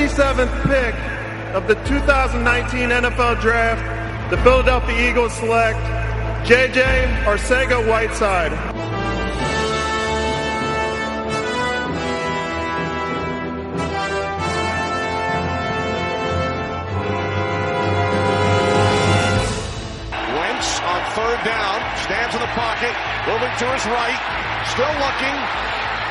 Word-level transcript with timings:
57th 0.00 0.62
pick 0.62 0.94
of 1.54 1.68
the 1.68 1.74
2019 1.84 2.88
NFL 2.88 3.38
Draft, 3.42 3.84
the 4.30 4.38
Philadelphia 4.38 5.10
Eagles 5.10 5.34
select 5.34 5.78
JJ 6.48 6.80
Arcega 7.28 7.86
Whiteside. 7.86 8.52
Wentz 20.32 20.80
on 20.80 21.00
third 21.12 21.44
down, 21.44 21.76
stands 22.08 22.34
in 22.34 22.40
the 22.40 22.52
pocket, 22.56 22.96
moving 23.28 23.52
to 23.52 23.66
his 23.68 23.84
right, 23.92 24.16
still 24.64 24.96
looking, 24.96 25.36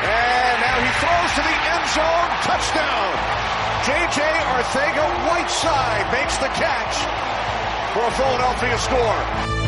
and 0.06 0.54
now 0.62 0.78
he 0.78 0.90
throws 1.02 1.30
to 1.34 1.42
the 1.42 1.56
end 1.74 1.88
zone, 1.90 2.30
touchdown. 2.46 3.39
J.J. 3.82 4.20
Arthega 4.20 5.26
Whiteside 5.26 6.12
makes 6.12 6.36
the 6.36 6.48
catch 6.48 6.96
for 7.94 8.04
a 8.06 8.10
Philadelphia 8.10 8.78
score. 8.78 9.59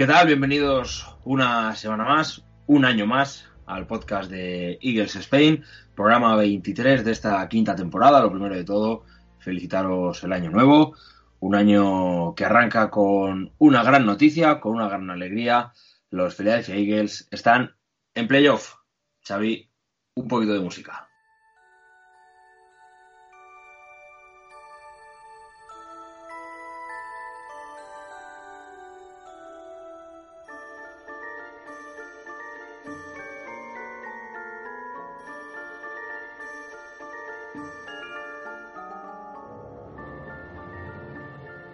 ¿Qué 0.00 0.06
tal? 0.06 0.28
Bienvenidos 0.28 1.14
una 1.26 1.76
semana 1.76 2.06
más, 2.06 2.42
un 2.66 2.86
año 2.86 3.04
más 3.04 3.50
al 3.66 3.86
podcast 3.86 4.30
de 4.30 4.78
Eagles 4.80 5.14
Spain, 5.16 5.62
programa 5.94 6.36
23 6.36 7.04
de 7.04 7.12
esta 7.12 7.46
quinta 7.50 7.76
temporada. 7.76 8.22
Lo 8.22 8.30
primero 8.30 8.54
de 8.54 8.64
todo, 8.64 9.04
felicitaros 9.40 10.24
el 10.24 10.32
año 10.32 10.48
nuevo, 10.48 10.96
un 11.40 11.54
año 11.54 12.34
que 12.34 12.46
arranca 12.46 12.88
con 12.88 13.52
una 13.58 13.82
gran 13.82 14.06
noticia, 14.06 14.58
con 14.58 14.72
una 14.76 14.88
gran 14.88 15.10
alegría. 15.10 15.74
Los 16.08 16.34
Philadelphia 16.34 16.76
Eagles 16.76 17.28
están 17.30 17.76
en 18.14 18.26
playoff. 18.26 18.76
Xavi, 19.28 19.70
un 20.14 20.28
poquito 20.28 20.54
de 20.54 20.60
música. 20.60 21.09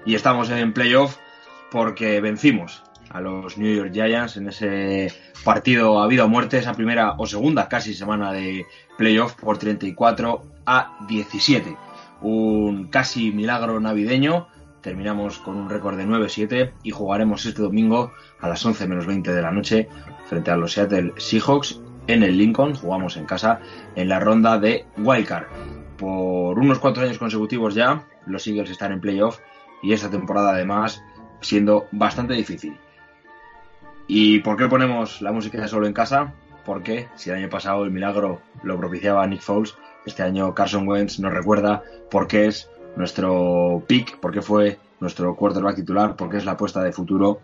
Y 0.07 0.15
estamos 0.15 0.49
en 0.51 0.73
playoff 0.73 1.17
porque 1.71 2.21
vencimos 2.21 2.83
a 3.11 3.21
los 3.21 3.59
New 3.59 3.75
York 3.75 3.93
Giants 3.93 4.37
en 4.37 4.49
ese 4.49 5.13
partido 5.45 6.01
a 6.01 6.07
vida 6.07 6.25
o 6.25 6.29
muerte, 6.29 6.59
esa 6.59 6.73
primera 6.73 7.15
o 7.19 7.27
segunda 7.27 7.69
casi 7.69 7.93
semana 7.93 8.33
de 8.33 8.67
playoff 8.97 9.35
por 9.35 9.59
34 9.59 10.43
a 10.65 10.97
17. 11.09 11.77
Un 12.23 12.87
casi 12.89 13.33
milagro 13.33 13.81
navideño. 13.81 14.49
Terminamos 14.81 15.39
con 15.39 15.57
un 15.57 15.69
récord 15.69 15.97
de 15.97 16.07
9-7 16.07 16.73
y 16.85 16.91
jugaremos 16.93 17.45
este 17.45 17.63
domingo 17.63 18.13
a 18.41 18.49
las 18.49 18.65
11 18.65 18.87
menos 18.87 19.07
20 19.07 19.33
de 19.33 19.43
la 19.43 19.51
noche 19.51 19.89
frente 20.27 20.53
a 20.53 20.57
los 20.57 20.73
Seattle 20.73 21.13
Seahawks 21.17 21.81
en 22.07 22.23
el 22.23 22.39
Lincoln. 22.39 22.77
Jugamos 22.77 23.17
en 23.17 23.27
casa 23.27 23.61
en 23.97 24.09
la 24.09 24.21
ronda 24.21 24.59
de 24.59 24.87
Wildcard. 24.99 25.47
Por 25.97 26.59
unos 26.59 26.79
cuatro 26.79 27.03
años 27.03 27.19
consecutivos 27.19 27.75
ya, 27.75 28.07
los 28.27 28.47
Eagles 28.47 28.71
están 28.71 28.93
en 28.93 29.01
playoff 29.01 29.41
y 29.83 29.93
esta 29.93 30.11
temporada 30.11 30.51
además 30.51 31.03
siendo 31.41 31.87
bastante 31.93 32.35
difícil. 32.35 32.77
¿Y 34.09 34.41
por 34.41 34.57
qué 34.57 34.69
ponemos 34.69 35.21
la 35.21 35.33
música 35.33 35.67
solo 35.69 35.87
en 35.87 35.93
casa? 35.93 36.33
Porque 36.65 37.09
si 37.17 37.31
el 37.31 37.37
año 37.37 37.49
pasado 37.49 37.85
el 37.85 37.91
milagro 37.91 38.41
lo 38.63 38.79
propiciaba 38.79 39.27
Nick 39.27 39.41
Foles, 39.41 39.77
este 40.05 40.23
año 40.23 40.55
Carson 40.55 40.87
Wentz 40.87 41.19
nos 41.19 41.33
recuerda 41.33 41.83
por 42.11 42.27
qué 42.29 42.47
es 42.47 42.71
nuestro 42.97 43.83
pick, 43.87 44.19
por 44.19 44.33
qué 44.33 44.43
fue 44.43 44.79
nuestro 45.01 45.35
quarterback 45.37 45.77
titular, 45.77 46.17
por 46.17 46.31
qué 46.31 46.39
es 46.39 46.45
la 46.45 46.53
apuesta 46.53 46.83
de 46.83 46.93
futuro 46.93 47.41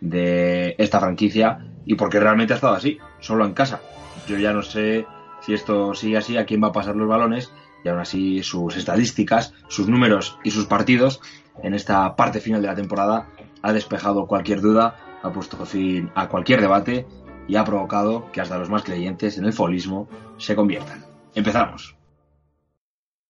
de 0.00 0.74
esta 0.78 1.00
franquicia 1.00 1.66
y 1.84 1.94
porque 1.94 2.20
realmente 2.20 2.52
ha 2.52 2.56
estado 2.56 2.74
así, 2.74 2.98
solo 3.20 3.44
en 3.44 3.54
casa. 3.54 3.80
Yo 4.28 4.36
ya 4.36 4.52
no 4.52 4.62
sé 4.62 5.06
si 5.40 5.54
esto 5.54 5.94
sigue 5.94 6.18
así, 6.18 6.36
a 6.36 6.46
quién 6.46 6.62
va 6.62 6.68
a 6.68 6.72
pasar 6.72 6.94
los 6.96 7.08
balones 7.08 7.52
y 7.84 7.88
aún 7.88 8.00
así 8.00 8.42
sus 8.42 8.76
estadísticas, 8.76 9.54
sus 9.68 9.88
números 9.88 10.38
y 10.44 10.50
sus 10.50 10.66
partidos 10.66 11.20
en 11.62 11.74
esta 11.74 12.16
parte 12.16 12.40
final 12.40 12.62
de 12.62 12.68
la 12.68 12.74
temporada 12.74 13.28
ha 13.62 13.72
despejado 13.72 14.26
cualquier 14.26 14.60
duda, 14.60 14.96
ha 15.22 15.32
puesto 15.32 15.64
fin 15.66 16.10
a 16.14 16.28
cualquier 16.28 16.60
debate 16.60 17.06
y 17.48 17.56
ha 17.56 17.64
provocado 17.64 18.30
que 18.32 18.40
hasta 18.40 18.58
los 18.58 18.70
más 18.70 18.82
creyentes 18.82 19.38
en 19.38 19.44
el 19.44 19.52
folismo 19.52 20.08
se 20.38 20.54
conviertan. 20.54 21.04
Empezamos. 21.34 21.96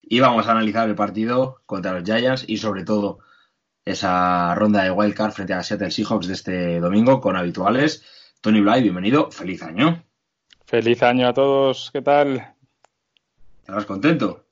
Y 0.01 0.21
vamos 0.21 0.47
a 0.47 0.53
analizar 0.53 0.89
el 0.89 0.95
partido 0.95 1.63
contra 1.67 1.93
los 1.93 2.05
Giants 2.05 2.45
y 2.47 2.59
sobre 2.59 2.85
todo 2.85 3.21
esa 3.85 4.55
ronda 4.55 4.85
de 4.85 4.91
wildcard 4.91 5.33
frente 5.33 5.55
a 5.55 5.63
Seattle 5.63 5.91
Seahawks 5.91 6.27
de 6.27 6.35
este 6.35 6.81
domingo 6.81 7.21
con 7.21 7.37
habituales. 7.37 8.05
Tony 8.41 8.61
Bly, 8.61 8.83
bienvenido, 8.83 9.31
feliz 9.31 9.63
año. 9.63 10.05
Feliz 10.67 11.03
año 11.03 11.29
a 11.29 11.35
todos, 11.35 11.91
¿qué 11.93 12.03
tal? 12.03 12.55
¿Estabas 13.61 13.87
contento? 13.87 14.47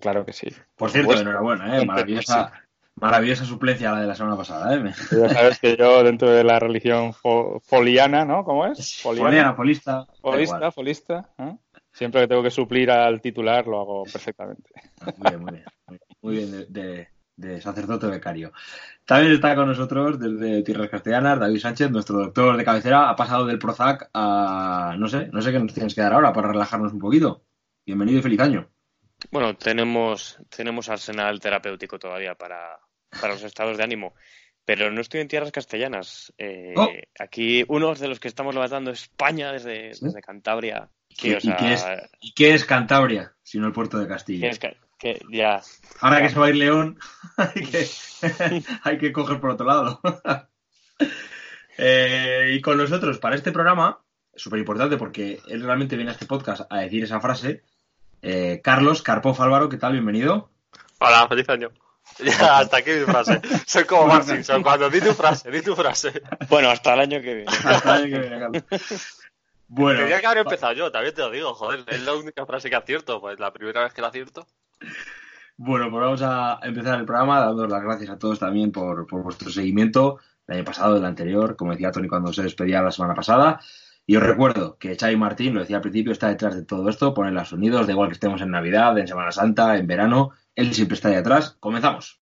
Claro 0.00 0.24
que 0.24 0.32
sí. 0.32 0.48
Por 0.76 0.90
cierto, 0.90 1.12
enhorabuena, 1.14 1.78
¿eh? 1.78 1.86
maravillosa, 1.86 2.52
maravillosa 2.96 3.44
suplencia 3.44 3.92
la 3.92 4.00
de 4.00 4.06
la 4.06 4.14
semana 4.14 4.36
pasada. 4.36 4.74
¿eh? 4.74 4.92
Ya 5.10 5.28
sabes 5.28 5.58
que 5.58 5.76
yo 5.76 6.02
dentro 6.02 6.30
de 6.30 6.44
la 6.44 6.58
religión 6.58 7.12
fo 7.12 7.60
foliana, 7.60 8.24
¿no? 8.24 8.44
¿Cómo 8.44 8.66
es? 8.66 9.00
Foliana, 9.02 9.28
Foliana 9.28 9.54
folista. 9.54 10.06
Folista, 10.20 10.70
folista. 10.70 11.30
¿eh? 11.38 11.56
Siempre 11.92 12.22
que 12.22 12.28
tengo 12.28 12.42
que 12.42 12.50
suplir 12.50 12.90
al 12.90 13.20
titular 13.20 13.66
lo 13.66 13.80
hago 13.80 14.04
perfectamente. 14.04 14.70
Muy 15.16 15.30
bien, 15.30 15.40
muy 15.40 15.52
bien. 15.52 15.64
Muy 16.20 16.36
bien 16.36 16.50
de, 16.50 16.66
de, 16.66 17.08
de 17.36 17.60
sacerdote 17.60 18.06
becario. 18.06 18.52
También 19.04 19.32
está 19.32 19.54
con 19.54 19.68
nosotros 19.68 20.18
desde 20.18 20.62
Tierras 20.62 20.90
Castellanas 20.90 21.38
David 21.38 21.60
Sánchez, 21.60 21.90
nuestro 21.90 22.18
doctor 22.18 22.56
de 22.56 22.64
cabecera. 22.64 23.08
Ha 23.08 23.16
pasado 23.16 23.46
del 23.46 23.58
Prozac 23.58 24.10
a, 24.12 24.94
no 24.98 25.08
sé, 25.08 25.28
no 25.32 25.40
sé 25.40 25.52
qué 25.52 25.58
nos 25.58 25.72
tienes 25.72 25.94
que 25.94 26.00
dar 26.00 26.12
ahora 26.12 26.32
para 26.32 26.48
relajarnos 26.48 26.92
un 26.92 26.98
poquito. 26.98 27.44
Bienvenido 27.86 28.18
y 28.18 28.22
feliz 28.22 28.40
año. 28.40 28.68
Bueno, 29.30 29.56
tenemos, 29.56 30.38
tenemos 30.54 30.88
arsenal 30.90 31.40
terapéutico 31.40 31.98
todavía 31.98 32.34
para, 32.34 32.78
para 33.20 33.34
los 33.34 33.42
estados 33.42 33.76
de 33.76 33.84
ánimo. 33.84 34.14
Pero 34.64 34.90
no 34.90 35.00
estoy 35.00 35.20
en 35.20 35.28
tierras 35.28 35.52
castellanas. 35.52 36.32
Eh, 36.38 36.74
Oh. 36.76 36.88
Aquí 37.18 37.64
uno 37.68 37.94
de 37.94 38.08
los 38.08 38.18
que 38.20 38.28
estamos 38.28 38.54
levantando 38.54 38.90
España 38.90 39.52
desde, 39.52 39.90
desde 40.00 40.20
Cantabria. 40.20 40.88
¿Y, 41.08 41.14
Que, 41.14 41.36
o 41.36 41.40
sea, 41.40 41.56
qué 41.56 41.72
es, 41.72 41.86
y 42.20 42.32
qué 42.32 42.54
es 42.54 42.64
Cantabria, 42.64 43.32
sino 43.42 43.66
el 43.66 43.72
puerto 43.72 43.98
de 43.98 44.08
Castilla? 44.08 44.46
que 44.48 44.52
es 44.52 44.58
que- 44.58 44.76
que 44.98 45.20
ya. 45.30 45.60
Ahora 46.00 46.22
que 46.22 46.30
se 46.30 46.38
va 46.38 46.46
a 46.46 46.48
ir 46.50 46.56
León, 46.56 46.98
hay 47.36 47.62
que, 47.66 47.86
hay 48.82 48.98
que 48.98 49.12
coger 49.12 49.38
por 49.40 49.50
otro 49.50 49.66
lado. 49.66 50.00
Eh, 51.78 52.54
y 52.54 52.60
con 52.62 52.78
nosotros, 52.78 53.18
para 53.18 53.36
este 53.36 53.52
programa, 53.52 54.00
súper 54.34 54.58
importante 54.60 54.96
porque 54.96 55.40
él 55.48 55.62
realmente 55.62 55.94
viene 55.96 56.10
a 56.10 56.14
este 56.14 56.24
podcast 56.24 56.62
a 56.70 56.78
decir 56.78 57.04
esa 57.04 57.20
frase. 57.20 57.62
eh, 58.22 58.60
Carlos 58.64 59.02
Carpov 59.02 59.40
Álvaro, 59.42 59.68
¿qué 59.68 59.76
tal? 59.76 59.92
Bienvenido. 59.92 60.50
Hola, 61.00 61.28
feliz 61.28 61.46
año. 61.50 61.70
Ya, 62.18 62.58
hasta 62.58 62.78
aquí 62.78 62.90
mi 62.92 63.04
frase. 63.04 63.40
Soy 63.66 63.84
como 63.84 64.06
Bart 64.06 64.24
Simpson, 64.24 64.62
cuando 64.62 64.88
di 64.88 65.00
tu 65.00 65.12
frase, 65.12 65.50
di 65.50 65.60
tu 65.60 65.74
frase. 65.74 66.22
Bueno, 66.48 66.70
hasta 66.70 66.94
el 66.94 67.00
año 67.00 67.20
que 67.20 67.34
viene. 67.34 67.50
Hasta 67.64 67.96
el 67.96 68.04
año 68.04 68.14
que 68.14 68.20
viene, 68.20 68.38
Carlos. 68.38 68.64
Bueno, 69.68 70.00
Tenía 70.00 70.20
que 70.20 70.26
haber 70.26 70.38
empezado 70.38 70.72
yo, 70.72 70.92
también 70.92 71.14
te 71.14 71.22
lo 71.22 71.30
digo, 71.30 71.52
joder, 71.54 71.84
es 71.88 72.02
la 72.04 72.14
única 72.14 72.46
frase 72.46 72.70
que 72.70 72.76
acierto, 72.76 73.20
pues 73.20 73.40
la 73.40 73.52
primera 73.52 73.82
vez 73.82 73.92
que 73.92 74.00
la 74.00 74.08
acierto. 74.08 74.46
Bueno, 75.56 75.90
pues 75.90 76.04
vamos 76.04 76.22
a 76.22 76.60
empezar 76.62 77.00
el 77.00 77.06
programa 77.06 77.40
dando 77.40 77.66
las 77.66 77.82
gracias 77.82 78.10
a 78.10 78.18
todos 78.18 78.38
también 78.38 78.70
por, 78.70 79.06
por 79.06 79.22
vuestro 79.22 79.50
seguimiento 79.50 80.20
el 80.46 80.56
año 80.56 80.64
pasado, 80.64 80.96
el 80.96 81.04
anterior, 81.04 81.56
como 81.56 81.72
decía 81.72 81.90
Tony 81.90 82.08
cuando 82.08 82.32
se 82.32 82.42
despedía 82.42 82.82
la 82.82 82.92
semana 82.92 83.14
pasada. 83.14 83.60
Y 84.06 84.16
os 84.16 84.22
recuerdo 84.22 84.78
que 84.78 84.96
Xavi 84.96 85.16
Martín, 85.16 85.54
lo 85.54 85.60
decía 85.60 85.76
al 85.76 85.82
principio, 85.82 86.12
está 86.12 86.28
detrás 86.28 86.54
de 86.54 86.64
todo 86.64 86.88
esto, 86.88 87.12
pone 87.12 87.32
los 87.32 87.48
sonidos, 87.48 87.86
da 87.86 87.92
igual 87.92 88.08
que 88.08 88.14
estemos 88.14 88.40
en 88.40 88.52
Navidad, 88.52 88.96
en 88.98 89.08
Semana 89.08 89.32
Santa, 89.32 89.76
en 89.76 89.86
verano, 89.88 90.30
él 90.56 90.74
siempre 90.74 90.96
está 90.96 91.10
ahí 91.10 91.14
atrás. 91.14 91.56
Comenzamos. 91.60 92.20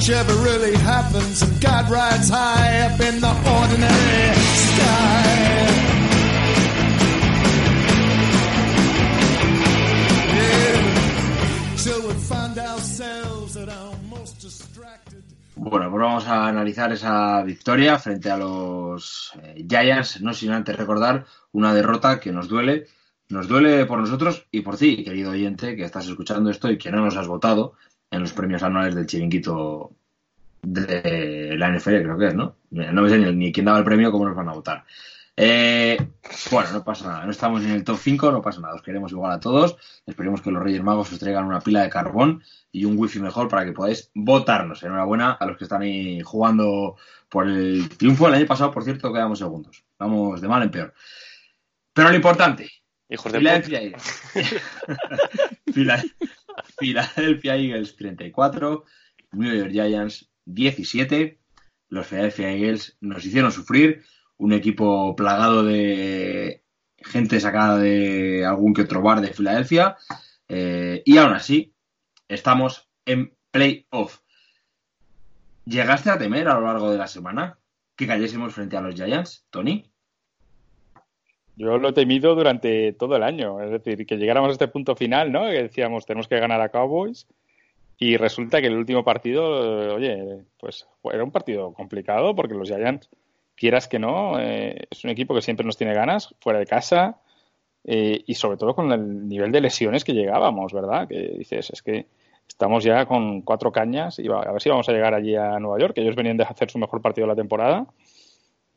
Much 0.00 0.10
ever 0.10 0.36
really 0.42 0.76
happens, 0.76 1.42
and 1.42 1.60
God 1.60 1.90
rides 1.90 2.28
high 2.30 2.86
up 2.86 2.98
in 3.00 3.20
the 3.20 3.34
ordinary 3.58 4.34
sky. 4.66 5.32
Yeah, 10.36 11.76
till 11.82 12.00
we 12.08 12.14
find 12.14 12.58
ourselves 12.58 13.56
at 13.56 13.68
our 13.68 13.94
most 14.08 14.40
distracted. 14.40 15.22
Bueno, 15.56 15.90
pues 15.90 16.02
vamos 16.02 16.26
a 16.26 16.48
analizar 16.48 16.92
esa 16.92 17.42
victoria 17.42 17.98
frente 17.98 18.30
a 18.30 18.38
los 18.38 19.32
eh, 19.42 19.66
no 20.20 20.32
sin 20.32 20.52
antes 20.52 20.76
recordar 20.76 21.26
una 21.52 21.74
derrota 21.74 22.18
que 22.18 22.32
nos 22.32 22.48
duele. 22.48 22.86
Nos 23.28 23.46
duele 23.46 23.86
por 23.86 24.00
nosotros 24.00 24.46
y 24.50 24.62
por 24.62 24.76
ti, 24.76 25.04
querido 25.04 25.30
oyente, 25.30 25.76
que 25.76 25.84
estás 25.84 26.08
escuchando 26.08 26.50
esto 26.50 26.68
y 26.68 26.78
que 26.78 26.90
no 26.90 27.04
nos 27.04 27.16
has 27.16 27.28
votado 27.28 27.74
en 28.10 28.20
los 28.20 28.32
premios 28.32 28.62
anuales 28.62 28.94
del 28.94 29.06
chiringuito 29.06 29.92
de 30.62 31.54
la 31.56 31.70
NFL, 31.70 32.02
creo 32.02 32.18
que 32.18 32.26
es, 32.28 32.34
¿no? 32.34 32.56
No 32.70 33.02
me 33.02 33.08
sé 33.08 33.18
ni, 33.18 33.32
ni 33.32 33.52
quién 33.52 33.66
daba 33.66 33.78
el 33.78 33.84
premio, 33.84 34.12
cómo 34.12 34.26
nos 34.26 34.36
van 34.36 34.48
a 34.48 34.52
votar. 34.52 34.84
Eh, 35.36 35.96
bueno, 36.50 36.70
no 36.72 36.84
pasa 36.84 37.06
nada, 37.06 37.24
no 37.24 37.30
estamos 37.30 37.62
en 37.62 37.70
el 37.70 37.84
top 37.84 37.96
5, 37.98 38.30
no 38.30 38.42
pasa 38.42 38.60
nada, 38.60 38.74
os 38.74 38.82
queremos 38.82 39.10
igual 39.12 39.32
a 39.32 39.40
todos. 39.40 39.76
Esperemos 40.06 40.42
que 40.42 40.50
los 40.50 40.62
Reyes 40.62 40.82
Magos 40.82 41.12
os 41.12 41.18
traigan 41.18 41.46
una 41.46 41.60
pila 41.60 41.82
de 41.82 41.88
carbón 41.88 42.42
y 42.72 42.84
un 42.84 42.98
wifi 42.98 43.20
mejor 43.20 43.48
para 43.48 43.64
que 43.64 43.72
podáis 43.72 44.10
votarnos. 44.14 44.82
Enhorabuena 44.82 45.32
a 45.32 45.46
los 45.46 45.56
que 45.56 45.64
están 45.64 45.82
ahí 45.82 46.20
jugando 46.20 46.96
por 47.28 47.48
el 47.48 47.88
triunfo. 47.96 48.28
El 48.28 48.34
año 48.34 48.46
pasado, 48.46 48.70
por 48.70 48.84
cierto, 48.84 49.12
quedamos 49.12 49.38
segundos. 49.38 49.82
Vamos 49.98 50.40
de 50.40 50.48
mal 50.48 50.62
en 50.62 50.70
peor. 50.70 50.94
Pero 51.94 52.10
lo 52.10 52.16
importante, 52.16 52.70
Hijos 53.10 53.32
de 53.32 53.40
puta. 55.74 56.02
Philadelphia 56.62 56.76
Eagles. 56.76 56.76
Phila- 56.76 57.02
Philadelphia 57.04 57.56
Eagles 57.56 57.96
34, 57.96 58.84
New 59.32 59.54
York 59.54 59.70
Giants 59.72 60.30
17. 60.46 61.40
Los 61.88 62.06
Philadelphia 62.06 62.52
Eagles 62.52 62.96
nos 63.00 63.24
hicieron 63.24 63.52
sufrir. 63.52 64.02
Un 64.36 64.52
equipo 64.54 65.14
plagado 65.16 65.62
de 65.64 66.64
gente 66.96 67.40
sacada 67.40 67.78
de 67.78 68.44
algún 68.46 68.72
que 68.72 68.82
otro 68.82 69.02
bar 69.02 69.20
de 69.20 69.32
Filadelfia. 69.34 69.96
Eh, 70.48 71.02
y 71.04 71.18
aún 71.18 71.32
así, 71.34 71.74
estamos 72.28 72.88
en 73.04 73.34
playoff. 73.50 74.20
¿Llegaste 75.66 76.10
a 76.10 76.18
temer 76.18 76.48
a 76.48 76.54
lo 76.54 76.62
largo 76.66 76.90
de 76.90 76.98
la 76.98 77.06
semana 77.06 77.58
que 77.96 78.06
cayésemos 78.06 78.54
frente 78.54 78.76
a 78.76 78.80
los 78.80 78.94
Giants, 78.94 79.46
Tony? 79.50 79.89
Yo 81.60 81.76
lo 81.76 81.90
he 81.90 81.92
temido 81.92 82.34
durante 82.34 82.94
todo 82.94 83.16
el 83.16 83.22
año, 83.22 83.60
es 83.60 83.70
decir, 83.70 84.06
que 84.06 84.16
llegáramos 84.16 84.48
a 84.48 84.52
este 84.52 84.68
punto 84.68 84.96
final, 84.96 85.30
¿no? 85.30 85.42
Que 85.42 85.64
decíamos, 85.64 86.06
tenemos 86.06 86.26
que 86.26 86.40
ganar 86.40 86.58
a 86.62 86.70
Cowboys 86.70 87.26
y 87.98 88.16
resulta 88.16 88.62
que 88.62 88.68
el 88.68 88.78
último 88.78 89.04
partido, 89.04 89.82
eh, 89.82 89.90
oye, 89.90 90.44
pues 90.58 90.86
era 91.12 91.22
un 91.22 91.30
partido 91.30 91.74
complicado 91.74 92.34
porque 92.34 92.54
los 92.54 92.68
Giants, 92.68 93.10
quieras 93.56 93.88
que 93.88 93.98
no, 93.98 94.40
eh, 94.40 94.86
es 94.90 95.04
un 95.04 95.10
equipo 95.10 95.34
que 95.34 95.42
siempre 95.42 95.66
nos 95.66 95.76
tiene 95.76 95.92
ganas, 95.92 96.34
fuera 96.40 96.60
de 96.60 96.64
casa 96.64 97.20
eh, 97.84 98.24
y 98.26 98.34
sobre 98.36 98.56
todo 98.56 98.74
con 98.74 98.90
el 98.90 99.28
nivel 99.28 99.52
de 99.52 99.60
lesiones 99.60 100.02
que 100.02 100.14
llegábamos, 100.14 100.72
¿verdad? 100.72 101.06
Que 101.08 101.34
dices, 101.36 101.68
es 101.68 101.82
que 101.82 102.06
estamos 102.48 102.84
ya 102.84 103.04
con 103.04 103.42
cuatro 103.42 103.70
cañas 103.70 104.18
y 104.18 104.28
a 104.28 104.50
ver 104.50 104.62
si 104.62 104.70
vamos 104.70 104.88
a 104.88 104.92
llegar 104.92 105.12
allí 105.12 105.36
a 105.36 105.58
Nueva 105.58 105.78
York, 105.78 105.94
que 105.94 106.00
ellos 106.00 106.16
venían 106.16 106.38
de 106.38 106.44
hacer 106.44 106.70
su 106.70 106.78
mejor 106.78 107.02
partido 107.02 107.26
de 107.26 107.34
la 107.34 107.36
temporada 107.36 107.86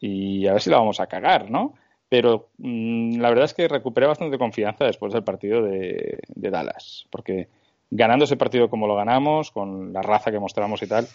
y 0.02 0.48
a 0.48 0.52
ver 0.52 0.62
si 0.62 0.70
la 0.70 0.80
vamos 0.80 1.00
a 1.00 1.08
cagar, 1.08 1.50
¿no? 1.50 1.76
Pero 2.14 2.50
mm, 2.60 3.18
la 3.22 3.30
verdad 3.30 3.46
es 3.46 3.56
que 3.56 3.68
recuperé 3.68 4.06
bastante 4.06 4.38
confianza 4.38 4.86
después 4.86 5.12
del 5.14 5.24
partido 5.24 5.64
de, 5.64 6.20
Dallas, 6.36 7.08
porque 7.10 7.48
ganando 7.90 8.26
ese 8.26 8.38
partido 8.38 8.70
como 8.70 8.86
lo 8.86 8.96
ganamos, 8.96 9.50
con 9.50 9.92
la 9.92 10.04
raza 10.04 10.30
que 10.30 10.38
mostramos 10.38 10.84
y 10.84 10.88
tal, 10.88 11.08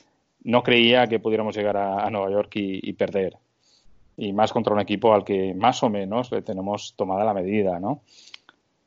no 0.42 0.64
creía 0.64 1.06
que 1.06 1.20
pudiéramos 1.20 1.56
llegar 1.56 1.76
a, 1.76 2.10
Nueva 2.10 2.32
York 2.32 2.56
y, 2.56 2.80
y 2.82 2.94
perder. 2.94 3.36
Y 4.16 4.32
más 4.32 4.52
contra 4.52 4.74
un 4.74 4.80
equipo 4.80 5.14
al 5.14 5.22
que 5.22 5.54
más 5.54 5.84
o 5.84 5.88
menos 5.88 6.32
le 6.32 6.42
tenemos 6.42 6.94
tomada 6.96 7.24
la 7.24 7.32
medida, 7.32 7.78
¿no? 7.78 8.00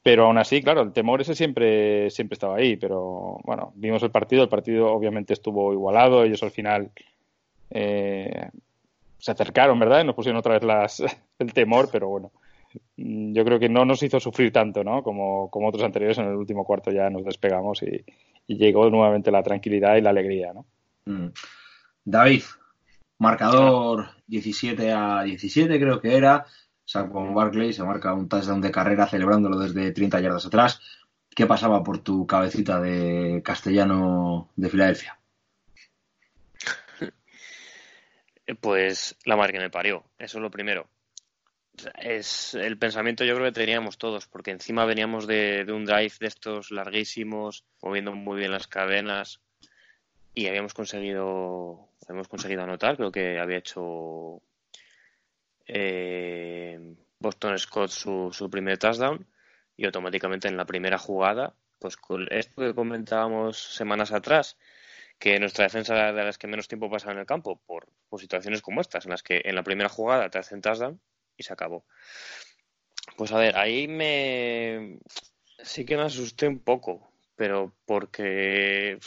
Pero 0.04 0.26
aún 0.26 0.38
así, 0.38 0.62
claro, 0.62 0.82
el 0.82 0.92
temor 0.92 1.22
ese 1.22 1.34
siempre, 1.34 2.10
siempre 2.10 2.34
estaba 2.34 2.58
ahí. 2.58 2.76
Pero 2.76 3.38
bueno, 3.46 3.72
vimos 3.76 4.04
el 4.04 4.12
partido, 4.12 4.44
el 4.44 4.50
partido 4.50 4.92
obviamente 4.92 5.32
estuvo 5.32 5.72
igualado, 5.72 6.26
ellos 6.26 6.44
al 6.44 6.52
final 6.52 6.92
eh, 7.70 8.50
se 9.22 9.32
acercaron, 9.32 9.80
¿verdad? 9.80 10.02
Y 10.02 10.06
nos 10.06 10.16
pusieron 10.16 10.40
otra 10.40 10.54
vez 10.54 10.64
las, 10.64 11.00
el 11.40 11.54
temor, 11.54 11.90
pero 11.92 12.10
bueno, 12.10 12.32
mm, 12.98 13.34
yo 13.34 13.46
creo 13.46 13.60
que 13.60 13.70
no 13.70 13.86
nos 13.86 14.04
hizo 14.04 14.20
sufrir 14.20 14.52
tanto, 14.52 14.84
¿no? 14.84 15.04
Como, 15.04 15.50
otros 15.52 15.84
anteriores, 15.84 16.18
en 16.18 16.26
el 16.26 16.36
último 16.36 16.66
cuarto 16.66 16.92
ya 16.92 17.10
nos 17.10 17.24
despegamos 17.24 17.82
y, 17.84 18.04
llegó 18.48 18.90
nuevamente 18.90 19.32
la 19.32 19.44
tranquilidad 19.44 19.96
y 19.96 20.02
la 20.02 20.10
alegría, 20.10 20.52
¿no? 20.52 20.66
Mm. 21.06 21.32
David, 22.04 22.44
marcador 23.18 24.10
17 24.28 24.92
a 24.92 25.24
17 25.24 25.80
creo 25.80 26.02
que 26.02 26.18
era. 26.18 26.46
Saquon 26.84 27.34
Barkley 27.34 27.72
se 27.72 27.84
marca 27.84 28.14
un 28.14 28.28
touchdown 28.28 28.60
de 28.60 28.72
carrera 28.72 29.08
celebrándolo 29.08 29.58
desde 29.58 29.94
30 29.94 30.20
yardas 30.20 30.48
atrás. 30.48 30.82
¿Qué 31.34 31.46
pasaba 31.46 31.82
por 31.82 32.00
tu 32.00 32.28
cabecita 32.28 32.82
de 32.82 33.42
castellano 33.42 34.50
de 34.58 34.70
Filadelfia? 34.70 35.18
Eh, 38.41 38.41
Pues 38.60 39.16
la 39.26 39.36
madre 39.36 39.54
que 39.54 39.60
me 39.60 39.70
parió, 39.70 40.04
eso 40.18 40.38
es 40.38 40.42
lo 40.42 40.52
primero. 40.52 40.88
Es 41.98 42.54
el 42.54 42.78
pensamiento 42.78 43.24
yo 43.24 43.36
creo 43.36 43.48
que 43.48 43.60
teníamos 43.60 43.98
todos, 43.98 44.28
porque 44.28 44.52
encima 44.52 44.86
veníamos 44.86 45.26
de, 45.26 45.64
de 45.64 45.72
un 45.72 45.86
drive 45.86 46.14
de 46.20 46.28
estos 46.28 46.72
larguísimos, 46.72 47.64
moviendo 47.82 48.12
muy 48.14 48.38
bien 48.40 48.52
las 48.52 48.68
cadenas 48.68 49.40
y 50.34 50.48
habíamos 50.48 50.74
conseguido, 50.74 51.90
habíamos 52.08 52.28
conseguido 52.28 52.64
anotar, 52.64 52.98
creo 52.98 53.12
que 53.12 53.40
había 53.40 53.58
hecho 53.58 54.42
eh, 55.66 56.96
Boston 57.20 57.58
Scott 57.58 57.90
su, 57.90 58.30
su 58.32 58.50
primer 58.50 58.78
touchdown 58.78 59.26
y 59.78 59.86
automáticamente 59.86 60.48
en 60.48 60.58
la 60.58 60.66
primera 60.66 60.98
jugada, 60.98 61.54
pues 61.80 61.98
con 61.98 62.28
esto 62.32 62.62
que 62.62 62.76
comentábamos 62.76 63.58
semanas 63.58 64.12
atrás, 64.12 64.58
que 65.22 65.40
nuestra 65.40 65.66
defensa 65.66 65.94
era 65.94 66.14
de 66.14 66.24
las 66.24 66.40
que 66.40 66.48
menos 66.48 66.68
tiempo 66.68 66.90
pasaba 66.90 67.14
en 67.14 67.20
el 67.20 67.28
campo 67.28 67.62
por, 67.68 67.88
por 68.10 68.20
situaciones 68.20 68.64
como 68.64 68.82
estas, 68.82 69.06
en 69.06 69.12
las 69.12 69.22
que 69.22 69.44
en 69.46 69.54
la 69.54 69.62
primera 69.62 69.88
jugada 69.88 70.32
te 70.32 70.40
hacen 70.40 70.62
touchdown 70.62 71.00
y 71.38 71.44
se 71.44 71.54
acabó. 71.54 71.86
Pues 73.18 73.32
a 73.32 73.38
ver, 73.38 73.56
ahí 73.56 73.88
me 73.88 74.98
sí 75.60 75.86
que 75.86 75.96
me 75.96 76.04
asusté 76.04 76.48
un 76.48 76.58
poco, 76.58 77.14
pero 77.36 77.72
porque 77.86 78.98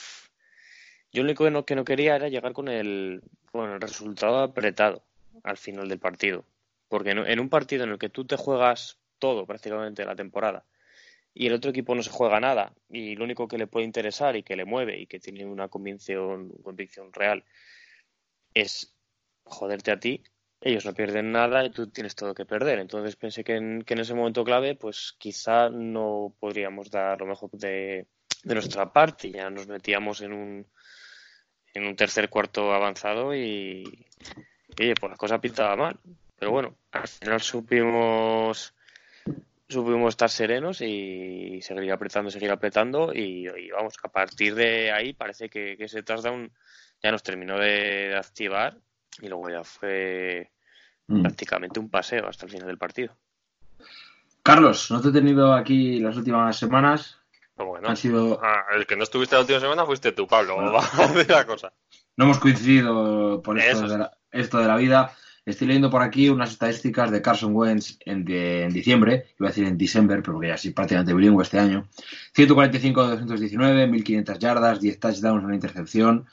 yo 1.10 1.22
lo 1.22 1.26
único 1.26 1.44
que 1.44 1.50
no, 1.50 1.66
que 1.66 1.74
no 1.74 1.84
quería 1.84 2.14
era 2.14 2.28
llegar 2.28 2.52
con 2.52 2.68
el, 2.68 3.20
con 3.50 3.72
el 3.72 3.80
resultado 3.80 4.38
apretado 4.38 5.02
al 5.42 5.56
final 5.56 5.88
del 5.88 5.98
partido. 5.98 6.44
Porque 6.88 7.10
en 7.10 7.40
un 7.40 7.48
partido 7.48 7.82
en 7.82 7.90
el 7.90 7.98
que 7.98 8.08
tú 8.08 8.24
te 8.24 8.36
juegas 8.36 8.98
todo 9.18 9.46
prácticamente 9.46 10.04
la 10.04 10.14
temporada 10.14 10.64
y 11.34 11.48
el 11.48 11.52
otro 11.52 11.70
equipo 11.70 11.94
no 11.94 12.02
se 12.02 12.10
juega 12.10 12.38
nada 12.38 12.72
y 12.88 13.16
lo 13.16 13.24
único 13.24 13.48
que 13.48 13.58
le 13.58 13.66
puede 13.66 13.84
interesar 13.84 14.36
y 14.36 14.44
que 14.44 14.56
le 14.56 14.64
mueve 14.64 15.00
y 15.00 15.06
que 15.06 15.18
tiene 15.18 15.44
una 15.44 15.68
convicción, 15.68 16.50
convicción 16.62 17.12
real 17.12 17.44
es 18.54 18.94
joderte 19.42 19.90
a 19.90 19.98
ti, 19.98 20.22
ellos 20.60 20.86
no 20.86 20.94
pierden 20.94 21.32
nada 21.32 21.64
y 21.64 21.70
tú 21.70 21.88
tienes 21.90 22.14
todo 22.14 22.34
que 22.34 22.46
perder. 22.46 22.78
Entonces 22.78 23.16
pensé 23.16 23.44
que 23.44 23.56
en, 23.56 23.82
que 23.82 23.94
en 23.94 24.00
ese 24.00 24.14
momento 24.14 24.44
clave 24.44 24.76
pues 24.76 25.14
quizá 25.18 25.68
no 25.68 26.34
podríamos 26.38 26.90
dar 26.90 27.20
lo 27.20 27.26
mejor 27.26 27.50
de, 27.50 28.06
de 28.44 28.54
nuestra 28.54 28.92
parte, 28.92 29.30
ya 29.30 29.50
nos 29.50 29.66
metíamos 29.66 30.20
en 30.22 30.32
un 30.32 30.66
en 31.74 31.86
un 31.86 31.96
tercer 31.96 32.30
cuarto 32.30 32.72
avanzado 32.72 33.34
y, 33.34 34.06
y, 34.78 34.94
pues 34.94 35.10
la 35.10 35.16
cosa 35.16 35.40
pintaba 35.40 35.74
mal. 35.74 35.98
Pero 36.38 36.52
bueno, 36.52 36.76
al 36.92 37.08
final 37.08 37.40
supimos 37.40 38.74
supimos 39.74 40.10
estar 40.10 40.30
serenos 40.30 40.80
y 40.80 41.60
seguir 41.62 41.92
apretando, 41.92 42.30
seguir 42.30 42.50
apretando 42.50 43.12
y, 43.12 43.46
y 43.48 43.70
vamos, 43.70 43.94
a 44.02 44.08
partir 44.08 44.54
de 44.54 44.90
ahí 44.92 45.12
parece 45.12 45.48
que, 45.48 45.76
que 45.76 45.84
ese 45.84 46.02
touchdown 46.02 46.50
ya 47.02 47.10
nos 47.12 47.22
terminó 47.22 47.58
de, 47.58 48.08
de 48.08 48.16
activar 48.16 48.78
y 49.20 49.28
luego 49.28 49.50
ya 49.50 49.62
fue 49.62 50.50
Mm. 51.06 51.22
prácticamente 51.22 51.80
un 51.80 51.90
paseo 51.90 52.26
hasta 52.28 52.46
el 52.46 52.52
final 52.52 52.66
del 52.66 52.78
partido. 52.78 53.14
Carlos, 54.42 54.90
no 54.90 55.00
te 55.00 55.08
he 55.08 55.12
tenido 55.12 55.52
aquí 55.52 56.00
las 56.00 56.16
últimas 56.16 56.56
semanas. 56.56 57.18
Han 57.84 57.96
sido, 57.96 58.40
ah, 58.42 58.64
el 58.74 58.86
que 58.86 58.96
no 58.96 59.04
estuviste 59.04 59.36
la 59.36 59.42
última 59.42 59.60
semana 59.60 59.86
fuiste 59.86 60.12
tú, 60.12 60.26
Pablo. 60.26 60.56
Decir 61.14 61.30
la 61.30 61.46
cosa. 61.46 61.72
no 62.16 62.24
hemos 62.24 62.38
coincidido 62.38 63.40
por 63.42 63.58
esto, 63.58 63.84
Eso 63.84 63.88
de 63.88 63.98
la, 63.98 64.16
esto 64.32 64.58
de 64.58 64.66
la 64.66 64.76
vida. 64.76 65.12
Estoy 65.46 65.66
leyendo 65.66 65.90
por 65.90 66.02
aquí 66.02 66.30
unas 66.30 66.52
estadísticas 66.52 67.10
de 67.10 67.20
Carson 67.20 67.54
Wentz 67.54 67.98
en, 68.06 68.24
de- 68.24 68.64
en 68.64 68.72
diciembre, 68.72 69.26
iba 69.38 69.48
a 69.48 69.50
decir 69.50 69.64
en 69.66 69.76
diciembre, 69.76 70.22
pero 70.22 70.40
que 70.40 70.48
ya 70.48 70.56
sí 70.56 70.70
prácticamente 70.70 71.12
bilingüe 71.12 71.42
este 71.42 71.58
año. 71.58 71.86
145 72.34 73.02
de 73.04 73.10
219, 73.10 73.86
1500 73.86 74.38
yardas, 74.38 74.80
10 74.80 74.98
touchdowns, 74.98 75.44
una 75.44 75.54
intercepción. 75.54 76.24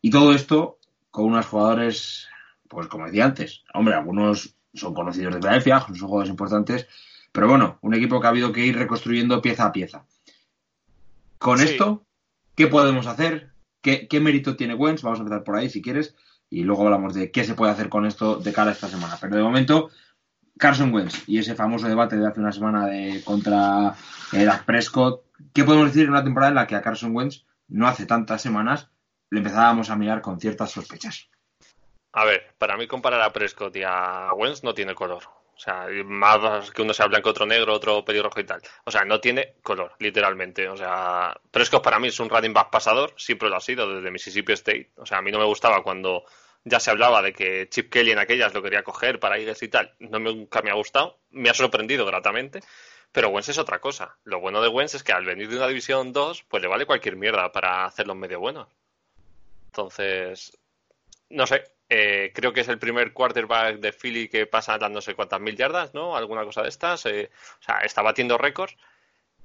Y 0.00 0.10
todo 0.10 0.32
esto 0.32 0.78
con 1.10 1.24
unos 1.24 1.46
jugadores, 1.46 2.28
pues 2.68 2.86
como 2.86 3.06
decía 3.06 3.24
antes, 3.24 3.64
hombre, 3.74 3.94
algunos 3.94 4.54
son 4.72 4.94
conocidos 4.94 5.34
de 5.34 5.40
Filadelfia, 5.40 5.80
son 5.80 5.98
jugadores 5.98 6.30
importantes, 6.30 6.86
pero 7.32 7.48
bueno, 7.48 7.78
un 7.82 7.94
equipo 7.94 8.20
que 8.20 8.26
ha 8.28 8.30
habido 8.30 8.52
que 8.52 8.64
ir 8.64 8.76
reconstruyendo 8.78 9.42
pieza 9.42 9.66
a 9.66 9.72
pieza. 9.72 10.04
Con 11.38 11.58
Sí. 11.58 11.64
esto, 11.64 12.04
¿qué 12.54 12.68
podemos 12.68 13.08
hacer 13.08 13.50
¿qué, 13.80 14.06
qué 14.06 14.20
mérito 14.20 14.54
tiene 14.54 14.74
Wentz? 14.74 15.02
Vamos 15.02 15.18
a 15.18 15.22
empezar 15.22 15.42
por 15.42 15.56
ahí 15.56 15.68
si 15.70 15.82
quieres 15.82 16.14
y 16.50 16.64
luego 16.64 16.84
hablamos 16.84 17.14
de 17.14 17.30
qué 17.30 17.44
se 17.44 17.54
puede 17.54 17.72
hacer 17.72 17.88
con 17.88 18.04
esto 18.04 18.36
de 18.36 18.52
cara 18.52 18.70
a 18.70 18.72
esta 18.72 18.88
semana. 18.88 19.16
Pero 19.20 19.36
de 19.36 19.42
momento, 19.42 19.90
Carson 20.58 20.92
Wentz 20.92 21.28
y 21.28 21.38
ese 21.38 21.54
famoso 21.54 21.88
debate 21.88 22.16
de 22.16 22.26
hace 22.26 22.40
una 22.40 22.52
semana 22.52 22.86
de 22.86 23.22
contra 23.24 23.94
eh, 24.32 24.44
Dak 24.44 24.64
Prescott. 24.64 25.22
¿Qué 25.54 25.64
podemos 25.64 25.86
decir 25.86 26.04
en 26.04 26.10
una 26.10 26.24
temporada 26.24 26.50
en 26.50 26.56
la 26.56 26.66
que 26.66 26.74
a 26.74 26.82
Carson 26.82 27.14
Wentz 27.14 27.46
no 27.68 27.86
hace 27.86 28.04
tantas 28.04 28.42
semanas 28.42 28.90
le 29.30 29.38
empezábamos 29.38 29.90
a 29.90 29.96
mirar 29.96 30.20
con 30.20 30.40
ciertas 30.40 30.72
sospechas? 30.72 31.30
A 32.12 32.24
ver, 32.24 32.54
para 32.58 32.76
mí 32.76 32.88
comparar 32.88 33.22
a 33.22 33.32
Prescott 33.32 33.76
y 33.76 33.84
a 33.84 34.32
Wentz 34.34 34.64
no 34.64 34.74
tiene 34.74 34.94
color. 34.94 35.39
O 35.60 35.62
sea, 35.62 35.86
más 36.06 36.70
que 36.70 36.80
uno 36.80 36.94
sea 36.94 37.06
blanco, 37.06 37.28
otro 37.28 37.44
negro, 37.44 37.74
otro 37.74 38.02
pelirrojo 38.02 38.40
y 38.40 38.44
tal. 38.44 38.62
O 38.84 38.90
sea, 38.90 39.04
no 39.04 39.20
tiene 39.20 39.56
color, 39.62 39.92
literalmente. 39.98 40.66
O 40.70 40.76
sea, 40.76 41.38
Prescott 41.50 41.84
para 41.84 41.98
mí 41.98 42.08
es 42.08 42.18
un 42.18 42.30
running 42.30 42.54
back 42.54 42.70
pasador, 42.70 43.12
siempre 43.18 43.50
lo 43.50 43.56
ha 43.56 43.60
sido 43.60 43.94
desde 43.94 44.10
Mississippi 44.10 44.54
State. 44.54 44.92
O 44.96 45.04
sea, 45.04 45.18
a 45.18 45.22
mí 45.22 45.30
no 45.30 45.38
me 45.38 45.44
gustaba 45.44 45.82
cuando 45.82 46.24
ya 46.64 46.80
se 46.80 46.90
hablaba 46.90 47.20
de 47.20 47.34
que 47.34 47.68
Chip 47.68 47.92
Kelly 47.92 48.12
en 48.12 48.18
aquellas 48.18 48.54
lo 48.54 48.62
quería 48.62 48.82
coger 48.82 49.20
para 49.20 49.36
Eagles 49.36 49.62
y 49.62 49.68
tal. 49.68 49.94
No 49.98 50.18
me, 50.18 50.34
nunca 50.34 50.62
me 50.62 50.70
ha 50.70 50.74
gustado. 50.74 51.18
Me 51.28 51.50
ha 51.50 51.54
sorprendido 51.54 52.06
gratamente. 52.06 52.60
Pero 53.12 53.28
Wentz 53.28 53.50
es 53.50 53.58
otra 53.58 53.80
cosa. 53.80 54.16
Lo 54.24 54.40
bueno 54.40 54.62
de 54.62 54.68
Wentz 54.68 54.94
es 54.94 55.02
que 55.02 55.12
al 55.12 55.26
venir 55.26 55.50
de 55.50 55.56
una 55.56 55.68
división 55.68 56.14
2, 56.14 56.44
pues 56.44 56.62
le 56.62 56.68
vale 56.68 56.86
cualquier 56.86 57.16
mierda 57.16 57.52
para 57.52 57.84
hacerlo 57.84 58.14
medio 58.14 58.40
bueno. 58.40 58.66
Entonces, 59.66 60.56
no 61.28 61.46
sé, 61.46 61.64
eh, 61.92 62.30
creo 62.32 62.52
que 62.52 62.60
es 62.60 62.68
el 62.68 62.78
primer 62.78 63.12
quarterback 63.12 63.78
de 63.80 63.92
Philly 63.92 64.28
que 64.28 64.46
pasa 64.46 64.78
dándose 64.78 65.16
cuantas 65.16 65.40
mil 65.40 65.56
yardas, 65.56 65.92
¿no? 65.92 66.16
Alguna 66.16 66.44
cosa 66.44 66.62
de 66.62 66.68
estas. 66.68 67.04
Eh, 67.06 67.30
o 67.58 67.62
sea, 67.62 67.78
está 67.80 68.00
batiendo 68.00 68.38
récords. 68.38 68.76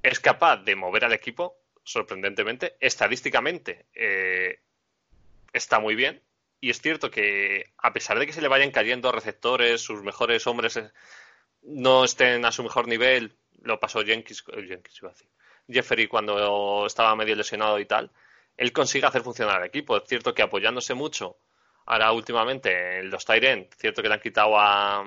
Es 0.00 0.20
capaz 0.20 0.58
de 0.58 0.76
mover 0.76 1.04
al 1.04 1.12
equipo, 1.12 1.58
sorprendentemente. 1.82 2.76
Estadísticamente 2.78 3.86
eh, 3.94 4.60
está 5.52 5.80
muy 5.80 5.96
bien. 5.96 6.22
Y 6.60 6.70
es 6.70 6.80
cierto 6.80 7.10
que, 7.10 7.64
a 7.78 7.92
pesar 7.92 8.18
de 8.18 8.26
que 8.26 8.32
se 8.32 8.40
le 8.40 8.48
vayan 8.48 8.70
cayendo 8.70 9.10
receptores, 9.10 9.80
sus 9.80 10.02
mejores 10.04 10.46
hombres 10.46 10.80
no 11.62 12.04
estén 12.04 12.44
a 12.44 12.52
su 12.52 12.62
mejor 12.62 12.86
nivel, 12.86 13.36
lo 13.62 13.80
pasó 13.80 14.04
Jenkins, 14.04 14.44
Jenkins 14.46 14.98
iba 15.02 15.10
a 15.10 15.12
decir, 15.12 15.28
Jeffrey 15.68 16.06
cuando 16.06 16.86
estaba 16.86 17.16
medio 17.16 17.34
lesionado 17.34 17.78
y 17.80 17.86
tal, 17.86 18.12
él 18.56 18.72
consigue 18.72 19.06
hacer 19.06 19.22
funcionar 19.22 19.56
al 19.56 19.66
equipo. 19.66 19.96
Es 19.96 20.04
cierto 20.06 20.32
que 20.32 20.42
apoyándose 20.42 20.94
mucho 20.94 21.38
Ahora 21.86 22.12
últimamente 22.12 22.98
en 22.98 23.10
los 23.10 23.24
Tyrant, 23.24 23.72
cierto 23.74 24.02
que 24.02 24.08
le 24.08 24.14
han 24.14 24.20
quitado 24.20 24.58
a, 24.58 25.04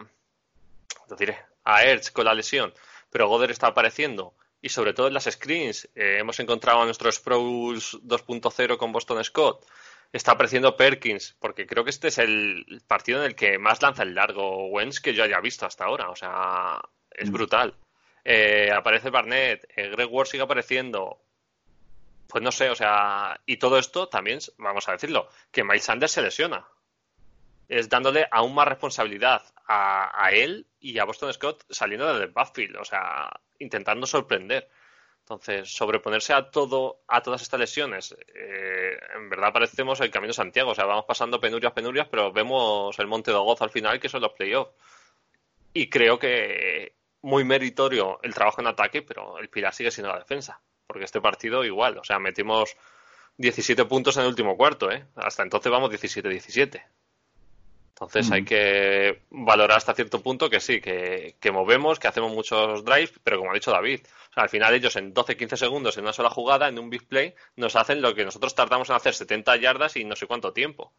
lo 1.10 1.16
diré, 1.16 1.38
a 1.64 1.84
Ertz 1.84 2.12
con 2.12 2.26
la 2.26 2.34
lesión, 2.34 2.74
pero 3.10 3.28
Goder 3.28 3.52
está 3.52 3.68
apareciendo 3.68 4.34
y 4.62 4.70
sobre 4.70 4.94
todo 4.94 5.08
en 5.08 5.14
las 5.14 5.26
screens 5.26 5.90
eh, 5.96 6.18
hemos 6.20 6.40
encontrado 6.40 6.82
a 6.82 6.86
nuestro 6.86 7.12
Sproles 7.12 7.98
2.0 8.04 8.78
con 8.78 8.92
Boston 8.92 9.24
Scott. 9.24 9.66
Está 10.12 10.32
apareciendo 10.32 10.76
Perkins, 10.76 11.36
porque 11.40 11.68
creo 11.68 11.84
que 11.84 11.92
este 11.92 12.08
es 12.08 12.18
el 12.18 12.82
partido 12.88 13.20
en 13.20 13.26
el 13.26 13.36
que 13.36 13.60
más 13.60 13.82
lanza 13.82 14.04
el 14.04 14.16
largo 14.16 14.68
Wentz 14.68 15.00
que 15.00 15.14
yo 15.14 15.24
haya 15.24 15.40
visto 15.40 15.66
hasta 15.66 15.86
ahora. 15.86 16.10
O 16.10 16.16
sea, 16.16 16.82
es 17.12 17.30
mm. 17.30 17.34
brutal. 17.34 17.76
Eh, 18.26 18.72
aparece 18.74 19.12
Barnett, 19.12 19.68
eh, 19.76 19.90
Greg 19.90 20.12
Ward 20.12 20.28
sigue 20.28 20.44
apareciendo, 20.44 21.22
pues 22.30 22.44
no 22.44 22.52
sé, 22.52 22.70
o 22.70 22.76
sea, 22.76 23.42
y 23.48 23.58
todo 23.58 23.80
esto 23.80 24.08
también, 24.08 24.38
vamos 24.60 24.88
a 24.88 24.92
decirlo, 24.92 25.30
que 25.52 25.64
Miles 25.64 25.84
Sanders 25.84 26.12
se 26.12 26.22
lesiona. 26.22 26.64
Es 27.68 27.90
dándole 27.90 28.28
aún 28.30 28.54
más 28.54 28.68
responsabilidad 28.68 29.42
a, 29.68 30.30
él 30.32 30.68
y 30.80 31.00
a 31.00 31.06
Boston 31.06 31.34
Scott 31.34 31.66
saliendo 31.70 32.18
del 32.18 32.30
backfield, 32.30 32.78
o 32.78 32.86
sea, 32.86 33.30
intentando 33.58 34.06
sorprender. 34.06 34.70
Entonces, 35.22 35.72
sobreponerse 35.72 36.34
a 36.34 36.52
todo, 36.52 37.02
a 37.08 37.22
todas 37.22 37.42
estas 37.42 37.60
lesiones, 37.60 38.16
eh, 38.36 38.98
en 39.16 39.30
verdad 39.30 39.54
parecemos 39.54 40.00
el 40.02 40.12
camino 40.12 40.34
Santiago, 40.34 40.72
o 40.72 40.76
sea, 40.76 40.86
vamos 40.86 41.06
pasando 41.06 41.40
penurias, 41.40 41.74
penurias, 41.74 42.08
pero 42.10 42.32
vemos 42.32 42.98
el 43.00 43.08
monte 43.08 43.32
de 43.32 43.38
gozo 43.38 43.64
al 43.64 43.70
final, 43.72 44.00
que 44.00 44.10
son 44.10 44.22
los 44.22 44.34
playoffs. 44.34 44.74
Y 45.74 45.90
creo 45.90 46.20
que 46.20 46.96
muy 47.22 47.44
meritorio 47.44 48.20
el 48.24 48.34
trabajo 48.36 48.62
en 48.62 48.68
ataque, 48.68 49.02
pero 49.02 49.40
el 49.40 49.50
pilar 49.50 49.74
sigue 49.74 49.92
siendo 49.92 50.12
la 50.12 50.20
defensa 50.20 50.62
porque 50.90 51.06
este 51.06 51.22
partido 51.22 51.64
igual, 51.64 52.00
o 52.00 52.04
sea, 52.04 52.18
metimos 52.18 52.76
17 53.38 53.86
puntos 53.86 54.18
en 54.18 54.24
el 54.24 54.30
último 54.30 54.58
cuarto, 54.58 54.90
¿eh? 54.92 55.06
Hasta 55.16 55.44
entonces 55.44 55.72
vamos 55.72 55.92
17-17. 55.92 56.84
Entonces 57.90 58.32
hay 58.32 58.44
que 58.44 59.22
valorar 59.30 59.78
hasta 59.78 59.94
cierto 59.94 60.24
punto 60.24 60.50
que 60.50 60.60
sí, 60.60 60.82
que, 60.82 61.52
movemos, 61.52 62.00
que 62.00 62.08
hacemos 62.08 62.34
muchos 62.34 62.84
drives, 62.84 63.14
pero 63.24 63.38
como 63.38 63.52
ha 63.52 63.54
dicho 63.54 63.70
David, 63.70 64.00
o 64.32 64.34
sea, 64.34 64.44
al 64.44 64.50
final 64.50 64.74
ellos 64.74 64.96
en 64.96 65.14
12-15 65.14 65.58
segundos 65.58 65.96
en 65.98 66.06
una 66.06 66.14
sola 66.14 66.32
jugada, 66.32 66.68
en 66.70 66.80
un 66.80 66.90
big 66.90 67.08
play, 67.08 67.36
nos 67.56 67.76
hacen 67.76 68.02
lo 68.02 68.16
que 68.16 68.26
nosotros 68.26 68.56
tardamos 68.56 68.90
en 68.90 68.96
hacer 68.96 69.14
70 69.14 69.58
yardas 69.58 69.96
y 69.96 70.06
no 70.06 70.16
sé 70.16 70.26
cuánto 70.26 70.54
tiempo. 70.54 70.92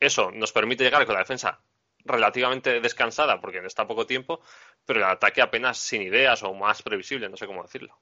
Eso 0.00 0.30
nos 0.30 0.52
permite 0.52 0.84
llegar 0.84 1.04
con 1.04 1.14
la 1.14 1.20
defensa 1.20 1.60
relativamente 2.04 2.80
descansada, 2.80 3.40
porque 3.40 3.58
está 3.66 3.86
poco 3.86 4.06
tiempo, 4.06 4.40
pero 4.86 5.00
el 5.00 5.06
ataque 5.06 5.42
apenas 5.42 5.76
sin 5.76 6.00
ideas 6.00 6.42
o 6.44 6.54
más 6.54 6.82
previsible, 6.82 7.28
no 7.28 7.36
sé 7.36 7.46
cómo 7.46 7.62
decirlo. 7.62 7.98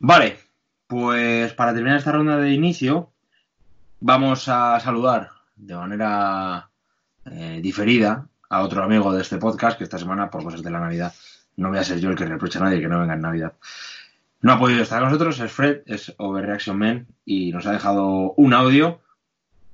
Vale, 0.00 0.38
pues 0.86 1.52
para 1.54 1.74
terminar 1.74 1.98
esta 1.98 2.12
ronda 2.12 2.36
de 2.36 2.52
inicio, 2.52 3.12
vamos 4.00 4.48
a 4.48 4.78
saludar 4.80 5.30
de 5.56 5.74
manera 5.74 6.70
eh, 7.24 7.60
diferida 7.62 8.28
a 8.48 8.62
otro 8.62 8.82
amigo 8.82 9.12
de 9.12 9.22
este 9.22 9.38
podcast 9.38 9.78
que 9.78 9.84
esta 9.84 9.98
semana, 9.98 10.30
por 10.30 10.44
cosas 10.44 10.62
de 10.62 10.70
la 10.70 10.80
Navidad, 10.80 11.14
no 11.56 11.70
voy 11.70 11.78
a 11.78 11.84
ser 11.84 12.00
yo 12.00 12.10
el 12.10 12.16
que 12.16 12.26
reproche 12.26 12.58
a 12.58 12.62
nadie 12.62 12.80
que 12.80 12.88
no 12.88 13.00
venga 13.00 13.14
en 13.14 13.20
Navidad. 13.20 13.54
No 14.40 14.52
ha 14.52 14.58
podido 14.58 14.82
estar 14.82 15.00
con 15.00 15.08
nosotros, 15.08 15.40
es 15.40 15.50
Fred, 15.50 15.82
es 15.86 16.14
Overreaction 16.18 16.78
Man 16.78 17.06
y 17.24 17.50
nos 17.52 17.66
ha 17.66 17.72
dejado 17.72 18.34
un 18.36 18.52
audio 18.52 19.00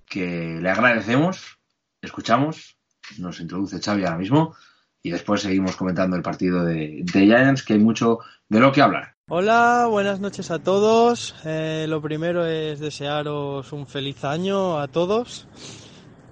que 0.06 0.58
le 0.60 0.70
agradecemos, 0.70 1.58
escuchamos, 2.00 2.76
nos 3.18 3.40
introduce 3.40 3.80
Xavi 3.80 4.04
ahora 4.04 4.18
mismo 4.18 4.54
y 5.02 5.11
después 5.11 5.42
seguimos 5.42 5.76
comentando 5.76 6.16
el 6.16 6.23
partido 6.23 6.64
de, 6.64 7.04
Giants, 7.11 7.62
que 7.62 7.75
hay 7.75 7.78
mucho 7.78 8.19
de 8.49 8.61
lo 8.61 8.73
que 8.73 8.83
hablar. 8.83 9.14
Hola, 9.28 9.87
buenas 9.88 10.21
noches 10.21 10.50
a 10.50 10.59
todos. 10.59 11.35
Eh, 11.45 11.87
lo 11.88 12.02
primero 12.02 12.45
es 12.47 12.80
desearos 12.80 13.73
un 13.73 13.87
feliz 13.87 14.25
año 14.25 14.78
a 14.78 14.88
todos, 14.88 15.47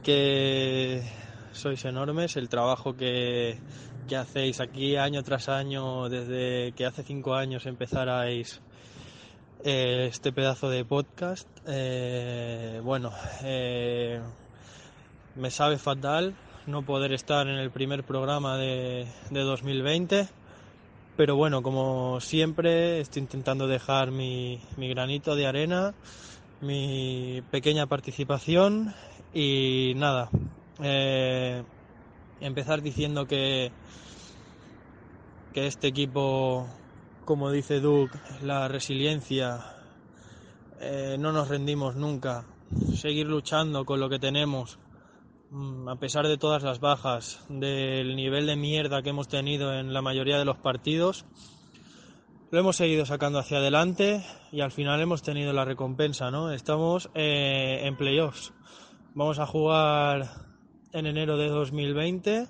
que 0.02 1.02
sois 1.52 1.84
enormes, 1.84 2.36
el 2.36 2.48
trabajo 2.48 2.96
que, 2.96 3.58
que 4.08 4.16
hacéis 4.16 4.60
aquí 4.60 4.96
año 4.96 5.22
tras 5.22 5.48
año, 5.48 6.08
desde 6.08 6.72
que 6.72 6.84
hace 6.84 7.04
cinco 7.04 7.34
años 7.34 7.66
empezarais 7.66 8.60
eh, 9.64 10.08
este 10.10 10.32
pedazo 10.32 10.68
de 10.68 10.84
podcast. 10.84 11.48
Eh, 11.66 12.80
bueno, 12.82 13.12
me 15.36 15.50
sabe 15.50 15.78
fatal 15.78 16.34
no 16.68 16.82
poder 16.82 17.12
estar 17.12 17.48
en 17.48 17.56
el 17.56 17.70
primer 17.70 18.04
programa 18.04 18.56
de, 18.58 19.06
2020. 19.30 20.28
Pero 21.16 21.34
bueno, 21.34 21.62
como 21.62 22.20
siempre, 22.20 23.00
estoy 23.00 23.22
intentando 23.22 23.66
dejar 23.66 24.10
mi, 24.10 24.60
granito 24.76 25.34
de 25.34 25.46
arena, 25.46 25.94
mi 26.60 27.42
pequeña 27.50 27.86
participación 27.86 28.94
y 29.34 29.94
nada. 29.96 30.28
Eh, 30.82 31.64
empezar 32.40 32.82
diciendo 32.82 33.26
que, 33.26 33.72
que 35.54 35.66
este 35.66 35.88
equipo, 35.88 36.68
como 37.24 37.50
dice 37.50 37.80
Duke, 37.80 38.16
la 38.42 38.68
resiliencia, 38.68 39.64
eh, 40.80 41.16
no 41.18 41.32
nos 41.32 41.48
rendimos 41.48 41.96
nunca. 41.96 42.44
Seguir 42.94 43.26
luchando 43.26 43.86
con 43.86 43.98
lo 43.98 44.10
que 44.10 44.18
tenemos, 44.18 44.78
a 45.50 45.96
pesar 45.96 46.26
de 46.26 46.36
todas 46.36 46.62
las 46.62 46.80
bajas, 46.80 47.44
del 47.48 48.16
nivel 48.16 48.46
de 48.46 48.56
mierda 48.56 49.02
que 49.02 49.10
hemos 49.10 49.28
tenido 49.28 49.72
en 49.74 49.92
la 49.92 50.02
mayoría 50.02 50.38
de 50.38 50.44
los 50.44 50.58
partidos, 50.58 51.24
lo 52.50 52.58
hemos 52.58 52.76
seguido 52.76 53.06
sacando 53.06 53.38
hacia 53.38 53.58
adelante 53.58 54.24
y 54.52 54.60
al 54.60 54.72
final 54.72 55.00
hemos 55.00 55.22
tenido 55.22 55.52
la 55.52 55.64
recompensa, 55.64 56.30
¿no? 56.30 56.50
Estamos 56.50 57.10
eh, 57.14 57.80
en 57.84 57.96
playoffs. 57.96 58.52
Vamos 59.14 59.38
a 59.38 59.46
jugar 59.46 60.30
en 60.92 61.06
enero 61.06 61.36
de 61.36 61.48
2020, 61.48 62.46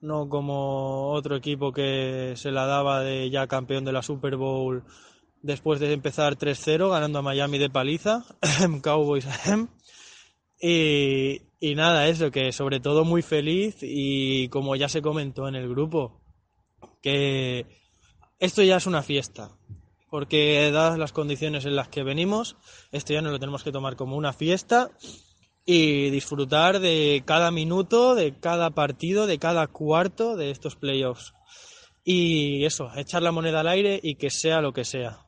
no 0.00 0.28
como 0.28 1.12
otro 1.12 1.36
equipo 1.36 1.72
que 1.72 2.34
se 2.36 2.50
la 2.50 2.66
daba 2.66 3.00
de 3.00 3.30
ya 3.30 3.46
campeón 3.46 3.84
de 3.84 3.92
la 3.92 4.02
Super 4.02 4.36
Bowl 4.36 4.84
después 5.42 5.80
de 5.80 5.92
empezar 5.92 6.36
3-0 6.36 6.90
ganando 6.90 7.20
a 7.20 7.22
Miami 7.22 7.58
de 7.58 7.70
paliza, 7.70 8.24
Cowboys. 8.82 9.26
Y 11.60 11.74
nada, 11.74 12.06
eso, 12.06 12.30
que 12.30 12.52
sobre 12.52 12.78
todo 12.78 13.04
muy 13.04 13.22
feliz 13.22 13.78
y 13.82 14.48
como 14.48 14.76
ya 14.76 14.88
se 14.88 15.02
comentó 15.02 15.48
en 15.48 15.56
el 15.56 15.68
grupo, 15.68 16.20
que 17.02 17.66
esto 18.38 18.62
ya 18.62 18.76
es 18.76 18.86
una 18.86 19.02
fiesta, 19.02 19.50
porque 20.08 20.70
dadas 20.70 20.98
las 20.98 21.12
condiciones 21.12 21.64
en 21.64 21.74
las 21.74 21.88
que 21.88 22.04
venimos, 22.04 22.56
esto 22.92 23.12
ya 23.12 23.22
no 23.22 23.30
lo 23.30 23.40
tenemos 23.40 23.64
que 23.64 23.72
tomar 23.72 23.96
como 23.96 24.16
una 24.16 24.32
fiesta 24.32 24.92
y 25.66 26.10
disfrutar 26.10 26.78
de 26.78 27.24
cada 27.26 27.50
minuto, 27.50 28.14
de 28.14 28.38
cada 28.38 28.70
partido, 28.70 29.26
de 29.26 29.38
cada 29.38 29.66
cuarto 29.66 30.36
de 30.36 30.50
estos 30.50 30.76
playoffs. 30.76 31.34
Y 32.04 32.64
eso, 32.64 32.90
echar 32.96 33.22
la 33.22 33.32
moneda 33.32 33.60
al 33.60 33.68
aire 33.68 34.00
y 34.02 34.14
que 34.14 34.30
sea 34.30 34.62
lo 34.62 34.72
que 34.72 34.84
sea. 34.84 35.26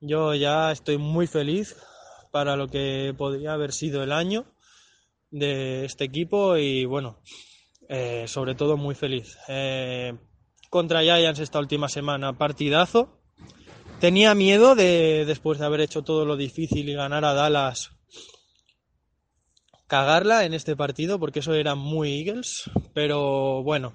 Yo 0.00 0.34
ya 0.34 0.72
estoy 0.72 0.98
muy 0.98 1.26
feliz 1.26 1.76
para 2.32 2.56
lo 2.56 2.66
que 2.66 3.14
podría 3.16 3.52
haber 3.52 3.72
sido 3.72 4.02
el 4.02 4.10
año 4.10 4.44
de 5.34 5.84
este 5.84 6.04
equipo 6.04 6.56
y 6.56 6.84
bueno, 6.84 7.18
eh, 7.88 8.24
sobre 8.28 8.54
todo 8.54 8.76
muy 8.76 8.94
feliz. 8.94 9.36
Eh, 9.48 10.14
contra 10.70 11.02
Giants 11.02 11.40
esta 11.40 11.58
última 11.58 11.88
semana, 11.88 12.38
partidazo. 12.38 13.20
Tenía 14.00 14.34
miedo 14.34 14.74
de, 14.74 15.24
después 15.26 15.58
de 15.58 15.66
haber 15.66 15.80
hecho 15.80 16.02
todo 16.02 16.24
lo 16.24 16.36
difícil 16.36 16.88
y 16.88 16.94
ganar 16.94 17.24
a 17.24 17.34
Dallas, 17.34 17.90
cagarla 19.86 20.44
en 20.44 20.54
este 20.54 20.76
partido, 20.76 21.18
porque 21.18 21.40
eso 21.40 21.54
era 21.54 21.74
muy 21.74 22.20
Eagles, 22.20 22.70
pero 22.92 23.62
bueno, 23.62 23.94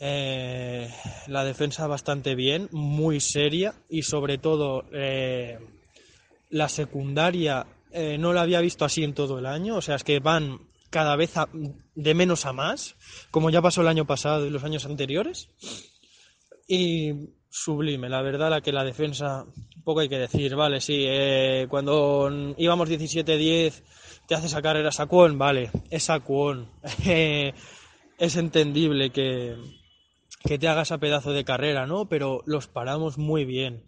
eh, 0.00 0.92
la 1.26 1.44
defensa 1.44 1.86
bastante 1.86 2.34
bien, 2.34 2.68
muy 2.72 3.20
seria 3.20 3.74
y 3.88 4.02
sobre 4.02 4.38
todo 4.38 4.84
la 6.50 6.68
secundaria 6.68 7.66
eh, 7.92 8.16
no 8.18 8.32
la 8.32 8.42
había 8.42 8.60
visto 8.60 8.84
así 8.84 9.02
en 9.04 9.14
todo 9.14 9.38
el 9.38 9.46
año, 9.46 9.76
o 9.76 9.82
sea, 9.82 9.96
es 9.96 10.04
que 10.04 10.18
van 10.20 10.60
cada 10.90 11.14
vez 11.16 11.36
a- 11.36 11.48
de 11.94 12.14
menos 12.14 12.46
a 12.46 12.52
más, 12.52 12.96
como 13.30 13.50
ya 13.50 13.62
pasó 13.62 13.80
el 13.82 13.88
año 13.88 14.06
pasado 14.06 14.46
y 14.46 14.50
los 14.50 14.64
años 14.64 14.86
anteriores. 14.86 15.48
Y 16.66 17.12
sublime, 17.48 18.08
la 18.08 18.22
verdad, 18.22 18.50
la 18.50 18.60
que 18.60 18.72
la 18.72 18.84
defensa, 18.84 19.44
poco 19.84 20.00
hay 20.00 20.08
que 20.08 20.18
decir, 20.18 20.54
vale, 20.54 20.80
sí, 20.80 21.04
eh, 21.06 21.66
cuando 21.68 22.54
íbamos 22.56 22.88
17-10, 22.88 23.82
te 24.26 24.34
hace 24.36 24.46
esa 24.46 24.62
carrera 24.62 24.92
Saquon, 24.92 25.36
vale, 25.38 25.70
es 25.90 26.04
Saquon. 26.04 26.68
Eh, 27.06 27.52
es 28.18 28.36
entendible 28.36 29.10
que, 29.10 29.56
que 30.44 30.58
te 30.58 30.68
haga 30.68 30.82
esa 30.82 30.98
pedazo 30.98 31.32
de 31.32 31.44
carrera, 31.44 31.86
¿no? 31.86 32.06
Pero 32.08 32.42
los 32.46 32.66
paramos 32.68 33.16
muy 33.18 33.44
bien. 33.44 33.82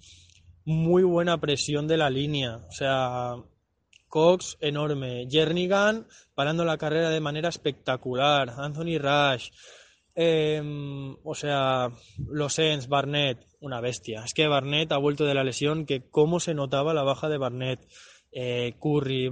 Muy 0.65 1.03
buena 1.03 1.39
presión 1.39 1.87
de 1.87 1.99
la 1.99 2.09
línea. 2.09 2.57
O 2.69 2.73
sea, 2.73 3.35
Cox 4.13 4.59
enorme. 4.61 5.27
Jernigan 5.31 6.07
parando 6.35 6.67
la 6.67 6.77
carrera 6.77 7.09
de 7.09 7.21
manera 7.21 7.49
espectacular. 7.49 8.51
Anthony 8.59 8.99
Rush. 8.99 9.49
Em, 10.15 11.17
o 11.25 11.35
sea, 11.35 11.89
los 12.29 12.53
Sens, 12.53 12.89
Barnett, 12.89 13.39
una 13.61 13.81
bestia. 13.81 14.23
Es 14.23 14.35
que 14.35 14.47
Barnett 14.49 14.93
ha 14.93 14.99
vuelto 14.99 15.25
de 15.25 15.33
la 15.33 15.45
lesión, 15.45 15.87
que 15.87 16.03
cómo 16.11 16.41
se 16.41 16.53
notaba 16.53 16.93
la 16.93 17.03
baja 17.05 17.31
de 17.31 17.39
Barnett. 17.39 17.81
Eh, 18.31 18.75
Curry, 18.79 19.31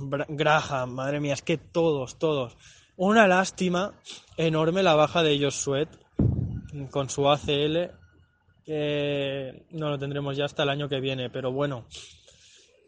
Bra- 0.00 0.26
Graham, 0.28 0.92
madre 0.92 1.18
mía, 1.18 1.34
es 1.34 1.42
que 1.42 1.58
todos, 1.58 2.20
todos. 2.20 2.56
Una 2.96 3.26
lástima 3.26 3.94
enorme 4.36 4.84
la 4.84 4.94
baja 4.94 5.24
de 5.24 5.38
Josh 5.40 5.54
Sweat 5.54 5.88
con 6.92 7.10
su 7.10 7.28
ACL, 7.28 7.90
que 8.64 9.66
no 9.70 9.88
lo 9.90 9.98
tendremos 9.98 10.36
ya 10.36 10.44
hasta 10.44 10.62
el 10.62 10.68
año 10.68 10.88
que 10.88 11.00
viene, 11.00 11.30
pero 11.30 11.50
bueno, 11.50 11.86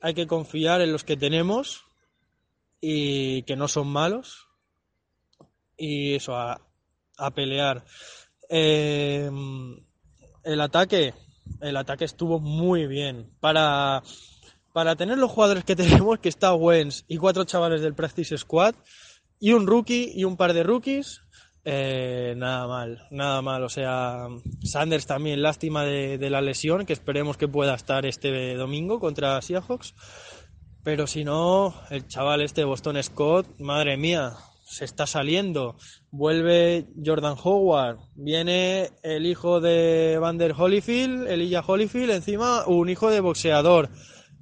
hay 0.01 0.15
que 0.15 0.27
confiar 0.27 0.81
en 0.81 0.93
los 0.93 1.05
que 1.05 1.17
tenemos 1.17 1.85
y 2.81 3.43
que 3.43 3.57
no 3.57 3.69
son 3.69 3.89
malos 3.89 4.49
y 5.77 6.15
eso, 6.15 6.37
a, 6.37 6.61
a 7.17 7.31
pelear. 7.31 7.85
Eh, 8.49 9.31
el 10.45 10.61
ataque, 10.61 11.15
el 11.61 11.77
ataque 11.77 12.05
estuvo 12.05 12.41
muy 12.41 12.87
bien. 12.87 13.31
Para, 13.41 14.03
para 14.73 14.97
tener 14.97 15.19
los 15.19 15.31
jugadores 15.31 15.65
que 15.65 15.77
tenemos, 15.77 16.19
que 16.19 16.29
está 16.29 16.55
Wentz 16.55 17.05
y 17.09 17.17
cuatro 17.17 17.45
chavales 17.45 17.81
del 17.83 17.95
Practice 17.95 18.37
Squad, 18.37 18.75
y 19.39 19.53
un 19.53 19.67
rookie 19.67 20.13
y 20.15 20.25
un 20.25 20.37
par 20.37 20.53
de 20.53 20.63
rookies, 20.63 21.23
eh, 21.73 22.35
nada 22.37 22.67
mal, 22.67 23.07
nada 23.11 23.43
mal. 23.43 23.63
O 23.63 23.69
sea, 23.69 24.27
Sanders 24.65 25.07
también, 25.07 25.41
lástima 25.41 25.85
de, 25.85 26.19
de 26.19 26.31
la 26.31 26.41
lesión, 26.41 26.85
que 26.85 26.93
esperemos 26.93 27.37
que 27.37 27.47
pueda 27.47 27.75
estar 27.75 28.05
este 28.07 28.55
domingo 28.55 28.99
contra 28.99 29.41
Seahawks. 29.41 29.95
Pero 30.83 31.07
si 31.07 31.25
no, 31.25 31.75
el 31.91 32.09
chaval 32.09 32.41
este 32.41 32.65
Boston 32.65 33.01
Scott, 33.03 33.47
madre 33.61 33.97
mía, 33.97 34.33
se 34.65 34.85
está 34.85 35.07
saliendo. 35.07 35.77
Vuelve 36.11 36.87
Jordan 37.05 37.37
Howard, 37.41 37.99
viene 38.17 38.91
el 39.03 39.27
hijo 39.27 39.61
de 39.61 40.19
Vander 40.19 40.55
Holyfield, 40.57 41.29
Elijah 41.29 41.63
Holyfield, 41.65 42.11
encima 42.11 42.67
un 42.67 42.89
hijo 42.89 43.11
de 43.11 43.21
boxeador. 43.21 43.91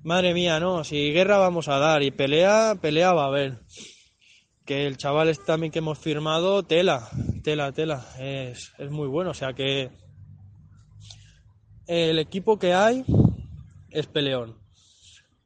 Madre 0.03 0.33
mía, 0.33 0.61
no, 0.61 0.85
si 0.85 1.13
guerra 1.13 1.37
vamos 1.39 1.69
a 1.69 1.79
dar 1.79 2.03
y 2.03 2.11
pelea, 2.11 2.77
pelea 2.81 3.13
va 3.13 3.25
a 3.25 3.27
haber. 3.27 3.59
Que 4.69 4.87
el 4.87 4.99
chaval 4.99 5.31
este 5.31 5.47
también 5.47 5.73
que 5.73 5.79
hemos 5.79 5.99
firmado, 5.99 6.63
tela, 6.63 7.09
tela, 7.43 7.73
tela, 7.73 8.07
es, 8.19 8.75
es 8.77 8.91
muy 8.91 9.09
bueno. 9.09 9.31
O 9.31 9.35
sea 9.35 9.55
que 9.55 9.91
el 11.87 12.19
equipo 12.19 12.59
que 12.59 12.75
hay 12.75 13.03
es 13.89 14.07
peleón. 14.09 14.59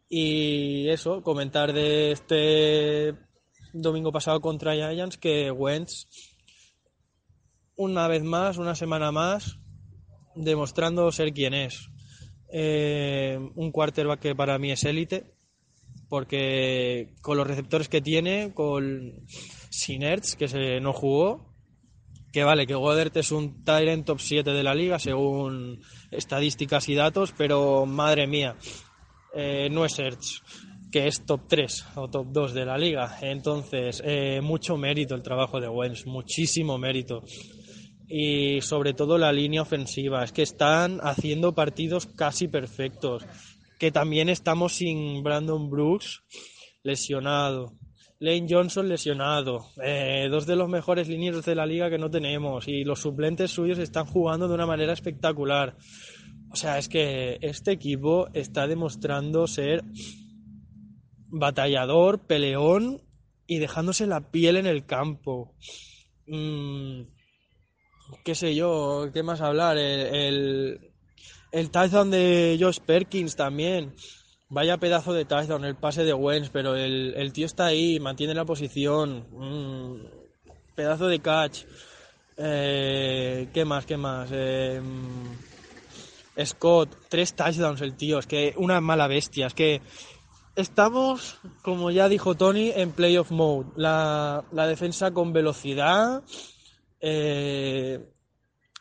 Y 0.09 0.89
eso, 0.89 1.23
comentar 1.23 1.73
de 1.73 2.11
este 2.11 3.15
domingo 3.73 4.11
pasado 4.11 4.41
contra 4.41 4.75
Giants 4.75 5.19
que 5.19 5.53
Wentz, 5.53 6.09
una 7.77 8.09
vez 8.09 8.25
más, 8.25 8.59
una 8.59 8.75
semana 8.75 9.13
más, 9.13 9.57
demostrando 10.35 11.13
ser 11.13 11.33
quien 11.33 11.55
es. 11.55 11.89
Eh, 12.53 13.39
un 13.55 13.71
quarterback 13.71 14.19
que 14.19 14.35
para 14.35 14.59
mí 14.59 14.73
es 14.73 14.83
élite, 14.83 15.32
porque 16.13 17.15
con 17.23 17.39
los 17.39 17.47
receptores 17.47 17.89
que 17.89 18.03
tiene, 18.03 18.53
con 18.53 19.15
Sinerts, 19.71 20.37
que 20.37 20.47
se 20.47 20.79
no 20.79 20.93
jugó, 20.93 21.55
que 22.31 22.45
vale, 22.45 22.67
que 22.67 22.75
Goddard 22.75 23.17
es 23.17 23.33
un 23.33 23.65
Tyrant 23.65 24.05
top 24.05 24.21
7 24.21 24.51
de 24.51 24.63
la 24.63 24.75
liga 24.75 24.99
según 24.99 25.81
estadísticas 26.11 26.87
y 26.91 26.97
datos, 26.97 27.33
pero 27.35 27.87
madre 27.87 28.27
mía, 28.27 28.57
eh, 29.35 29.71
no 29.71 29.87
es 29.87 29.99
Ertz, 29.99 30.43
que 30.91 31.07
es 31.07 31.25
top 31.25 31.49
3 31.49 31.87
o 31.95 32.11
top 32.11 32.27
2 32.31 32.53
de 32.53 32.67
la 32.67 32.77
liga. 32.77 33.17
Entonces, 33.23 34.03
eh, 34.05 34.43
mucho 34.43 34.77
mérito 34.77 35.15
el 35.15 35.23
trabajo 35.23 35.63
de 35.63 35.69
Wentz, 35.71 36.05
muchísimo 36.05 36.77
mérito. 36.77 37.25
Y 38.07 38.61
sobre 38.61 38.93
todo 38.93 39.17
la 39.17 39.33
línea 39.33 39.63
ofensiva, 39.63 40.23
es 40.23 40.33
que 40.33 40.43
están 40.43 41.01
haciendo 41.03 41.55
partidos 41.55 42.05
casi 42.05 42.49
perfectos. 42.49 43.25
Que 43.83 43.91
también 43.91 44.29
estamos 44.29 44.75
sin 44.75 45.25
Brandon 45.25 45.69
Brooks 45.69 46.23
lesionado. 46.85 47.73
Lane 48.21 48.47
Johnson 48.49 48.89
lesionado, 48.89 49.67
eh, 49.83 50.29
dos 50.31 50.47
de 50.47 50.55
los 50.55 50.69
mejores 50.69 51.09
linieros 51.09 51.45
de 51.47 51.57
la 51.57 51.67
liga 51.67 51.91
que 51.91 51.99
no 51.99 52.09
tenemos 52.09 52.69
y 52.69 52.85
los 52.85 53.01
suplentes 53.01 53.51
suyos 53.51 53.81
están 53.81 54.07
jugando 54.07 54.47
de 54.47 54.55
una 54.55 54.67
manera 54.67 54.93
espectacular. 54.93 55.77
O 56.53 56.55
sea, 56.55 56.79
es 56.79 56.89
que 56.89 57.39
este 57.41 57.73
equipo 57.73 58.29
está 58.35 58.69
demostrando 58.69 59.49
ser 59.49 59.83
batallador, 61.27 62.21
peleón 62.21 63.03
y 63.49 63.59
dejándose 63.59 64.07
la 64.07 64.31
piel 64.31 64.59
en 64.59 64.67
el 64.67 64.87
campo. 64.87 65.57
Mm, 66.29 67.03
qué 68.25 68.37
sé 68.37 68.55
yo, 68.55 69.11
qué 69.13 69.25
más 69.25 69.41
hablar. 69.41 69.77
El, 69.77 70.15
el, 70.15 70.92
el 71.53 71.71
touchdown 71.71 72.11
de 72.11 72.59
Josh 72.61 72.81
Perkins 72.81 73.37
también. 73.37 73.95
Vaya 74.49 74.77
pedazo 74.77 75.13
de 75.13 75.25
touchdown, 75.25 75.65
el 75.65 75.77
pase 75.77 76.05
de 76.05 76.13
Wentz, 76.13 76.51
pero 76.53 76.75
el, 76.75 77.15
el 77.17 77.33
tío 77.33 77.47
está 77.47 77.67
ahí, 77.67 78.01
mantiene 78.01 78.35
la 78.35 78.45
posición. 78.45 79.27
Mm, 79.31 80.05
pedazo 80.75 81.09
de 81.09 81.21
catch. 81.21 81.65
Eh, 82.37 83.49
¿Qué 83.53 83.65
más? 83.65 83.87
¿Qué 83.87 83.97
más? 83.97 84.29
Eh, 84.33 84.81
Scott, 86.45 86.91
tres 87.09 87.35
touchdowns 87.35 87.81
el 87.83 87.95
tío, 87.95 88.19
es 88.19 88.27
que 88.27 88.55
una 88.57 88.81
mala 88.81 89.07
bestia, 89.07 89.47
es 89.47 89.55
que 89.55 89.81
estamos, 90.57 91.39
como 91.63 91.91
ya 91.91 92.09
dijo 92.09 92.35
Tony, 92.35 92.73
en 92.75 92.93
playoff 92.93 93.31
mode. 93.31 93.71
La, 93.77 94.45
la 94.53 94.67
defensa 94.67 95.13
con 95.13 95.33
velocidad, 95.33 96.23
eh, 97.01 98.12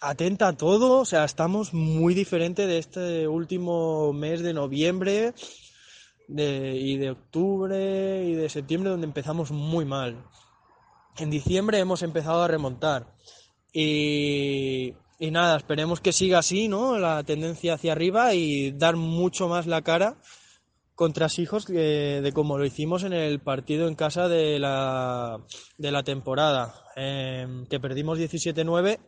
atenta 0.02 0.48
a 0.48 0.58
todo, 0.58 1.00
o 1.00 1.06
sea, 1.06 1.24
estamos 1.24 1.74
muy 1.74 2.16
diferente 2.16 2.66
de 2.66 2.80
este 2.80 3.28
último 3.28 4.12
mes 4.14 4.42
de 4.42 4.54
noviembre 4.54 5.34
y 6.28 6.98
de 6.98 7.12
octubre 7.12 8.26
y 8.26 8.34
de 8.34 8.50
septiembre 8.50 8.90
donde 8.90 9.06
empezamos 9.06 9.52
muy 9.52 9.86
mal. 9.86 10.26
En 11.18 11.30
diciembre 11.30 11.80
hemos 11.80 12.02
empezado 12.02 12.42
a 12.42 12.48
remontar 12.48 13.16
y, 13.72 14.94
nada, 15.20 15.58
esperemos 15.58 16.02
que 16.02 16.14
siga 16.14 16.40
así, 16.40 16.68
¿no? 16.68 16.98
La 16.98 17.24
tendencia 17.24 17.76
hacia 17.76 17.92
arriba 17.92 18.34
y 18.34 18.72
dar 18.72 18.96
mucho 18.96 19.48
más 19.48 19.68
la 19.68 19.84
cara 19.84 20.18
contra 20.96 21.28
Hijos 21.38 21.66
de, 21.66 22.22
de 22.22 22.32
como 22.32 22.58
lo 22.58 22.66
hicimos 22.66 23.04
en 23.04 23.14
el 23.14 23.40
partido 23.40 23.88
en 23.88 23.96
casa 23.96 24.28
de 24.28 24.60
la, 24.60 25.40
de 25.78 25.92
la 25.92 26.04
temporada, 26.04 26.86
eh, 26.96 27.66
que 27.70 27.80
perdimos 27.80 28.20
17-9 28.20 29.00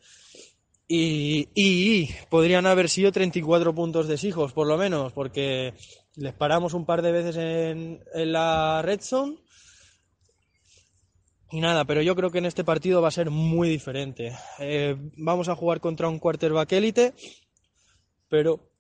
y, 0.96 2.10
podrían 2.30 2.66
haber 2.66 2.90
sido 2.90 3.12
34 3.12 3.74
puntos 3.74 4.08
de 4.08 4.28
Hijos, 4.28 4.54
por 4.54 4.68
lo 4.68 4.78
menos, 4.78 5.12
porque 5.14 5.74
les 6.16 6.34
paramos 6.34 6.74
un 6.74 6.86
par 6.86 7.02
de 7.02 7.12
veces 7.12 7.36
en, 7.38 8.04
en 8.14 8.32
la 8.32 8.82
red 8.84 9.02
zone. 9.02 9.38
Y 11.52 11.62
nada, 11.62 11.86
pero 11.86 12.02
yo 12.02 12.16
creo 12.16 12.32
que 12.32 12.40
en 12.40 12.46
este 12.46 12.64
partido 12.64 13.02
va 13.02 13.10
a 13.10 13.12
ser 13.12 13.30
muy 13.30 13.70
diferente. 13.70 14.36
Eh, 14.60 14.96
vamos 15.18 15.50
a 15.50 15.56
jugar 15.56 15.80
contra 15.80 16.10
un 16.10 16.20
quarterback 16.20 16.72
élite, 16.72 17.14
pero 18.28 18.72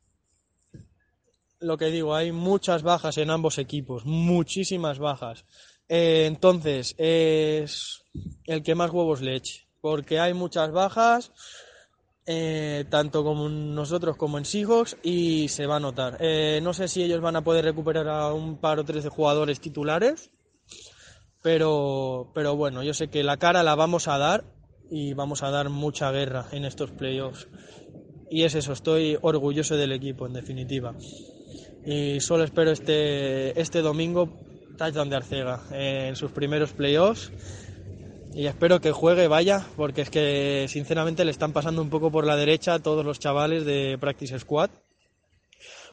lo 1.60 1.78
que 1.78 1.86
digo, 1.86 2.15
hay 2.15 2.32
muchas 2.32 2.84
bajas 2.84 3.17
en 3.17 3.30
ambos 3.30 3.58
equipos, 3.58 4.06
muchísimas 4.06 4.99
bajas. 4.99 5.45
Eh, 5.88 6.26
entonces, 6.28 6.95
es 6.97 8.04
el 8.45 8.63
que 8.63 8.76
más 8.76 8.91
huevos 8.91 9.21
le 9.21 9.36
eche, 9.36 9.67
porque 9.80 10.19
hay 10.19 10.34
muchas 10.34 10.71
bajas, 10.71 11.32
eh, 12.25 12.86
tanto 12.89 13.23
como 13.23 13.49
nosotros 13.49 14.15
como 14.15 14.38
en 14.38 14.45
Seahawks, 14.45 14.97
y 15.03 15.47
se 15.49 15.65
va 15.65 15.77
a 15.77 15.79
notar. 15.79 16.17
Eh, 16.19 16.59
no 16.63 16.73
sé 16.73 16.88
si 16.88 17.03
ellos 17.03 17.21
van 17.21 17.36
a 17.36 17.43
poder 17.43 17.65
recuperar 17.65 18.07
a 18.07 18.33
un 18.33 18.57
par 18.57 18.79
o 18.79 18.86
tres 18.86 19.03
de 19.03 19.09
jugadores 19.09 19.59
titulares, 19.59 20.31
pero, 21.41 22.31
pero 22.33 22.55
bueno, 22.55 22.83
yo 22.83 22.93
sé 22.93 23.09
que 23.09 23.23
la 23.23 23.38
cara 23.38 23.63
la 23.63 23.75
vamos 23.75 24.07
a 24.07 24.17
dar 24.17 24.45
y 24.89 25.13
vamos 25.13 25.43
a 25.43 25.49
dar 25.49 25.69
mucha 25.69 26.12
guerra 26.12 26.47
en 26.51 26.65
estos 26.65 26.91
playoffs. 26.91 27.47
Y 28.29 28.43
es 28.43 28.55
eso, 28.55 28.73
estoy 28.73 29.17
orgulloso 29.21 29.75
del 29.75 29.91
equipo, 29.91 30.25
en 30.25 30.33
definitiva. 30.33 30.95
Y 31.86 32.19
solo 32.21 32.45
espero 32.45 32.71
este, 32.71 33.59
este 33.59 33.81
domingo 33.81 34.29
touchdown 34.77 35.09
de 35.09 35.15
Arcega 35.17 35.62
en 35.71 36.15
sus 36.15 36.31
primeros 36.31 36.71
playoffs. 36.71 37.31
Y 38.36 38.48
espero 38.48 38.82
que 38.82 38.91
juegue, 38.91 39.28
vaya, 39.28 39.63
porque 39.76 40.02
es 40.02 40.10
que 40.10 40.65
sinceramente 40.67 41.24
le 41.24 41.30
están 41.30 41.54
pasando 41.54 41.84
un 41.84 41.91
poco 41.91 42.10
por 42.10 42.26
la 42.26 42.36
derecha 42.36 42.74
a 42.74 42.80
todos 42.80 43.06
los 43.06 43.19
chavales 43.19 43.63
de 43.63 43.96
Practice 44.00 44.39
Squad, 44.39 44.72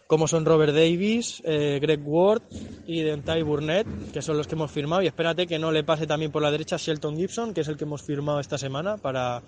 como 0.07 0.26
son 0.26 0.46
Robert 0.46 0.72
Davis, 0.72 1.42
eh, 1.44 1.79
Greg 1.83 2.00
Ward 2.03 2.42
y 2.87 3.03
Dentai 3.03 3.42
Burnett, 3.42 3.87
que 4.12 4.22
son 4.22 4.38
los 4.38 4.46
que 4.46 4.55
hemos 4.55 4.70
firmado. 4.70 5.03
Y 5.03 5.07
espérate 5.07 5.46
que 5.46 5.59
no 5.59 5.70
le 5.70 5.85
pase 5.85 6.07
también 6.07 6.33
por 6.33 6.40
la 6.40 6.50
derecha 6.50 6.79
Shelton 6.79 7.14
Gibson, 7.14 7.53
que 7.53 7.61
es 7.61 7.68
el 7.68 7.76
que 7.76 7.85
hemos 7.85 8.03
firmado 8.03 8.40
esta 8.40 8.57
semana 8.57 8.96
para, 8.96 9.42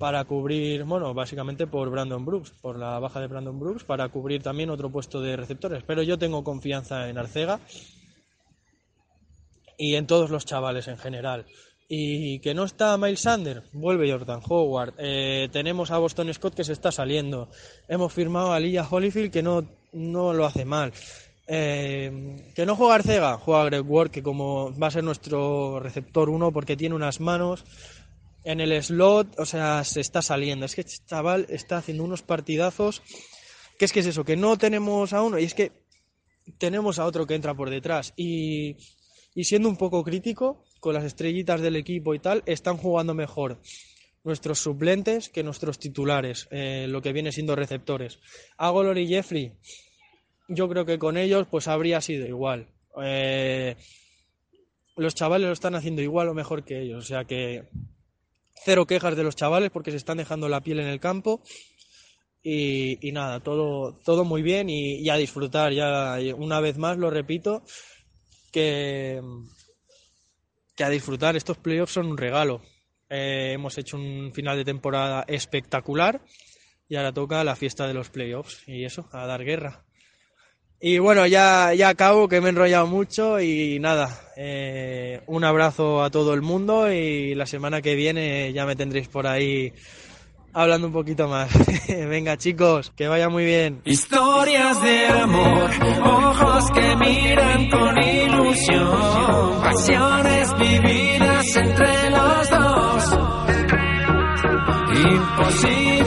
para 0.00 0.24
cubrir, 0.24 0.82
bueno, 0.82 1.14
básicamente 1.14 1.68
por 1.68 1.90
Brandon 1.90 2.24
Brooks, 2.24 2.50
por 2.60 2.76
la 2.76 2.98
baja 2.98 3.20
de 3.20 3.28
Brandon 3.28 3.58
Brooks, 3.60 3.84
para 3.84 4.08
cubrir 4.08 4.42
también 4.42 4.70
otro 4.70 4.90
puesto 4.90 5.20
de 5.20 5.36
receptores. 5.36 5.84
Pero 5.86 6.02
yo 6.02 6.18
tengo 6.18 6.42
confianza 6.42 7.08
en 7.08 7.18
Arcega 7.18 7.60
y 9.78 9.94
en 9.94 10.08
todos 10.08 10.28
los 10.28 10.44
chavales 10.44 10.88
en 10.88 10.98
general. 10.98 11.46
Y 11.92 12.38
que 12.38 12.54
no 12.54 12.62
está 12.62 12.96
Miles 12.96 13.22
Sander, 13.22 13.64
vuelve 13.72 14.08
Jordan 14.08 14.40
Howard. 14.48 14.94
Eh, 14.96 15.48
tenemos 15.50 15.90
a 15.90 15.98
Boston 15.98 16.32
Scott 16.32 16.54
que 16.54 16.62
se 16.62 16.72
está 16.72 16.92
saliendo. 16.92 17.48
Hemos 17.88 18.12
firmado 18.12 18.52
a 18.52 18.60
Lilla 18.60 18.86
Holyfield 18.88 19.32
que 19.32 19.42
no, 19.42 19.68
no 19.92 20.32
lo 20.32 20.46
hace 20.46 20.64
mal. 20.64 20.92
Eh, 21.48 22.52
que 22.54 22.64
no 22.64 22.76
juega 22.76 22.94
Arcega, 22.94 23.38
juega 23.38 23.64
Greg 23.64 23.90
Ward, 23.90 24.12
que 24.12 24.22
como 24.22 24.72
va 24.78 24.86
a 24.86 24.92
ser 24.92 25.02
nuestro 25.02 25.80
receptor 25.80 26.30
uno 26.30 26.52
porque 26.52 26.76
tiene 26.76 26.94
unas 26.94 27.18
manos 27.18 27.64
en 28.44 28.60
el 28.60 28.80
slot, 28.80 29.36
o 29.40 29.44
sea, 29.44 29.82
se 29.82 30.00
está 30.00 30.22
saliendo. 30.22 30.66
Es 30.66 30.76
que 30.76 30.82
este 30.82 31.04
chaval 31.08 31.46
está 31.48 31.78
haciendo 31.78 32.04
unos 32.04 32.22
partidazos. 32.22 33.02
Que 33.80 33.86
es 33.86 33.92
que 33.92 33.98
es 33.98 34.06
eso, 34.06 34.22
que 34.22 34.36
no 34.36 34.56
tenemos 34.58 35.12
a 35.12 35.22
uno 35.22 35.40
y 35.40 35.44
es 35.44 35.54
que 35.54 35.72
tenemos 36.56 37.00
a 37.00 37.04
otro 37.04 37.26
que 37.26 37.34
entra 37.34 37.52
por 37.52 37.68
detrás. 37.68 38.12
Y 38.14 38.76
y 39.34 39.44
siendo 39.44 39.68
un 39.68 39.76
poco 39.76 40.02
crítico 40.02 40.64
con 40.80 40.94
las 40.94 41.04
estrellitas 41.04 41.60
del 41.60 41.76
equipo 41.76 42.14
y 42.14 42.18
tal, 42.18 42.42
están 42.46 42.76
jugando 42.76 43.14
mejor 43.14 43.60
nuestros 44.24 44.58
suplentes 44.58 45.28
que 45.28 45.42
nuestros 45.42 45.78
titulares, 45.78 46.48
eh, 46.50 46.86
lo 46.88 47.00
que 47.00 47.12
viene 47.12 47.32
siendo 47.32 47.56
receptores. 47.56 48.18
Agolor 48.56 48.98
y 48.98 49.08
Jeffrey, 49.08 49.52
yo 50.48 50.68
creo 50.68 50.84
que 50.84 50.98
con 50.98 51.16
ellos 51.16 51.46
pues 51.50 51.68
habría 51.68 52.00
sido 52.00 52.26
igual. 52.26 52.66
Eh, 53.02 53.76
los 54.96 55.14
chavales 55.14 55.46
lo 55.46 55.52
están 55.52 55.74
haciendo 55.74 56.02
igual 56.02 56.28
o 56.28 56.34
mejor 56.34 56.64
que 56.64 56.82
ellos, 56.82 57.04
o 57.04 57.06
sea 57.06 57.24
que 57.24 57.68
cero 58.62 58.86
quejas 58.86 59.16
de 59.16 59.22
los 59.22 59.36
chavales 59.36 59.70
porque 59.70 59.90
se 59.90 59.96
están 59.96 60.18
dejando 60.18 60.48
la 60.48 60.60
piel 60.60 60.80
en 60.80 60.88
el 60.88 61.00
campo. 61.00 61.42
Y, 62.42 62.98
nada, 63.12 63.40
todo, 63.40 63.98
todo 64.02 64.24
muy 64.24 64.40
bien 64.40 64.70
y, 64.70 64.94
y 64.94 65.10
a 65.10 65.16
disfrutar. 65.16 65.74
Ya 65.74 66.16
una 66.38 66.60
vez 66.60 66.78
más 66.78 66.96
lo 66.96 67.10
repito, 67.10 67.64
que, 68.50 69.20
a 70.84 70.90
disfrutar. 70.90 71.36
Estos 71.36 71.58
playoffs 71.58 71.92
son 71.92 72.06
un 72.06 72.18
regalo. 72.18 72.62
Eh, 73.08 73.52
hemos 73.54 73.76
hecho 73.78 73.96
un 73.96 74.32
final 74.32 74.56
de 74.56 74.64
temporada 74.64 75.24
espectacular 75.26 76.20
y 76.88 76.96
ahora 76.96 77.12
toca 77.12 77.44
la 77.44 77.56
fiesta 77.56 77.86
de 77.86 77.94
los 77.94 78.10
playoffs 78.10 78.62
y 78.66 78.84
eso, 78.84 79.08
a 79.12 79.26
dar 79.26 79.44
guerra. 79.44 79.84
Y 80.80 80.98
bueno, 80.98 81.26
ya, 81.26 81.74
ya 81.74 81.90
acabo, 81.90 82.26
que 82.26 82.40
me 82.40 82.46
he 82.46 82.50
enrollado 82.50 82.86
mucho 82.86 83.38
y 83.38 83.78
nada, 83.80 84.18
eh, 84.36 85.20
un 85.26 85.44
abrazo 85.44 86.02
a 86.02 86.10
todo 86.10 86.32
el 86.32 86.40
mundo 86.40 86.90
y 86.90 87.34
la 87.34 87.44
semana 87.44 87.82
que 87.82 87.94
viene 87.94 88.52
ya 88.54 88.64
me 88.64 88.76
tendréis 88.76 89.06
por 89.08 89.26
ahí 89.26 89.74
hablando 90.52 90.86
un 90.88 90.92
poquito 90.92 91.28
más. 91.28 91.50
Venga 91.88 92.36
chicos, 92.36 92.92
que 92.96 93.08
vaya 93.08 93.28
muy 93.28 93.44
bien. 93.44 93.80
Historias 93.84 94.82
de 94.82 95.06
amor, 95.06 95.70
ojos 96.02 96.70
que 96.72 96.96
miran 96.96 97.70
con 97.70 98.02
ilusión, 98.02 99.60
pasiones 99.62 100.58
vividas 100.58 101.56
entre 101.56 102.10
los 102.10 102.50
dos, 102.50 103.18
imposibles 104.94 105.99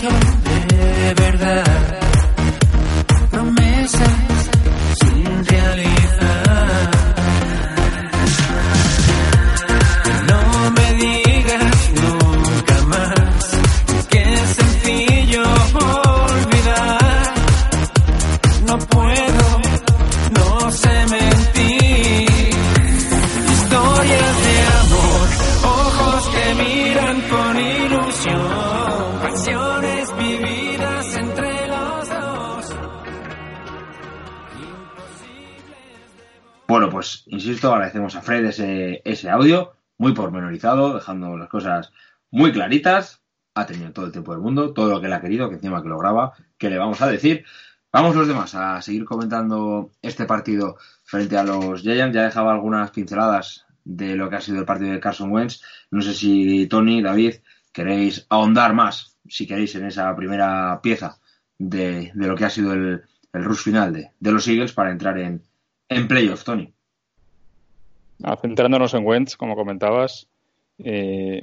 de 0.00 1.14
verdad, 1.14 1.64
promesas 3.32 4.17
insisto, 37.48 37.72
agradecemos 37.72 38.14
a 38.14 38.22
Fred 38.22 38.44
ese, 38.44 39.00
ese 39.04 39.30
audio, 39.30 39.74
muy 39.96 40.12
pormenorizado, 40.12 40.94
dejando 40.94 41.36
las 41.36 41.48
cosas 41.48 41.92
muy 42.30 42.52
claritas. 42.52 43.22
Ha 43.54 43.66
tenido 43.66 43.92
todo 43.92 44.06
el 44.06 44.12
tiempo 44.12 44.32
del 44.32 44.40
mundo, 44.40 44.72
todo 44.72 44.90
lo 44.90 45.00
que 45.00 45.06
él 45.06 45.12
ha 45.12 45.20
querido, 45.20 45.48
que 45.48 45.56
encima 45.56 45.82
que 45.82 45.88
lo 45.88 45.98
graba, 45.98 46.34
que 46.58 46.70
le 46.70 46.78
vamos 46.78 47.00
a 47.00 47.08
decir. 47.08 47.44
Vamos 47.92 48.14
los 48.14 48.28
demás 48.28 48.54
a 48.54 48.80
seguir 48.82 49.04
comentando 49.04 49.90
este 50.02 50.26
partido 50.26 50.76
frente 51.04 51.36
a 51.38 51.44
los 51.44 51.80
Giants. 51.82 52.14
Ya 52.14 52.24
dejaba 52.24 52.52
algunas 52.52 52.90
pinceladas 52.90 53.66
de 53.84 54.14
lo 54.14 54.28
que 54.28 54.36
ha 54.36 54.40
sido 54.40 54.58
el 54.60 54.66
partido 54.66 54.92
de 54.92 55.00
Carson 55.00 55.32
Wentz. 55.32 55.62
No 55.90 56.02
sé 56.02 56.14
si 56.14 56.66
Tony, 56.68 57.02
David, 57.02 57.36
queréis 57.72 58.26
ahondar 58.28 58.74
más, 58.74 59.16
si 59.26 59.46
queréis, 59.46 59.74
en 59.74 59.86
esa 59.86 60.14
primera 60.14 60.80
pieza 60.82 61.18
de, 61.58 62.12
lo 62.14 62.36
que 62.36 62.44
ha 62.44 62.50
sido 62.50 62.74
el, 62.74 63.02
rush 63.32 63.62
final 63.62 63.92
de, 63.92 64.12
de 64.20 64.32
los 64.32 64.46
Eagles 64.48 64.72
para 64.72 64.90
entrar 64.90 65.18
en, 65.18 65.42
en 65.88 66.08
playoff, 66.08 66.44
Tony. 66.44 66.74
Ah, 68.22 68.36
Centrándonos 68.36 68.94
en 68.94 69.06
Wentz, 69.06 69.36
como 69.36 69.54
comentabas, 69.54 70.28
eh, 70.78 71.40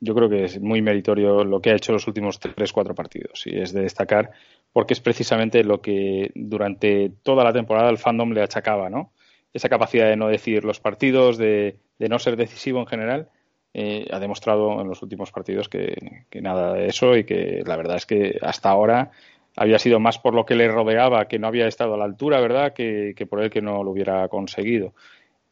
yo 0.00 0.14
creo 0.14 0.28
que 0.28 0.44
es 0.44 0.60
muy 0.60 0.82
meritorio 0.82 1.44
lo 1.44 1.60
que 1.60 1.70
ha 1.70 1.76
hecho 1.76 1.92
los 1.92 2.06
últimos 2.06 2.38
tres, 2.38 2.72
cuatro 2.72 2.94
partidos 2.94 3.46
y 3.46 3.58
es 3.58 3.72
de 3.72 3.82
destacar 3.82 4.30
porque 4.72 4.94
es 4.94 5.00
precisamente 5.00 5.64
lo 5.64 5.80
que 5.80 6.30
durante 6.34 7.12
toda 7.22 7.44
la 7.44 7.52
temporada 7.52 7.90
el 7.90 7.98
fandom 7.98 8.32
le 8.32 8.42
achacaba, 8.42 8.90
¿no? 8.90 9.12
Esa 9.52 9.68
capacidad 9.68 10.08
de 10.08 10.16
no 10.16 10.28
decidir 10.28 10.64
los 10.64 10.80
partidos, 10.80 11.38
de, 11.38 11.78
no 11.98 12.18
ser 12.18 12.36
decisivo 12.36 12.80
en 12.80 12.86
general, 12.86 13.28
eh, 13.72 14.06
ha 14.10 14.18
demostrado 14.18 14.80
en 14.80 14.88
los 14.88 15.00
últimos 15.02 15.30
partidos 15.30 15.68
que, 15.68 16.26
que 16.28 16.40
nada 16.40 16.74
de 16.74 16.88
eso 16.88 17.16
y 17.16 17.24
que 17.24 17.62
la 17.64 17.76
verdad 17.76 17.96
es 17.96 18.06
que 18.06 18.38
hasta 18.42 18.70
ahora 18.70 19.12
había 19.56 19.78
sido 19.78 20.00
más 20.00 20.18
por 20.18 20.34
lo 20.34 20.44
que 20.44 20.56
le 20.56 20.68
rodeaba, 20.68 21.28
que 21.28 21.38
no 21.38 21.46
había 21.46 21.68
estado 21.68 21.94
a 21.94 21.96
la 21.96 22.04
altura, 22.04 22.40
¿verdad?, 22.40 22.72
que, 22.72 23.14
que 23.16 23.26
por 23.26 23.42
él 23.42 23.50
que 23.50 23.62
no 23.62 23.84
lo 23.84 23.90
hubiera 23.92 24.26
conseguido. 24.28 24.94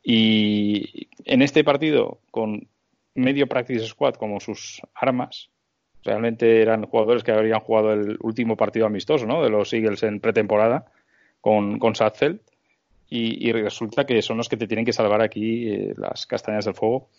Y 0.02 1.08
en 1.24 1.42
este 1.42 1.64
partido, 1.64 2.18
con 2.30 2.66
medio 3.14 3.46
practice 3.46 3.86
squad 3.86 4.14
como 4.14 4.40
sus 4.40 4.82
armas, 4.94 5.50
realmente 6.02 6.60
eran 6.60 6.86
jugadores 6.86 7.22
que 7.22 7.32
habrían 7.32 7.60
jugado 7.60 7.92
el 7.92 8.18
último 8.20 8.56
partido 8.56 8.86
amistoso, 8.86 9.26
¿no?, 9.26 9.42
de 9.42 9.50
los 9.50 9.72
Eagles 9.72 10.02
en 10.02 10.20
pretemporada 10.20 10.86
con, 11.40 11.78
con 11.78 11.94
y 13.14 13.52
resulta 13.52 14.06
que 14.06 14.22
son 14.22 14.38
los 14.38 14.48
que 14.48 14.56
te 14.56 14.66
tienen 14.66 14.86
que 14.86 14.92
salvar 14.94 15.20
aquí 15.20 15.68
eh, 15.68 15.94
las 15.98 16.26
castañas 16.26 16.64
del 16.64 16.74
fuego. 16.74 17.10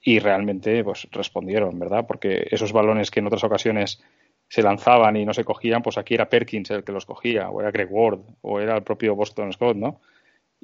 Y 0.00 0.18
realmente, 0.18 0.82
pues 0.82 1.06
respondieron, 1.12 1.78
¿verdad? 1.78 2.06
Porque 2.06 2.46
esos 2.50 2.72
balones 2.72 3.10
que 3.10 3.20
en 3.20 3.26
otras 3.26 3.44
ocasiones 3.44 4.02
se 4.48 4.62
lanzaban 4.62 5.16
y 5.16 5.24
no 5.24 5.32
se 5.34 5.44
cogían, 5.44 5.82
pues 5.82 5.98
aquí 5.98 6.14
era 6.14 6.28
Perkins 6.28 6.70
el 6.70 6.82
que 6.82 6.92
los 6.92 7.06
cogía, 7.06 7.50
o 7.50 7.60
era 7.60 7.70
Greg 7.70 7.88
Ward, 7.90 8.20
o 8.40 8.58
era 8.58 8.74
el 8.74 8.82
propio 8.82 9.14
Boston 9.14 9.52
Scott, 9.52 9.76
¿no? 9.76 10.00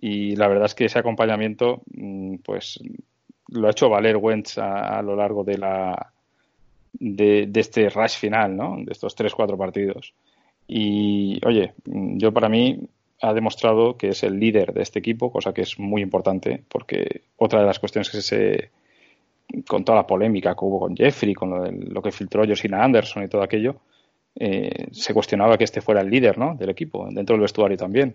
Y 0.00 0.36
la 0.36 0.48
verdad 0.48 0.66
es 0.66 0.74
que 0.74 0.84
ese 0.84 0.98
acompañamiento, 0.98 1.82
mm, 1.94 2.36
pues 2.44 2.80
lo 3.48 3.66
ha 3.66 3.70
hecho 3.70 3.88
valer 3.88 4.16
Wentz 4.16 4.58
a, 4.58 5.02
lo 5.02 5.16
largo 5.16 5.42
de 5.42 5.58
la 5.58 6.12
de, 6.92 7.50
este 7.54 7.88
rush 7.88 8.18
final, 8.18 8.56
¿no? 8.56 8.76
De 8.78 8.92
estos 8.92 9.14
tres, 9.14 9.34
cuatro 9.34 9.56
partidos. 9.56 10.14
Y, 10.66 11.40
oye, 11.46 11.72
yo 11.84 12.32
para 12.32 12.48
mí 12.48 12.78
ha 13.20 13.32
demostrado 13.32 13.96
que 13.96 14.10
es 14.10 14.22
el 14.22 14.38
líder 14.38 14.72
de 14.72 14.82
este 14.82 14.98
equipo, 14.98 15.32
cosa 15.32 15.52
que 15.52 15.62
es 15.62 15.78
muy 15.78 16.02
importante, 16.02 16.62
porque 16.68 17.22
otra 17.36 17.60
de 17.60 17.66
las 17.66 17.78
cuestiones 17.78 18.10
que 18.10 18.20
se, 18.20 18.70
con 19.66 19.84
toda 19.84 19.96
la 19.96 20.06
polémica 20.06 20.54
que 20.54 20.64
hubo 20.64 20.80
con 20.80 20.96
Jeffrey, 20.96 21.34
con 21.34 21.50
lo, 21.92 22.02
que 22.02 22.12
filtró 22.12 22.46
Josina 22.46 22.84
Anderson 22.84 23.24
y 23.24 23.28
todo 23.28 23.42
aquello, 23.42 23.76
eh, 24.36 24.88
se 24.92 25.14
cuestionaba 25.14 25.56
que 25.58 25.64
este 25.64 25.80
fuera 25.80 26.02
el 26.02 26.10
líder 26.10 26.38
¿no? 26.38 26.54
del 26.54 26.70
equipo, 26.70 27.08
dentro 27.10 27.34
del 27.34 27.42
vestuario 27.42 27.76
también. 27.76 28.14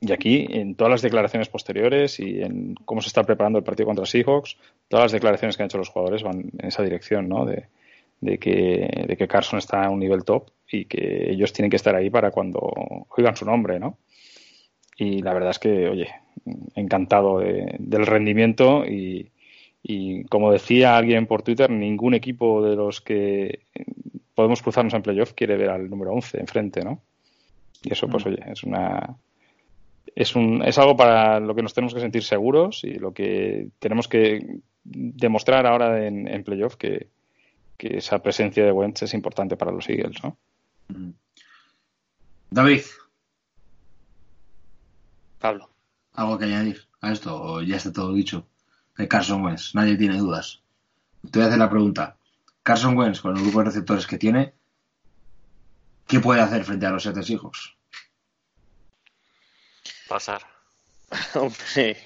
Y 0.00 0.12
aquí, 0.12 0.46
en 0.50 0.74
todas 0.76 0.90
las 0.90 1.02
declaraciones 1.02 1.48
posteriores 1.48 2.20
y 2.20 2.40
en 2.40 2.74
cómo 2.84 3.00
se 3.00 3.08
está 3.08 3.24
preparando 3.24 3.58
el 3.58 3.64
partido 3.64 3.86
contra 3.86 4.06
Seahawks, 4.06 4.56
todas 4.86 5.06
las 5.06 5.12
declaraciones 5.12 5.56
que 5.56 5.62
han 5.62 5.66
hecho 5.66 5.78
los 5.78 5.88
jugadores 5.88 6.22
van 6.22 6.50
en 6.56 6.68
esa 6.68 6.82
dirección, 6.82 7.28
¿no? 7.28 7.44
De, 7.44 7.66
de, 8.20 8.38
que, 8.38 9.04
de 9.08 9.16
que 9.16 9.28
Carson 9.28 9.58
está 9.58 9.84
a 9.84 9.90
un 9.90 9.98
nivel 9.98 10.24
top 10.24 10.50
y 10.70 10.84
que 10.84 11.30
ellos 11.30 11.52
tienen 11.52 11.70
que 11.70 11.76
estar 11.76 11.94
ahí 11.96 12.10
para 12.10 12.30
cuando 12.30 12.60
oigan 13.16 13.36
su 13.36 13.44
nombre, 13.44 13.80
¿no? 13.80 13.98
Y 14.96 15.22
la 15.22 15.34
verdad 15.34 15.50
es 15.50 15.58
que, 15.58 15.88
oye, 15.88 16.08
encantado 16.74 17.40
del 17.40 18.06
rendimiento 18.06 18.84
y, 18.84 19.30
y 19.82 20.24
como 20.24 20.52
decía 20.52 20.96
alguien 20.96 21.26
por 21.26 21.42
Twitter, 21.42 21.70
ningún 21.70 22.14
equipo 22.14 22.64
de 22.64 22.76
los 22.76 23.00
que 23.00 23.60
podemos 24.34 24.62
cruzarnos 24.62 24.94
en 24.94 25.02
playoff 25.02 25.32
quiere 25.32 25.56
ver 25.56 25.70
al 25.70 25.90
número 25.90 26.12
11 26.12 26.40
enfrente, 26.40 26.84
¿no? 26.84 27.00
Y 27.82 27.92
eso, 27.92 28.08
pues, 28.08 28.24
mm. 28.24 28.28
oye, 28.28 28.44
es 28.52 28.62
una. 28.64 29.16
Es, 30.14 30.34
un, 30.36 30.62
es 30.62 30.78
algo 30.78 30.96
para 30.96 31.40
lo 31.40 31.54
que 31.54 31.62
nos 31.62 31.74
tenemos 31.74 31.94
que 31.94 32.00
sentir 32.00 32.24
seguros 32.24 32.84
y 32.84 32.94
lo 32.94 33.12
que 33.12 33.68
tenemos 33.78 34.08
que 34.08 34.60
demostrar 34.84 35.66
ahora 35.66 36.06
en, 36.06 36.26
en 36.28 36.44
playoff 36.44 36.76
que, 36.76 37.08
que, 37.76 37.98
esa 37.98 38.20
presencia 38.22 38.64
de 38.64 38.72
Wentz 38.72 39.02
es 39.02 39.14
importante 39.14 39.56
para 39.56 39.72
los 39.72 39.88
Eagles, 39.88 40.22
¿no? 40.22 40.36
Mm. 40.88 41.10
David. 42.50 42.82
Pablo. 45.38 45.68
¿Algo 46.14 46.38
que 46.38 46.46
añadir 46.46 46.80
a 47.00 47.12
esto 47.12 47.40
o 47.40 47.62
ya 47.62 47.76
está 47.76 47.92
todo 47.92 48.12
dicho? 48.12 48.46
de 48.98 49.06
Carson 49.06 49.42
Wentz, 49.44 49.74
nadie 49.74 49.96
tiene 49.96 50.18
dudas. 50.18 50.60
Te 51.30 51.38
voy 51.38 51.44
a 51.44 51.46
hacer 51.46 51.58
la 51.58 51.70
pregunta. 51.70 52.16
Carson 52.64 52.98
Wentz, 52.98 53.20
con 53.20 53.36
el 53.36 53.42
grupo 53.42 53.60
de 53.60 53.66
receptores 53.66 54.06
que 54.06 54.18
tiene, 54.18 54.54
¿qué 56.06 56.20
puede 56.20 56.40
hacer 56.40 56.64
frente 56.64 56.84
a 56.84 56.90
los 56.90 57.04
siete 57.04 57.20
hijos? 57.32 57.77
Pasar. 60.08 60.42
Hombre. 61.34 61.96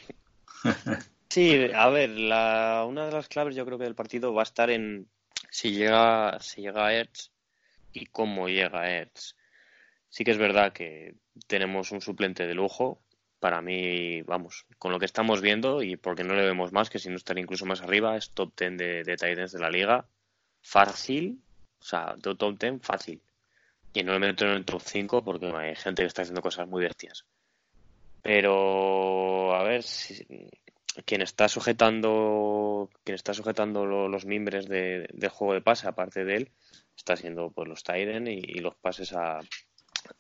Sí, 1.28 1.70
a 1.74 1.88
ver, 1.88 2.10
la, 2.10 2.84
una 2.86 3.06
de 3.06 3.12
las 3.12 3.28
claves 3.28 3.54
yo 3.54 3.64
creo 3.64 3.78
que 3.78 3.84
del 3.84 3.94
partido 3.94 4.34
va 4.34 4.42
a 4.42 4.44
estar 4.44 4.70
en 4.70 5.08
si 5.50 5.72
llega, 5.72 6.38
si 6.40 6.62
llega 6.62 6.92
Ertz 6.92 7.30
y 7.92 8.06
cómo 8.06 8.48
llega 8.48 8.90
Ertz. 8.90 9.36
Sí 10.08 10.24
que 10.24 10.32
es 10.32 10.38
verdad 10.38 10.72
que 10.72 11.14
tenemos 11.46 11.90
un 11.92 12.00
suplente 12.00 12.46
de 12.46 12.54
lujo, 12.54 13.00
para 13.38 13.60
mí, 13.60 14.22
vamos, 14.22 14.66
con 14.78 14.92
lo 14.92 14.98
que 14.98 15.06
estamos 15.06 15.40
viendo 15.40 15.82
y 15.82 15.96
porque 15.96 16.22
no 16.22 16.34
le 16.34 16.44
vemos 16.44 16.72
más, 16.72 16.90
que 16.90 16.98
si 16.98 17.08
no 17.08 17.16
estar 17.16 17.38
incluso 17.38 17.66
más 17.66 17.82
arriba, 17.82 18.16
es 18.16 18.30
top 18.30 18.52
10 18.56 18.76
de, 18.76 19.02
de 19.04 19.16
de 19.16 19.58
la 19.58 19.70
liga. 19.70 20.06
Fácil, 20.60 21.42
o 21.80 21.84
sea, 21.84 22.14
top 22.20 22.58
10 22.58 22.80
fácil. 22.82 23.20
Y 23.94 24.04
no 24.04 24.12
le 24.12 24.20
meto 24.20 24.44
en 24.44 24.52
el 24.52 24.64
top 24.64 24.82
5 24.84 25.24
porque 25.24 25.46
hay 25.46 25.74
gente 25.76 26.02
que 26.02 26.06
está 26.06 26.22
haciendo 26.22 26.40
cosas 26.40 26.68
muy 26.68 26.82
bestias. 26.82 27.26
Pero, 28.22 29.54
a 29.54 29.62
ver, 29.64 29.82
si, 29.82 30.24
quien 31.04 31.22
está 31.22 31.48
sujetando 31.48 32.90
quien 33.04 33.14
está 33.14 33.35
sujetando 33.35 33.87
los 33.87 34.26
mimbres 34.26 34.68
de, 34.68 35.08
juego 35.30 35.54
de 35.54 35.61
pase, 35.61 35.88
aparte 35.88 36.24
de 36.24 36.37
él, 36.37 36.52
está 36.96 37.16
siendo 37.16 37.50
pues 37.50 37.68
los 37.68 37.82
Titans 37.82 38.28
y, 38.28 38.42
y, 38.44 38.58
los 38.61 38.76
pases 38.76 39.12
a, 39.12 39.40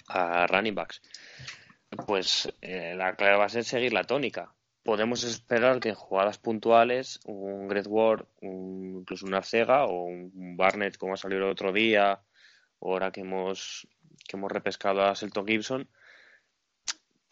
a 0.08 0.46
running 0.46 0.74
backs 0.74 1.00
pues 2.06 2.52
eh, 2.60 2.94
la 2.96 3.14
clave 3.14 3.36
va 3.36 3.44
a 3.46 3.48
ser 3.48 3.64
seguir 3.64 3.92
la 3.92 4.04
tónica. 4.04 4.54
Podemos 4.82 5.22
esperar 5.24 5.78
que 5.78 5.90
en 5.90 5.94
jugadas 5.94 6.38
puntuales 6.38 7.20
un 7.24 7.68
Great 7.68 7.86
Ward, 7.88 8.26
incluso 8.40 9.26
un 9.26 9.34
Arcega 9.34 9.84
o 9.84 10.04
un 10.04 10.56
Barnett 10.56 10.96
como 10.96 11.14
ha 11.14 11.16
salido 11.16 11.44
el 11.44 11.50
otro 11.50 11.72
día, 11.72 12.20
ahora 12.80 13.12
que 13.12 13.20
hemos, 13.20 13.86
que 14.26 14.36
hemos 14.36 14.50
repescado 14.50 15.02
a 15.02 15.14
Selton 15.14 15.46
Gibson, 15.46 15.88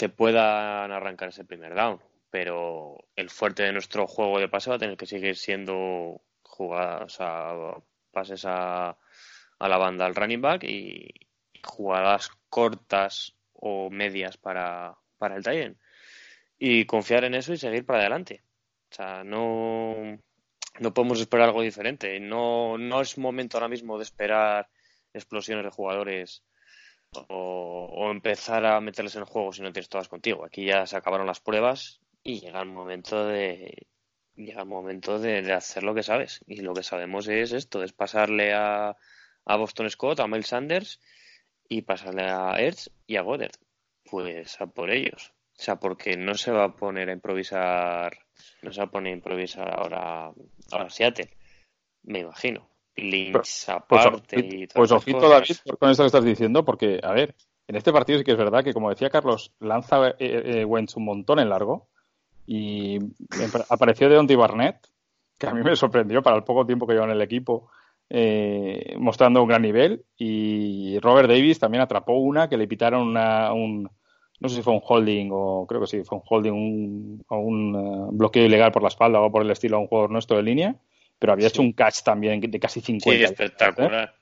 te 0.00 0.08
puedan 0.08 0.90
arrancar 0.92 1.28
ese 1.28 1.44
primer 1.44 1.74
down. 1.74 2.00
Pero 2.30 3.04
el 3.16 3.28
fuerte 3.28 3.64
de 3.64 3.72
nuestro 3.72 4.06
juego 4.06 4.38
de 4.38 4.48
pase 4.48 4.70
va 4.70 4.76
a 4.76 4.78
tener 4.78 4.96
que 4.96 5.04
seguir 5.04 5.36
siendo 5.36 6.22
jugadas, 6.42 7.18
o 7.20 7.84
pases 8.10 8.46
a, 8.46 8.96
a 9.58 9.68
la 9.68 9.76
banda 9.76 10.06
al 10.06 10.14
running 10.14 10.40
back 10.40 10.64
y 10.64 11.28
jugadas 11.62 12.30
cortas 12.48 13.36
o 13.52 13.90
medias 13.90 14.38
para, 14.38 14.96
para 15.18 15.36
el 15.36 15.44
Titan. 15.44 15.76
Y 16.58 16.86
confiar 16.86 17.24
en 17.24 17.34
eso 17.34 17.52
y 17.52 17.58
seguir 17.58 17.84
para 17.84 17.98
adelante. 18.00 18.42
O 18.90 18.94
sea, 18.94 19.22
no, 19.22 20.18
no 20.78 20.94
podemos 20.94 21.20
esperar 21.20 21.48
algo 21.48 21.60
diferente. 21.60 22.18
No, 22.20 22.78
no 22.78 23.02
es 23.02 23.18
momento 23.18 23.58
ahora 23.58 23.68
mismo 23.68 23.98
de 23.98 24.04
esperar 24.04 24.70
explosiones 25.12 25.64
de 25.66 25.70
jugadores 25.70 26.42
o, 27.28 28.10
empezar 28.10 28.64
a 28.66 28.80
meterles 28.80 29.14
en 29.14 29.22
el 29.22 29.26
juego 29.26 29.52
si 29.52 29.62
no 29.62 29.72
tienes 29.72 29.88
todas 29.88 30.08
contigo. 30.08 30.44
Aquí 30.44 30.64
ya 30.64 30.86
se 30.86 30.96
acabaron 30.96 31.26
las 31.26 31.40
pruebas 31.40 32.00
y 32.22 32.40
llega 32.40 32.60
el 32.60 32.68
momento 32.68 33.26
de 33.26 33.86
llega 34.36 34.62
el 34.62 34.68
momento 34.68 35.18
de, 35.18 35.52
hacer 35.52 35.82
lo 35.82 35.94
que 35.94 36.02
sabes. 36.02 36.42
Y 36.46 36.60
lo 36.62 36.74
que 36.74 36.82
sabemos 36.82 37.28
es 37.28 37.52
esto, 37.52 37.82
es 37.82 37.92
pasarle 37.92 38.52
a, 38.54 38.96
Boston 39.46 39.90
Scott, 39.90 40.20
a 40.20 40.28
Miles 40.28 40.48
Sanders 40.48 41.00
y 41.68 41.82
pasarle 41.82 42.22
a 42.24 42.54
Ertz 42.58 42.90
y 43.06 43.16
a 43.16 43.22
Goddard. 43.22 43.52
Pues 44.04 44.60
a 44.60 44.66
por 44.66 44.90
ellos. 44.90 45.32
O 45.58 45.62
sea, 45.62 45.76
porque 45.76 46.16
no 46.16 46.34
se 46.34 46.52
va 46.52 46.64
a 46.64 46.76
poner 46.76 47.10
a 47.10 47.12
improvisar, 47.12 48.18
no 48.62 48.72
se 48.72 48.80
va 48.80 48.86
a 48.86 48.90
poner 48.90 49.12
a 49.12 49.16
improvisar 49.16 49.68
ahora, 49.78 50.32
ahora 50.72 50.90
Seattle, 50.90 51.30
me 52.02 52.20
imagino. 52.20 52.69
Lynch 52.96 53.32
pues, 53.32 53.68
aparte 53.68 54.42
pues, 54.42 54.54
y 54.54 54.66
Pues 54.66 54.92
ojito, 54.92 55.28
David, 55.28 55.56
con 55.78 55.90
esto 55.90 56.02
que 56.02 56.08
estás 56.08 56.24
diciendo, 56.24 56.64
porque, 56.64 57.00
a 57.02 57.12
ver, 57.12 57.34
en 57.68 57.76
este 57.76 57.92
partido 57.92 58.18
sí 58.18 58.24
que 58.24 58.32
es 58.32 58.38
verdad 58.38 58.64
que, 58.64 58.74
como 58.74 58.90
decía 58.90 59.10
Carlos, 59.10 59.52
lanza 59.60 60.08
eh, 60.08 60.14
eh, 60.18 60.64
Wentz 60.64 60.96
un 60.96 61.04
montón 61.04 61.38
en 61.38 61.48
largo 61.48 61.88
y 62.46 62.98
apareció 63.68 64.08
Deontay 64.08 64.36
Barnett, 64.36 64.88
que 65.38 65.46
a 65.46 65.54
mí 65.54 65.62
me 65.62 65.76
sorprendió 65.76 66.22
para 66.22 66.36
el 66.36 66.44
poco 66.44 66.66
tiempo 66.66 66.86
que 66.86 66.94
lleva 66.94 67.06
en 67.06 67.12
el 67.12 67.22
equipo 67.22 67.70
eh, 68.12 68.96
mostrando 68.98 69.40
un 69.40 69.48
gran 69.48 69.62
nivel. 69.62 70.04
Y 70.18 70.98
Robert 70.98 71.28
Davis 71.28 71.60
también 71.60 71.82
atrapó 71.82 72.14
una 72.14 72.48
que 72.48 72.56
le 72.56 72.66
pitaron 72.66 73.06
una, 73.06 73.52
un, 73.52 73.88
no 74.40 74.48
sé 74.48 74.56
si 74.56 74.62
fue 74.62 74.72
un 74.72 74.82
holding 74.84 75.28
o 75.32 75.66
creo 75.66 75.80
que 75.80 75.86
sí, 75.86 76.02
fue 76.02 76.18
un 76.18 76.24
holding 76.28 76.52
un, 76.52 77.24
o 77.28 77.38
un 77.38 77.76
uh, 77.76 78.10
bloqueo 78.10 78.44
ilegal 78.44 78.72
por 78.72 78.82
la 78.82 78.88
espalda 78.88 79.20
o 79.20 79.30
por 79.30 79.42
el 79.42 79.50
estilo 79.50 79.76
a 79.76 79.80
un 79.80 79.86
jugador 79.86 80.10
nuestro 80.10 80.36
de 80.36 80.42
línea, 80.42 80.76
pero 81.20 81.32
había 81.32 81.46
hecho 81.46 81.62
un 81.62 81.72
catch 81.72 82.02
también 82.02 82.40
de 82.40 82.58
casi 82.58 82.80
50. 82.80 83.18
Sí, 83.18 83.24
espectacular. 83.24 84.12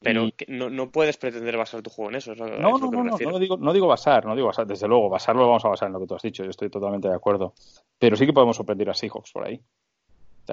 Pero 0.00 0.28
no, 0.48 0.70
no, 0.70 0.90
puedes 0.90 1.16
pretender 1.16 1.56
basar 1.56 1.82
tu 1.82 1.90
juego 1.90 2.10
en 2.10 2.16
eso. 2.16 2.34
no, 2.36 2.46
no, 2.46 2.78
no, 2.78 3.02
no, 3.02 3.16
no, 3.16 3.38
digo, 3.40 3.56
no 3.56 3.72
digo 3.72 3.88
basar, 3.88 4.26
no 4.26 4.36
digo 4.36 4.48
basar. 4.48 4.66
Desde 4.66 4.86
luego, 4.86 5.08
basarlo 5.08 5.40
lo 5.42 5.48
vamos 5.48 5.64
a 5.64 5.70
basar 5.70 5.88
en 5.88 5.94
lo 5.94 6.00
que 6.00 6.06
tú 6.06 6.14
has 6.14 6.22
dicho. 6.22 6.44
Yo 6.44 6.50
estoy 6.50 6.68
totalmente 6.68 7.08
de 7.08 7.14
acuerdo. 7.14 7.54
Pero 7.98 8.14
sí 8.14 8.26
que 8.26 8.34
podemos 8.34 8.54
sorprender 8.54 8.90
a 8.90 8.94
Seahawks 8.94 9.32
por 9.32 9.46
ahí 9.46 9.60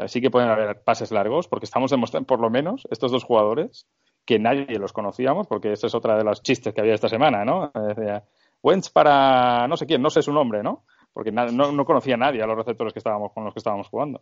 sí 0.07 0.21
que 0.21 0.31
pueden 0.31 0.49
haber 0.49 0.81
pases 0.83 1.11
largos, 1.11 1.47
porque 1.47 1.65
estamos 1.65 1.91
demostrando, 1.91 2.27
por 2.27 2.39
lo 2.39 2.49
menos, 2.49 2.87
estos 2.89 3.11
dos 3.11 3.23
jugadores, 3.23 3.87
que 4.25 4.39
nadie 4.39 4.79
los 4.79 4.93
conocíamos, 4.93 5.47
porque 5.47 5.73
esa 5.73 5.87
es 5.87 5.95
otra 5.95 6.15
de 6.17 6.23
los 6.23 6.41
chistes 6.41 6.73
que 6.73 6.81
había 6.81 6.93
esta 6.93 7.09
semana, 7.09 7.43
¿no? 7.43 7.71
Decía, 7.73 8.23
Wentz 8.61 8.89
para 8.89 9.67
no 9.67 9.75
sé 9.77 9.85
quién, 9.85 10.01
no 10.01 10.09
sé 10.09 10.21
su 10.21 10.31
nombre, 10.31 10.63
¿no? 10.63 10.85
Porque 11.13 11.31
no, 11.31 11.49
no, 11.49 11.85
conocía 11.85 12.13
a 12.13 12.17
nadie 12.17 12.41
a 12.41 12.47
los 12.47 12.55
receptores 12.55 12.93
que 12.93 12.99
estábamos 12.99 13.33
con 13.33 13.43
los 13.43 13.53
que 13.53 13.59
estábamos 13.59 13.89
jugando. 13.89 14.21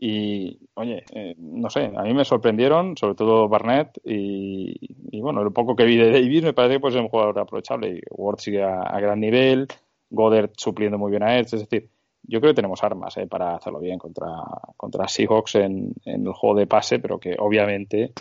Y, 0.00 0.60
oye, 0.74 1.02
eh, 1.12 1.34
no 1.38 1.68
sé, 1.70 1.90
a 1.92 2.02
mí 2.02 2.14
me 2.14 2.24
sorprendieron, 2.24 2.96
sobre 2.96 3.16
todo 3.16 3.48
Barnett, 3.48 3.98
y, 4.04 5.20
bueno, 5.20 5.42
lo 5.42 5.50
poco 5.52 5.74
que 5.74 5.84
vi 5.84 5.96
de 5.96 6.12
Davis 6.12 6.44
me 6.44 6.52
parece 6.52 6.74
que 6.74 6.80
pues, 6.80 6.94
es 6.94 7.00
un 7.00 7.08
jugador 7.08 7.36
aprovechable. 7.36 7.96
Y 7.96 8.00
Ward 8.10 8.38
sigue 8.38 8.62
a, 8.62 9.00
gran 9.00 9.18
nivel, 9.18 9.66
Goddard 10.08 10.50
supliendo 10.56 10.98
muy 10.98 11.10
bien 11.10 11.24
a 11.24 11.36
Edge, 11.36 11.56
es 11.56 11.68
decir, 11.68 11.90
yo 12.22 12.40
creo 12.40 12.52
que 12.52 12.56
tenemos 12.56 12.84
armas 12.84 13.16
eh, 13.16 13.26
para 13.26 13.56
hacerlo 13.56 13.80
bien 13.80 13.98
contra, 13.98 14.28
contra 14.76 15.08
Seahawks 15.08 15.56
en, 15.56 15.92
en, 16.04 16.26
el 16.26 16.32
juego 16.32 16.56
de 16.56 16.68
pase, 16.68 17.00
pero 17.00 17.18
que 17.18 17.34
obviamente 17.36 18.12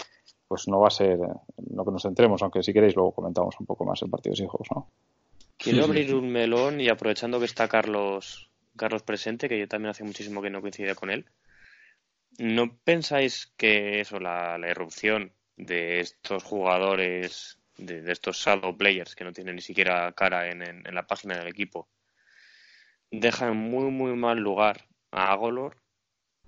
pues 0.48 0.68
no 0.68 0.80
va 0.80 0.88
a 0.88 0.92
ser 0.92 1.20
lo 1.20 1.86
que 1.86 1.92
nos 1.92 2.02
centremos, 2.02 2.42
aunque 2.42 2.64
si 2.64 2.74
queréis 2.74 2.96
luego 2.96 3.12
comentamos 3.12 3.60
un 3.60 3.66
poco 3.66 3.86
más 3.86 4.02
el 4.02 4.10
partido 4.10 4.32
de 4.32 4.38
Seahawks, 4.38 4.70
¿no? 4.74 4.88
Quiero 5.58 5.84
abrir 5.84 6.16
un 6.16 6.32
melón 6.32 6.80
y 6.80 6.88
aprovechando 6.88 7.40
que 7.40 7.46
está 7.46 7.68
Carlos, 7.68 8.50
Carlos 8.76 9.04
presente, 9.04 9.50
que 9.50 9.60
yo 9.60 9.68
también 9.68 9.90
hace 9.90 10.04
muchísimo 10.04 10.42
que 10.42 10.50
no 10.50 10.62
coincidía 10.62 10.96
con 10.96 11.10
él. 11.10 11.26
¿No 12.38 12.78
pensáis 12.84 13.48
que 13.58 14.00
eso, 14.00 14.20
la, 14.20 14.58
la 14.58 14.70
irrupción 14.70 15.34
de 15.56 16.00
estos 16.00 16.44
jugadores, 16.44 17.60
de, 17.78 18.12
estos 18.12 18.38
shadow 18.38 18.78
players 18.78 19.16
que 19.16 19.24
no 19.24 19.34
tienen 19.34 19.56
ni 19.56 19.62
siquiera 19.62 20.12
cara 20.14 20.50
en, 20.52 20.62
en, 20.62 20.96
la 20.96 21.08
página 21.08 21.38
del 21.38 21.48
equipo, 21.48 21.90
deja 23.10 23.48
en 23.48 23.58
muy, 23.58 23.90
muy 23.92 24.14
mal 24.16 24.38
lugar 24.40 24.88
a 25.12 25.32
Agolor 25.32 25.82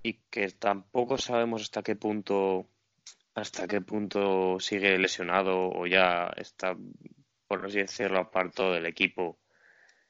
y 0.02 0.14
que 0.30 0.48
tampoco 0.50 1.18
sabemos 1.18 1.62
hasta 1.62 1.82
qué 1.82 1.96
punto 1.96 2.68
hasta 3.34 3.66
qué 3.66 3.80
punto 3.80 4.58
sigue 4.60 4.98
lesionado 4.98 5.70
o 5.70 5.86
ya 5.86 6.30
está, 6.36 6.76
por 7.46 7.66
así 7.66 7.78
decirlo, 7.78 8.18
apartado 8.20 8.72
del 8.72 8.86
equipo 8.86 9.38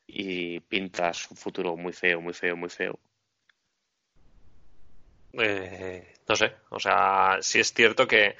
y 0.07 0.61
pinta 0.61 1.13
su 1.15 1.35
futuro 1.37 1.77
muy 1.77 1.93
feo, 1.93 2.21
muy 2.21 2.35
feo, 2.35 2.57
muy 2.57 2.71
feo. 2.71 2.99
Eh, 5.33 6.15
no 6.29 6.37
sé, 6.37 6.53
o 6.71 6.81
sea, 6.81 7.39
sí 7.41 7.61
es 7.61 7.73
cierto 7.73 8.07
que 8.07 8.37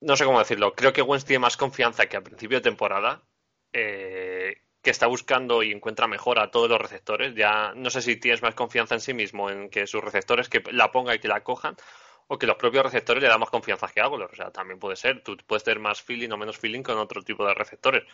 no 0.00 0.16
sé 0.16 0.24
cómo 0.24 0.38
decirlo. 0.38 0.74
Creo 0.74 0.92
que 0.92 1.02
Wentz 1.02 1.24
tiene 1.24 1.40
más 1.40 1.56
confianza 1.56 2.06
que 2.06 2.16
a 2.16 2.22
principio 2.22 2.58
de 2.58 2.62
temporada, 2.62 3.22
eh, 3.72 4.56
que 4.82 4.90
está 4.90 5.06
buscando 5.06 5.62
y 5.62 5.72
encuentra 5.72 6.06
mejor 6.08 6.38
a 6.40 6.50
todos 6.50 6.68
los 6.68 6.80
receptores. 6.80 7.34
Ya 7.34 7.72
no 7.74 7.90
sé 7.90 8.02
si 8.02 8.16
tienes 8.16 8.42
más 8.42 8.54
confianza 8.54 8.94
en 8.94 9.00
sí 9.00 9.14
mismo, 9.14 9.50
en 9.50 9.70
que 9.70 9.86
sus 9.86 10.02
receptores 10.02 10.48
que 10.48 10.62
la 10.72 10.90
ponga 10.92 11.14
y 11.14 11.20
que 11.20 11.28
la 11.28 11.42
cojan, 11.44 11.76
o 12.26 12.38
que 12.38 12.46
los 12.46 12.56
propios 12.56 12.84
receptores 12.84 13.22
le 13.22 13.28
dan 13.28 13.40
más 13.40 13.50
confianza 13.50 13.88
que 13.88 14.00
Agolor. 14.00 14.30
O 14.32 14.36
sea, 14.36 14.50
también 14.50 14.78
puede 14.78 14.96
ser. 14.96 15.22
Tú 15.22 15.36
puedes 15.46 15.64
tener 15.64 15.78
más 15.80 16.02
feeling 16.02 16.30
o 16.30 16.36
menos 16.36 16.58
feeling 16.58 16.82
con 16.82 16.98
otro 16.98 17.22
tipo 17.22 17.46
de 17.46 17.54
receptores. 17.54 18.04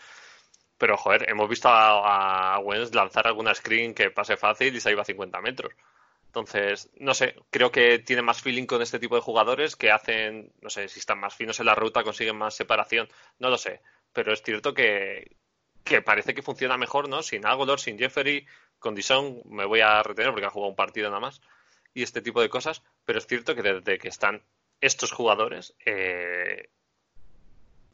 Pero, 0.78 0.96
joder, 0.96 1.28
hemos 1.30 1.48
visto 1.48 1.68
a, 1.68 2.56
a 2.56 2.60
lanzar 2.92 3.26
alguna 3.26 3.54
screen 3.54 3.94
que 3.94 4.10
pase 4.10 4.36
fácil 4.36 4.76
y 4.76 4.80
se 4.80 4.90
iba 4.92 5.02
a 5.02 5.04
50 5.04 5.40
metros. 5.40 5.72
Entonces, 6.40 6.90
no 6.96 7.14
sé, 7.14 7.34
creo 7.50 7.70
que 7.72 7.98
tiene 7.98 8.22
más 8.22 8.40
feeling 8.40 8.66
con 8.66 8.82
este 8.82 8.98
tipo 8.98 9.16
de 9.16 9.22
jugadores 9.22 9.76
que 9.76 9.90
hacen, 9.90 10.52
no 10.60 10.70
sé, 10.70 10.88
si 10.88 11.00
están 11.00 11.18
más 11.18 11.34
finos 11.34 11.60
en 11.60 11.66
la 11.66 11.74
ruta, 11.74 12.04
consiguen 12.04 12.36
más 12.36 12.54
separación, 12.54 13.08
no 13.38 13.50
lo 13.50 13.58
sé. 13.58 13.82
Pero 14.12 14.32
es 14.32 14.42
cierto 14.42 14.74
que, 14.74 15.36
que 15.84 16.02
parece 16.02 16.34
que 16.34 16.42
funciona 16.42 16.76
mejor, 16.76 17.08
¿no? 17.08 17.22
Sin 17.22 17.46
Agolor, 17.46 17.80
sin 17.80 17.98
Jeffery, 17.98 18.46
con 18.78 18.94
Dison 18.94 19.42
me 19.46 19.64
voy 19.64 19.80
a 19.80 20.02
retener 20.02 20.30
porque 20.30 20.46
ha 20.46 20.50
jugado 20.50 20.70
un 20.70 20.76
partido 20.76 21.08
nada 21.08 21.20
más 21.20 21.40
y 21.94 22.02
este 22.02 22.22
tipo 22.22 22.40
de 22.40 22.48
cosas, 22.48 22.82
pero 23.04 23.18
es 23.18 23.26
cierto 23.26 23.54
que 23.54 23.62
desde 23.62 23.98
que 23.98 24.08
están 24.08 24.42
estos 24.80 25.10
jugadores, 25.10 25.74
eh, 25.84 26.70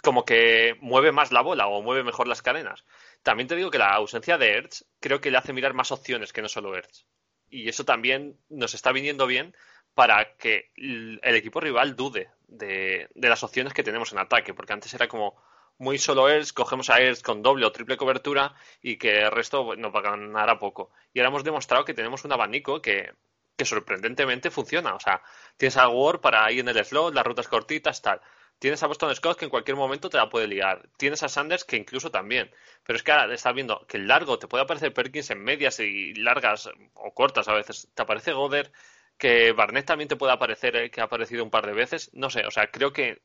como 0.03 0.25
que 0.25 0.77
mueve 0.81 1.13
más 1.13 1.33
la 1.33 1.41
bola 1.41 1.67
o 1.69 1.81
mueve 1.81 2.05
mejor 2.05 2.29
las 2.29 2.43
cadenas. 2.43 2.85
También 3.23 3.49
te 3.49 3.57
digo 3.57 3.71
que 3.71 3.79
la 3.79 3.95
ausencia 3.95 4.37
de 4.37 4.53
Ertz 4.53 4.85
creo 5.01 5.21
que 5.21 5.31
le 5.31 5.39
hace 5.39 5.55
mirar 5.55 5.73
más 5.73 5.91
opciones 5.93 6.33
que 6.33 6.43
no 6.43 6.49
solo 6.49 6.77
Ertz. 6.77 7.07
Y 7.55 7.69
eso 7.69 7.85
también 7.85 8.37
nos 8.49 8.75
está 8.75 8.91
viniendo 8.91 9.29
bien 9.29 9.55
para 9.95 10.37
que 10.37 10.73
el 10.77 11.21
equipo 11.23 11.61
rival 11.61 11.95
dude 11.95 12.29
de, 12.49 13.09
de 13.15 13.29
las 13.29 13.45
opciones 13.45 13.73
que 13.73 13.85
tenemos 13.85 14.13
en 14.13 14.19
ataque, 14.19 14.55
porque 14.55 14.73
antes 14.73 14.93
era 14.93 15.07
como, 15.07 15.37
muy 15.79 15.99
solo 15.99 16.29
Ertz, 16.29 16.53
cogemos 16.53 16.91
a 16.91 16.99
Ertz 16.99 17.23
con 17.23 17.43
doble 17.43 17.67
o 17.67 17.71
triple 17.71 17.97
cobertura 17.97 18.55
y 18.83 18.97
que 18.97 19.21
el 19.23 19.31
resto 19.31 19.77
nos 19.77 19.95
va 19.95 20.01
a 20.01 20.03
ganar 20.03 20.51
a 20.51 20.59
poco. 20.59 20.91
Y 21.13 21.21
ahora 21.21 21.29
hemos 21.29 21.45
demostrado 21.45 21.85
que 21.85 21.95
tenemos 21.95 22.25
un 22.25 22.33
abanico 22.33 22.83
que, 22.83 23.13
que 23.57 23.65
sorprendentemente 23.65 24.51
funciona. 24.51 24.95
O 24.95 25.01
sea, 25.01 25.23
tienes 25.57 25.77
a 25.77 25.89
para 26.21 26.51
ir 26.51 26.61
en 26.61 26.69
el 26.69 26.85
slot, 26.85 27.15
las 27.15 27.25
rutas 27.25 27.49
cortitas, 27.49 28.03
tal. 28.03 28.21
Tienes 28.59 28.83
a 28.83 28.87
Boston 28.87 29.15
Scott 29.15 29.39
que 29.39 29.45
en 29.45 29.51
cualquier 29.51 29.77
momento 29.77 30.09
te 30.09 30.17
la 30.17 30.29
puede 30.29 30.47
liar. 30.47 30.89
Tienes 30.97 31.23
a 31.23 31.29
Sanders 31.29 31.65
que 31.65 31.77
incluso 31.77 32.11
también. 32.11 32.51
Pero 32.85 32.97
es 32.97 33.03
que 33.03 33.13
ahora 33.13 33.33
estás 33.35 33.55
viendo 33.55 33.85
que 33.87 33.99
el 33.99 34.09
largo 34.09 34.39
te 34.39 34.49
puede 34.49 34.65
aparecer 34.65 34.95
Perkins 34.95 35.31
en 35.31 35.43
medias 35.43 35.81
y 35.81 36.15
largas 36.15 36.71
o 36.95 37.13
cortas 37.13 37.49
a 37.49 37.55
veces. 37.55 37.89
Te 37.95 38.03
aparece 38.03 38.33
Goder, 38.33 38.73
que 39.19 39.53
Barnett 39.53 39.87
también 39.87 40.09
te 40.09 40.17
puede 40.17 40.33
aparecer, 40.33 40.77
eh, 40.77 40.91
que 40.91 41.01
ha 41.01 41.05
aparecido 41.05 41.45
un 41.45 41.51
par 41.51 41.67
de 41.67 41.75
veces. 41.75 42.11
No 42.15 42.31
sé, 42.31 42.47
o 42.47 42.51
sea, 42.51 42.71
creo 42.71 42.93
que 42.93 43.23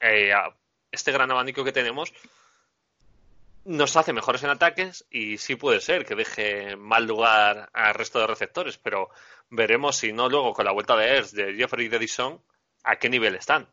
eh, 0.00 0.32
este 0.90 1.12
gran 1.12 1.30
abanico 1.30 1.64
que 1.64 1.72
tenemos 1.72 2.12
nos 3.64 3.96
hace 3.96 4.12
mejores 4.12 4.42
en 4.42 4.50
ataques 4.50 5.06
y 5.10 5.38
sí 5.38 5.54
puede 5.54 5.80
ser 5.80 6.04
que 6.04 6.16
deje 6.16 6.76
mal 6.76 7.06
lugar 7.06 7.70
al 7.72 7.94
resto 7.94 8.18
de 8.18 8.26
receptores, 8.26 8.76
pero 8.78 9.10
veremos 9.50 9.96
si 9.96 10.12
no 10.12 10.28
luego 10.28 10.52
con 10.52 10.64
la 10.64 10.72
vuelta 10.72 10.96
de 10.96 11.16
Ers, 11.16 11.32
de 11.32 11.54
Jeffrey 11.54 11.86
y 11.86 11.88
de 11.88 11.98
Dison, 11.98 12.42
a 12.82 12.96
qué 12.96 13.08
nivel 13.08 13.36
están. 13.36 13.68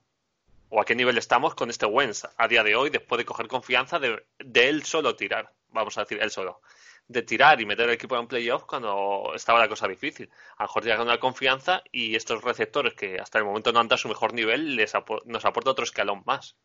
O 0.69 0.79
a 0.79 0.85
qué 0.85 0.95
nivel 0.95 1.17
estamos 1.17 1.55
con 1.55 1.69
este 1.69 1.85
Wentz 1.85 2.27
a 2.37 2.47
día 2.47 2.63
de 2.63 2.75
hoy, 2.75 2.89
después 2.89 3.17
de 3.17 3.25
coger 3.25 3.47
confianza 3.47 3.99
de, 3.99 4.23
de 4.37 4.69
él 4.69 4.83
solo 4.83 5.15
tirar, 5.15 5.53
vamos 5.69 5.97
a 5.97 6.01
decir 6.01 6.21
él 6.21 6.31
solo, 6.31 6.61
de 7.09 7.23
tirar 7.23 7.59
y 7.59 7.65
meter 7.65 7.87
el 7.87 7.95
equipo 7.95 8.17
en 8.17 8.27
playoff 8.27 8.65
cuando 8.65 9.31
estaba 9.35 9.59
la 9.59 9.67
cosa 9.67 9.87
difícil. 9.87 10.29
A 10.57 10.63
lo 10.63 10.67
mejor 10.67 10.83
llega 10.83 11.01
una 11.01 11.19
confianza 11.19 11.81
y 11.91 12.15
estos 12.15 12.43
receptores 12.43 12.93
que 12.93 13.19
hasta 13.19 13.39
el 13.39 13.45
momento 13.45 13.71
no 13.73 13.79
han 13.79 13.87
dado 13.87 13.97
su 13.97 14.07
mejor 14.07 14.33
nivel 14.33 14.75
les 14.75 14.93
nos 15.25 15.45
aporta 15.45 15.71
otro 15.71 15.83
escalón 15.83 16.21
más. 16.25 16.55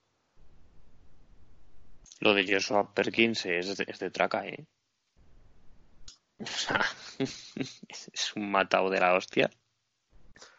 Lo 2.21 2.35
de 2.35 2.47
Joshua 2.47 2.93
Perkins 2.93 3.47
es 3.47 3.77
de, 3.77 4.11
traca, 4.11 4.47
¿eh? 4.47 4.67
O 6.41 6.47
sea, 6.47 6.85
es 7.19 8.33
un 8.37 8.51
matado 8.51 8.91
de 8.91 9.01
la 9.01 9.15
hostia. 9.15 9.51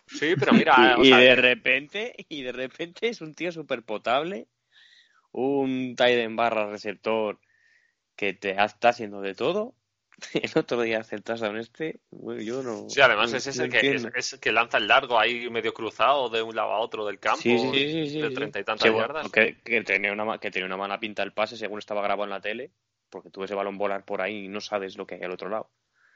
Sí, 0.08 0.36
pero 0.40 0.54
mira. 0.54 0.96
y, 1.02 1.10
de 1.10 1.36
repente, 1.36 2.14
y 2.30 2.44
de 2.44 2.52
repente 2.52 3.08
es 3.08 3.22
un 3.22 3.34
tío 3.34 3.52
súper 3.52 3.84
potable, 3.84 4.48
un 5.32 5.96
en 5.98 6.36
barra 6.36 6.70
receptor 6.70 7.40
que 8.16 8.34
te 8.34 8.52
está 8.52 8.90
haciendo 8.90 9.22
de 9.22 9.36
todo 9.36 9.76
el 10.34 10.52
otro 10.56 10.82
día 10.82 11.00
hace 11.00 11.16
el 11.16 11.24
touchdown 11.24 11.58
este, 11.58 12.00
yo 12.12 12.64
no. 12.64 12.90
Sí, 12.90 13.02
además 13.02 13.34
es 13.34 13.48
ese 13.48 13.70
que, 13.70 14.00
es, 14.16 14.38
que 14.40 14.52
lanza 14.52 14.78
el 14.78 14.88
largo 14.88 15.20
ahí 15.20 15.50
medio 15.50 15.74
cruzado 15.74 16.30
de 16.30 16.42
un 16.42 16.56
lado 16.56 16.72
a 16.72 16.80
otro 16.80 17.06
del 17.06 17.20
campo, 17.20 17.44
de 17.44 18.32
treinta 18.34 18.60
y 18.60 18.64
tantas 18.64 18.94
yardas. 18.94 19.30
Que, 19.32 19.56
tenía 19.86 20.14
una, 20.14 20.38
que 20.38 20.52
tenía 20.52 20.66
una 20.66 20.78
mala 20.78 21.00
pinta 21.00 21.24
el 21.24 21.34
pase 21.34 21.58
según 21.58 21.80
estaba 21.80 22.02
grabado 22.02 22.24
en 22.26 22.30
la 22.30 22.42
tele, 22.42 22.72
porque 23.10 23.30
tú 23.30 23.42
ves 23.42 23.50
ese 23.50 23.56
balón 23.56 23.78
volar 23.78 24.06
por 24.06 24.22
ahí 24.22 24.46
y 24.46 24.48
no 24.48 24.62
sabes 24.62 24.98
lo 24.98 25.06
que 25.06 25.16
hay 25.16 25.24
al 25.24 25.32
otro 25.32 25.50
lado. 25.50 25.70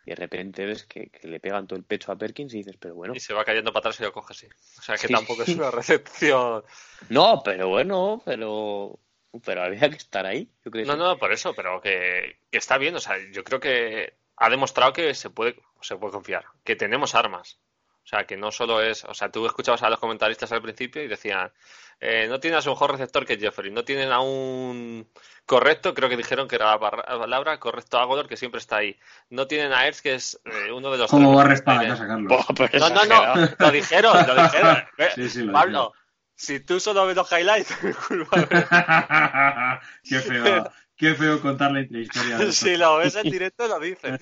Y 0.05 0.11
de 0.11 0.15
repente 0.15 0.65
ves 0.65 0.85
que, 0.85 1.11
le 1.23 1.39
pegan 1.39 1.67
todo 1.67 1.77
el 1.77 1.85
pecho 1.85 2.11
a 2.11 2.17
Perkins 2.17 2.53
y 2.53 2.57
dices, 2.57 2.77
pero 2.79 2.95
bueno. 2.95 3.13
Y 3.15 3.19
se 3.19 3.33
va 3.33 3.45
cayendo 3.45 3.71
para 3.71 3.81
atrás 3.81 3.99
y 3.99 4.03
lo 4.03 4.13
coge 4.13 4.33
así. 4.33 4.47
O 4.77 4.81
sea 4.81 4.95
que 4.95 5.07
tampoco 5.07 5.43
es 5.43 5.49
una 5.49 5.71
recepción. 5.71 6.63
No, 7.09 7.41
pero 7.43 7.67
bueno, 7.67 8.21
pero 8.25 8.99
pero 9.43 9.63
había 9.63 9.89
que 9.89 9.97
estar 9.97 10.25
ahí. 10.25 10.49
no, 10.65 10.95
no, 10.95 11.17
por 11.17 11.31
eso, 11.31 11.53
pero 11.53 11.81
que, 11.81 12.39
está 12.51 12.77
bien. 12.77 12.95
O 12.95 12.99
sea, 12.99 13.17
yo 13.31 13.43
creo 13.43 13.59
que 13.59 14.13
ha 14.37 14.49
demostrado 14.49 14.93
que 14.93 15.13
se 15.13 15.29
puede, 15.29 15.55
se 15.81 15.95
puede 15.97 16.13
confiar, 16.13 16.45
que 16.63 16.75
tenemos 16.75 17.15
armas. 17.15 17.59
O 18.03 18.07
sea, 18.09 18.25
que 18.25 18.37
no 18.37 18.51
solo 18.51 18.81
es. 18.81 19.03
O 19.05 19.13
sea, 19.13 19.31
tú 19.31 19.45
escuchabas 19.45 19.83
a 19.83 19.89
los 19.89 19.99
comentaristas 19.99 20.51
al 20.51 20.61
principio 20.61 21.03
y 21.03 21.07
decían: 21.07 21.51
eh, 21.99 22.27
no 22.29 22.39
tienes 22.39 22.65
un 22.65 22.71
mejor 22.71 22.91
receptor 22.91 23.25
que 23.25 23.37
Jeffrey, 23.37 23.71
no 23.71 23.83
tienen 23.83 24.11
a 24.11 24.21
un 24.21 25.07
correcto, 25.45 25.93
creo 25.93 26.07
que 26.07 26.15
dijeron 26.15 26.47
que 26.47 26.55
era 26.55 26.71
la 26.71 26.79
palabra, 26.79 27.59
correcto 27.59 27.99
Agodor, 27.99 28.27
que 28.27 28.37
siempre 28.37 28.59
está 28.59 28.77
ahí. 28.77 28.97
No 29.29 29.47
tienen 29.47 29.73
a 29.73 29.85
Ertz, 29.85 30.01
que 30.01 30.15
es 30.15 30.39
eh, 30.45 30.71
uno 30.71 30.91
de 30.91 30.97
los. 30.97 31.11
¿Cómo 31.11 31.35
va 31.35 31.43
a 31.43 31.57
sacarlo? 31.57 32.39
No, 32.79 32.89
no, 32.89 33.05
no, 33.05 33.49
lo 33.59 33.71
dijeron, 33.71 34.27
lo 34.27 34.43
dijeron. 34.43 34.77
Sí, 35.15 35.29
sí, 35.29 35.43
lo 35.43 35.51
Pablo, 35.51 35.93
si 36.35 36.61
tú 36.61 36.79
solo 36.79 37.05
ves 37.05 37.17
los 37.17 37.29
highlights, 37.31 37.67
qué 40.03 40.19
feo, 40.19 40.71
qué 40.95 41.15
feo 41.15 41.41
contar 41.41 41.71
la 41.71 41.81
historia. 41.81 42.51
si 42.51 42.77
lo 42.77 42.97
ves 42.97 43.15
en 43.17 43.29
directo 43.29 43.67
lo 43.67 43.79
dices. 43.79 44.19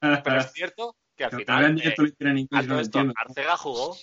Pero 0.00 0.40
es 0.40 0.52
cierto 0.52 0.96
que 1.18 1.24
al 1.24 1.32
final 1.32 1.80
eh, 1.82 1.94
Arcega 3.16 3.56
jugó, 3.56 3.96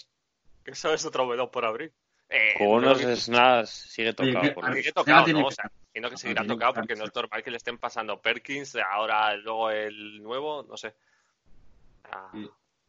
que 0.63 0.71
eso 0.71 0.93
es 0.93 1.05
otro 1.05 1.25
melón 1.25 1.49
por 1.49 1.65
abrir. 1.65 1.93
Eh, 2.29 2.55
Con 2.57 2.67
unos 2.67 2.99
snaps 3.01 3.69
sigue 3.69 4.13
tocado. 4.13 4.53
por 4.53 4.73
sigue 4.73 4.91
tocado, 4.91 5.27
¿no? 5.27 5.47
O 5.47 5.51
sea, 5.51 5.71
sino 5.93 6.09
que 6.09 6.17
seguirá 6.17 6.45
tocado 6.45 6.73
porque 6.73 6.95
no 6.95 7.05
es 7.05 7.15
normal 7.15 7.41
que 7.41 7.51
le 7.51 7.57
estén 7.57 7.77
pasando 7.77 8.19
Perkins, 8.19 8.75
ahora 8.75 9.35
luego 9.37 9.71
el 9.71 10.21
nuevo, 10.21 10.63
no 10.63 10.75
sé. 10.75 10.93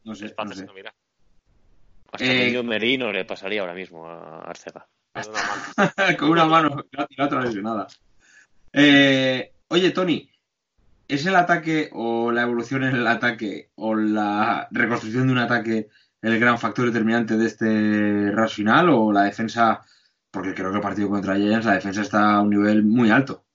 no 0.03 0.13
sé, 0.13 0.35
no 0.37 0.53
sé. 0.53 0.67
mira. 0.75 0.93
Hasta 2.11 2.25
eh, 2.25 2.63
Merino 2.63 3.11
le 3.11 3.25
pasaría 3.25 3.61
ahora 3.61 3.73
mismo 3.73 4.07
a 4.07 4.41
Arcega. 4.41 4.87
Con 6.17 6.29
una 6.29 6.45
mano, 6.45 6.83
la 6.91 7.25
otra 7.25 7.41
lesionada. 7.41 7.87
Eh, 8.73 9.53
oye, 9.69 9.91
Tony, 9.91 10.29
¿es 11.07 11.25
el 11.25 11.35
ataque 11.35 11.89
o 11.93 12.31
la 12.31 12.43
evolución 12.43 12.83
en 12.83 12.95
el 12.95 13.07
ataque 13.07 13.69
o 13.75 13.95
la 13.95 14.67
reconstrucción 14.71 15.27
de 15.27 15.33
un 15.33 15.39
ataque 15.39 15.87
el 16.21 16.39
gran 16.39 16.57
factor 16.57 16.87
determinante 16.87 17.37
de 17.37 17.45
este 17.45 18.31
rush 18.31 18.55
final 18.55 18.89
o 18.89 19.11
la 19.11 19.23
defensa? 19.23 19.81
Porque 20.31 20.53
creo 20.53 20.69
que 20.71 20.77
el 20.77 20.81
partido 20.81 21.09
contra 21.09 21.35
Giants 21.35 21.65
la 21.65 21.75
defensa 21.75 22.01
está 22.01 22.35
a 22.35 22.41
un 22.41 22.49
nivel 22.49 22.83
muy 22.83 23.09
alto. 23.09 23.45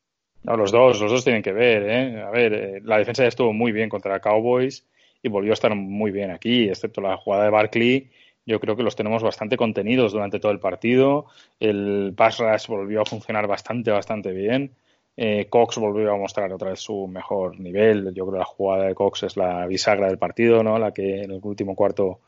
No, 0.42 0.56
los 0.56 0.72
dos, 0.72 1.00
los 1.00 1.10
dos 1.10 1.24
tienen 1.24 1.42
que 1.42 1.52
ver, 1.52 1.82
¿eh? 1.88 2.22
A 2.22 2.30
ver, 2.30 2.52
eh, 2.52 2.80
la 2.82 2.98
defensa 2.98 3.22
ya 3.22 3.28
estuvo 3.28 3.52
muy 3.52 3.70
bien 3.70 3.88
contra 3.88 4.20
Cowboys 4.20 4.86
y 5.22 5.28
volvió 5.28 5.52
a 5.52 5.54
estar 5.54 5.74
muy 5.74 6.10
bien 6.10 6.32
aquí, 6.32 6.68
excepto 6.68 7.00
la 7.00 7.16
jugada 7.16 7.44
de 7.44 7.50
Barkley 7.50 8.10
yo 8.44 8.58
creo 8.60 8.76
que 8.76 8.82
los 8.82 8.96
tenemos 8.96 9.22
bastante 9.22 9.56
contenidos 9.56 10.12
durante 10.12 10.40
todo 10.40 10.52
el 10.52 10.58
partido. 10.58 11.26
El 11.60 12.12
pass 12.16 12.38
rush 12.38 12.66
volvió 12.66 13.02
a 13.02 13.06
funcionar 13.06 13.46
bastante, 13.46 13.90
bastante 13.90 14.32
bien. 14.32 14.74
Eh, 15.16 15.46
Cox 15.50 15.76
volvió 15.76 16.12
a 16.12 16.16
mostrar 16.16 16.52
otra 16.52 16.70
vez 16.70 16.80
su 16.80 17.06
mejor 17.06 17.60
nivel. 17.60 18.14
Yo 18.14 18.24
creo 18.24 18.32
que 18.32 18.38
la 18.38 18.44
jugada 18.44 18.84
de 18.86 18.94
Cox 18.94 19.24
es 19.24 19.36
la 19.36 19.66
bisagra 19.66 20.06
del 20.06 20.18
partido, 20.18 20.62
¿no? 20.62 20.78
La 20.78 20.92
que 20.92 21.22
en 21.22 21.32
el 21.32 21.40
último 21.42 21.74
cuarto, 21.74 22.20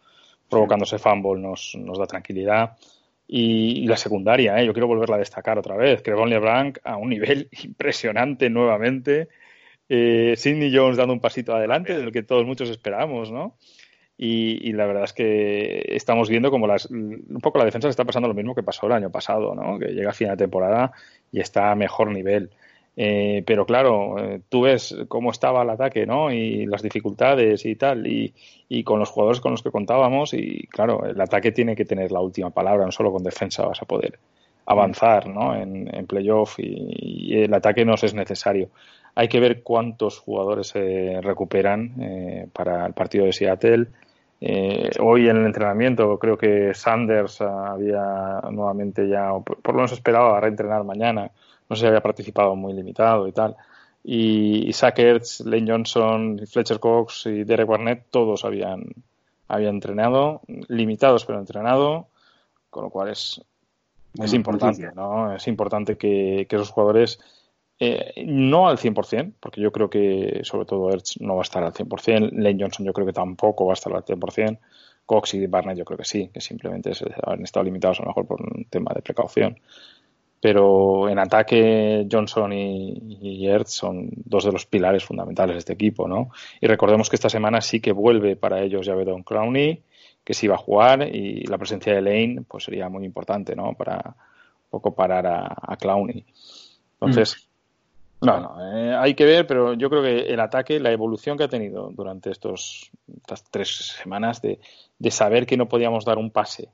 provocándose 0.49 0.99
fumble, 0.99 1.41
nos, 1.41 1.75
da 1.99 2.07
tranquilidad. 2.07 2.77
Y, 3.27 3.87
la 3.87 3.97
secundaria, 3.97 4.61
¿eh? 4.61 4.67
yo 4.67 4.73
quiero 4.75 4.87
volverla 4.87 5.17
a 5.17 5.19
destacar 5.19 5.59
otra 5.59 5.77
vez. 5.77 6.03
Crevon 6.03 6.29
LeBlanc 6.29 6.79
a 6.85 6.97
un 6.97 7.09
nivel 7.09 7.49
impresionante 7.65 8.51
nuevamente. 8.51 9.29
Eh, 9.89 10.35
Sidney 10.37 10.75
Jones 10.75 10.97
dando 10.97 11.15
un 11.15 11.21
pasito 11.21 11.55
adelante 11.55 11.97
del 11.97 12.13
que 12.13 12.23
todos 12.23 12.45
muchos 12.47 12.69
esperamos, 12.71 13.31
¿no? 13.31 13.57
Y, 14.17 14.73
la 14.73 14.87
verdad 14.87 15.05
es 15.05 15.13
que 15.13 15.85
estamos 15.89 16.29
viendo 16.29 16.51
como 16.51 16.67
las, 16.69 16.87
un 16.87 17.41
poco 17.43 17.59
la 17.59 17.65
defensa 17.65 17.89
está 17.89 18.05
pasando 18.05 18.29
lo 18.29 18.35
mismo 18.35 18.55
que 18.55 18.63
pasó 18.63 18.87
el 18.87 18.93
año 18.93 19.11
pasado, 19.11 19.55
¿no? 19.55 19.79
Que 19.79 19.89
llega 19.89 20.11
a 20.11 20.13
final 20.15 20.37
de 20.37 20.45
temporada 20.45 20.93
y 21.33 21.41
está 21.41 21.73
a 21.73 21.75
mejor 21.75 22.13
nivel. 22.13 22.51
Eh, 22.97 23.43
pero 23.47 23.67
claro, 23.67 24.19
eh, 24.19 24.41
tú 24.49 24.63
ves 24.63 24.97
cómo 25.09 25.31
estaba 25.31 25.63
el 25.63 25.71
ataque, 25.71 26.07
¿no? 26.07 26.33
Y 26.33 26.67
las 26.67 26.83
dificultades 26.83 27.65
y 27.67 27.75
tal, 27.75 28.07
y, 28.07 28.33
y, 28.69 28.85
con 28.85 29.01
los 29.01 29.11
jugadores 29.11 29.41
con 29.41 29.53
los 29.53 29.63
que 29.63 29.71
contábamos, 29.71 30.33
y 30.33 30.67
claro, 30.69 31.05
el 31.05 31.21
ataque 31.21 31.51
tiene 31.51 31.75
que 31.75 31.85
tener 31.85 32.13
la 32.13 32.21
última 32.21 32.51
palabra, 32.51 32.85
no 32.85 32.93
solo 32.93 33.13
con 33.13 33.25
defensa 33.25 33.67
vas 33.67 33.83
a 33.83 33.87
poder 33.87 34.19
avanzar, 34.67 35.29
¿no? 35.29 35.55
En, 35.55 35.95
en 35.95 36.07
playoff 36.07 36.59
y, 36.59 37.43
el 37.43 37.53
ataque 37.55 37.85
nos 37.85 38.05
es 38.05 38.15
necesario. 38.15 38.71
Hay 39.15 39.29
que 39.29 39.41
ver 39.41 39.63
cuántos 39.63 40.19
jugadores 40.19 40.69
se 40.69 41.21
recuperan 41.21 41.95
eh, 42.01 42.49
para 42.53 42.87
el 42.87 42.93
partido 42.95 43.27
de 43.27 43.33
Seattle. 43.33 43.87
Eh, 44.41 44.91
hoy 45.01 45.29
en 45.29 45.37
el 45.37 45.47
entrenamiento 45.47 46.19
creo 46.19 46.37
que 46.37 46.75
Sanders 46.75 47.41
había 47.41 48.41
nuevamente 48.51 49.09
ya, 49.09 49.31
por, 49.45 49.61
por 49.63 49.75
lo 49.75 49.79
menos 49.79 49.93
esperaba 49.93 50.41
reentrenar 50.41 50.85
mañana 50.85 51.31
no 51.69 51.77
sé 51.77 51.81
si 51.81 51.87
había 51.87 52.03
participado 52.03 52.55
muy 52.57 52.73
limitado 52.73 53.27
y 53.27 53.33
tal. 53.33 53.57
Y, 54.03 54.71
Zach 54.75 54.99
Ertz, 54.99 55.41
Lane 55.41 55.71
Johnson, 55.71 56.39
Fletcher 56.47 56.79
Cox 56.79 57.27
y 57.27 57.45
Derek 57.45 57.67
Barnett, 57.67 58.05
todos 58.11 58.45
habían, 58.45 58.85
habían 59.49 59.77
entrenado, 59.77 60.43
limitados 60.69 61.25
pero 61.25 61.39
entrenado, 61.39 62.09
con 62.69 62.85
lo 62.85 62.91
cual 62.91 63.09
es, 63.09 63.41
es 64.23 64.35
importante, 64.35 64.91
¿no? 64.95 65.35
Es 65.35 65.49
importante 65.49 65.97
que, 65.97 66.47
que 66.49 66.57
esos 66.57 66.71
jugadores, 66.71 67.19
eh, 67.79 68.25
no 68.27 68.69
al 68.69 68.77
100%, 68.77 69.33
porque 69.41 69.63
yo 69.63 69.73
creo 69.73 69.89
que 69.89 70.41
sobre 70.45 70.67
todo 70.67 70.91
Ertz 70.91 71.19
no 71.21 71.37
va 71.37 71.41
a 71.41 71.45
estar 71.45 71.65
al 71.65 71.73
100%, 71.73 72.31
Lane 72.33 72.59
Johnson 72.61 72.85
yo 72.85 72.93
creo 72.93 73.07
que 73.07 73.15
tampoco 73.15 73.65
va 73.65 73.73
a 73.73 73.75
estar 73.75 73.93
al 73.95 74.05
100%, 74.05 74.59
Cox 75.07 75.35
y 75.35 75.47
Barnett 75.47 75.79
yo 75.79 75.85
creo 75.85 75.99
que 75.99 76.05
sí, 76.05 76.29
que 76.33 76.41
simplemente 76.41 76.93
han 77.23 77.43
estado 77.43 77.65
limitados 77.65 78.01
a 78.01 78.03
lo 78.03 78.09
mejor 78.09 78.27
por 78.27 78.43
un 78.43 78.67
tema 78.67 78.93
de 78.95 79.03
precaución 79.03 79.59
pero 80.45 81.09
en 81.09 81.19
ataque 81.19 82.07
Johnson 82.13 82.53
y, 82.53 82.99
y 83.23 83.47
Ertz 83.49 83.71
son 83.71 84.11
dos 84.15 84.45
de 84.45 84.53
los 84.53 84.67
pilares 84.67 85.03
fundamentales 85.03 85.55
de 85.55 85.59
este 85.61 85.73
equipo, 85.73 86.07
¿no? 86.07 86.33
Y 86.61 86.67
recordemos 86.67 87.09
que 87.09 87.17
esta 87.17 87.31
semana 87.31 87.63
sí 87.63 87.81
que 87.81 87.93
vuelve 87.93 88.37
para 88.37 88.61
ellos 88.61 88.87
Javedon 88.87 89.23
Clowney, 89.23 89.83
que 90.23 90.35
sí 90.35 90.47
va 90.47 90.57
a 90.57 90.59
jugar 90.59 91.09
y 91.11 91.47
la 91.47 91.57
presencia 91.57 91.95
de 91.95 92.03
Lane 92.03 92.43
pues 92.47 92.65
sería 92.65 92.91
muy 92.91 93.07
importante, 93.07 93.57
¿no? 93.57 93.73
Para 93.73 93.97
un 94.05 94.69
poco 94.69 94.95
parar 94.95 95.27
a, 95.27 95.57
a 95.63 95.79
Clowney. 95.79 96.27
Entonces, 97.01 97.49
mm. 98.21 98.27
no, 98.27 98.41
no, 98.41 98.77
eh, 98.77 98.95
hay 98.95 99.15
que 99.15 99.25
ver, 99.25 99.47
pero 99.47 99.73
yo 99.73 99.89
creo 99.89 100.03
que 100.03 100.27
el 100.31 100.41
ataque, 100.41 100.79
la 100.79 100.93
evolución 100.93 101.39
que 101.39 101.45
ha 101.45 101.49
tenido 101.49 101.91
durante 101.91 102.31
estos, 102.31 102.91
estas 103.17 103.45
tres 103.45 103.97
semanas 104.03 104.43
de, 104.43 104.61
de 104.99 105.11
saber 105.11 105.47
que 105.47 105.57
no 105.57 105.71
podíamos 105.71 106.05
dar 106.05 106.19
un 106.19 106.31
pase 106.31 106.69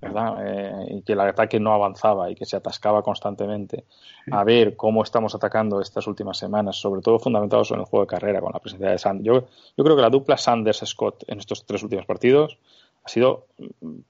¿verdad? 0.00 0.36
Eh, 0.46 0.86
y 0.96 1.02
que 1.02 1.14
el 1.14 1.20
ataque 1.20 1.58
no 1.58 1.72
avanzaba 1.72 2.30
y 2.30 2.34
que 2.34 2.44
se 2.44 2.56
atascaba 2.56 3.02
constantemente. 3.02 3.84
A 4.30 4.44
ver 4.44 4.76
cómo 4.76 5.02
estamos 5.02 5.34
atacando 5.34 5.80
estas 5.80 6.06
últimas 6.06 6.38
semanas, 6.38 6.76
sobre 6.76 7.02
todo 7.02 7.18
fundamentados 7.18 7.70
en 7.72 7.80
el 7.80 7.84
juego 7.84 8.04
de 8.04 8.10
carrera 8.10 8.40
con 8.40 8.52
la 8.52 8.60
presencia 8.60 8.90
de 8.90 8.98
Sanders. 8.98 9.26
Yo, 9.26 9.48
yo 9.76 9.84
creo 9.84 9.96
que 9.96 10.02
la 10.02 10.10
dupla 10.10 10.36
Sanders-Scott 10.36 11.24
en 11.26 11.38
estos 11.38 11.66
tres 11.66 11.82
últimos 11.82 12.06
partidos 12.06 12.58
ha 13.04 13.08
sido 13.08 13.46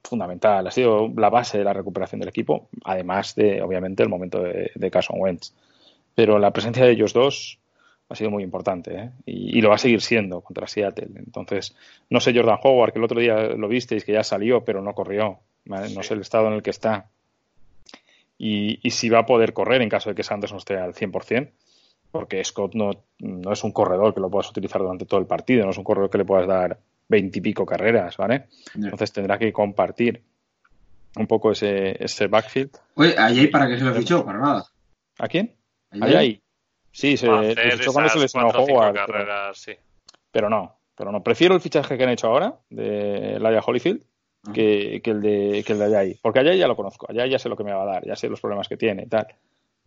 fundamental, 0.02 0.66
ha 0.66 0.70
sido 0.70 1.08
la 1.16 1.30
base 1.30 1.58
de 1.58 1.64
la 1.64 1.72
recuperación 1.72 2.20
del 2.20 2.28
equipo, 2.28 2.68
además 2.84 3.34
de, 3.34 3.62
obviamente, 3.62 4.02
el 4.02 4.08
momento 4.08 4.42
de, 4.42 4.72
de 4.74 4.90
Carson 4.90 5.20
Wentz. 5.20 5.54
Pero 6.14 6.38
la 6.38 6.50
presencia 6.50 6.84
de 6.84 6.90
ellos 6.90 7.12
dos 7.12 7.60
ha 8.08 8.14
sido 8.14 8.30
muy 8.30 8.42
importante 8.42 8.94
¿eh? 8.94 9.10
y, 9.26 9.58
y, 9.58 9.60
lo 9.60 9.68
va 9.68 9.76
a 9.76 9.78
seguir 9.78 10.00
siendo 10.00 10.40
contra 10.40 10.66
Seattle. 10.66 11.08
Entonces, 11.14 11.76
no 12.10 12.20
sé 12.20 12.34
Jordan 12.34 12.58
Howard, 12.62 12.92
que 12.92 12.98
el 12.98 13.04
otro 13.04 13.20
día 13.20 13.36
lo 13.36 13.68
visteis, 13.68 14.04
que 14.04 14.12
ya 14.12 14.24
salió, 14.24 14.64
pero 14.64 14.82
no 14.82 14.94
corrió. 14.94 15.40
¿Vale? 15.64 15.94
No 15.94 16.02
sé 16.02 16.14
el 16.14 16.20
estado 16.20 16.48
en 16.48 16.54
el 16.54 16.62
que 16.62 16.70
está. 16.70 17.08
Y, 18.36 18.78
y, 18.86 18.90
si 18.90 19.08
va 19.08 19.20
a 19.20 19.26
poder 19.26 19.52
correr 19.52 19.82
en 19.82 19.88
caso 19.88 20.10
de 20.10 20.14
que 20.14 20.22
Sanders 20.22 20.52
no 20.52 20.58
esté 20.58 20.76
al 20.76 20.94
100%, 20.94 21.50
porque 22.10 22.42
Scott 22.44 22.74
no, 22.74 22.90
no 23.18 23.52
es 23.52 23.64
un 23.64 23.72
corredor 23.72 24.14
que 24.14 24.20
lo 24.20 24.30
puedas 24.30 24.50
utilizar 24.50 24.80
durante 24.80 25.06
todo 25.06 25.20
el 25.20 25.26
partido, 25.26 25.64
no 25.64 25.70
es 25.70 25.78
un 25.78 25.84
corredor 25.84 26.10
que 26.10 26.18
le 26.18 26.24
puedas 26.24 26.46
dar 26.46 26.78
veintipico 27.08 27.66
carreras, 27.66 28.16
¿vale? 28.16 28.46
Yeah. 28.74 28.84
Entonces 28.84 29.12
tendrá 29.12 29.38
que 29.38 29.52
compartir 29.52 30.22
un 31.16 31.26
poco 31.26 31.52
ese, 31.52 32.02
ese 32.02 32.26
backfield. 32.26 32.70
Oye, 32.94 33.14
¿Ayay 33.18 33.48
para 33.48 33.68
qué 33.68 33.78
se 33.78 33.84
lo 33.84 33.94
fichó? 33.94 34.24
Para 34.24 34.38
nada. 34.38 34.64
¿A 35.18 35.28
quién? 35.28 35.54
Ayay. 35.90 36.40
Sí, 36.92 37.16
se, 37.16 37.26
se 37.26 37.70
fichó 37.72 37.92
cuando 37.92 38.10
se 38.10 38.18
lesionó 38.18 38.48
Howard. 38.48 38.94
Carreras, 38.94 39.62
pero, 39.64 39.76
sí. 39.76 39.82
pero 40.30 40.50
no, 40.50 40.78
pero 40.94 41.12
no. 41.12 41.22
Prefiero 41.22 41.54
el 41.54 41.60
fichaje 41.60 41.96
que 41.96 42.04
han 42.04 42.10
hecho 42.10 42.28
ahora 42.28 42.56
de 42.70 43.38
Laia 43.40 43.62
Holyfield, 43.64 44.02
que, 44.52 45.00
que, 45.02 45.10
el 45.10 45.20
de, 45.20 45.64
que 45.66 45.72
el 45.72 45.78
de 45.78 45.84
Ayay. 45.84 46.18
Porque 46.22 46.40
Ayay 46.40 46.58
ya 46.58 46.68
lo 46.68 46.76
conozco, 46.76 47.06
Ayay 47.08 47.30
ya 47.30 47.38
sé 47.38 47.48
lo 47.48 47.56
que 47.56 47.64
me 47.64 47.72
va 47.72 47.82
a 47.82 47.86
dar, 47.86 48.06
ya 48.06 48.16
sé 48.16 48.28
los 48.28 48.40
problemas 48.40 48.68
que 48.68 48.76
tiene 48.76 49.02
y 49.02 49.06
tal. 49.06 49.26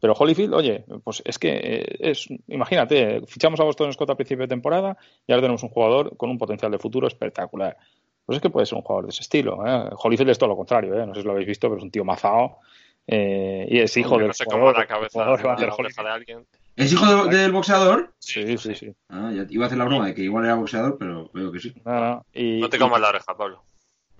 Pero 0.01 0.13
Holyfield, 0.13 0.53
oye, 0.55 0.83
pues 1.03 1.21
es 1.23 1.37
que 1.37 1.85
es, 1.99 2.27
imagínate, 2.47 3.21
fichamos 3.27 3.59
a 3.59 3.63
Boston 3.63 3.93
Scott 3.93 4.09
a 4.09 4.15
principio 4.15 4.41
de 4.41 4.47
temporada 4.47 4.97
y 5.27 5.31
ahora 5.31 5.43
tenemos 5.43 5.61
un 5.61 5.69
jugador 5.69 6.17
con 6.17 6.31
un 6.31 6.39
potencial 6.39 6.71
de 6.71 6.79
futuro 6.79 7.07
espectacular. 7.07 7.77
Pues 8.25 8.37
es 8.37 8.41
que 8.41 8.49
puede 8.49 8.65
ser 8.65 8.77
un 8.77 8.81
jugador 8.81 9.05
de 9.05 9.11
ese 9.11 9.21
estilo. 9.21 9.65
¿eh? 9.65 9.89
Holyfield 9.95 10.31
es 10.31 10.39
todo 10.39 10.49
lo 10.49 10.55
contrario, 10.55 10.99
¿eh? 10.99 11.05
no 11.05 11.13
sé 11.13 11.21
si 11.21 11.27
lo 11.27 11.33
habéis 11.33 11.47
visto, 11.47 11.67
pero 11.67 11.77
es 11.77 11.83
un 11.83 11.91
tío 11.91 12.03
mazao 12.03 12.57
eh, 13.05 13.67
y 13.69 13.79
es 13.79 13.95
hijo 13.95 14.15
Hombre, 14.15 14.23
del 14.23 14.27
no 14.29 14.33
sé 14.33 14.45
jugador, 14.45 14.77
la 14.77 14.87
cabeza, 14.87 15.11
jugador 15.11 15.43
la 15.43 15.75
cabeza 15.75 16.03
de 16.03 16.09
alguien. 16.09 16.47
¿Es 16.75 16.91
hijo 16.91 17.25
de, 17.27 17.37
del 17.37 17.51
boxeador? 17.51 18.11
Sí, 18.17 18.57
sí, 18.57 18.73
sí. 18.73 18.95
Ah, 19.09 19.31
ya 19.31 19.45
iba 19.49 19.65
a 19.65 19.67
hacer 19.67 19.77
la 19.77 19.85
broma 19.85 20.07
de 20.07 20.15
que 20.15 20.23
igual 20.23 20.45
era 20.45 20.55
boxeador, 20.55 20.97
pero 20.97 21.29
veo 21.31 21.51
que 21.51 21.59
sí. 21.59 21.75
No, 21.85 21.99
no, 21.99 22.25
y, 22.33 22.59
no 22.59 22.69
te 22.69 22.79
comas 22.79 23.01
la 23.01 23.09
oreja, 23.09 23.37
Pablo 23.37 23.61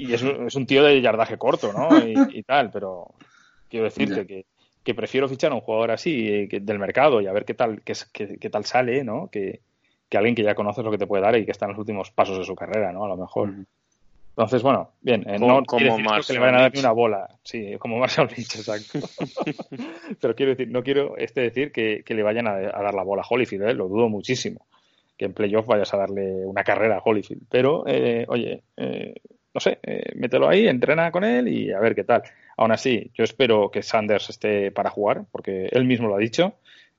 y 0.01 0.13
es 0.13 0.23
un, 0.23 0.47
es 0.47 0.55
un, 0.55 0.65
tío 0.65 0.83
de 0.83 0.99
yardaje 0.99 1.37
corto, 1.37 1.71
¿no? 1.71 1.97
Y, 1.99 2.39
y 2.39 2.43
tal, 2.43 2.71
pero 2.71 3.13
quiero 3.69 3.85
decirte 3.85 4.25
que, 4.25 4.45
que, 4.83 4.95
prefiero 4.95 5.29
fichar 5.29 5.51
a 5.51 5.55
un 5.55 5.61
jugador 5.61 5.91
así 5.91 6.27
eh, 6.27 6.47
que, 6.49 6.59
del 6.59 6.79
mercado 6.79 7.21
y 7.21 7.27
a 7.27 7.31
ver 7.31 7.45
qué 7.45 7.53
tal, 7.53 7.81
qué, 7.83 7.93
qué, 8.11 8.37
qué 8.39 8.49
tal 8.49 8.65
sale, 8.65 9.03
¿no? 9.03 9.29
Que, 9.31 9.61
que, 10.09 10.17
alguien 10.17 10.33
que 10.33 10.43
ya 10.43 10.55
conoces 10.55 10.83
lo 10.83 10.89
que 10.89 10.97
te 10.97 11.05
puede 11.05 11.23
dar 11.23 11.37
y 11.37 11.45
que 11.45 11.51
está 11.51 11.65
en 11.65 11.71
los 11.71 11.79
últimos 11.79 12.09
pasos 12.09 12.39
de 12.39 12.45
su 12.45 12.55
carrera, 12.55 12.91
¿no? 12.91 13.05
A 13.05 13.09
lo 13.09 13.17
mejor. 13.17 13.53
Entonces, 14.31 14.63
bueno, 14.63 14.91
bien, 15.01 15.23
eh, 15.29 15.37
no 15.37 15.63
como 15.65 15.79
que 16.25 16.33
le 16.33 16.39
vayan 16.39 16.55
a 16.55 16.61
dar 16.61 16.73
ni 16.73 16.79
una 16.79 16.93
bola. 16.93 17.27
Sí, 17.43 17.75
como 17.77 17.97
Marshall 17.99 18.29
Lynch, 18.35 18.55
exacto. 18.55 18.99
pero 20.19 20.35
quiero 20.35 20.51
decir, 20.51 20.69
no 20.69 20.81
quiero 20.81 21.15
este 21.17 21.41
decir 21.41 21.71
que, 21.71 22.01
que 22.03 22.15
le 22.15 22.23
vayan 22.23 22.47
a, 22.47 22.53
a, 22.53 22.81
dar 22.81 22.95
la 22.95 23.03
bola 23.03 23.21
a 23.21 23.27
Holyfield, 23.29 23.69
¿eh? 23.69 23.73
lo 23.75 23.87
dudo 23.87 24.09
muchísimo. 24.09 24.65
Que 25.15 25.25
en 25.25 25.33
playoff 25.33 25.67
vayas 25.67 25.93
a 25.93 25.97
darle 25.97 26.45
una 26.45 26.63
carrera 26.63 26.97
a 26.97 27.01
Holyfield. 27.03 27.43
Pero, 27.49 27.83
eh, 27.85 28.25
oye, 28.27 28.63
eh, 28.77 29.13
no 29.53 29.59
sé, 29.59 29.79
eh, 29.83 30.13
mételo 30.15 30.47
ahí, 30.47 30.67
entrena 30.67 31.11
con 31.11 31.23
él 31.23 31.47
y 31.47 31.71
a 31.71 31.79
ver 31.79 31.95
qué 31.95 32.03
tal. 32.03 32.23
Aún 32.57 32.71
así, 32.71 33.11
yo 33.13 33.23
espero 33.23 33.69
que 33.69 33.83
Sanders 33.83 34.29
esté 34.29 34.71
para 34.71 34.89
jugar, 34.89 35.25
porque 35.31 35.67
él 35.71 35.85
mismo 35.85 36.07
lo 36.07 36.15
ha 36.15 36.19
dicho, 36.19 36.53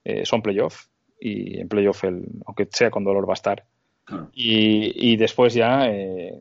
eh, 0.05 0.25
son 0.25 0.43
playoff 0.43 0.87
y 1.21 1.61
en 1.61 1.69
playoff, 1.69 2.05
el, 2.05 2.25
aunque 2.47 2.69
sea 2.71 2.91
con 2.91 3.05
dolor, 3.05 3.29
va 3.29 3.33
a 3.33 3.35
estar. 3.35 3.65
Claro. 4.05 4.29
Y, 4.35 5.13
y, 5.13 5.17
después 5.17 5.55
ya 5.55 5.87
eh, 5.87 6.35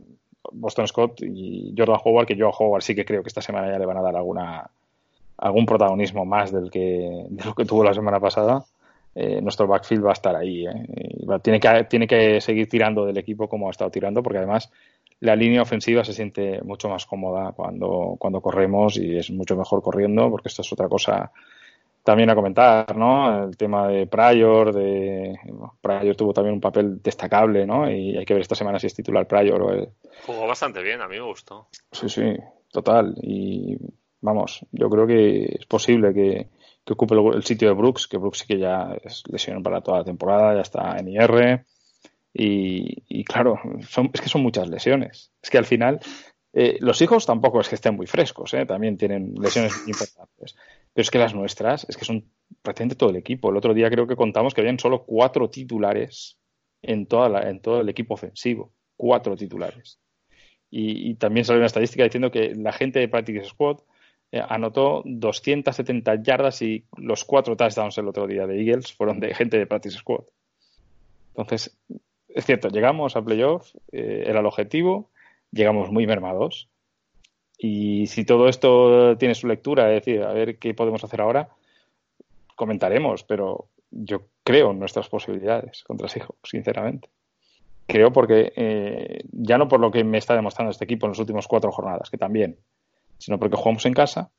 Boston 0.52 0.88
Scott 0.88 1.22
y 1.22 1.74
Jordan 1.78 2.00
Howard, 2.04 2.26
que 2.26 2.36
yo 2.36 2.48
a 2.48 2.58
Howard 2.58 2.82
sí 2.82 2.96
que 2.96 3.06
creo 3.06 3.22
que 3.22 3.30
esta 3.30 3.42
semana 3.42 3.72
ya 3.72 3.78
le 3.78 3.86
van 3.86 3.98
a 3.98 4.02
dar 4.02 4.16
alguna 4.16 4.70
algún 5.38 5.66
protagonismo 5.66 6.24
más 6.24 6.52
del 6.52 6.70
que, 6.70 7.26
de 7.30 7.44
lo 7.44 7.54
que 7.56 7.66
tuvo 7.66 7.84
la 7.84 7.94
semana 7.94 8.20
pasada. 8.20 8.64
Eh, 9.14 9.42
nuestro 9.42 9.68
backfield 9.68 10.06
va 10.06 10.12
a 10.12 10.14
estar 10.14 10.36
ahí. 10.36 10.66
Eh. 10.66 11.40
Tiene, 11.42 11.60
que, 11.60 11.84
tiene 11.90 12.08
que 12.08 12.40
seguir 12.40 12.70
tirando 12.70 13.06
del 13.06 13.18
equipo 13.18 13.50
como 13.50 13.68
ha 13.68 13.72
estado 13.72 13.92
tirando, 13.92 14.24
porque 14.24 14.38
además 14.38 14.72
la 15.22 15.36
línea 15.36 15.62
ofensiva 15.62 16.04
se 16.04 16.14
siente 16.14 16.62
mucho 16.64 16.90
más 16.90 17.06
cómoda 17.06 17.52
cuando, 17.54 18.16
cuando 18.20 18.42
corremos 18.42 18.98
y 18.98 19.18
es 19.18 19.30
mucho 19.30 19.56
mejor 19.56 19.82
corriendo, 19.82 20.30
porque 20.30 20.50
esto 20.50 20.64
es 20.64 20.74
otra 20.74 20.90
cosa 20.90 21.32
también 22.04 22.32
a 22.32 22.36
comentar, 22.36 22.98
¿no? 22.98 23.46
El 23.46 23.56
tema 23.56 23.88
de 23.88 24.08
Pryor, 24.08 24.74
de 24.74 25.40
Pryor 25.80 26.16
tuvo 26.16 26.34
también 26.34 26.56
un 26.56 26.62
papel 26.62 27.02
destacable, 27.04 27.68
¿no? 27.68 27.90
Y 27.90 28.18
hay 28.18 28.26
que 28.26 28.34
ver 28.34 28.42
esta 28.42 28.56
semana 28.56 28.80
si 28.80 28.88
es 28.88 28.96
titular 28.96 29.28
Pryor 29.28 29.62
o 29.62 29.72
el... 29.72 29.90
Jugó 30.26 30.48
bastante 30.48 30.82
bien, 30.82 31.02
a 31.02 31.08
mí 31.08 31.18
me 31.18 31.26
gustó. 31.26 31.68
Sí, 31.92 32.10
sí, 32.10 32.36
total. 32.72 33.14
Y 33.22 33.78
vamos, 34.22 34.66
yo 34.72 34.90
creo 34.90 35.06
que 35.06 35.56
es 35.60 35.66
posible 35.68 36.16
que, 36.16 36.48
que 36.84 36.94
ocupe 36.94 37.14
el 37.14 37.44
sitio 37.44 37.68
de 37.68 37.76
Brooks, 37.76 38.08
que 38.08 38.18
Brooks 38.18 38.40
sí 38.40 38.48
que 38.48 38.58
ya 38.58 38.98
es 39.04 39.22
lesión 39.28 39.62
para 39.62 39.82
toda 39.82 40.00
la 40.00 40.04
temporada, 40.04 40.56
ya 40.56 40.62
está 40.62 40.98
en 40.98 41.10
IR. 41.10 41.64
Y, 42.34 43.24
claro, 43.26 43.60
son, 43.88 44.10
es 44.14 44.22
que 44.22 44.30
son 44.30 44.42
muchas 44.42 44.70
lesiones. 44.70 45.32
Es 45.42 45.50
que 45.50 45.58
al 45.58 45.66
final, 45.66 46.00
eh, 46.54 46.78
los 46.80 47.02
hijos 47.02 47.26
tampoco 47.26 47.60
es 47.60 47.70
que 47.70 47.76
estén 47.76 47.96
muy 47.96 48.08
frescos, 48.08 48.54
¿eh? 48.54 48.66
también 48.66 48.98
tienen 48.98 49.34
lesiones 49.36 49.74
importantes. 49.88 50.56
Pero 50.94 51.04
es 51.04 51.12
que 51.12 51.20
las 51.20 51.34
nuestras, 51.34 51.86
es 51.90 51.98
que 51.98 52.06
son 52.06 52.26
prácticamente 52.62 52.96
todo 52.96 53.10
el 53.10 53.18
equipo. 53.18 53.50
El 53.50 53.58
otro 53.58 53.74
día 53.74 53.90
creo 53.90 54.08
que 54.08 54.16
contamos 54.16 54.54
que 54.54 54.62
habían 54.62 54.80
solo 54.80 55.04
cuatro 55.04 55.50
titulares 55.50 56.38
en, 56.82 57.06
toda 57.06 57.50
en 57.50 57.60
todo 57.62 57.82
el 57.82 57.90
equipo 57.90 58.14
ofensivo. 58.14 58.74
Cuatro 58.96 59.36
titulares. 59.36 60.00
Y, 60.70 61.10
y, 61.10 61.16
también 61.16 61.46
salió 61.46 61.60
una 61.60 61.68
estadística 61.68 62.04
diciendo 62.06 62.32
que 62.32 62.56
la 62.56 62.72
gente 62.72 63.00
de 63.00 63.10
Practice 63.10 63.44
Squad 63.44 63.80
eh, 64.32 64.42
anotó 64.48 65.04
270 65.06 66.24
yardas 66.24 66.62
y 66.62 66.86
los 66.96 67.26
cuatro 67.26 67.58
touchdowns 67.58 67.98
el 67.98 68.08
otro 68.08 68.28
día 68.28 68.48
de 68.48 68.62
Eagles 68.62 68.94
fueron 68.94 69.20
de 69.20 69.34
gente 69.36 69.58
de 69.58 69.68
Practice 69.68 69.98
Squad. 69.98 70.24
Entonces, 71.36 71.78
es 72.34 72.46
cierto, 72.46 72.70
llegamos 72.70 73.16
a 73.16 73.24
playoff, 73.24 73.74
eh, 73.92 74.24
era 74.26 74.40
el 74.40 74.46
objetivo, 74.46 75.10
llegamos 75.52 75.92
muy 75.92 76.08
mermados. 76.08 76.70
Y 77.58 78.08
si 78.08 78.26
todo 78.26 78.48
esto 78.48 79.18
tiene 79.18 79.36
su 79.36 79.48
lectura, 79.48 79.94
es 79.94 80.04
decir, 80.04 80.24
a 80.24 80.34
ver 80.34 80.58
qué 80.58 80.74
podemos 80.74 81.04
hacer 81.04 81.22
ahora, 81.22 81.50
comentaremos, 82.56 83.24
pero 83.24 83.68
yo 83.92 84.24
creo 84.44 84.72
en 84.72 84.80
nuestras 84.80 85.10
posibilidades 85.10 85.84
contra 85.84 86.08
Seahawks, 86.08 86.50
sinceramente. 86.50 87.10
Creo 87.86 88.12
porque, 88.12 88.54
eh, 88.56 89.24
ya 89.32 89.58
no 89.58 89.68
por 89.68 89.80
lo 89.80 89.92
que 89.92 90.04
me 90.04 90.18
está 90.18 90.34
demostrando 90.36 90.72
este 90.72 90.86
equipo 90.86 91.06
en 91.06 91.12
las 91.12 91.20
últimas 91.20 91.48
cuatro 91.48 91.72
jornadas, 91.72 92.10
que 92.10 92.18
también, 92.18 92.58
sino 93.18 93.38
porque 93.38 93.58
jugamos 93.58 93.86
en 93.86 93.94
casa, 93.94 94.32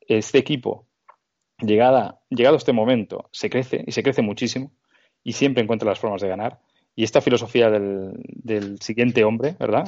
este 0.00 0.38
equipo, 0.38 0.86
llegada, 1.60 2.20
llegado 2.28 2.56
a 2.56 2.58
este 2.58 2.72
momento, 2.72 3.28
se 3.32 3.48
crece 3.50 3.84
y 3.86 3.92
se 3.92 4.02
crece 4.02 4.22
muchísimo 4.22 4.72
y 5.22 5.32
siempre 5.32 5.62
encuentra 5.62 5.88
las 5.88 5.98
formas 5.98 6.20
de 6.20 6.28
ganar. 6.28 6.58
Y 6.96 7.04
esta 7.04 7.20
filosofía 7.20 7.70
del, 7.70 8.14
del 8.24 8.80
siguiente 8.80 9.22
hombre, 9.22 9.54
¿verdad? 9.60 9.84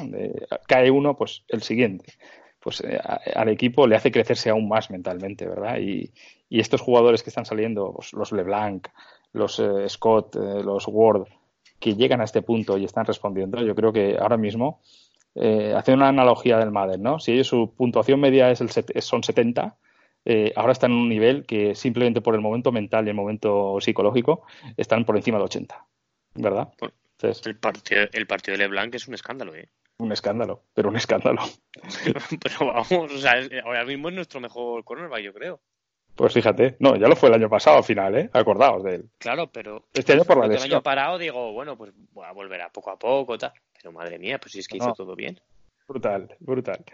Cae 0.68 0.90
uno, 0.90 1.16
pues 1.16 1.42
el 1.48 1.62
siguiente. 1.62 2.12
Pues 2.60 2.82
eh, 2.82 3.00
al 3.34 3.48
equipo 3.48 3.86
le 3.86 3.96
hace 3.96 4.12
crecerse 4.12 4.50
aún 4.50 4.68
más 4.68 4.90
mentalmente, 4.90 5.48
¿verdad? 5.48 5.78
Y, 5.80 6.12
y 6.48 6.60
estos 6.60 6.80
jugadores 6.80 7.22
que 7.22 7.30
están 7.30 7.46
saliendo, 7.46 7.92
pues, 7.94 8.12
los 8.12 8.30
LeBlanc, 8.30 8.88
los 9.32 9.58
eh, 9.58 9.88
Scott, 9.88 10.36
eh, 10.36 10.62
los 10.62 10.86
Ward, 10.86 11.24
que 11.80 11.94
llegan 11.94 12.20
a 12.20 12.24
este 12.24 12.42
punto 12.42 12.76
y 12.76 12.84
están 12.84 13.06
respondiendo, 13.06 13.62
yo 13.62 13.74
creo 13.74 13.92
que 13.92 14.16
ahora 14.20 14.36
mismo, 14.36 14.80
eh, 15.34 15.74
hace 15.76 15.92
una 15.92 16.08
analogía 16.08 16.58
del 16.58 16.72
Madden, 16.72 17.02
¿no? 17.02 17.18
Si 17.20 17.32
ellos 17.32 17.46
su 17.46 17.72
puntuación 17.76 18.20
media 18.20 18.50
es 18.50 18.60
el 18.60 18.70
set, 18.70 18.98
son 19.00 19.22
70, 19.22 19.76
eh, 20.24 20.52
ahora 20.56 20.72
están 20.72 20.90
en 20.90 20.98
un 20.98 21.08
nivel 21.08 21.46
que 21.46 21.74
simplemente 21.74 22.20
por 22.20 22.34
el 22.34 22.40
momento 22.40 22.72
mental 22.72 23.06
y 23.06 23.10
el 23.10 23.14
momento 23.14 23.76
psicológico 23.80 24.42
están 24.76 25.04
por 25.04 25.16
encima 25.16 25.38
de 25.38 25.44
80, 25.44 25.86
¿verdad? 26.42 26.68
Entonces, 27.12 27.46
El 27.46 27.56
partido, 27.56 28.06
el 28.12 28.26
partido 28.26 28.56
de 28.56 28.64
LeBlanc 28.64 28.94
es 28.94 29.08
un 29.08 29.14
escándalo, 29.14 29.54
¿eh? 29.54 29.68
un 29.98 30.12
escándalo, 30.12 30.62
pero 30.74 30.88
un 30.90 30.96
escándalo. 30.96 31.42
Pero 32.42 32.66
vamos, 32.72 33.12
o 33.12 33.18
sea, 33.18 33.34
ahora 33.64 33.84
mismo 33.84 34.08
es 34.08 34.14
nuestro 34.14 34.38
mejor 34.40 34.84
cornerback, 34.84 35.22
yo 35.22 35.32
creo. 35.34 35.60
Pues 36.14 36.32
fíjate, 36.32 36.76
no, 36.78 36.94
ya 36.96 37.08
lo 37.08 37.16
fue 37.16 37.28
el 37.28 37.34
año 37.36 37.48
pasado 37.48 37.78
al 37.78 37.84
final, 37.84 38.16
¿eh? 38.16 38.30
Acordaos 38.32 38.82
de 38.84 38.94
él. 38.96 39.08
Claro, 39.18 39.50
pero 39.52 39.86
Este 39.92 40.12
año 40.12 40.24
por 40.24 40.38
la 40.38 40.46
el 40.46 40.52
lesión. 40.52 40.72
año 40.72 40.82
parado 40.82 41.18
digo, 41.18 41.52
bueno, 41.52 41.76
pues 41.76 41.92
voy 42.12 42.24
a 42.26 42.32
volver 42.32 42.60
a 42.62 42.68
poco 42.70 42.90
a 42.90 42.98
poco, 42.98 43.36
tal. 43.38 43.52
Pero 43.76 43.90
madre 43.92 44.18
mía, 44.20 44.38
pues 44.38 44.52
si 44.52 44.60
es 44.60 44.68
que 44.68 44.76
hizo 44.76 44.92
todo 44.92 45.16
bien. 45.16 45.38
Brutal, 45.88 46.32
brutal. 46.40 46.84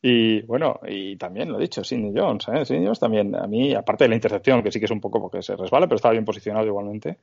Y 0.00 0.42
bueno, 0.42 0.80
y 0.86 1.16
también 1.16 1.50
lo 1.50 1.58
he 1.58 1.62
dicho, 1.62 1.82
Sidney 1.84 2.12
Jones, 2.14 2.46
¿eh? 2.48 2.64
Sidney 2.64 2.84
Jones 2.84 2.98
también, 3.00 3.34
a 3.36 3.46
mí, 3.46 3.72
aparte 3.74 4.04
de 4.04 4.08
la 4.08 4.14
intercepción, 4.16 4.62
que 4.62 4.70
sí 4.72 4.78
que 4.80 4.86
es 4.86 4.90
un 4.92 5.00
poco 5.00 5.20
porque 5.20 5.42
se 5.42 5.54
resbala, 5.56 5.86
pero 5.86 5.96
estaba 5.96 6.12
bien 6.12 6.24
posicionado 6.24 6.66
igualmente. 6.66 7.18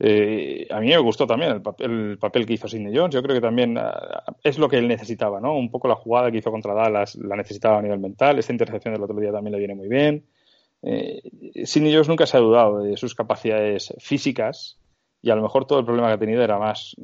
Eh, 0.00 0.66
a 0.70 0.80
mí 0.80 0.88
me 0.88 0.98
gustó 0.98 1.26
también 1.26 1.52
el 1.52 1.62
papel, 1.62 2.10
el 2.10 2.18
papel 2.18 2.46
que 2.46 2.54
hizo 2.54 2.68
Sidney 2.68 2.96
Jones. 2.96 3.14
Yo 3.14 3.22
creo 3.22 3.34
que 3.34 3.40
también 3.40 3.76
ah, 3.78 4.24
es 4.42 4.58
lo 4.58 4.68
que 4.68 4.78
él 4.78 4.86
necesitaba, 4.86 5.40
¿no? 5.40 5.56
Un 5.56 5.70
poco 5.70 5.88
la 5.88 5.96
jugada 5.96 6.30
que 6.30 6.38
hizo 6.38 6.50
contra 6.50 6.74
Dallas 6.74 7.16
la 7.16 7.36
necesitaba 7.36 7.78
a 7.78 7.82
nivel 7.82 7.98
mental. 7.98 8.38
Esta 8.38 8.52
intercepción 8.52 8.94
del 8.94 9.02
otro 9.02 9.18
día 9.18 9.32
también 9.32 9.52
le 9.52 9.58
viene 9.58 9.74
muy 9.74 9.88
bien. 9.88 10.26
Eh, 10.82 11.20
Sidney 11.64 11.92
Jones 11.92 12.08
nunca 12.08 12.26
se 12.26 12.36
ha 12.36 12.40
dudado 12.40 12.80
de 12.82 12.96
sus 12.96 13.14
capacidades 13.14 13.92
físicas 13.98 14.78
y 15.20 15.30
a 15.30 15.34
lo 15.34 15.42
mejor 15.42 15.66
todo 15.66 15.80
el 15.80 15.84
problema 15.84 16.08
que 16.08 16.14
ha 16.14 16.18
tenido 16.18 16.42
era 16.42 16.58
más 16.58 16.94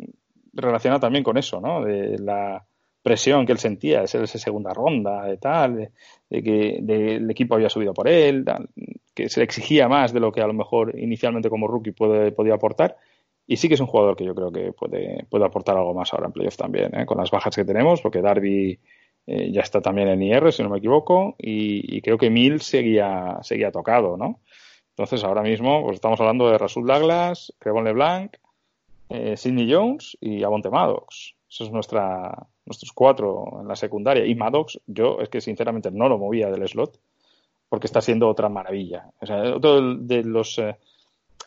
relacionado 0.53 1.01
también 1.01 1.25
con 1.25 1.37
eso, 1.37 1.61
¿no? 1.61 1.85
De 1.85 2.19
la 2.19 2.65
presión 3.05 3.45
que 3.45 3.53
él 3.53 3.59
sentía 3.59 4.01
de 4.01 4.09
ser 4.09 4.23
esa 4.25 4.39
segunda 4.39 4.73
ronda, 4.73 5.27
de 5.27 5.37
tal, 5.37 5.91
de, 6.31 6.43
que 6.43 6.79
de- 6.81 7.17
el 7.17 7.31
equipo 7.31 7.55
había 7.55 7.69
subido 7.69 7.93
por 7.93 8.09
él, 8.09 8.47
que 9.15 9.29
se 9.29 9.41
le 9.41 9.45
exigía 9.45 9.89
más 9.89 10.15
de 10.15 10.21
lo 10.21 10.33
que 10.33 10.41
a 10.41 10.47
lo 10.47 10.55
mejor 10.55 10.99
inicialmente 10.99 11.51
como 11.51 11.69
rookie 11.69 11.93
puede, 11.93 12.33
podía 12.33 12.55
aportar. 12.55 12.97
Y 13.47 13.59
sí 13.59 13.69
que 13.69 13.75
es 13.75 13.81
un 13.81 13.87
jugador 13.89 14.17
que 14.17 14.25
yo 14.25 14.35
creo 14.35 14.51
que 14.51 14.73
puede, 14.73 15.27
puede 15.29 15.45
aportar 15.45 15.77
algo 15.77 15.93
más 15.93 16.15
ahora 16.15 16.27
en 16.27 16.33
playoff 16.33 16.57
también, 16.57 16.99
¿eh? 16.99 17.05
con 17.05 17.19
las 17.19 17.31
bajas 17.31 17.55
que 17.55 17.67
tenemos, 17.67 18.01
porque 18.01 18.23
Darby 18.23 18.81
eh, 19.27 19.53
ya 19.53 19.61
está 19.61 19.83
también 19.83 20.09
en 20.09 20.23
IR, 20.23 20.51
si 20.51 20.63
no 20.63 20.71
me 20.71 20.79
equivoco, 20.79 21.37
y, 21.39 22.01
creo 22.01 22.17
que 22.17 22.31
Mills 22.31 22.65
seguía, 22.65 23.39
seguía 23.43 23.71
tocado, 23.71 24.17
¿no? 24.17 24.41
Entonces 24.97 25.23
ahora 25.25 25.43
mismo 25.43 25.83
pues 25.83 25.97
estamos 25.97 26.19
hablando 26.21 26.49
de 26.49 26.57
Rasul 26.57 26.87
Douglas, 26.87 27.53
Crevon 27.59 27.85
LeBlanc, 27.85 28.37
eh, 29.11 29.37
Sidney 29.37 29.71
Jones 29.71 30.17
y 30.23 30.43
Avonte 30.43 30.71
Maddox. 30.71 31.35
Esos 31.51 31.67
es 31.67 31.73
nuestra, 31.73 32.47
nuestros 32.67 32.93
cuatro 32.93 33.61
en 33.61 33.69
la 33.69 33.77
secundaria. 33.77 34.25
Y 34.25 34.35
Maddox, 34.35 34.81
yo 34.87 35.21
es 35.21 35.29
que 35.29 35.41
sinceramente 35.41 35.91
no 35.91 36.09
lo 36.09 36.19
movía 36.19 36.51
del 36.51 36.67
slot 36.69 36.99
porque 37.69 37.87
está 37.87 38.01
siendo 38.01 38.29
otra 38.29 38.49
maravilla. 38.49 39.11
O 39.21 39.27
sea, 39.27 39.57
otro 39.57 39.97
de 39.97 40.23
los 40.23 40.59
eh, 40.59 40.77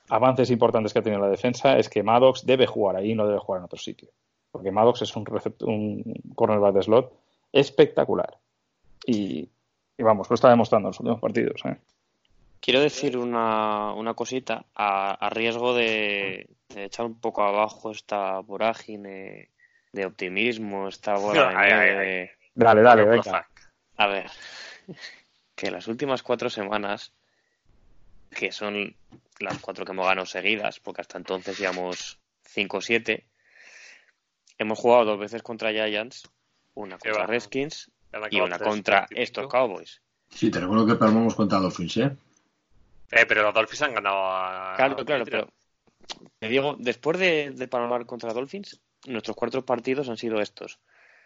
avances 0.10 0.52
importantes 0.52 0.94
que 0.94 1.00
ha 1.00 1.04
tenido 1.04 1.22
la 1.22 1.30
defensa 1.30 1.78
es 1.78 1.90
que 1.90 2.04
Maddox 2.04 2.46
debe 2.46 2.68
jugar 2.68 2.98
ahí, 2.98 3.16
no 3.16 3.26
debe 3.26 3.40
jugar 3.40 3.60
en 3.60 3.66
otro 3.66 3.80
sitio. 3.80 4.10
Porque 4.52 4.72
Maddox 4.72 5.04
es 5.04 5.16
un, 5.16 5.26
un 5.62 6.04
cornerback 6.36 6.76
de 6.76 6.84
slot 6.84 7.14
espectacular. 7.52 8.38
Y, 9.06 9.50
y 9.98 10.04
vamos, 10.04 10.30
lo 10.30 10.34
está 10.34 10.50
demostrando 10.50 10.88
en 10.88 10.90
los 10.90 11.00
últimos 11.00 11.22
partidos. 11.22 11.62
¿eh? 11.66 11.78
Quiero 12.60 12.82
decir 12.82 13.18
una, 13.18 13.94
una 13.94 14.14
cosita 14.14 14.66
a, 14.76 15.30
riesgo 15.32 15.74
de 15.74 16.50
echar 16.76 17.06
un 17.06 17.20
poco 17.20 17.44
abajo 17.44 17.92
esta 17.92 18.40
vorágine 18.40 19.50
de 19.92 20.06
optimismo, 20.06 20.88
esta 20.88 21.16
bola 21.18 21.50
de 21.50 21.56
Ay, 21.56 21.72
ay, 21.72 21.72
nieve 21.72 22.00
ay. 22.00 22.06
de- 22.08 22.32
Dale, 22.54 22.82
dale, 22.82 23.06
Bueno, 23.06 23.22
venga. 23.24 23.50
A 23.98 24.08
ver, 24.08 24.30
que 25.56 25.72
las 25.72 25.88
últimas 25.88 26.24
cuatro 26.24 26.50
semanas, 26.50 27.14
que 28.32 28.52
son 28.52 28.96
las 29.40 29.58
cuatro 29.60 29.86
que 29.86 29.92
hemos 29.92 30.08
ganado 30.08 30.26
seguidas, 30.26 30.80
porque 30.80 31.02
hasta 31.02 31.18
entonces 31.18 31.60
íbamos 31.60 32.20
5-7, 32.44 33.26
hemos 34.58 34.80
jugado 34.80 35.06
dos 35.06 35.20
veces 35.20 35.44
contra 35.44 35.72
Giants, 35.72 36.30
una 36.74 36.98
contra 36.98 37.22
va. 37.22 37.28
Redskins 37.28 37.92
y 38.32 38.40
una 38.42 38.58
contra 38.60 39.08
estos. 39.12 39.48
Cowboys. 39.48 40.02
Sí, 40.30 40.52
te 40.52 40.60
recuerdo 40.60 40.86
que 40.88 40.96
perdimos 40.96 41.36
contra 41.36 41.60
Dolphins, 41.60 41.98
¿eh? 41.98 42.16
Eh, 43.12 43.26
pero 43.26 43.44
los 43.44 43.54
Dolphins 43.54 43.82
han 43.84 43.94
ganado 43.94 44.18
a. 44.18 44.74
Claro, 44.76 44.96
claro, 45.06 45.24
pero 45.26 45.48
te 46.40 46.48
digo, 46.50 46.76
después 46.78 47.18
de, 47.18 47.52
de 47.52 47.68
palmar 47.68 48.06
contra 48.06 48.34
Dolphins, 48.34 48.82
nuestros 49.06 49.36
cuatro 49.36 49.66
partidos 49.66 50.10
han 50.10 50.18
sido 50.18 50.42
estos. 50.42 50.80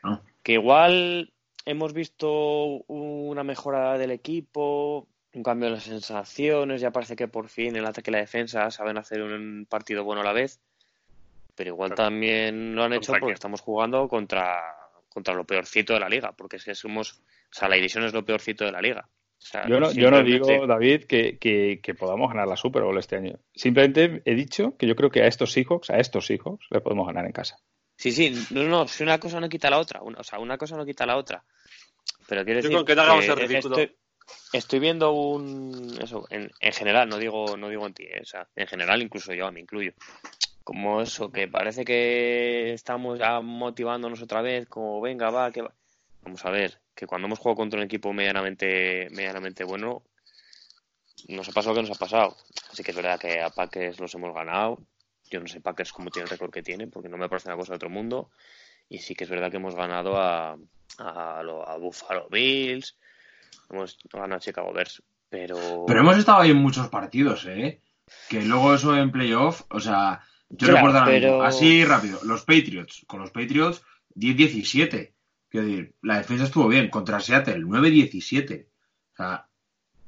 Ah. 0.03 0.22
Que 0.43 0.53
igual 0.53 1.34
hemos 1.65 1.93
visto 1.93 2.84
una 2.88 3.43
mejora 3.43 3.97
del 3.97 4.11
equipo, 4.11 5.07
un 5.34 5.43
cambio 5.43 5.67
en 5.67 5.76
las 5.76 5.84
sensaciones, 5.84 6.82
ya 6.82 6.91
parece 6.91 7.15
que 7.15 7.28
por 7.28 7.47
fin 7.47 7.76
el 7.76 7.86
ataque 7.86 8.11
y 8.11 8.13
la 8.13 8.19
defensa 8.19 8.69
saben 8.72 8.97
hacer 8.97 9.22
un 9.22 9.65
partido 9.69 10.03
bueno 10.03 10.22
a 10.22 10.26
la 10.26 10.34
vez, 10.34 10.59
pero 11.55 11.69
igual 11.69 11.93
también 11.93 12.76
lo 12.76 12.84
han 12.84 12.93
hecho 12.93 13.11
¿contra 13.11 13.19
porque 13.19 13.34
estamos 13.34 13.61
jugando 13.61 14.07
contra, 14.07 14.76
contra 15.09 15.34
lo 15.34 15.45
peorcito 15.45 15.93
de 15.93 15.99
la 15.99 16.09
liga, 16.09 16.34
porque 16.34 16.57
es 16.57 16.65
que 16.65 16.76
somos, 16.76 17.22
o 17.22 17.53
sea, 17.53 17.69
la 17.69 17.76
división 17.76 18.03
es 18.03 18.13
lo 18.13 18.26
peorcito 18.26 18.65
de 18.65 18.72
la 18.72 18.82
liga. 18.82 19.07
O 19.41 19.45
sea, 19.51 19.67
Yo 19.67 19.79
no, 19.79 19.91
yo 19.91 20.11
no 20.11 20.23
digo, 20.23 20.67
David, 20.67 21.03
que, 21.05 21.37
que- 21.37 21.79
que 21.81 21.93
podamos 21.95 22.29
ganar 22.29 22.47
la 22.47 22.55
Super 22.55 22.83
Bowl 22.83 22.97
este 22.97 23.15
año. 23.17 23.39
Simplemente 23.53 24.21
he 24.25 24.35
dicho 24.35 24.77
que 24.77 24.87
yo 24.87 24.95
creo 24.95 25.09
que 25.09 25.23
a 25.23 25.27
estos 25.27 25.51
Seahawks, 25.51 25.89
a 25.89 25.97
estos 25.97 26.25
Seahawks, 26.27 26.67
le 26.69 26.79
podemos 26.81 27.05
ganar 27.07 27.25
en 27.25 27.31
casa. 27.31 27.57
Sí, 27.97 28.11
sí, 28.11 28.31
no, 28.51 28.63
no, 28.63 28.87
si 28.87 29.03
una 29.03 29.19
cosa 29.19 29.39
no 29.39 29.49
quita 29.49 29.69
la 29.69 29.79
otra, 29.79 30.01
una- 30.01 30.19
o 30.19 30.23
sea, 30.23 30.39
una 30.39 30.57
cosa 30.57 30.77
no 30.77 30.85
quita 30.85 31.05
la 31.05 31.17
otra. 31.17 31.43
Pero 32.27 32.45
quiero 32.45 32.61
Yo 32.61 32.69
decir 32.69 32.77
con 32.77 32.85
que 32.85 32.95
no 32.95 33.01
hagamos 33.01 33.27
el 33.27 33.35
ridículo. 33.35 33.77
Estoy, 33.77 33.95
estoy 34.53 34.79
viendo 34.79 35.11
un 35.11 35.97
eso 36.01 36.25
en, 36.29 36.49
en 36.59 36.71
general, 36.73 37.09
no 37.09 37.17
digo 37.17 37.57
no 37.57 37.67
digo 37.69 37.85
en 37.85 37.93
ti, 37.93 38.03
eh, 38.03 38.19
o 38.21 38.25
sea, 38.25 38.47
en 38.55 38.67
general 38.67 39.01
incluso 39.01 39.33
yo 39.33 39.51
me 39.51 39.59
incluyo. 39.59 39.93
Como 40.63 41.01
eso 41.01 41.31
que 41.31 41.47
parece 41.47 41.83
que 41.83 42.71
estamos 42.73 43.19
ya 43.19 43.41
motivándonos 43.41 44.21
otra 44.21 44.41
vez, 44.41 44.67
como 44.67 45.01
venga, 45.01 45.29
va, 45.31 45.51
que 45.51 45.63
va. 45.63 45.73
Vamos 46.21 46.45
a 46.45 46.51
ver, 46.51 46.79
que 46.95 47.07
cuando 47.07 47.27
hemos 47.27 47.39
jugado 47.39 47.55
contra 47.57 47.79
un 47.79 47.85
equipo 47.85 48.13
medianamente 48.13 49.07
medianamente 49.11 49.63
bueno 49.63 50.03
nos 51.27 51.47
ha 51.49 51.51
pasado 51.51 51.75
lo 51.75 51.81
que 51.83 51.87
nos 51.89 51.97
ha 51.97 51.99
pasado. 51.99 52.35
Así 52.71 52.83
que 52.83 52.91
es 52.91 52.97
verdad 52.97 53.19
que 53.19 53.41
a 53.41 53.49
Packers 53.51 53.99
los 53.99 54.13
hemos 54.15 54.33
ganado. 54.33 54.79
Yo 55.29 55.39
no 55.39 55.47
sé 55.47 55.61
Packers 55.61 55.93
cómo 55.93 56.09
tiene 56.09 56.23
el 56.23 56.29
récord 56.29 56.51
que 56.51 56.63
tiene, 56.63 56.87
porque 56.87 57.09
no 57.09 57.17
me 57.17 57.29
parece 57.29 57.47
una 57.49 57.57
cosa 57.57 57.73
de 57.73 57.75
otro 57.77 57.89
mundo. 57.89 58.31
Y 58.89 58.97
sí 58.99 59.13
que 59.15 59.25
es 59.25 59.29
verdad 59.29 59.51
que 59.51 59.57
hemos 59.57 59.75
ganado 59.75 60.17
a, 60.17 60.57
a, 60.97 61.43
lo- 61.43 61.67
a 61.67 61.77
Buffalo 61.77 62.27
Bills, 62.29 62.97
hemos 63.69 63.97
ganado 64.11 64.35
a 64.35 64.39
Chicago 64.39 64.73
Bears, 64.73 65.03
pero... 65.29 65.85
Pero 65.87 65.99
hemos 65.99 66.17
estado 66.17 66.41
ahí 66.41 66.49
en 66.51 66.57
muchos 66.57 66.89
partidos, 66.89 67.45
¿eh? 67.45 67.79
Que 68.27 68.41
luego 68.41 68.73
eso 68.73 68.97
en 68.97 69.11
playoff, 69.11 69.61
o 69.69 69.79
sea, 69.79 70.21
yo 70.49 70.67
Ya, 70.67 70.73
recuerdo 70.73 71.03
pero- 71.05 71.43
así 71.43 71.85
rápido, 71.85 72.19
los 72.23 72.41
Patriots, 72.43 73.05
con 73.07 73.21
los 73.21 73.29
Patriots 73.31 73.83
10-17. 74.15 75.13
Quiero 75.52 75.68
decir, 75.68 75.95
la 76.02 76.18
defensa 76.18 76.45
estuvo 76.45 76.68
bien, 76.70 76.89
contra 76.89 77.20
Seattle 77.20 77.60
9-17. 77.66 78.66
O 79.12 79.16
sea, 79.18 79.47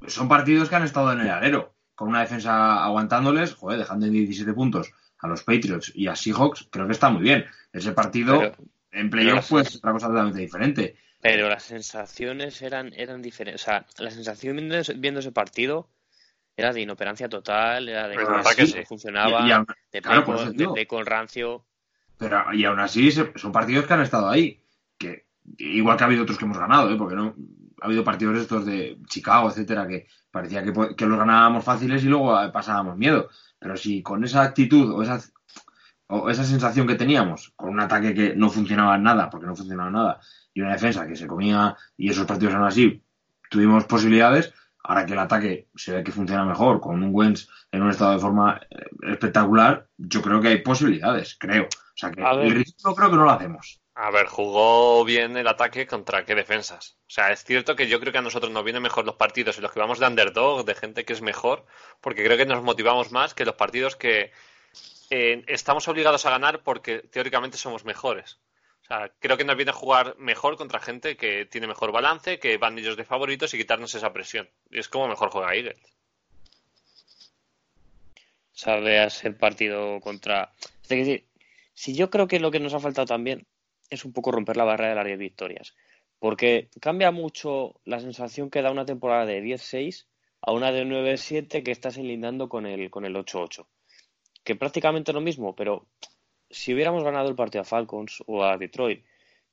son 0.07 0.27
partidos 0.29 0.69
que 0.69 0.75
han 0.75 0.83
estado 0.83 1.11
en 1.11 1.19
el 1.19 1.29
alero, 1.29 1.75
con 1.95 2.07
una 2.09 2.21
defensa 2.21 2.83
aguantándoles, 2.83 3.53
joder, 3.53 3.77
dejando 3.79 4.05
en 4.05 4.13
17 4.13 4.53
puntos 4.53 4.91
a 5.19 5.27
los 5.27 5.43
Patriots 5.43 5.91
y 5.95 6.07
a 6.07 6.15
Seahawks, 6.15 6.67
creo 6.71 6.85
que 6.85 6.93
está 6.93 7.09
muy 7.09 7.21
bien. 7.21 7.45
Ese 7.71 7.91
partido, 7.91 8.39
pero- 8.39 8.55
En 8.91 9.09
playoff 9.09 9.49
pues 9.49 9.75
otra 9.77 9.91
cosa 9.91 10.07
totalmente 10.07 10.39
diferente. 10.39 10.95
Pero 11.19 11.49
las 11.49 11.63
sensaciones 11.63 12.61
eran, 12.61 12.93
eran 12.95 13.21
diferentes. 13.21 13.61
O 13.61 13.65
sea, 13.65 13.85
la 13.97 14.11
sensación 14.11 14.55
viendo, 14.57 14.77
ese- 14.77 14.93
viendo 14.93 15.19
ese 15.19 15.31
partido 15.31 15.89
era 16.55 16.71
de 16.71 16.81
inoperancia 16.81 17.27
total, 17.27 17.89
era 17.89 18.07
de 18.07 18.15
que 18.55 18.67
sí. 18.67 18.83
funcionaba, 18.85 19.41
Y- 19.41 19.49
y 19.49 19.51
aún- 19.51 19.65
de 19.91 20.01
claro, 20.01 20.25
play 20.25 20.37
con, 20.37 20.57
de 20.57 20.67
play 20.69 20.85
con 20.85 21.05
rancio. 21.07 21.65
Pero 22.19 22.53
y 22.53 22.63
aún 22.65 22.79
así 22.79 23.11
son 23.11 23.51
partidos 23.51 23.85
que 23.87 23.93
han 23.93 24.01
estado 24.01 24.29
ahí. 24.29 24.61
Que 24.99 25.25
igual 25.57 25.97
que 25.97 26.03
ha 26.03 26.07
habido 26.07 26.23
otros 26.23 26.37
que 26.37 26.45
hemos 26.45 26.57
ganado, 26.57 26.91
¿eh? 26.91 26.95
porque 26.97 27.15
no 27.15 27.35
ha 27.81 27.85
habido 27.85 28.03
partidos 28.03 28.37
estos 28.37 28.65
de 28.65 28.99
Chicago, 29.07 29.49
etcétera, 29.49 29.87
que 29.87 30.07
parecía 30.31 30.63
que, 30.63 31.05
los 31.05 31.19
ganábamos 31.19 31.63
fáciles 31.63 32.03
y 32.03 32.07
luego 32.07 32.41
eh, 32.41 32.49
pasábamos 32.51 32.97
miedo. 32.97 33.29
Pero 33.59 33.77
si 33.77 34.01
con 34.01 34.23
esa 34.23 34.41
actitud 34.41 34.91
o 34.91 35.03
esa 35.03 35.19
o 36.07 36.29
esa 36.29 36.43
sensación 36.43 36.85
que 36.87 36.95
teníamos, 36.95 37.53
con 37.55 37.69
un 37.69 37.79
ataque 37.79 38.13
que 38.13 38.35
no 38.35 38.49
funcionaba 38.49 38.95
en 38.95 39.03
nada, 39.03 39.29
porque 39.29 39.47
no 39.47 39.55
funcionaba 39.55 39.89
nada, 39.89 40.19
y 40.53 40.61
una 40.61 40.73
defensa 40.73 41.07
que 41.07 41.15
se 41.15 41.27
comía, 41.27 41.75
y 41.97 42.09
esos 42.09 42.25
partidos 42.25 42.53
eran 42.53 42.67
así, 42.67 43.03
tuvimos 43.49 43.85
posibilidades, 43.85 44.53
ahora 44.83 45.05
que 45.05 45.13
el 45.13 45.19
ataque 45.19 45.69
se 45.75 45.93
ve 45.93 46.03
que 46.03 46.11
funciona 46.11 46.45
mejor, 46.45 46.79
con 46.81 47.01
un 47.01 47.09
Wentz 47.13 47.47
en 47.71 47.81
un 47.81 47.89
estado 47.89 48.13
de 48.13 48.19
forma 48.19 48.59
eh, 48.69 48.85
espectacular, 49.11 49.87
yo 49.97 50.21
creo 50.21 50.41
que 50.41 50.49
hay 50.49 50.61
posibilidades, 50.61 51.35
creo. 51.39 51.65
O 51.65 51.95
sea 51.95 52.11
que 52.11 52.21
el 52.21 52.51
ridículo 52.51 52.95
creo 52.95 53.09
que 53.09 53.15
no 53.17 53.23
lo 53.23 53.31
hacemos. 53.31 53.81
A 53.95 54.09
ver, 54.09 54.25
jugó 54.25 55.03
bien 55.05 55.37
el 55.37 55.47
ataque 55.47 55.85
contra 55.85 56.25
qué 56.25 56.33
defensas. 56.33 56.97
O 57.07 57.11
sea, 57.11 57.31
es 57.31 57.43
cierto 57.43 57.75
que 57.75 57.87
yo 57.87 57.99
creo 57.99 58.11
que 58.11 58.17
a 58.17 58.23
nosotros 58.23 58.51
nos 58.51 58.63
vienen 58.63 58.81
mejor 58.81 59.05
los 59.05 59.15
partidos 59.15 59.57
en 59.57 59.63
los 59.63 59.71
que 59.71 59.79
vamos 59.79 59.99
de 59.99 60.07
underdog, 60.07 60.65
de 60.65 60.73
gente 60.73 61.05
que 61.05 61.13
es 61.13 61.21
mejor, 61.21 61.65
porque 62.01 62.23
creo 62.23 62.37
que 62.37 62.47
nos 62.47 62.63
motivamos 62.63 63.11
más 63.11 63.35
que 63.35 63.45
los 63.45 63.53
partidos 63.55 63.95
que 63.95 64.31
eh, 65.11 65.43
estamos 65.47 65.87
obligados 65.87 66.25
a 66.25 66.31
ganar 66.31 66.63
porque 66.63 66.99
teóricamente 66.99 67.57
somos 67.57 67.85
mejores. 67.85 68.39
O 68.81 68.85
sea, 68.85 69.11
creo 69.19 69.37
que 69.37 69.45
nos 69.45 69.55
viene 69.55 69.71
a 69.71 69.75
jugar 69.75 70.15
mejor 70.17 70.57
contra 70.57 70.79
gente 70.79 71.15
que 71.15 71.45
tiene 71.45 71.67
mejor 71.67 71.91
balance, 71.91 72.39
que 72.39 72.57
van 72.57 72.79
ellos 72.79 72.97
de 72.97 73.05
favoritos 73.05 73.53
y 73.53 73.57
quitarnos 73.59 73.93
esa 73.93 74.11
presión. 74.11 74.49
Y 74.71 74.79
es 74.79 74.89
como 74.89 75.07
mejor 75.07 75.29
juega 75.29 75.53
Eagles. 75.53 75.79
sabe 78.53 78.99
a 78.99 79.09
ser 79.11 79.37
partido 79.37 79.99
contra. 80.01 80.51
Es 80.81 80.89
decir, 80.89 81.27
si 81.75 81.95
yo 81.95 82.09
creo 82.09 82.27
que 82.27 82.39
lo 82.39 82.49
que 82.49 82.59
nos 82.59 82.73
ha 82.73 82.79
faltado 82.79 83.05
también 83.05 83.47
es 83.95 84.05
un 84.05 84.13
poco 84.13 84.31
romper 84.31 84.57
la 84.57 84.63
barrera 84.63 84.89
de 84.89 84.95
las 84.95 85.05
10 85.05 85.19
victorias. 85.19 85.75
Porque 86.19 86.69
cambia 86.79 87.11
mucho 87.11 87.81
la 87.85 87.99
sensación 87.99 88.49
que 88.49 88.61
da 88.61 88.71
una 88.71 88.85
temporada 88.85 89.25
de 89.25 89.43
10-6 89.43 90.05
a 90.41 90.51
una 90.51 90.71
de 90.71 90.85
9-7 90.85 91.63
que 91.63 91.71
estás 91.71 91.97
enlindando 91.97 92.49
con 92.49 92.65
el, 92.65 92.89
con 92.89 93.05
el 93.05 93.15
8-8. 93.15 93.65
Que 94.43 94.55
prácticamente 94.55 95.11
es 95.11 95.15
lo 95.15 95.21
mismo, 95.21 95.55
pero 95.55 95.87
si 96.49 96.73
hubiéramos 96.73 97.03
ganado 97.03 97.29
el 97.29 97.35
partido 97.35 97.61
a 97.61 97.65
Falcons 97.65 98.23
o 98.27 98.43
a 98.43 98.57
Detroit, 98.57 99.03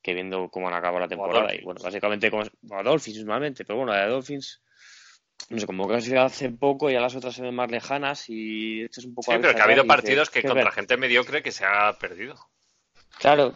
que 0.03 0.15
viendo 0.15 0.49
cómo 0.49 0.69
han 0.69 0.75
acabado 0.75 1.01
la 1.01 1.09
temporada, 1.09 1.55
y 1.55 1.63
bueno, 1.63 1.81
básicamente 1.83 2.31
como, 2.31 2.43
a 2.43 2.83
Dolphins 2.83 3.19
normalmente, 3.19 3.65
pero 3.65 3.79
bueno, 3.79 3.93
de 3.93 4.07
Dolphins 4.07 4.63
no 5.49 5.59
sé, 5.59 5.67
como 5.67 5.89
que 5.89 5.95
ha 5.95 6.01
sido 6.01 6.23
hace 6.23 6.51
poco 6.51 6.91
y 6.91 6.97
a 6.97 7.01
las 7.01 7.15
otras 7.15 7.35
se 7.35 7.43
ven 7.43 7.55
más 7.55 7.71
lejanas 7.71 8.29
y 8.29 8.83
este 8.83 9.01
es 9.01 9.07
un 9.07 9.15
poco 9.15 9.33
Sí, 9.33 9.39
a 9.39 9.41
pero 9.41 9.55
que 9.55 9.61
ha 9.61 9.65
habido 9.65 9.87
partidos 9.87 10.31
que 10.31 10.43
¿qué 10.43 10.49
contra 10.49 10.65
ver? 10.65 10.73
gente 10.75 10.97
mediocre 10.97 11.43
que 11.43 11.53
se 11.53 11.65
ha 11.65 11.97
perdido. 11.99 12.37
Claro, 13.19 13.55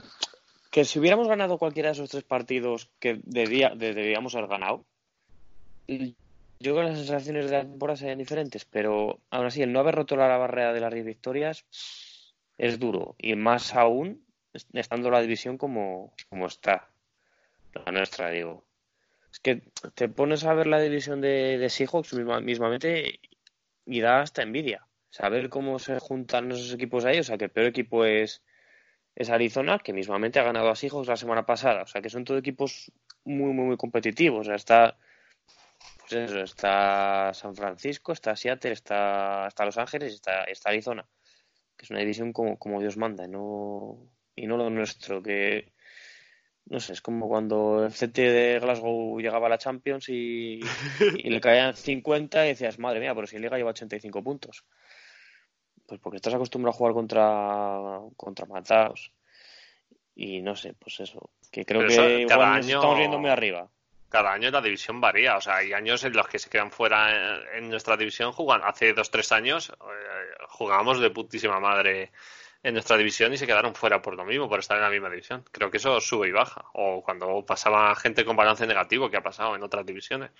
que 0.74 0.84
si 0.84 0.98
hubiéramos 0.98 1.28
ganado 1.28 1.56
cualquiera 1.56 1.90
de 1.90 1.92
esos 1.92 2.10
tres 2.10 2.24
partidos 2.24 2.90
que 2.98 3.20
debía, 3.22 3.70
de- 3.76 3.94
debíamos 3.94 4.34
haber 4.34 4.48
ganado, 4.50 4.84
yo 5.86 6.08
creo 6.58 6.74
que 6.74 6.82
las 6.82 6.98
sensaciones 6.98 7.48
de 7.48 7.58
la 7.58 7.62
temporada 7.62 7.96
serían 7.96 8.18
diferentes, 8.18 8.64
pero 8.64 9.20
aún 9.30 9.46
así, 9.46 9.62
el 9.62 9.72
no 9.72 9.78
haber 9.78 9.94
roto 9.94 10.16
la 10.16 10.36
barrera 10.36 10.72
de 10.72 10.80
las 10.80 10.92
10 10.92 11.06
victorias 11.06 11.64
es 12.58 12.80
duro, 12.80 13.14
y 13.18 13.36
más 13.36 13.76
aún 13.76 14.26
estando 14.72 15.12
la 15.12 15.20
división 15.20 15.58
como, 15.58 16.12
está, 16.44 16.90
la 17.72 17.92
nuestra, 17.92 18.30
digo. 18.30 18.64
Es 19.30 19.38
que 19.38 19.62
te 19.94 20.08
pones 20.08 20.42
a 20.42 20.54
ver 20.54 20.66
la 20.66 20.80
división 20.80 21.20
de, 21.20 21.56
de 21.56 21.70
Seahawks 21.70 22.14
misma- 22.14 22.40
mismamente 22.40 23.20
y 23.86 24.00
da 24.00 24.22
hasta 24.22 24.42
envidia. 24.42 24.88
Saber 25.08 25.50
cómo 25.50 25.78
se 25.78 26.00
juntan 26.00 26.50
esos 26.50 26.72
equipos 26.72 27.04
ahí, 27.04 27.20
o 27.20 27.22
sea, 27.22 27.38
que 27.38 27.44
el 27.44 27.52
peor 27.52 27.66
equipo 27.68 28.04
es, 28.04 28.42
es 29.16 29.30
Arizona, 29.30 29.78
que 29.78 29.92
mismamente 29.92 30.38
ha 30.38 30.42
ganado 30.42 30.70
a 30.70 30.76
Seahawks 30.76 31.08
la 31.08 31.16
semana 31.16 31.46
pasada. 31.46 31.82
O 31.82 31.86
sea, 31.86 32.02
que 32.02 32.10
son 32.10 32.24
todos 32.24 32.40
equipos 32.40 32.92
muy, 33.24 33.52
muy, 33.52 33.66
muy 33.66 33.76
competitivos. 33.76 34.40
O 34.40 34.44
sea, 34.44 34.56
está, 34.56 34.96
pues 36.00 36.12
eso, 36.12 36.40
está 36.40 37.32
San 37.34 37.54
Francisco, 37.54 38.12
está 38.12 38.36
Seattle, 38.36 38.72
está, 38.72 39.46
está 39.48 39.64
Los 39.64 39.78
Ángeles 39.78 40.14
está, 40.14 40.44
está 40.44 40.70
Arizona. 40.70 41.06
Que 41.76 41.84
es 41.84 41.90
una 41.90 42.00
división 42.00 42.32
como, 42.32 42.58
como 42.58 42.80
Dios 42.80 42.96
manda, 42.96 43.24
y 43.24 43.28
no, 43.28 43.98
y 44.36 44.46
no 44.46 44.56
lo 44.56 44.70
nuestro, 44.70 45.22
que 45.22 45.72
no 46.66 46.80
sé, 46.80 46.94
es 46.94 47.02
como 47.02 47.28
cuando 47.28 47.84
el 47.84 47.92
CT 47.92 48.16
de 48.16 48.58
Glasgow 48.60 49.20
llegaba 49.20 49.46
a 49.46 49.50
la 49.50 49.58
Champions 49.58 50.08
y, 50.08 50.60
y 51.18 51.30
le 51.30 51.40
caían 51.40 51.76
50 51.76 52.46
y 52.46 52.48
decías, 52.50 52.78
madre 52.78 53.00
mía, 53.00 53.14
pero 53.14 53.26
si 53.26 53.36
en 53.36 53.42
Liga 53.42 53.56
lleva 53.56 53.70
85 53.70 54.22
puntos. 54.24 54.64
Pues 55.86 56.00
porque 56.00 56.16
estás 56.16 56.34
acostumbrado 56.34 56.74
a 56.74 56.78
jugar 56.78 56.94
contra, 56.94 58.00
contra 58.16 58.46
matados. 58.46 59.12
Y 60.16 60.40
no 60.42 60.54
sé, 60.56 60.74
pues 60.74 61.00
eso. 61.00 61.30
Que 61.50 61.64
creo 61.64 61.86
que 61.86 62.20
igual 62.20 62.38
nos 62.38 62.66
año- 62.66 62.76
estamos 62.76 62.98
viendo 62.98 63.18
muy 63.18 63.30
arriba. 63.30 63.68
cada 64.08 64.32
año 64.32 64.50
la 64.50 64.62
división 64.62 65.00
varía. 65.00 65.36
O 65.36 65.40
sea, 65.40 65.56
hay 65.56 65.72
años 65.72 66.04
en 66.04 66.12
los 66.14 66.26
que 66.28 66.38
se 66.38 66.48
quedan 66.48 66.70
fuera 66.70 67.10
en, 67.10 67.64
en 67.64 67.68
nuestra 67.70 67.96
división. 67.96 68.32
Jugan, 68.32 68.62
hace 68.64 68.92
dos, 68.94 69.10
tres 69.10 69.32
años 69.32 69.70
eh, 69.70 70.44
jugábamos 70.50 71.00
de 71.00 71.10
putísima 71.10 71.58
madre 71.60 72.12
en 72.62 72.72
nuestra 72.74 72.96
división 72.96 73.32
y 73.32 73.36
se 73.36 73.46
quedaron 73.46 73.74
fuera 73.74 74.00
por 74.00 74.14
lo 74.16 74.24
mismo, 74.24 74.48
por 74.48 74.60
estar 74.60 74.76
en 74.78 74.84
la 74.84 74.90
misma 74.90 75.10
división. 75.10 75.44
Creo 75.50 75.70
que 75.70 75.76
eso 75.78 76.00
sube 76.00 76.28
y 76.28 76.32
baja. 76.32 76.64
O 76.74 77.02
cuando 77.02 77.44
pasaba 77.44 77.94
gente 77.96 78.24
con 78.24 78.36
balance 78.36 78.66
negativo, 78.66 79.10
que 79.10 79.16
ha 79.18 79.22
pasado 79.22 79.54
en 79.56 79.62
otras 79.64 79.84
divisiones. 79.84 80.30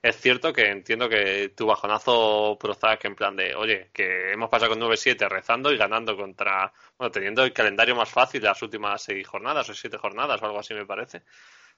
Es 0.00 0.16
cierto 0.20 0.52
que 0.52 0.68
entiendo 0.68 1.08
que 1.08 1.48
tu 1.56 1.66
bajonazo 1.66 2.56
Prozac 2.58 3.04
en 3.04 3.16
plan 3.16 3.34
de, 3.34 3.54
oye, 3.56 3.90
que 3.92 4.32
hemos 4.32 4.48
pasado 4.48 4.70
con 4.70 4.80
9-7 4.80 5.28
rezando 5.28 5.72
y 5.72 5.76
ganando 5.76 6.16
contra, 6.16 6.72
bueno, 6.96 7.10
teniendo 7.10 7.42
el 7.42 7.52
calendario 7.52 7.96
más 7.96 8.08
fácil 8.08 8.44
las 8.44 8.62
últimas 8.62 9.02
seis 9.02 9.26
jornadas 9.26 9.68
o 9.68 9.74
siete 9.74 9.98
jornadas 9.98 10.40
o 10.40 10.46
algo 10.46 10.60
así 10.60 10.72
me 10.72 10.86
parece. 10.86 11.24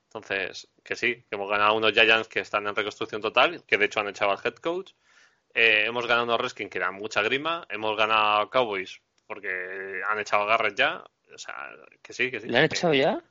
Entonces, 0.05 0.69
que 0.83 0.97
sí, 0.97 1.15
que 1.15 1.37
hemos 1.37 1.49
ganado 1.49 1.75
unos 1.75 1.93
Giants 1.93 2.29
que 2.29 2.41
están 2.41 2.67
en 2.67 2.77
reconstrucción 2.77 3.23
total, 3.23 3.65
que 3.65 3.79
de 3.79 3.87
hecho 3.87 4.01
han 4.01 4.09
echado 4.09 4.33
al 4.33 4.39
head 4.45 4.57
coach. 4.57 4.93
Eh, 5.55 5.85
hemos 5.87 6.07
ganado 6.07 6.25
unos 6.25 6.41
Redskins 6.41 6.71
que 6.71 6.79
dan 6.79 6.95
mucha 6.95 7.23
grima. 7.23 7.67
Hemos 7.71 7.97
ganado 7.97 8.51
Cowboys 8.51 9.01
porque 9.27 10.03
han 10.07 10.19
echado 10.19 10.43
a 10.43 10.47
Garrett 10.47 10.77
ya. 10.77 11.05
O 11.33 11.39
sea, 11.39 11.55
que 12.03 12.13
sí, 12.13 12.31
que 12.31 12.41
sí. 12.41 12.49
¿Le 12.49 12.59
han 12.59 12.65
echado 12.65 12.93
ya? 12.93 13.23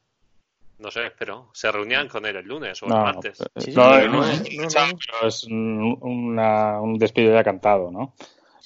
No 0.79 0.89
sé, 0.91 1.11
pero 1.17 1.49
se 1.53 1.71
reunían 1.71 2.07
con 2.07 2.25
él 2.25 2.37
el 2.37 2.45
lunes 2.45 2.81
o 2.81 2.85
el 2.85 2.93
No, 2.93 3.01
martes. 3.03 3.37
Sí, 3.57 3.71
sí, 3.71 3.73
no, 3.73 3.93
sí, 3.99 4.07
no, 4.07 4.63
no, 4.63 4.87
no, 5.21 5.27
es- 5.27 5.43
una- 5.49 6.79
un 6.81 6.97
despido 6.97 7.33
ya 7.33 7.43
cantado, 7.43 7.91
¿no? 7.91 8.13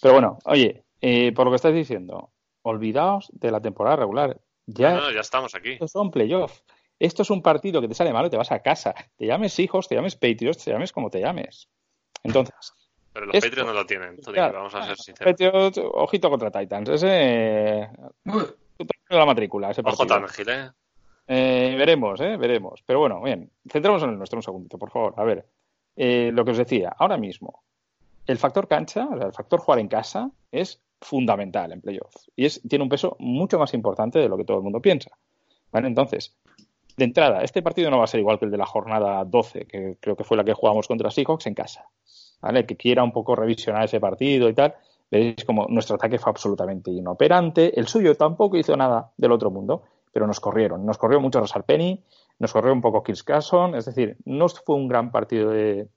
Pero 0.02 0.14
bueno, 0.14 0.38
oye, 0.46 0.84
eh, 1.02 1.32
por 1.34 1.46
lo 1.46 1.52
que 1.52 1.56
estáis 1.56 1.76
diciendo, 1.76 2.32
olvidaos 2.62 3.30
de 3.34 3.52
la 3.52 3.62
temporada 3.62 3.96
regular. 3.98 4.40
Ya, 4.68 4.92
No, 4.94 5.02
no, 5.02 5.12
ya 5.12 5.22
estamos 5.22 5.56
aquí. 5.56 5.72
estos 5.74 5.92
son 5.92 6.12
playoffs. 6.12 6.64
Esto 7.00 7.24
es 7.24 7.30
un 7.32 7.42
partido 7.42 7.82
que 7.82 7.88
te 7.88 7.96
sale 7.96 8.14
malo 8.14 8.28
y 8.28 8.30
te 8.30 8.38
vas 8.38 8.52
a 8.52 8.60
casa. 8.62 8.94
Te 9.18 9.26
llames 9.26 9.58
hijos, 9.60 9.88
te 9.90 9.96
llames 9.96 10.16
Patriots, 10.16 10.64
te 10.64 10.72
llames 10.72 10.92
como 10.94 11.10
te 11.10 11.20
llames. 11.20 11.68
Entonces, 12.24 12.56
Pero 13.12 13.26
los 13.26 13.36
esto- 13.36 13.48
Patriots 13.50 13.68
no 13.68 13.74
lo 13.74 13.86
tienen, 13.86 14.16
tú 14.22 14.32
claro, 14.32 14.48
dime, 14.50 14.58
vamos 14.60 14.76
a 14.76 14.86
ser 14.86 14.98
sinceros. 14.98 15.32
Patriots, 15.34 15.82
ojito 15.94 16.30
contra 16.30 16.52
Titans. 16.52 16.90
Ese. 16.90 17.90
La 19.10 19.26
matrícula, 19.26 19.72
ese 19.72 19.82
Ojo. 19.84 20.08
Tannehill, 20.08 20.50
¿eh? 20.50 20.72
Eh, 21.28 21.76
veremos, 21.78 22.20
¿eh? 22.22 22.38
Veremos. 22.38 22.84
Pero 22.86 23.00
bueno, 23.00 23.22
bien. 23.22 23.50
Centremos 23.70 24.04
en 24.04 24.10
el 24.10 24.18
nuestro 24.18 24.38
un 24.38 24.44
segundito, 24.44 24.78
por 24.78 24.92
favor. 24.92 25.14
A 25.18 25.24
ver, 25.24 25.46
eh, 25.96 26.32
lo 26.34 26.44
que 26.44 26.52
os 26.52 26.58
decía, 26.58 26.94
ahora 26.98 27.18
mismo, 27.18 27.64
el 28.26 28.38
factor 28.38 28.68
cancha, 28.68 29.08
el 29.14 29.34
factor 29.34 29.60
jugar 29.60 29.80
en 29.80 29.88
casa, 29.88 30.32
es 30.52 30.82
fundamental 31.02 31.72
en 31.72 31.82
playoffs. 31.82 32.32
Y 32.36 32.46
es, 32.46 32.62
tiene 32.68 32.84
un 32.84 32.90
peso 32.90 33.16
mucho 33.20 33.60
más 33.60 33.74
importante 33.74 34.20
de 34.20 34.30
lo 34.30 34.38
que 34.38 34.46
todo 34.46 34.58
el 34.58 34.64
mundo 34.64 34.82
piensa. 34.82 35.12
¿Vale? 35.72 35.88
Entonces, 35.88 36.36
de 36.96 37.06
entrada, 37.06 37.42
este 37.42 37.62
partido 37.62 37.90
no 37.90 37.98
va 37.98 38.04
a 38.06 38.08
ser 38.08 38.20
igual 38.20 38.40
que 38.40 38.46
el 38.46 38.52
de 38.52 38.58
la 38.58 38.66
jornada 38.66 39.24
12, 39.26 39.66
que 39.66 39.98
creo 40.00 40.16
que 40.16 40.24
fue 40.24 40.38
la 40.38 40.44
que 40.44 40.54
jugamos 40.54 40.88
contra 40.88 41.10
Seahawks 41.10 41.48
en 41.48 41.56
casa. 41.56 41.88
¿Vale? 42.42 42.66
Que 42.66 42.76
quiera 42.76 43.04
un 43.04 43.12
poco 43.12 43.36
revisionar 43.36 43.86
ese 43.86 44.00
partido 44.00 44.50
y 44.50 44.54
tal, 44.54 44.76
veréis 45.10 45.46
como 45.46 45.68
nuestro 45.70 45.96
ataque 45.96 46.20
fue 46.20 46.32
absolutamente 46.32 46.92
inoperante. 46.92 47.78
El 47.80 47.88
suyo 47.88 48.16
tampoco 48.16 48.58
hizo 48.58 48.76
nada 48.76 49.12
del 49.18 49.32
otro 49.32 49.50
mundo, 49.50 49.84
pero 50.14 50.28
nos 50.28 50.40
corrieron. 50.40 50.86
Nos 50.86 50.98
corrió 50.98 51.20
mucho 51.20 51.40
Rosal 51.40 51.64
Penny, 51.64 52.02
nos 52.40 52.54
corrió 52.54 52.72
un 52.72 52.82
poco 52.82 53.04
Chris 53.04 53.24
Carson, 53.24 53.76
es 53.76 53.86
decir, 53.86 54.16
no 54.26 54.48
fue 54.48 54.76
un 54.76 54.88
gran 54.88 55.12
partido 55.12 55.50
de, 55.50 55.90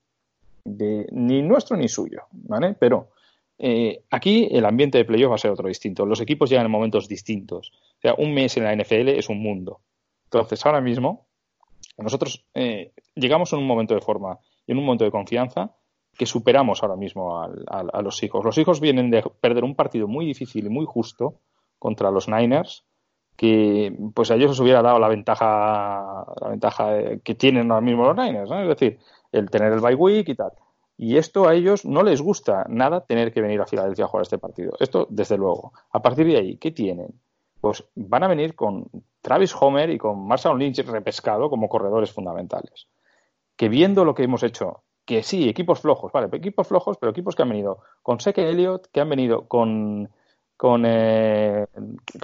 ni 0.65 1.41
nuestro 1.43 1.77
ni 1.77 1.87
suyo, 1.87 2.23
¿vale? 2.31 2.75
Pero 2.77 3.11
eh, 3.59 4.03
aquí 4.09 4.49
el 4.51 4.65
ambiente 4.65 4.97
de 4.97 5.05
playoff 5.05 5.31
va 5.31 5.35
a 5.35 5.39
ser 5.39 5.51
otro 5.51 5.67
distinto. 5.67 6.05
Los 6.05 6.19
equipos 6.19 6.49
llegan 6.49 6.65
en 6.65 6.71
momentos 6.71 7.07
distintos. 7.07 7.71
O 7.97 8.01
sea, 8.01 8.15
un 8.17 8.33
mes 8.33 8.57
en 8.57 8.63
la 8.63 8.75
NFL 8.75 9.09
es 9.09 9.29
un 9.29 9.41
mundo. 9.41 9.81
Entonces, 10.25 10.65
ahora 10.65 10.81
mismo, 10.81 11.27
nosotros 11.97 12.45
eh, 12.55 12.91
llegamos 13.15 13.53
en 13.53 13.59
un 13.59 13.67
momento 13.67 13.93
de 13.93 14.01
forma 14.01 14.39
y 14.65 14.71
en 14.71 14.79
un 14.79 14.85
momento 14.85 15.05
de 15.05 15.11
confianza 15.11 15.75
que 16.17 16.25
superamos 16.25 16.81
ahora 16.81 16.95
mismo 16.95 17.39
a 17.39 18.01
los 18.01 18.23
hijos. 18.23 18.43
Los 18.43 18.57
hijos 18.57 18.81
vienen 18.81 19.11
de 19.11 19.21
perder 19.39 19.63
un 19.63 19.75
partido 19.75 20.07
muy 20.07 20.25
difícil 20.25 20.65
y 20.65 20.69
muy 20.69 20.87
justo 20.87 21.35
contra 21.77 22.09
los 22.09 22.27
Niners, 22.27 22.83
que 23.37 23.95
pues 24.15 24.31
a 24.31 24.35
ellos 24.35 24.49
les 24.49 24.59
hubiera 24.59 24.81
dado 24.81 24.99
la 24.99 25.07
ventaja, 25.07 26.25
la 26.41 26.49
ventaja 26.49 27.17
que 27.23 27.35
tienen 27.35 27.71
ahora 27.71 27.85
mismo 27.85 28.03
los 28.03 28.17
Niners, 28.17 28.49
¿no? 28.49 28.61
Es 28.63 28.67
decir, 28.67 28.99
el 29.31 29.49
tener 29.49 29.71
el 29.71 29.79
bye 29.79 29.95
week 29.95 30.27
y 30.27 30.35
tal. 30.35 30.51
Y 30.97 31.17
esto 31.17 31.47
a 31.47 31.53
ellos 31.53 31.85
no 31.85 32.01
les 32.01 32.19
gusta 32.19 32.65
nada 32.67 33.05
tener 33.05 33.31
que 33.31 33.41
venir 33.41 33.61
a 33.61 33.67
Filadelfia 33.67 34.05
a 34.05 34.07
jugar 34.07 34.23
este 34.23 34.39
partido. 34.39 34.73
Esto, 34.79 35.05
desde 35.11 35.37
luego. 35.37 35.71
A 35.91 36.01
partir 36.01 36.25
de 36.25 36.37
ahí, 36.37 36.57
¿qué 36.57 36.71
tienen? 36.71 37.13
Pues 37.61 37.83
van 37.93 38.23
a 38.23 38.27
venir 38.27 38.55
con 38.55 38.89
Travis 39.21 39.55
Homer 39.59 39.91
y 39.91 39.99
con 39.99 40.27
Marshall 40.27 40.57
Lynch 40.57 40.79
repescado 40.79 41.51
como 41.51 41.69
corredores 41.69 42.11
fundamentales. 42.11 42.87
Que 43.55 43.69
viendo 43.69 44.03
lo 44.03 44.15
que 44.15 44.23
hemos 44.23 44.41
hecho, 44.41 44.81
que 45.05 45.21
sí, 45.21 45.47
equipos 45.47 45.81
flojos, 45.81 46.11
vale, 46.11 46.35
equipos 46.35 46.67
flojos, 46.67 46.97
pero 46.99 47.11
equipos 47.11 47.35
que 47.35 47.43
han 47.43 47.49
venido 47.49 47.79
con 48.01 48.19
Seke 48.19 48.49
Elliott, 48.49 48.87
que 48.91 49.01
han 49.01 49.09
venido 49.09 49.47
con 49.47 50.09
con, 50.57 50.83
eh, 50.85 51.67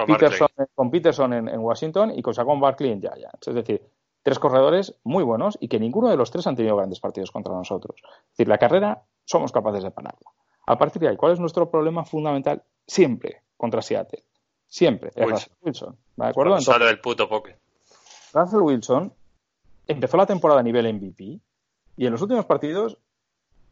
Peterson, 0.07 0.47
con 0.73 0.89
Peterson 0.89 1.33
en, 1.33 1.59
Washington 1.59 2.11
y 2.15 2.21
con 2.23 2.33
Saquon 2.33 2.59
Barkley 2.59 2.91
en 2.91 2.99
Giants. 2.99 3.47
Es 3.47 3.53
decir, 3.53 3.81
tres 4.23 4.39
corredores 4.39 4.99
muy 5.03 5.23
buenos 5.23 5.57
y 5.61 5.67
que 5.67 5.79
ninguno 5.79 6.09
de 6.09 6.17
los 6.17 6.31
tres 6.31 6.47
han 6.47 6.55
tenido 6.55 6.75
grandes 6.75 6.99
partidos 6.99 7.31
contra 7.31 7.53
nosotros. 7.53 7.95
Es 8.03 8.29
decir, 8.31 8.47
la 8.47 8.57
carrera 8.57 9.03
somos 9.23 9.51
capaces 9.51 9.83
de 9.83 9.91
pararla. 9.91 10.31
A 10.65 10.77
partir 10.77 11.01
de 11.01 11.09
ahí, 11.09 11.15
¿cuál 11.15 11.33
es 11.33 11.39
nuestro 11.39 11.69
problema 11.69 12.03
fundamental? 12.03 12.63
Siempre 12.87 13.43
contra 13.55 13.81
Seattle. 13.81 14.23
Siempre. 14.67 15.11
Es 15.13 15.29
Russell 15.29 15.53
Wilson. 15.61 15.97
¿De 16.15 16.25
acuerdo? 16.25 16.59
sale 16.59 16.85
del 16.85 16.99
puto 16.99 17.29
poke. 17.29 17.57
Russell 18.33 18.61
Wilson 18.61 19.13
empezó 19.85 20.17
la 20.17 20.25
temporada 20.25 20.61
a 20.61 20.63
nivel 20.63 20.91
MVP 20.91 21.39
y 21.97 22.05
en 22.05 22.11
los 22.11 22.21
últimos 22.21 22.45
partidos 22.45 22.97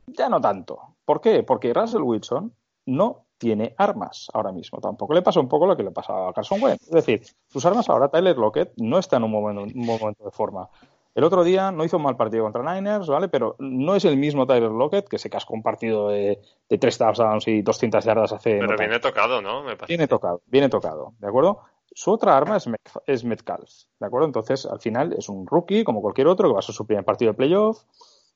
ya 0.05 0.30
no 0.30 0.39
tanto. 0.39 0.95
¿Por 1.03 1.20
qué? 1.20 1.41
Porque 1.41 1.74
Russell 1.74 2.03
Wilson 2.03 2.53
no 2.86 3.26
tiene 3.42 3.74
armas 3.76 4.30
ahora 4.36 4.52
mismo. 4.52 4.80
Tampoco 4.80 5.16
le 5.16 5.24
pasa 5.24 5.39
un 5.39 5.50
poco 5.50 5.66
lo 5.66 5.76
que 5.76 5.82
le 5.82 5.89
pasa 5.89 6.30
a 6.30 6.32
Carson 6.32 6.62
Wentz. 6.62 6.84
Es 6.84 6.92
decir, 6.92 7.24
sus 7.48 7.66
armas 7.66 7.89
ahora, 7.89 8.08
Tyler 8.08 8.38
Lockett, 8.38 8.74
no 8.78 9.00
está 9.00 9.18
en 9.18 9.24
un 9.24 9.32
momento, 9.32 9.64
un 9.64 9.84
momento 9.84 10.24
de 10.24 10.30
forma. 10.30 10.70
El 11.16 11.24
otro 11.24 11.44
día 11.44 11.72
no 11.72 11.84
hizo 11.84 11.98
un 11.98 12.04
mal 12.04 12.16
partido 12.16 12.44
contra 12.44 12.62
Niners, 12.62 13.08
¿vale? 13.08 13.30
Pero 13.30 13.56
no 13.58 13.96
es 13.96 14.06
el 14.06 14.16
mismo 14.16 14.46
Tyler 14.46 14.70
Lockett 14.70 15.10
que 15.10 15.18
se 15.18 15.32
cascó 15.32 15.56
un 15.56 15.64
partido 15.64 16.10
de, 16.10 16.39
de 16.70 16.78
tres 16.78 17.00
touchdowns 17.00 17.48
y 17.48 17.64
200 17.64 18.06
yardas 18.06 18.32
hace. 18.32 18.60
Pero 18.60 18.78
viene 18.78 19.00
tocado, 19.00 19.42
¿no? 19.42 19.64
viene 19.88 20.08
tocado, 20.08 20.44
viene 20.46 20.70
tocado, 20.70 21.14
¿de 21.18 21.28
acuerdo? 21.28 21.62
Su 21.92 22.12
otra 22.12 22.38
arma 22.38 22.58
es, 22.58 22.70
es 23.08 23.24
Metcalf, 23.24 23.72
¿de 24.00 24.06
acuerdo? 24.06 24.28
Entonces, 24.28 24.68
al 24.68 24.80
final 24.80 25.14
es 25.18 25.30
un 25.30 25.48
rookie 25.48 25.84
como 25.84 26.00
cualquier 26.00 26.28
otro 26.28 26.48
que 26.48 26.54
va 26.54 26.60
a 26.60 26.62
ser 26.62 26.76
su 26.76 26.86
primer 26.86 27.04
partido 27.04 27.32
de 27.32 27.38
playoff. 27.38 27.82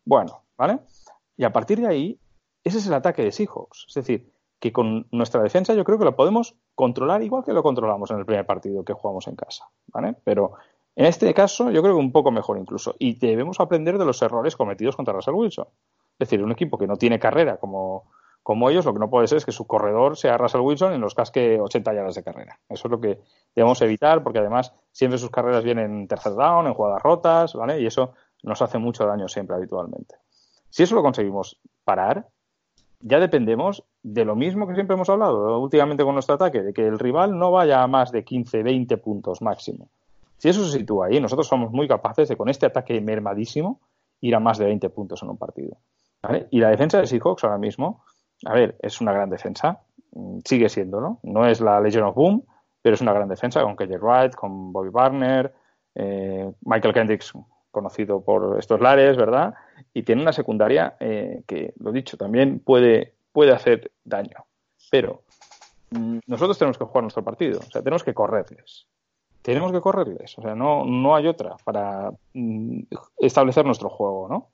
Bueno, 0.04 0.42
¿vale? 0.58 0.80
Y 1.38 1.44
a 1.44 1.54
partir 1.54 1.80
de 1.80 1.88
ahí, 1.88 2.20
ese 2.64 2.80
es 2.80 2.88
el 2.88 2.96
ataque 2.96 3.22
de 3.22 3.32
Seahawks. 3.32 3.86
Es 3.88 3.94
decir, 3.94 4.35
que 4.60 4.72
con 4.72 5.08
nuestra 5.12 5.42
defensa 5.42 5.74
yo 5.74 5.84
creo 5.84 5.98
que 5.98 6.06
lo 6.06 6.16
podemos 6.16 6.56
controlar 6.76 7.22
igual 7.24 7.44
que 7.44 7.54
lo 7.54 7.64
controlamos 7.64 8.12
en 8.12 8.20
el 8.20 8.26
primer 8.26 8.46
partido 8.46 8.84
que 8.84 8.94
jugamos 8.94 9.28
en 9.28 9.36
casa, 9.36 9.66
¿vale? 9.88 10.16
Pero 10.24 10.54
en 10.96 11.06
este 11.06 11.34
caso 11.34 11.72
yo 11.72 11.82
creo 11.82 11.96
que 11.96 12.00
un 12.00 12.12
poco 12.12 12.32
mejor 12.32 12.58
incluso 12.58 12.96
y 12.98 13.18
debemos 13.18 13.60
aprender 13.60 13.98
de 13.98 14.06
los 14.06 14.22
errores 14.22 14.56
cometidos 14.56 14.96
contra 14.96 15.14
Russell 15.14 15.34
Wilson. 15.34 15.68
Es 16.14 16.30
decir, 16.30 16.42
un 16.42 16.52
equipo 16.52 16.78
que 16.78 16.88
no 16.88 16.96
tiene 16.96 17.20
carrera 17.20 17.58
como, 17.58 18.10
como 18.42 18.70
ellos, 18.70 18.86
lo 18.86 18.94
que 18.94 19.00
no 19.00 19.10
puede 19.10 19.28
ser 19.28 19.40
es 19.40 19.46
que 19.46 19.52
su 19.52 19.68
corredor 19.68 20.16
sea 20.16 20.38
Russell 20.38 20.62
Wilson 20.62 20.94
y 20.94 20.98
nos 20.98 21.14
casque 21.14 21.60
80 21.60 21.94
yardas 21.94 22.16
de 22.16 22.24
carrera. 22.24 22.60
Eso 22.70 22.88
es 22.88 22.92
lo 22.92 23.02
que 23.02 23.20
debemos 23.54 23.82
evitar 23.82 24.24
porque 24.24 24.40
además 24.40 24.74
siempre 24.92 25.18
sus 25.18 25.30
carreras 25.30 25.66
vienen 25.66 25.92
en 25.92 26.08
tercer 26.08 26.34
down, 26.34 26.68
en 26.68 26.74
jugadas 26.74 27.04
rotas, 27.04 27.54
¿vale? 27.56 27.82
Y 27.82 27.86
eso 27.86 28.14
nos 28.44 28.62
hace 28.62 28.78
mucho 28.78 29.06
daño 29.06 29.28
siempre 29.28 29.56
habitualmente. 29.58 30.16
Si 30.70 30.84
eso 30.84 30.96
lo 30.96 31.02
conseguimos 31.02 31.60
parar, 31.84 32.28
ya 33.00 33.20
dependemos 33.20 33.84
de 34.08 34.24
lo 34.24 34.36
mismo 34.36 34.68
que 34.68 34.76
siempre 34.76 34.94
hemos 34.94 35.10
hablado 35.10 35.60
últimamente 35.60 36.04
con 36.04 36.14
nuestro 36.14 36.36
ataque, 36.36 36.62
de 36.62 36.74
que 36.74 36.86
el 36.86 37.00
rival 37.00 37.40
no 37.40 37.50
vaya 37.50 37.82
a 37.82 37.88
más 37.88 38.12
de 38.12 38.24
15, 38.24 38.62
20 38.62 38.98
puntos 38.98 39.42
máximo. 39.42 39.90
Si 40.38 40.48
eso 40.48 40.64
se 40.64 40.78
sitúa 40.78 41.08
ahí, 41.08 41.20
nosotros 41.20 41.48
somos 41.48 41.72
muy 41.72 41.88
capaces 41.88 42.30
de 42.30 42.38
con 42.38 42.48
este 42.48 42.68
ataque 42.68 43.02
mermadísimo 43.02 43.80
ir 44.22 44.36
a 44.36 44.40
más 44.40 44.60
de 44.60 44.66
20 44.66 44.90
puntos 44.92 45.24
en 45.24 45.30
un 45.30 45.38
partido. 45.38 45.78
Y 46.52 46.60
la 46.60 46.70
defensa 46.70 47.00
de 47.00 47.08
Seahawks 47.08 47.44
ahora 47.46 47.58
mismo, 47.58 48.04
a 48.46 48.54
ver, 48.54 48.76
es 48.80 49.02
una 49.02 49.12
gran 49.12 49.32
defensa, 49.32 49.82
mm, 50.12 50.40
sigue 50.46 50.70
siendo, 50.70 51.02
¿no? 51.02 51.20
No 51.24 51.48
es 51.48 51.60
la 51.60 51.82
Legion 51.82 52.04
of 52.04 52.16
Boom, 52.16 52.44
pero 52.84 52.94
es 52.94 53.02
una 53.02 53.14
gran 53.14 53.28
defensa 53.28 53.64
con 53.64 53.76
KJ 53.76 53.98
Wright, 53.98 54.36
con 54.36 54.72
Bobby 54.72 54.90
Barner, 54.90 55.52
eh, 55.96 56.52
Michael 56.62 56.94
Kendricks, 56.94 57.34
conocido 57.72 58.24
por 58.24 58.60
estos 58.60 58.80
lares, 58.80 59.18
¿verdad? 59.18 59.56
Y 59.96 60.04
tiene 60.04 60.22
una 60.22 60.32
secundaria 60.32 60.96
eh, 61.00 61.42
que, 61.48 61.74
lo 61.80 61.92
dicho, 61.92 62.18
también 62.18 62.60
puede, 62.60 63.15
puede 63.36 63.52
hacer 63.52 63.92
daño. 64.06 64.46
Pero 64.90 65.24
mm, 65.92 66.20
nosotros 66.26 66.58
tenemos 66.58 66.78
que 66.78 66.86
jugar 66.86 67.04
nuestro 67.04 67.22
partido, 67.22 67.60
o 67.60 67.70
sea, 67.70 67.82
tenemos 67.82 68.06
que 68.06 68.14
correrles. 68.14 68.88
Tenemos 69.42 69.74
que 69.74 69.82
correrles, 69.82 70.38
o 70.40 70.42
sea, 70.42 70.56
no, 70.56 70.86
no 70.86 71.16
hay 71.16 71.28
otra 71.28 71.58
para 71.66 72.12
mm, 72.34 72.84
establecer 73.18 73.66
nuestro 73.66 73.90
juego, 73.90 74.30
¿no? 74.30 74.48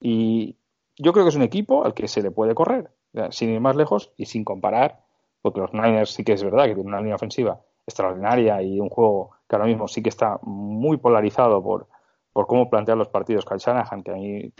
Y 0.00 0.56
yo 0.96 1.12
creo 1.12 1.26
que 1.26 1.28
es 1.28 1.36
un 1.36 1.42
equipo 1.42 1.84
al 1.84 1.92
que 1.92 2.08
se 2.08 2.22
le 2.22 2.30
puede 2.30 2.54
correr, 2.54 2.90
sin 3.30 3.50
ir 3.50 3.60
más 3.60 3.76
lejos 3.76 4.12
y 4.16 4.24
sin 4.24 4.44
comparar, 4.44 5.02
porque 5.42 5.60
los 5.60 5.74
Niners 5.74 6.10
sí 6.10 6.24
que 6.24 6.32
es 6.32 6.42
verdad 6.42 6.64
que 6.64 6.74
tienen 6.74 6.88
una 6.88 7.00
línea 7.00 7.16
ofensiva 7.16 7.60
extraordinaria 7.86 8.62
y 8.62 8.80
un 8.80 8.88
juego 8.88 9.32
que 9.46 9.56
ahora 9.56 9.68
mismo 9.68 9.88
sí 9.88 10.02
que 10.02 10.08
está 10.08 10.38
muy 10.42 10.96
polarizado 10.96 11.62
por, 11.62 11.86
por 12.32 12.46
cómo 12.46 12.70
plantear 12.70 12.96
los 12.96 13.08
partidos 13.08 13.44
Kyle 13.44 13.58
Shanahan, 13.58 14.02
que 14.02 14.12
a 14.12 14.14
mí, 14.14 14.52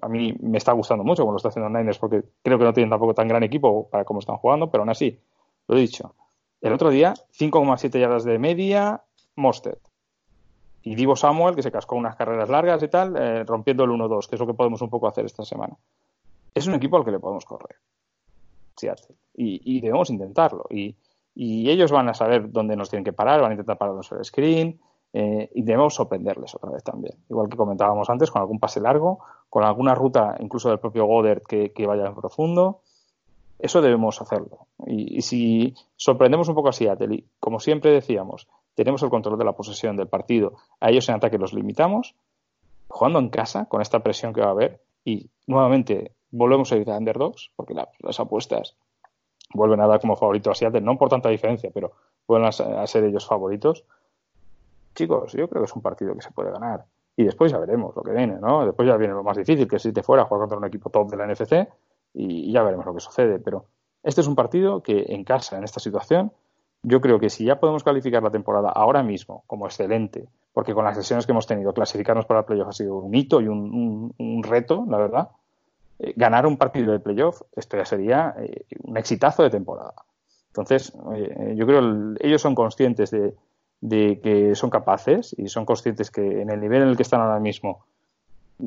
a 0.00 0.08
mí 0.08 0.34
me 0.40 0.58
está 0.58 0.72
gustando 0.72 1.04
mucho 1.04 1.22
cuando 1.24 1.32
lo 1.32 1.36
está 1.38 1.48
haciendo 1.48 1.68
Niners, 1.68 1.98
porque 1.98 2.22
creo 2.42 2.58
que 2.58 2.64
no 2.64 2.72
tienen 2.72 2.90
tampoco 2.90 3.14
tan 3.14 3.28
gran 3.28 3.42
equipo 3.42 3.88
para 3.88 4.04
cómo 4.04 4.20
están 4.20 4.36
jugando, 4.36 4.70
pero 4.70 4.82
aún 4.82 4.90
así, 4.90 5.18
lo 5.66 5.76
he 5.76 5.80
dicho. 5.80 6.14
El 6.60 6.72
otro 6.72 6.90
día, 6.90 7.14
5,7 7.38 7.98
yardas 7.98 8.24
de 8.24 8.38
media, 8.38 9.02
Mosted. 9.34 9.78
Y 10.82 10.94
Divo 10.94 11.16
Samuel, 11.16 11.56
que 11.56 11.62
se 11.62 11.72
cascó 11.72 11.96
unas 11.96 12.14
carreras 12.14 12.48
largas 12.48 12.82
y 12.82 12.88
tal, 12.88 13.16
eh, 13.16 13.44
rompiendo 13.44 13.84
el 13.84 13.90
1-2, 13.90 14.28
que 14.28 14.36
es 14.36 14.40
lo 14.40 14.46
que 14.46 14.54
podemos 14.54 14.80
un 14.82 14.88
poco 14.88 15.08
hacer 15.08 15.24
esta 15.24 15.44
semana. 15.44 15.76
Es 16.54 16.66
un 16.66 16.74
equipo 16.74 16.96
al 16.96 17.04
que 17.04 17.10
le 17.10 17.18
podemos 17.18 17.44
correr. 17.44 17.76
Y, 19.34 19.60
y 19.64 19.80
debemos 19.80 20.10
intentarlo. 20.10 20.64
Y, 20.70 20.96
y 21.34 21.68
ellos 21.70 21.90
van 21.90 22.08
a 22.08 22.14
saber 22.14 22.50
dónde 22.50 22.76
nos 22.76 22.88
tienen 22.88 23.04
que 23.04 23.12
parar, 23.12 23.40
van 23.40 23.50
a 23.50 23.54
intentar 23.54 23.78
pararnos 23.78 24.10
el 24.12 24.24
screen, 24.24 24.80
eh, 25.18 25.48
y 25.54 25.62
debemos 25.62 25.94
sorprenderles 25.94 26.54
otra 26.54 26.68
vez 26.68 26.84
también. 26.84 27.14
Igual 27.30 27.48
que 27.48 27.56
comentábamos 27.56 28.10
antes, 28.10 28.30
con 28.30 28.42
algún 28.42 28.60
pase 28.60 28.82
largo, 28.82 29.20
con 29.48 29.64
alguna 29.64 29.94
ruta 29.94 30.36
incluso 30.40 30.68
del 30.68 30.78
propio 30.78 31.06
Goddard 31.06 31.40
que, 31.40 31.86
vaya 31.86 32.04
en 32.04 32.14
profundo. 32.14 32.82
Eso 33.58 33.80
debemos 33.80 34.20
hacerlo. 34.20 34.66
Y, 34.86 35.22
si 35.22 35.74
sorprendemos 35.96 36.50
un 36.50 36.54
poco 36.54 36.68
a 36.68 36.72
Seattle, 36.74 37.14
y 37.14 37.24
como 37.40 37.60
siempre 37.60 37.92
decíamos, 37.92 38.46
tenemos 38.74 39.02
el 39.04 39.08
control 39.08 39.38
de 39.38 39.46
la 39.46 39.54
posesión 39.54 39.96
del 39.96 40.06
partido, 40.06 40.52
a 40.80 40.90
ellos 40.90 41.08
en 41.08 41.14
ataque 41.14 41.38
los 41.38 41.54
limitamos, 41.54 42.14
jugando 42.86 43.18
en 43.18 43.30
casa, 43.30 43.64
con 43.70 43.80
esta 43.80 44.00
presión 44.00 44.34
que 44.34 44.42
va 44.42 44.48
a 44.48 44.50
haber, 44.50 44.82
y 45.02 45.30
nuevamente 45.46 46.12
volvemos 46.30 46.70
a 46.72 46.76
ir 46.76 46.90
a 46.90 46.98
underdogs, 46.98 47.52
porque 47.56 47.72
las 47.72 48.20
apuestas 48.20 48.76
vuelven 49.54 49.80
a 49.80 49.86
dar 49.86 49.98
como 49.98 50.14
favorito 50.14 50.50
a 50.50 50.54
Seattle, 50.54 50.82
no 50.82 50.98
por 50.98 51.08
tanta 51.08 51.30
diferencia, 51.30 51.70
pero 51.72 51.92
vuelven 52.28 52.48
a 52.48 52.86
ser 52.86 53.04
ellos 53.04 53.26
favoritos 53.26 53.86
chicos, 54.96 55.32
yo 55.34 55.48
creo 55.48 55.62
que 55.62 55.66
es 55.66 55.76
un 55.76 55.82
partido 55.82 56.14
que 56.14 56.22
se 56.22 56.32
puede 56.32 56.50
ganar. 56.50 56.84
Y 57.16 57.24
después 57.24 57.52
ya 57.52 57.58
veremos 57.58 57.94
lo 57.94 58.02
que 58.02 58.10
viene, 58.10 58.38
¿no? 58.40 58.66
Después 58.66 58.88
ya 58.88 58.96
viene 58.96 59.14
lo 59.14 59.22
más 59.22 59.36
difícil, 59.36 59.68
que 59.68 59.78
si 59.78 59.92
te 59.92 60.02
fuera 60.02 60.24
a 60.24 60.26
jugar 60.26 60.40
contra 60.40 60.58
un 60.58 60.64
equipo 60.64 60.90
top 60.90 61.10
de 61.10 61.16
la 61.16 61.26
NFC 61.26 61.68
y 62.12 62.52
ya 62.52 62.62
veremos 62.62 62.84
lo 62.84 62.94
que 62.94 63.00
sucede. 63.00 63.38
Pero 63.38 63.66
este 64.02 64.20
es 64.20 64.26
un 64.26 64.34
partido 64.34 64.82
que 64.82 65.06
en 65.08 65.24
casa, 65.24 65.56
en 65.56 65.64
esta 65.64 65.80
situación, 65.80 66.32
yo 66.82 67.00
creo 67.00 67.18
que 67.18 67.30
si 67.30 67.44
ya 67.44 67.58
podemos 67.58 67.84
calificar 67.84 68.22
la 68.22 68.30
temporada 68.30 68.70
ahora 68.70 69.02
mismo 69.02 69.44
como 69.46 69.66
excelente, 69.66 70.28
porque 70.52 70.74
con 70.74 70.84
las 70.84 70.96
sesiones 70.96 71.26
que 71.26 71.32
hemos 71.32 71.46
tenido, 71.46 71.72
clasificarnos 71.72 72.26
para 72.26 72.40
el 72.40 72.46
playoff 72.46 72.68
ha 72.68 72.72
sido 72.72 72.96
un 72.96 73.14
hito 73.14 73.40
y 73.40 73.48
un, 73.48 74.42
reto, 74.42 74.84
la 74.88 74.98
verdad. 74.98 75.28
Eh, 75.98 76.12
ganar 76.16 76.46
un 76.46 76.58
partido 76.58 76.92
de 76.92 77.00
playoff, 77.00 77.40
esto 77.54 77.78
ya 77.78 77.86
sería 77.86 78.34
eh, 78.38 78.66
un 78.82 78.96
exitazo 78.98 79.42
de 79.42 79.50
temporada. 79.50 79.94
Entonces, 80.48 80.92
yo 81.54 81.66
creo 81.66 82.14
ellos 82.20 82.40
son 82.40 82.54
conscientes 82.54 83.10
de, 83.10 83.34
de 83.80 84.20
que 84.20 84.54
son 84.54 84.70
capaces 84.70 85.34
y 85.38 85.48
son 85.48 85.64
conscientes 85.64 86.10
que 86.10 86.42
en 86.42 86.50
el 86.50 86.60
nivel 86.60 86.82
en 86.82 86.88
el 86.88 86.96
que 86.96 87.02
están 87.02 87.20
ahora 87.20 87.40
mismo 87.40 87.84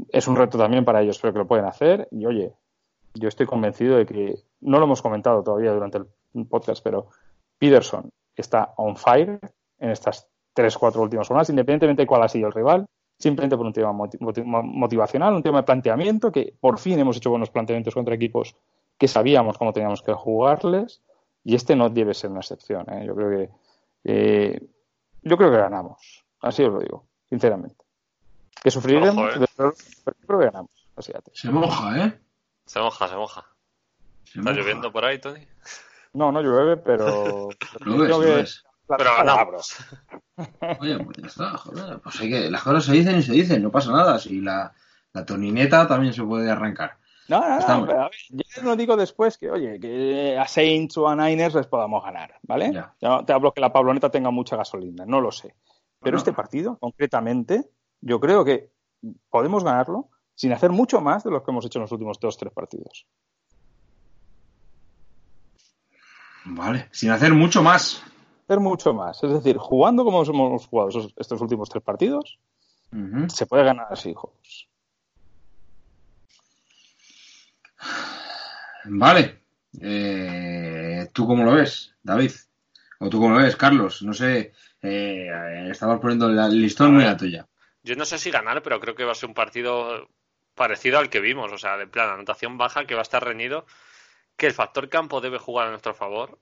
es 0.09 0.27
un 0.27 0.35
reto 0.35 0.57
también 0.57 0.85
para 0.85 1.01
ellos, 1.01 1.19
pero 1.19 1.33
que 1.33 1.39
lo 1.39 1.47
pueden 1.47 1.65
hacer. 1.65 2.07
Y 2.11 2.25
oye, 2.25 2.53
yo 3.15 3.27
estoy 3.27 3.45
convencido 3.45 3.97
de 3.97 4.05
que, 4.05 4.35
no 4.61 4.77
lo 4.77 4.85
hemos 4.85 5.01
comentado 5.01 5.43
todavía 5.43 5.71
durante 5.71 5.99
el 5.99 6.45
podcast, 6.47 6.83
pero 6.83 7.07
Peterson 7.57 8.09
está 8.35 8.73
on 8.77 8.95
fire 8.95 9.39
en 9.79 9.89
estas 9.89 10.27
tres, 10.53 10.77
cuatro 10.77 11.01
últimas 11.01 11.27
semanas, 11.27 11.49
independientemente 11.49 12.03
de 12.03 12.07
cuál 12.07 12.23
ha 12.23 12.27
sido 12.27 12.47
el 12.47 12.53
rival, 12.53 12.85
simplemente 13.17 13.57
por 13.57 13.65
un 13.65 13.73
tema 13.73 13.93
motivacional, 13.93 15.33
un 15.33 15.43
tema 15.43 15.59
de 15.59 15.63
planteamiento, 15.63 16.31
que 16.31 16.53
por 16.59 16.79
fin 16.79 16.99
hemos 16.99 17.17
hecho 17.17 17.29
buenos 17.29 17.49
planteamientos 17.49 17.93
contra 17.93 18.15
equipos 18.15 18.55
que 18.97 19.07
sabíamos 19.07 19.57
cómo 19.57 19.71
teníamos 19.71 20.01
que 20.01 20.13
jugarles, 20.13 21.01
y 21.43 21.55
este 21.55 21.75
no 21.75 21.89
debe 21.89 22.13
ser 22.13 22.31
una 22.31 22.41
excepción. 22.41 22.85
¿eh? 22.91 23.05
Yo 23.05 23.15
creo 23.15 23.29
que 23.29 23.49
eh, 24.03 24.61
yo 25.21 25.37
creo 25.37 25.51
que 25.51 25.57
ganamos. 25.57 26.25
Así 26.41 26.63
os 26.63 26.73
lo 26.73 26.79
digo, 26.79 27.07
sinceramente. 27.29 27.85
Que 28.61 28.71
sufriremos, 28.71 29.35
¿eh? 29.35 29.45
pero 29.55 29.73
creo 30.27 30.39
que 30.39 30.45
ganamos. 30.45 30.71
Así 30.95 31.13
se 31.33 31.49
moja, 31.49 32.05
¿eh? 32.05 32.19
Se 32.65 32.79
moja, 32.79 33.07
se 33.07 33.15
moja. 33.15 33.45
¿Está 34.35 34.51
lloviendo 34.51 34.91
por 34.91 35.05
ahí, 35.05 35.19
Tony? 35.19 35.47
No, 36.13 36.31
no 36.31 36.41
llueve, 36.41 36.77
pero. 36.77 37.49
lo 37.79 38.19
ves, 38.19 38.63
Pero 38.87 39.15
ganamos. 39.17 39.77
Oye, 40.79 41.03
pues 41.03 41.17
ya 41.17 41.27
está, 41.27 41.57
joder. 41.57 41.99
Pues 41.99 42.19
hay 42.19 42.29
que, 42.29 42.51
las 42.51 42.63
cosas 42.63 42.85
se 42.85 42.93
dicen 42.93 43.17
y 43.17 43.23
se 43.23 43.33
dicen, 43.33 43.63
no 43.63 43.71
pasa 43.71 43.91
nada. 43.91 44.19
Si 44.19 44.41
la, 44.41 44.73
la 45.13 45.25
tonineta 45.25 45.87
también 45.87 46.13
se 46.13 46.23
puede 46.23 46.51
arrancar. 46.51 46.98
No, 47.29 47.39
no, 47.47 47.59
no, 47.59 47.85
pero 47.85 48.01
a 48.01 48.09
ver, 48.09 48.19
yo 48.29 48.61
no 48.63 48.75
digo 48.75 48.97
después 48.97 49.37
que, 49.37 49.51
oye, 49.51 49.79
que 49.79 50.35
a 50.37 50.47
Saints 50.47 50.97
o 50.97 51.07
a 51.07 51.15
Niners 51.15 51.53
les 51.53 51.67
podamos 51.67 52.03
ganar, 52.03 52.35
¿vale? 52.41 52.73
Ya. 52.73 52.95
No 53.01 53.23
te 53.23 53.33
hablo 53.33 53.53
que 53.53 53.61
la 53.61 53.71
Pabloneta 53.71 54.09
tenga 54.09 54.31
mucha 54.31 54.55
gasolina, 54.55 55.05
no 55.05 55.21
lo 55.21 55.31
sé. 55.31 55.53
Pero 56.01 56.13
No. 56.15 56.17
este 56.17 56.33
partido, 56.33 56.77
concretamente, 56.79 57.69
yo 58.01 58.19
creo 58.19 58.43
que 58.43 58.71
podemos 59.29 59.63
ganarlo 59.63 60.09
sin 60.33 60.53
hacer 60.53 60.71
mucho 60.71 61.01
más 61.01 61.23
de 61.23 61.31
lo 61.31 61.43
que 61.43 61.51
hemos 61.51 61.65
hecho 61.65 61.77
en 61.79 61.83
los 61.83 61.91
últimos 61.91 62.19
dos, 62.19 62.37
tres 62.37 62.51
partidos. 62.51 63.05
Vale, 66.45 66.87
sin 66.91 67.11
hacer 67.11 67.33
mucho 67.33 67.61
más. 67.61 68.01
Hacer 68.45 68.59
mucho 68.59 68.93
más. 68.93 69.23
Es 69.23 69.31
decir, 69.31 69.57
jugando 69.57 70.03
como 70.03 70.23
hemos 70.23 70.67
jugado 70.67 70.89
estos 71.17 71.41
últimos 71.41 71.69
tres 71.69 71.83
partidos, 71.83 72.39
se 73.27 73.45
puede 73.45 73.63
ganar 73.63 73.87
así, 73.91 74.13
juegos. 74.13 74.67
Vale. 78.85 79.39
Eh, 79.81 81.07
¿Tú 81.13 81.27
cómo 81.27 81.43
lo 81.43 81.53
ves, 81.53 81.95
David? 82.01 82.31
¿O 82.99 83.09
tú 83.09 83.19
cómo 83.19 83.35
lo 83.37 83.43
ves, 83.43 83.55
Carlos? 83.55 84.01
No 84.01 84.13
sé. 84.13 84.53
Eh, 84.81 85.67
estamos 85.69 85.99
poniendo 85.99 86.27
el 86.29 86.61
listón 86.61 86.93
muy 86.95 87.03
alto 87.03 87.25
ya. 87.25 87.47
Yo 87.83 87.95
no 87.95 88.05
sé 88.05 88.17
si 88.17 88.31
ganar, 88.31 88.61
pero 88.61 88.79
creo 88.79 88.95
que 88.95 89.05
va 89.05 89.13
a 89.13 89.15
ser 89.15 89.29
un 89.29 89.35
partido 89.35 90.09
parecido 90.55 90.99
al 90.99 91.09
que 91.09 91.19
vimos. 91.19 91.51
O 91.51 91.57
sea, 91.57 91.77
de 91.77 91.87
plan, 91.87 92.09
anotación 92.09 92.57
baja, 92.57 92.85
que 92.85 92.95
va 92.95 93.01
a 93.01 93.03
estar 93.03 93.23
reñido. 93.23 93.65
Que 94.35 94.47
el 94.47 94.53
factor 94.53 94.89
campo 94.89 95.21
debe 95.21 95.37
jugar 95.37 95.67
a 95.67 95.71
nuestro 95.71 95.93
favor. 95.93 96.39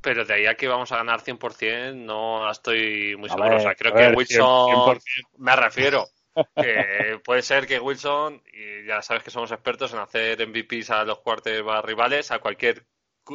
Pero 0.00 0.26
de 0.26 0.34
ahí 0.34 0.46
a 0.46 0.54
que 0.54 0.68
vamos 0.68 0.92
a 0.92 0.98
ganar 0.98 1.22
100%, 1.22 1.94
no 1.94 2.50
estoy 2.50 3.16
muy 3.16 3.30
A 3.30 3.32
seguro. 3.32 3.48
ver, 3.48 3.58
o 3.58 3.62
sea, 3.62 3.74
creo 3.74 3.94
que 3.94 4.00
ver, 4.00 4.16
Wilson. 4.16 4.68
100%. 4.68 5.00
Me 5.38 5.56
refiero. 5.56 6.04
Que 6.56 7.20
puede 7.24 7.42
ser 7.42 7.66
que 7.66 7.80
Wilson, 7.80 8.42
y 8.52 8.86
ya 8.86 9.02
sabes 9.02 9.22
que 9.22 9.30
somos 9.30 9.52
expertos 9.52 9.92
en 9.92 10.00
hacer 10.00 10.46
MVPs 10.46 10.90
a 10.90 11.04
los 11.04 11.20
cuartos 11.20 11.52
rivales, 11.84 12.30
a 12.30 12.38
cualquier 12.38 12.86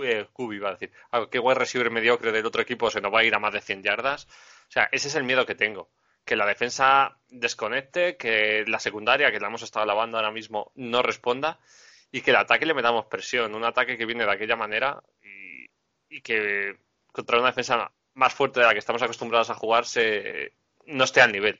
eh, 0.04 0.28
QB, 0.32 0.66
a 0.66 0.72
decir, 0.72 0.91
a 1.12 1.18
cualquier 1.20 1.43
wide 1.43 1.56
receiver 1.56 1.91
mediocre 1.91 2.32
del 2.32 2.45
otro 2.45 2.62
equipo 2.62 2.91
se 2.91 3.02
nos 3.02 3.14
va 3.14 3.20
a 3.20 3.24
ir 3.24 3.34
a 3.34 3.39
más 3.39 3.54
de 3.54 3.62
100 3.62 3.84
yardas. 3.84 4.26
O 4.26 4.72
sea, 4.72 4.89
ese 4.91 5.08
es 5.08 5.16
el 5.16 5.24
miedo 5.24 5.45
que 5.45 5.56
tengo. 5.56 5.89
Que 6.26 6.36
la 6.36 6.45
defensa 6.45 7.18
desconecte, 7.30 8.18
que 8.18 8.66
la 8.68 8.80
secundaria, 8.80 9.32
que 9.32 9.39
la 9.39 9.47
hemos 9.47 9.64
estado 9.64 9.86
lavando 9.86 10.18
ahora 10.18 10.32
mismo, 10.32 10.72
no 10.76 11.02
responda 11.02 11.60
y 12.12 12.22
que 12.22 12.32
el 12.32 12.38
ataque 12.38 12.66
le 12.66 12.74
metamos 12.74 13.06
presión. 13.06 13.56
Un 13.56 13.64
ataque 13.64 13.97
que 13.97 14.06
viene 14.06 14.26
de 14.26 14.32
aquella 14.32 14.56
manera 14.56 15.02
y, 15.24 15.70
y 16.10 16.22
que 16.22 16.78
contra 17.12 17.39
una 17.39 17.47
defensa 17.47 17.91
más 18.14 18.34
fuerte 18.34 18.60
de 18.60 18.66
la 18.68 18.74
que 18.74 18.80
estamos 18.80 19.02
acostumbrados 19.02 19.50
a 19.50 19.56
jugar 19.56 19.86
se, 19.86 20.54
no 20.86 21.06
esté 21.06 21.22
al 21.22 21.32
nivel 21.32 21.60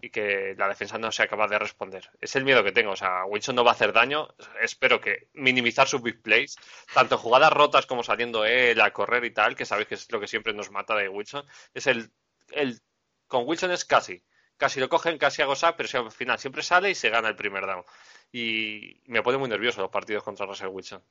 y 0.00 0.10
que 0.10 0.54
la 0.56 0.68
defensa 0.68 0.98
no 0.98 1.12
sea 1.12 1.28
capaz 1.28 1.48
de 1.48 1.58
responder. 1.58 2.10
Es 2.20 2.34
el 2.36 2.44
miedo 2.44 2.64
que 2.64 2.72
tengo. 2.72 2.92
O 2.92 2.96
sea, 2.96 3.24
Wilson 3.26 3.56
no 3.56 3.64
va 3.64 3.72
a 3.72 3.74
hacer 3.74 3.92
daño. 3.92 4.28
Espero 4.60 5.00
que 5.00 5.28
minimizar 5.34 5.88
sus 5.88 6.02
big 6.02 6.22
plays, 6.22 6.56
tanto 6.94 7.18
jugadas 7.18 7.52
rotas 7.52 7.86
como 7.86 8.02
saliendo 8.02 8.44
él 8.44 8.80
a 8.80 8.92
correr 8.92 9.24
y 9.24 9.30
tal, 9.30 9.56
que 9.56 9.66
sabéis 9.66 9.88
que 9.88 9.94
es 9.94 10.10
lo 10.10 10.20
que 10.20 10.28
siempre 10.28 10.52
nos 10.52 10.70
mata 10.70 10.96
de 10.96 11.08
Wilson. 11.08 11.44
Es 11.74 11.86
el, 11.86 12.10
el 12.52 12.80
con 13.26 13.46
Wilson 13.46 13.72
es 13.72 13.84
casi. 13.84 14.22
Casi 14.56 14.80
lo 14.80 14.88
cogen, 14.88 15.18
casi 15.18 15.42
hago 15.42 15.56
sack, 15.56 15.76
pero 15.76 15.88
si 15.88 15.96
al 15.96 16.10
final 16.10 16.38
siempre 16.38 16.62
sale 16.62 16.90
y 16.90 16.94
se 16.94 17.10
gana 17.10 17.28
el 17.28 17.36
primer 17.36 17.66
down. 17.66 17.84
Y 18.32 19.00
me 19.06 19.22
pone 19.22 19.38
muy 19.38 19.48
nervioso 19.48 19.80
los 19.80 19.90
partidos 19.90 20.22
contra 20.22 20.46
Russell 20.46 20.68
Wilson. 20.68 21.02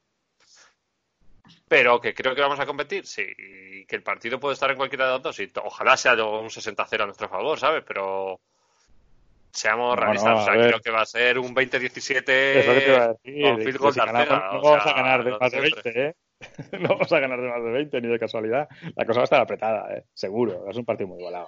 Pero 1.67 1.99
que 1.99 2.13
creo 2.13 2.35
que 2.35 2.41
vamos 2.41 2.59
a 2.59 2.65
competir, 2.65 3.05
sí. 3.07 3.25
Y 3.37 3.85
que 3.85 3.95
el 3.95 4.03
partido 4.03 4.39
puede 4.39 4.53
estar 4.53 4.69
en 4.69 4.77
cualquiera 4.77 5.05
de 5.05 5.11
los 5.13 5.21
dos. 5.23 5.39
Y 5.39 5.51
ojalá 5.63 5.97
sea 5.97 6.13
un 6.13 6.49
60-0 6.49 7.01
a 7.01 7.05
nuestro 7.05 7.29
favor, 7.29 7.59
¿sabes? 7.59 7.83
Pero 7.87 8.39
seamos 9.51 9.95
No, 9.95 9.95
realistas. 9.95 10.31
no, 10.35 10.41
o 10.41 10.45
sea, 10.45 10.53
creo 10.53 10.79
que 10.81 10.91
va 10.91 11.01
a 11.01 11.05
ser 11.05 11.39
un 11.39 11.53
20-17 11.55 12.29
Es 12.29 12.67
lo 12.67 12.73
que 12.73 12.79
te 12.81 12.87
iba 12.89 13.03
a 13.03 13.07
decir. 13.13 13.41
con 13.43 13.61
field 13.61 13.77
goal 13.77 13.93
si 13.93 13.99
ganamos, 13.99 14.27
no 14.53 14.59
o 14.59 14.61
vamos 14.63 14.83
sea, 14.83 14.91
a 14.91 14.95
ganar 14.95 15.23
de 15.23 15.31
más 15.37 15.51
de 15.51 15.61
siempre. 15.61 15.91
20, 15.93 16.07
¿eh? 16.07 16.15
No 16.79 16.89
vamos 16.89 17.11
a 17.11 17.19
ganar 17.19 17.41
de 17.41 17.49
más 17.49 17.63
de 17.63 17.69
20 17.71 18.01
ni 18.01 18.07
de 18.07 18.19
casualidad. 18.19 18.69
La 18.95 19.05
cosa 19.05 19.19
va 19.19 19.23
a 19.23 19.25
estar 19.25 19.41
apretada, 19.41 19.93
¿eh? 19.95 20.03
Seguro. 20.13 20.69
Es 20.69 20.77
un 20.77 20.85
partido 20.85 21.07
muy 21.09 21.19
igualado. 21.19 21.47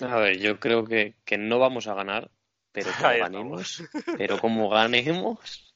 A 0.00 0.16
ver, 0.16 0.38
yo 0.38 0.58
creo 0.58 0.84
que, 0.84 1.14
que 1.24 1.38
no 1.38 1.58
vamos 1.58 1.86
a 1.86 1.94
ganar, 1.94 2.30
pero 2.72 2.90
como 2.98 3.08
Ahí 3.08 3.18
ganemos, 3.20 3.84
pero 4.16 4.38
como 4.38 4.68
ganemos, 4.70 5.74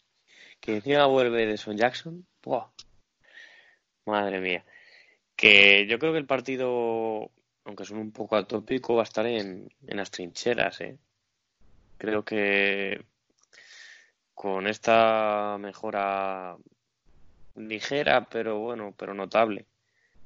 que 0.60 0.76
encima 0.76 1.06
vuelve 1.06 1.46
de 1.46 1.56
Son 1.58 1.76
Jackson, 1.76 2.26
¡buah! 2.42 2.68
madre 4.06 4.40
mía. 4.40 4.64
Que 5.36 5.86
yo 5.86 5.98
creo 5.98 6.12
que 6.12 6.18
el 6.18 6.26
partido, 6.26 7.30
aunque 7.66 7.84
son 7.84 7.98
un 7.98 8.12
poco 8.12 8.36
atópico, 8.36 8.94
va 8.94 9.02
a 9.02 9.04
estar 9.04 9.26
en, 9.26 9.68
en 9.86 9.96
las 9.96 10.10
trincheras, 10.10 10.80
¿eh? 10.80 10.98
Creo 11.98 12.24
que 12.24 13.04
con 14.34 14.66
esta 14.66 15.56
mejora 15.58 16.56
ligera, 17.56 18.28
pero 18.28 18.58
bueno, 18.60 18.94
pero 18.96 19.14
notable, 19.14 19.66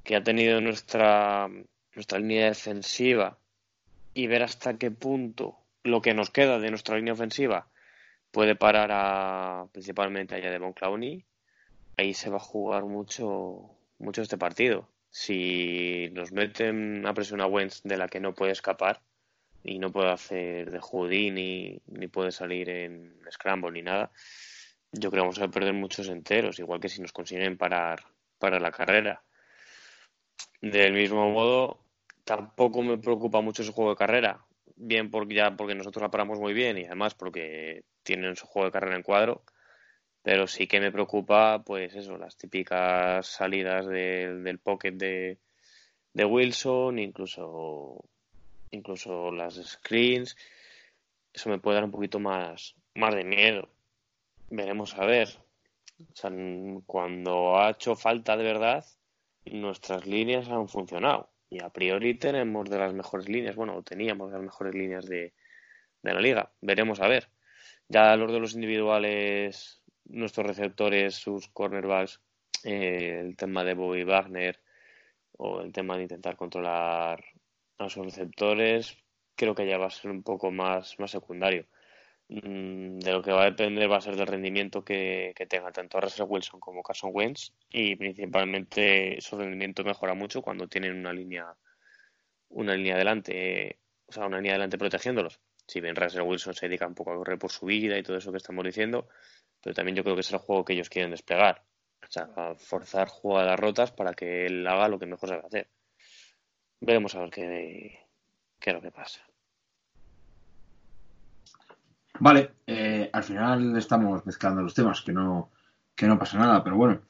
que 0.05 0.17
ha 0.17 0.23
tenido 0.23 0.61
nuestra, 0.61 1.49
nuestra 1.95 2.19
línea 2.19 2.47
defensiva 2.47 3.39
y 4.13 4.27
ver 4.27 4.43
hasta 4.43 4.77
qué 4.79 4.91
punto 4.91 5.59
lo 5.83 6.03
que 6.03 6.15
nos 6.15 6.31
queda 6.31 6.59
de 6.59 6.71
nuestra 6.71 6.97
línea 6.97 7.15
ofensiva 7.15 7.69
puede 8.33 8.55
parar 8.55 8.91
a 8.93 9.67
principalmente 9.73 10.35
a 10.35 10.51
Devon 10.51 10.73
Clowney, 10.73 11.25
ahí 11.97 12.15
se 12.15 12.31
va 12.31 12.37
a 12.37 12.41
jugar 12.41 12.85
mucho, 12.85 13.71
mucho 13.99 14.23
este 14.23 14.39
partido. 14.39 14.89
Si 15.11 16.09
nos 16.13 16.33
meten 16.33 17.05
a 17.07 17.15
presión 17.15 17.41
a 17.41 17.47
Wentz 17.47 17.83
de 17.83 17.97
la 17.97 18.09
que 18.09 18.21
no 18.21 18.35
puede 18.35 18.53
escapar 18.53 19.03
y 19.65 19.79
no 19.79 19.91
puede 19.91 20.11
hacer 20.11 20.71
de 20.71 20.79
Houdini 20.81 21.83
ni 21.87 22.09
puede 22.09 22.31
salir 22.31 22.71
en 22.71 23.21
Scramble 23.31 23.73
ni 23.73 23.83
nada, 23.83 24.13
yo 24.93 25.11
creo 25.11 25.23
que 25.23 25.29
vamos 25.29 25.41
a 25.41 25.49
perder 25.49 25.73
muchos 25.75 26.09
enteros, 26.09 26.59
igual 26.59 26.81
que 26.81 26.89
si 26.89 27.01
nos 27.01 27.13
consiguen 27.13 27.59
parar 27.59 28.05
para 28.39 28.61
la 28.61 28.71
carrera. 28.71 29.23
Del 30.61 30.93
mismo 30.93 31.31
modo, 31.31 31.85
tampoco 32.25 32.83
me 32.83 32.99
preocupa 32.99 33.41
mucho 33.41 33.65
su 33.65 33.73
juego 33.73 33.91
de 33.91 33.97
carrera. 33.97 34.45
Bien 34.77 35.11
porque 35.11 35.35
ya 35.35 35.57
porque 35.57 35.75
nosotros 35.75 36.03
la 36.03 36.11
paramos 36.11 36.39
muy 36.39 36.55
bien 36.55 36.79
y 36.79 36.85
además 36.85 37.15
porque 37.15 37.85
tienen 38.03 38.37
su 38.37 38.47
juego 38.47 38.67
de 38.67 38.73
carrera 38.73 38.97
en 38.97 39.03
cuadro. 39.03 39.45
Pero 40.23 40.47
sí 40.47 40.67
que 40.67 40.81
me 40.81 40.93
preocupa, 40.93 41.63
pues 41.65 41.95
eso, 41.95 42.19
las 42.19 42.37
típicas 42.37 43.27
salidas 43.27 43.87
del, 43.87 44.45
del 44.45 44.59
pocket 44.59 44.93
de, 44.93 45.39
de 46.13 46.25
Wilson, 46.25 46.99
incluso, 46.99 48.05
incluso 48.71 49.31
las 49.33 49.55
screens. 49.55 50.37
Eso 51.33 51.49
me 51.49 51.59
puede 51.59 51.77
dar 51.77 51.85
un 51.85 51.91
poquito 51.91 52.19
más, 52.19 52.75
más 52.95 53.15
de 53.15 53.25
miedo. 53.25 53.69
Veremos 54.51 54.95
a 54.99 55.07
ver. 55.07 55.29
O 56.01 56.17
sea, 56.17 56.31
cuando 56.87 57.59
ha 57.59 57.71
hecho 57.71 57.95
falta 57.95 58.37
de 58.37 58.45
verdad, 58.45 58.85
nuestras 59.45 60.07
líneas 60.07 60.49
han 60.49 60.69
funcionado. 60.69 61.31
Y 61.49 61.63
a 61.63 61.71
priori 61.71 62.15
tenemos 62.15 62.69
de 62.71 62.79
las 62.79 62.95
mejores 62.95 63.29
líneas, 63.29 63.57
bueno, 63.57 63.83
teníamos 63.83 64.31
de 64.31 64.37
las 64.37 64.45
mejores 64.45 64.75
líneas 64.75 65.07
de, 65.07 65.35
de 66.03 66.15
la 66.15 66.21
liga. 66.21 66.53
Veremos 66.61 67.01
a 67.01 67.09
ver. 67.09 67.29
Ya 67.89 68.17
los 68.17 68.33
de 68.33 68.39
los 68.39 68.55
individuales, 68.55 69.80
nuestros 70.05 70.47
receptores, 70.47 71.15
sus 71.15 71.49
cornerbacks, 71.49 72.21
eh, 72.65 73.19
el 73.21 73.37
tema 73.37 73.65
de 73.65 73.75
Bobby 73.75 74.05
Wagner 74.05 74.61
o 75.33 75.61
el 75.63 75.73
tema 75.73 75.97
de 75.97 76.03
intentar 76.05 76.37
controlar 76.37 77.25
a 77.79 77.89
sus 77.89 78.05
receptores, 78.05 78.97
creo 79.35 79.55
que 79.55 79.67
ya 79.67 79.79
va 79.79 79.87
a 79.87 79.91
ser 79.91 80.11
un 80.11 80.23
poco 80.23 80.51
más, 80.51 80.99
más 80.99 81.11
secundario. 81.11 81.67
Mm, 82.29 82.99
De 83.01 83.13
lo 83.13 83.23
que 83.23 83.33
va 83.33 83.43
a 83.43 83.51
depender 83.51 83.91
va 83.91 83.97
a 83.99 84.01
ser 84.01 84.17
del 84.17 84.27
rendimiento 84.27 84.85
que, 84.85 85.33
que 85.37 85.47
tenga 85.47 85.73
tanto 85.73 86.01
Russell 86.01 86.27
Wilson 86.29 86.61
como 86.61 86.83
Carson 86.83 87.11
Wentz 87.13 87.53
y 87.71 87.97
principalmente 87.97 89.19
su 89.21 89.37
rendimiento 89.37 89.83
mejora 89.85 90.15
mucho 90.15 90.43
cuando 90.43 90.69
tienen 90.69 90.97
una 90.97 91.13
línea 91.13 91.57
una 92.51 92.75
línea 92.75 92.95
adelante, 92.97 93.79
o 94.07 94.13
sea, 94.13 94.27
una 94.27 94.39
línea 94.39 94.53
adelante 94.53 94.79
protegiéndolos. 94.79 95.41
Si 95.67 95.81
bien 95.81 95.97
Russell 95.97 96.23
Wilson 96.23 96.55
se 96.55 96.69
dedica 96.69 96.87
un 96.87 96.95
poco 96.95 97.13
a 97.13 97.17
correr 97.17 97.39
por 97.39 97.51
su 97.53 97.67
vida 97.67 97.97
y 97.97 98.03
todo 98.03 98.17
eso 98.17 98.33
que 98.33 98.39
estamos 98.39 98.65
diciendo, 98.65 99.09
pero 99.63 99.75
también 99.75 99.97
yo 99.97 100.03
creo 100.03 100.15
que 100.15 100.23
es 100.23 100.33
el 100.33 100.39
juego 100.39 100.65
que 100.65 100.73
ellos 100.73 100.89
quieren 100.89 101.11
desplegar. 101.11 101.63
O 102.03 102.11
sea, 102.11 102.29
forzar 102.57 103.09
jugadas 103.09 103.59
rotas 103.61 103.93
para 103.93 104.15
que 104.15 104.47
él 104.47 104.67
haga 104.67 104.89
lo 104.89 104.99
que 104.99 105.07
mejor 105.07 105.29
sabe 105.29 105.47
hacer. 105.47 105.71
Veremos 106.81 107.15
a 107.15 107.21
ver 107.21 107.31
qué, 107.31 108.01
qué 108.59 108.71
es 108.71 108.75
lo 108.75 108.83
que 108.83 108.91
pasa. 108.91 109.21
Vale, 112.19 112.51
eh, 112.67 113.09
al 113.13 113.23
final 113.23 113.77
estamos 113.77 114.27
mezclando 114.27 114.63
los 114.63 114.75
temas, 114.75 115.01
que 115.03 115.13
no, 115.13 115.51
que 115.95 116.07
no 116.07 116.19
pasa 116.19 116.39
nada, 116.39 116.63
pero 116.63 116.77
bueno. 116.77 117.01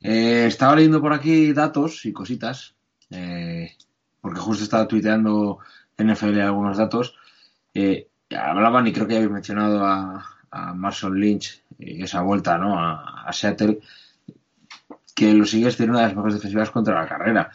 Eh, 0.00 0.46
estaba 0.46 0.76
leyendo 0.76 1.00
por 1.00 1.12
aquí 1.12 1.52
datos 1.52 2.04
y 2.06 2.12
cositas, 2.12 2.74
eh, 3.10 3.76
porque 4.20 4.40
justo 4.40 4.64
estaba 4.64 4.88
tuiteando 4.88 5.58
NFL 5.96 6.40
algunos 6.40 6.76
datos. 6.78 7.16
Eh, 7.74 8.08
hablaban, 8.30 8.86
y 8.86 8.92
creo 8.92 9.06
que 9.06 9.16
habéis 9.16 9.30
mencionado 9.30 9.84
a, 9.84 10.37
a 10.50 10.74
Marshall 10.74 11.18
Lynch 11.18 11.62
y 11.78 12.02
esa 12.02 12.22
vuelta 12.22 12.58
¿no? 12.58 12.78
a, 12.78 13.30
Seattle. 13.32 13.80
que 15.14 15.34
los 15.34 15.52
Eagles 15.54 15.76
tienen 15.76 15.90
una 15.90 16.00
de 16.00 16.06
las 16.06 16.14
mejores 16.16 16.34
defensivas 16.36 16.70
contra 16.70 17.00
la 17.00 17.08
carrera. 17.08 17.50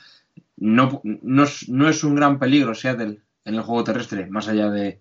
No, 0.58 1.02
no, 1.04 1.44
no 1.68 1.90
es 1.90 2.04
un 2.04 2.16
gran 2.16 2.40
peligro 2.40 2.76
Seattle 2.76 3.20
en 3.46 3.56
el 3.56 3.62
juego 3.62 3.84
terrestre, 3.84 4.28
más 4.28 4.48
allá 4.48 4.70
de, 4.70 5.00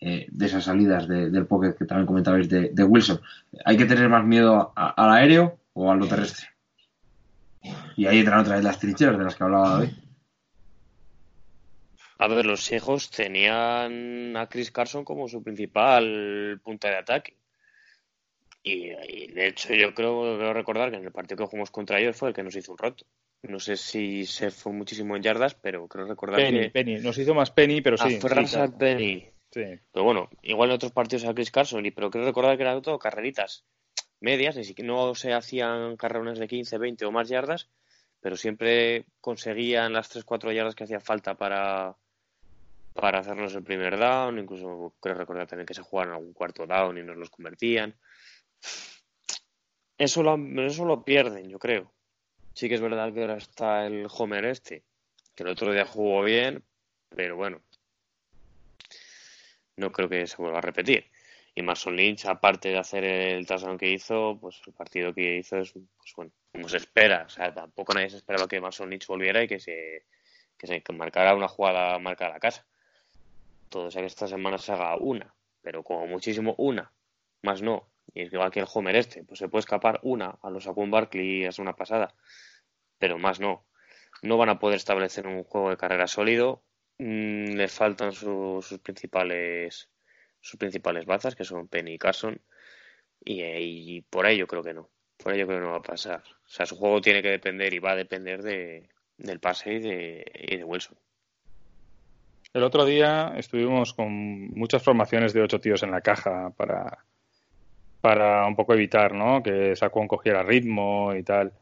eh, 0.00 0.26
de 0.30 0.46
esas 0.46 0.64
salidas 0.64 1.06
de- 1.08 1.30
del 1.30 1.46
pocket 1.46 1.74
que 1.74 1.84
también 1.84 2.06
comentabais 2.06 2.48
de, 2.48 2.84
Wilson. 2.84 3.20
¿Hay 3.64 3.76
que 3.76 3.84
tener 3.86 4.08
más 4.08 4.24
miedo 4.24 4.72
al 4.74 5.10
aéreo 5.10 5.58
o 5.74 5.90
a 5.90 5.96
lo 5.96 6.06
terrestre? 6.08 6.46
Y 7.96 8.06
ahí 8.06 8.18
entran 8.18 8.40
otra 8.40 8.56
vez 8.56 8.64
las 8.64 8.78
trincheras 8.78 9.18
de 9.18 9.24
las 9.24 9.34
que 9.34 9.44
hablaba 9.44 9.70
David. 9.70 9.90
A 12.18 12.28
ver, 12.28 12.46
los 12.46 12.64
Seahawks 12.64 13.10
tenían 13.10 14.36
a 14.36 14.48
Chris 14.48 14.70
Carson 14.70 15.04
como 15.04 15.28
su 15.28 15.42
principal 15.42 16.60
punta 16.64 16.88
de 16.88 16.96
ataque. 16.96 17.36
Y, 18.62 18.90
y, 19.08 19.26
de 19.32 19.48
hecho 19.48 19.74
yo 19.74 19.94
creo, 19.94 20.36
creo 20.38 20.52
recordar 20.52 20.90
que 20.90 20.96
en 20.96 21.04
el 21.04 21.12
partido 21.12 21.36
que 21.38 21.44
jugamos 21.50 21.70
contra 21.70 22.00
ellos 22.00 22.16
fue 22.16 22.30
el 22.30 22.34
que 22.34 22.42
nos 22.42 22.56
hizo 22.56 22.72
un 22.72 22.78
roto. 22.78 23.04
No 23.42 23.60
sé 23.60 23.76
si 23.76 24.26
se 24.26 24.50
fue 24.50 24.72
muchísimo 24.72 25.14
en 25.14 25.22
yardas, 25.22 25.54
pero 25.54 25.86
creo 25.86 26.06
recordar 26.06 26.40
Penny, 26.40 26.60
que 26.62 26.70
Penny. 26.70 26.98
Nos 26.98 27.18
hizo 27.18 27.34
más 27.34 27.50
Penny, 27.50 27.80
pero 27.80 27.96
Ah, 28.00 28.08
sí. 28.08 28.18
fue 28.18 28.30
sí, 28.30 28.44
claro. 28.50 28.76
Penny. 28.76 29.30
Sí. 29.52 29.62
Pero 29.92 30.04
bueno, 30.04 30.28
igual 30.42 30.70
en 30.70 30.74
otros 30.76 30.92
partidos 30.92 31.26
a 31.26 31.34
Chris 31.34 31.50
Carson, 31.50 31.84
y- 31.86 31.90
pero 31.92 32.10
creo 32.10 32.24
recordar 32.24 32.56
que 32.56 32.62
eran 32.64 32.82
todo 32.82 32.98
carreritas 32.98 33.64
medias, 34.20 34.56
ni 34.56 34.64
siquiera 34.64 34.88
no 34.92 35.14
se 35.14 35.32
hacían 35.32 35.96
carrerones 35.96 36.38
de 36.38 36.48
15, 36.48 36.78
20 36.78 37.04
o 37.04 37.12
más 37.12 37.28
yardas, 37.28 37.68
pero 38.20 38.36
siempre 38.36 39.04
conseguían 39.20 39.92
las 39.92 40.08
3-4 40.08 40.50
yardas 40.50 40.74
que 40.74 40.84
hacía 40.84 41.00
falta 41.00 41.34
para, 41.36 41.94
para 42.96 43.20
hacernos 43.20 43.54
el 43.54 43.62
primer 43.62 43.98
down, 43.98 44.38
incluso 44.38 44.94
creo 45.00 45.14
recordar 45.14 45.46
también 45.46 45.66
que 45.66 45.74
se 45.74 45.82
jugaban 45.82 46.14
algún 46.14 46.32
cuarto 46.32 46.66
down 46.66 46.98
y 46.98 47.02
nos 47.02 47.16
los 47.16 47.30
convertían. 47.30 47.94
Eso 49.98 50.22
lo, 50.22 50.36
eso 50.62 50.84
lo 50.84 51.04
pierden, 51.04 51.48
yo 51.48 51.58
creo. 51.58 51.92
Sí 52.54 52.68
que 52.68 52.74
es 52.74 52.80
verdad 52.80 53.12
que 53.12 53.20
ahora 53.20 53.36
está 53.36 53.86
el 53.86 54.06
Homer 54.10 54.46
este, 54.46 54.82
que 55.34 55.42
el 55.42 55.50
otro 55.50 55.72
día 55.72 55.86
jugó 55.86 56.22
bien, 56.22 56.64
pero 57.10 57.36
bueno, 57.36 57.60
no 59.76 59.92
creo 59.92 60.08
que 60.08 60.26
se 60.26 60.36
vuelva 60.36 60.58
a 60.58 60.62
repetir. 60.62 61.10
Y 61.54 61.62
Mason 61.62 61.96
Lynch, 61.96 62.26
aparte 62.26 62.68
de 62.68 62.78
hacer 62.78 63.04
el 63.04 63.46
touchdown 63.46 63.78
que 63.78 63.90
hizo, 63.90 64.38
pues 64.38 64.60
el 64.66 64.74
partido 64.74 65.14
que 65.14 65.38
hizo 65.38 65.56
es, 65.56 65.72
pues 65.72 66.12
bueno, 66.14 66.32
como 66.52 66.68
se 66.68 66.76
espera. 66.76 67.24
O 67.26 67.30
sea, 67.30 67.52
tampoco 67.54 67.94
nadie 67.94 68.10
se 68.10 68.18
esperaba 68.18 68.46
que 68.46 68.60
Mason 68.60 68.90
Lynch 68.90 69.06
volviera 69.06 69.42
y 69.42 69.48
que 69.48 69.58
se, 69.58 70.04
que 70.58 70.66
se 70.66 70.82
marcara 70.92 71.34
una 71.34 71.48
jugada 71.48 71.98
marca 71.98 72.26
a 72.26 72.30
la 72.30 72.40
casa. 72.40 72.66
Todo 73.68 73.90
sea 73.90 74.02
que 74.02 74.06
esta 74.06 74.26
semana 74.28 74.58
se 74.58 74.72
haga 74.72 74.96
una, 74.96 75.34
pero 75.62 75.82
como 75.84 76.06
muchísimo 76.06 76.54
una, 76.58 76.92
más 77.42 77.62
no. 77.62 77.90
Y 78.14 78.22
es 78.22 78.30
que 78.30 78.60
el 78.60 78.66
Homer 78.72 78.96
este, 78.96 79.24
pues 79.24 79.38
se 79.40 79.48
puede 79.48 79.60
escapar 79.60 80.00
una 80.02 80.38
a 80.42 80.50
los 80.50 80.64
Saquon 80.64 80.90
Barkley 80.90 81.44
hace 81.44 81.62
una 81.62 81.76
pasada, 81.76 82.14
pero 82.98 83.18
más 83.18 83.40
no. 83.40 83.66
No 84.22 84.38
van 84.38 84.50
a 84.50 84.58
poder 84.58 84.76
establecer 84.76 85.26
un 85.26 85.44
juego 85.44 85.70
de 85.70 85.76
carrera 85.78 86.06
sólido. 86.08 86.64
Mm, 86.98 87.56
les 87.56 87.72
faltan 87.72 88.12
su- 88.12 88.62
sus 88.66 88.80
principales 88.80 89.90
sus 90.40 90.58
principales 90.58 91.06
bazas, 91.06 91.36
que 91.36 91.44
son 91.44 91.68
Penny 91.68 91.94
y 91.94 91.98
Carson, 91.98 92.40
y, 93.24 94.02
por 94.02 94.26
ahí 94.26 94.38
yo 94.38 94.46
creo 94.46 94.62
que 94.62 94.74
no. 94.74 94.90
Por 95.18 95.34
yo 95.36 95.46
creo 95.46 95.58
que 95.60 95.64
no 95.66 95.72
va 95.72 95.78
a 95.78 95.82
pasar. 95.82 96.22
O 96.46 96.48
sea, 96.48 96.66
su 96.66 96.76
juego 96.76 97.00
tiene 97.00 97.22
que 97.22 97.30
depender 97.30 97.72
y 97.74 97.78
va 97.80 97.92
a 97.92 97.96
depender 97.96 98.42
de, 98.42 98.88
del 99.18 99.40
pase 99.40 99.74
y 99.74 99.80
de, 99.80 100.24
y 100.34 100.56
de 100.58 100.64
Wilson. 100.64 100.98
El 102.52 102.62
otro 102.62 102.84
día 102.84 103.34
estuvimos 103.36 103.92
con 103.92 104.48
muchas 104.54 104.82
formaciones 104.82 105.32
de 105.32 105.42
ocho 105.42 105.60
tíos 105.60 105.82
en 105.82 105.90
la 105.90 106.00
caja 106.00 106.50
para, 106.56 107.04
para 108.00 108.46
un 108.46 108.56
poco 108.56 108.74
evitar, 108.74 109.14
¿no? 109.14 109.42
Que 109.42 109.76
Saquon 109.76 110.08
cogiera 110.08 110.42
ritmo 110.42 111.14
y 111.14 111.22
tal. 111.22 111.52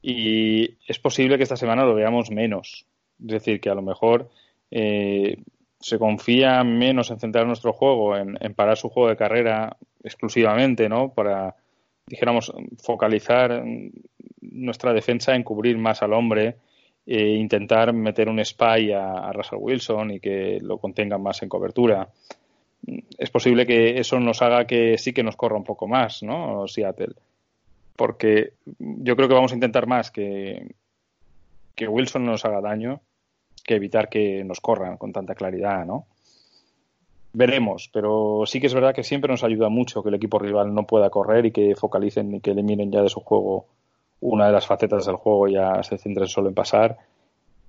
Y 0.00 0.76
es 0.86 0.98
posible 0.98 1.36
que 1.36 1.42
esta 1.42 1.56
semana 1.56 1.84
lo 1.84 1.94
veamos 1.94 2.30
menos. 2.30 2.86
Es 3.20 3.26
decir, 3.26 3.60
que 3.60 3.68
a 3.68 3.74
lo 3.74 3.82
mejor 3.82 4.30
eh, 4.70 5.38
se 5.80 5.98
confía 5.98 6.62
menos 6.64 7.10
en 7.10 7.18
centrar 7.18 7.46
nuestro 7.46 7.72
juego, 7.72 8.16
en, 8.16 8.38
en 8.40 8.54
parar 8.54 8.76
su 8.76 8.88
juego 8.88 9.08
de 9.08 9.16
carrera 9.16 9.76
exclusivamente, 10.02 10.88
¿no? 10.88 11.12
Para, 11.12 11.56
dijéramos, 12.06 12.52
focalizar 12.78 13.64
nuestra 14.40 14.92
defensa 14.92 15.34
en 15.34 15.42
cubrir 15.42 15.76
más 15.78 16.02
al 16.02 16.12
hombre 16.12 16.56
e 17.10 17.36
intentar 17.36 17.94
meter 17.94 18.28
un 18.28 18.38
spy 18.44 18.92
a, 18.92 19.32
Russell 19.32 19.58
Wilson 19.58 20.10
y 20.10 20.20
que 20.20 20.58
lo 20.60 20.76
contengan 20.76 21.22
más 21.22 21.42
en 21.42 21.48
cobertura. 21.48 22.06
Es 23.16 23.30
posible 23.30 23.64
que 23.64 23.98
eso 23.98 24.20
nos 24.20 24.42
haga 24.42 24.66
que 24.66 24.98
sí 24.98 25.14
que 25.14 25.22
nos 25.22 25.34
corra 25.34 25.56
un 25.56 25.64
poco 25.64 25.88
más, 25.88 26.22
¿no? 26.22 26.68
Seattle. 26.68 27.14
Porque 27.96 28.52
yo 28.68 29.16
creo 29.16 29.26
que 29.26 29.34
vamos 29.34 29.52
a 29.52 29.54
intentar 29.54 29.86
más 29.86 30.10
que, 30.10 30.74
que 31.74 31.88
Wilson 31.88 32.26
nos 32.26 32.44
haga 32.44 32.60
daño 32.60 33.00
que 33.64 33.76
evitar 33.76 34.10
que 34.10 34.44
nos 34.44 34.60
corran 34.60 34.98
con 34.98 35.10
tanta 35.10 35.34
claridad, 35.34 35.86
¿no? 35.86 36.06
Veremos, 37.32 37.88
pero 37.90 38.42
sí 38.44 38.60
que 38.60 38.66
es 38.66 38.74
verdad 38.74 38.94
que 38.94 39.02
siempre 39.02 39.32
nos 39.32 39.44
ayuda 39.44 39.70
mucho 39.70 40.02
que 40.02 40.10
el 40.10 40.16
equipo 40.16 40.38
rival 40.38 40.74
no 40.74 40.86
pueda 40.86 41.08
correr 41.08 41.46
y 41.46 41.52
que 41.52 41.74
focalicen 41.74 42.34
y 42.34 42.40
que 42.40 42.50
eliminen 42.50 42.92
ya 42.92 43.00
de 43.00 43.08
su 43.08 43.20
juego 43.20 43.66
una 44.20 44.46
de 44.46 44.52
las 44.52 44.66
facetas 44.66 45.06
del 45.06 45.16
juego 45.16 45.48
ya 45.48 45.82
se 45.82 45.98
centren 45.98 46.28
solo 46.28 46.48
en 46.48 46.54
pasar. 46.54 46.98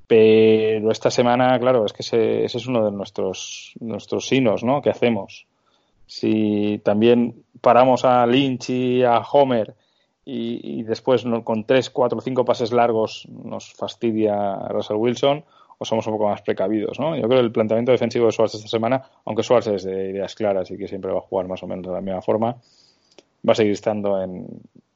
Pero 0.07 0.91
esta 0.91 1.11
semana, 1.11 1.59
claro, 1.59 1.85
es 1.85 1.93
que 1.93 2.01
ese, 2.01 2.43
ese 2.43 2.57
es 2.57 2.65
uno 2.65 2.85
de 2.85 2.91
nuestros, 2.91 3.73
nuestros 3.79 4.27
sinos, 4.27 4.63
¿no? 4.63 4.81
Que 4.81 4.89
hacemos. 4.89 5.45
Si 6.07 6.81
también 6.83 7.43
paramos 7.61 8.03
a 8.05 8.25
Lynch 8.25 8.71
y 8.71 9.03
a 9.03 9.19
Homer 9.19 9.75
y, 10.25 10.83
después 10.83 11.25
no, 11.25 11.43
con 11.43 11.63
tres, 11.65 11.89
cuatro, 11.89 12.21
cinco 12.21 12.45
pases 12.45 12.71
largos 12.71 13.27
nos 13.29 13.73
fastidia 13.73 14.55
Russell 14.69 14.97
Wilson, 14.97 15.43
o 15.77 15.85
somos 15.85 16.05
un 16.07 16.13
poco 16.13 16.29
más 16.29 16.41
precavidos, 16.41 16.99
¿no? 16.99 17.15
Yo 17.15 17.23
creo 17.23 17.39
que 17.39 17.45
el 17.45 17.51
planteamiento 17.51 17.91
defensivo 17.91 18.25
de 18.25 18.31
Schwartz 18.31 18.55
esta 18.55 18.67
semana, 18.67 19.01
aunque 19.25 19.43
Schwartz 19.43 19.67
es 19.67 19.83
de 19.83 20.09
ideas 20.09 20.35
claras 20.35 20.69
y 20.71 20.77
que 20.77 20.87
siempre 20.87 21.11
va 21.11 21.19
a 21.19 21.21
jugar 21.21 21.47
más 21.47 21.63
o 21.63 21.67
menos 21.67 21.85
de 21.85 21.93
la 21.93 22.01
misma 22.01 22.21
forma, 22.21 22.57
va 23.47 23.53
a 23.53 23.55
seguir 23.55 23.73
estando 23.73 24.21
en, 24.21 24.47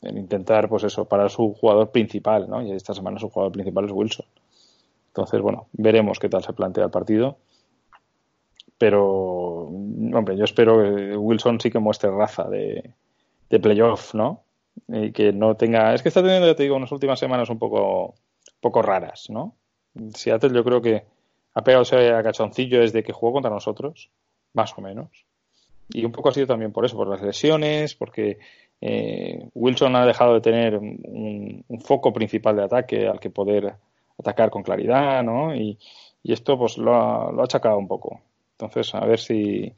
en 0.03 0.17
intentar, 0.17 0.69
pues 0.69 0.83
eso, 0.83 1.05
para 1.05 1.29
su 1.29 1.53
jugador 1.53 1.91
principal, 1.91 2.49
¿no? 2.49 2.61
Y 2.61 2.71
esta 2.71 2.93
semana 2.93 3.19
su 3.19 3.29
jugador 3.29 3.53
principal 3.53 3.85
es 3.85 3.91
Wilson. 3.91 4.25
Entonces, 5.07 5.41
bueno, 5.41 5.67
veremos 5.73 6.19
qué 6.19 6.29
tal 6.29 6.43
se 6.43 6.53
plantea 6.53 6.85
el 6.85 6.91
partido. 6.91 7.37
Pero, 8.77 9.67
hombre, 9.67 10.35
yo 10.35 10.43
espero 10.43 10.83
que 10.83 11.15
Wilson 11.15 11.59
sí 11.59 11.71
que 11.71 11.79
muestre 11.79 12.11
raza 12.11 12.49
de, 12.49 12.93
playoff, 13.61 14.15
¿no? 14.15 14.43
Y 14.87 15.11
que 15.11 15.31
no 15.31 15.55
tenga. 15.55 15.93
Es 15.93 16.01
que 16.01 16.09
está 16.09 16.21
teniendo, 16.21 16.47
ya 16.47 16.55
te 16.55 16.63
digo, 16.63 16.75
unas 16.75 16.91
últimas 16.91 17.19
semanas 17.19 17.49
un 17.49 17.59
poco, 17.59 18.15
poco 18.59 18.81
raras, 18.81 19.29
¿no? 19.29 19.55
Seattle 20.15 20.53
yo 20.53 20.63
creo 20.63 20.81
que 20.81 21.05
ha 21.53 21.63
pegado 21.63 21.83
a 21.83 22.23
cachoncillo 22.23 22.81
desde 22.81 23.03
que 23.03 23.13
jugó 23.13 23.33
contra 23.33 23.51
nosotros, 23.51 24.09
más 24.53 24.75
o 24.75 24.81
menos. 24.81 25.25
Y 25.89 26.05
un 26.05 26.11
poco 26.11 26.29
ha 26.29 26.33
sido 26.33 26.47
también 26.47 26.71
por 26.71 26.85
eso, 26.85 26.95
por 26.95 27.07
las 27.07 27.21
lesiones, 27.21 27.95
porque 27.95 28.39
eh, 28.81 29.49
Wilson 29.53 29.95
ha 29.95 30.05
dejado 30.05 30.33
de 30.33 30.41
tener 30.41 30.77
un, 30.77 31.63
un, 31.67 31.81
foco 31.81 32.11
principal 32.11 32.55
de 32.55 32.63
ataque 32.63 33.07
al 33.07 33.19
que 33.19 33.29
poder 33.29 33.75
atacar 34.17 34.49
con 34.49 34.63
claridad, 34.63 35.23
¿no? 35.23 35.55
Y, 35.55 35.77
y 36.23 36.33
esto 36.33 36.57
pues 36.57 36.77
lo 36.77 36.95
ha, 36.95 37.31
lo 37.31 37.41
ha 37.41 37.45
achacado 37.45 37.77
un 37.77 37.87
poco. 37.87 38.21
Entonces, 38.53 38.95
a 38.95 39.05
ver 39.05 39.19
si, 39.19 39.73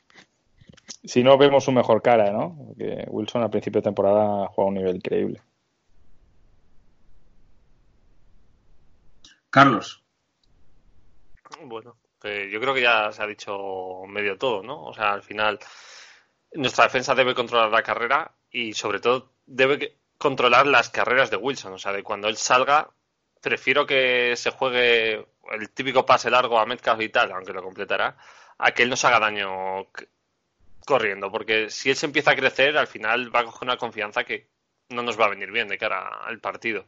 si 1.03 1.23
no 1.23 1.37
vemos 1.37 1.63
su 1.63 1.71
mejor 1.71 2.01
cara, 2.01 2.31
¿no? 2.31 2.55
Porque 2.67 3.05
Wilson 3.09 3.43
al 3.43 3.49
principio 3.49 3.81
de 3.81 3.85
temporada 3.85 4.45
ha 4.45 4.47
jugado 4.47 4.63
a 4.63 4.67
un 4.67 4.73
nivel 4.75 4.95
increíble. 4.95 5.41
Carlos. 9.49 10.03
Bueno, 11.63 11.95
eh, 12.23 12.49
yo 12.51 12.59
creo 12.59 12.73
que 12.73 12.81
ya 12.81 13.11
se 13.11 13.23
ha 13.23 13.27
dicho 13.27 14.03
medio 14.07 14.37
todo, 14.37 14.61
¿no? 14.61 14.83
O 14.83 14.93
sea, 14.93 15.13
al 15.13 15.23
final 15.23 15.59
nuestra 16.55 16.85
defensa 16.85 17.15
debe 17.15 17.35
controlar 17.35 17.69
la 17.69 17.83
carrera 17.83 18.31
y 18.51 18.73
sobre 18.73 18.99
todo 18.99 19.29
debe 19.45 19.95
controlar 20.17 20.67
las 20.67 20.89
carreras 20.89 21.29
de 21.29 21.37
Wilson. 21.37 21.73
O 21.73 21.79
sea, 21.79 21.91
de 21.91 22.03
cuando 22.03 22.27
él 22.27 22.37
salga, 22.37 22.89
prefiero 23.41 23.85
que 23.85 24.35
se 24.35 24.51
juegue 24.51 25.25
el 25.51 25.69
típico 25.69 26.05
pase 26.05 26.29
largo 26.29 26.59
a 26.59 26.65
Metcalf 26.65 27.01
y 27.01 27.09
tal, 27.09 27.31
aunque 27.31 27.53
lo 27.53 27.63
completará, 27.63 28.17
a 28.57 28.71
que 28.71 28.83
él 28.83 28.89
nos 28.89 29.05
haga 29.05 29.19
daño 29.19 29.87
corriendo. 30.85 31.31
Porque 31.31 31.69
si 31.69 31.89
él 31.89 31.95
se 31.95 32.05
empieza 32.05 32.31
a 32.31 32.35
crecer, 32.35 32.77
al 32.77 32.87
final 32.87 33.33
va 33.33 33.41
a 33.41 33.45
coger 33.45 33.63
una 33.63 33.77
confianza 33.77 34.23
que 34.23 34.47
no 34.89 35.03
nos 35.03 35.19
va 35.19 35.25
a 35.25 35.29
venir 35.29 35.51
bien 35.51 35.67
de 35.67 35.77
cara 35.77 36.07
al 36.25 36.39
partido. 36.39 36.85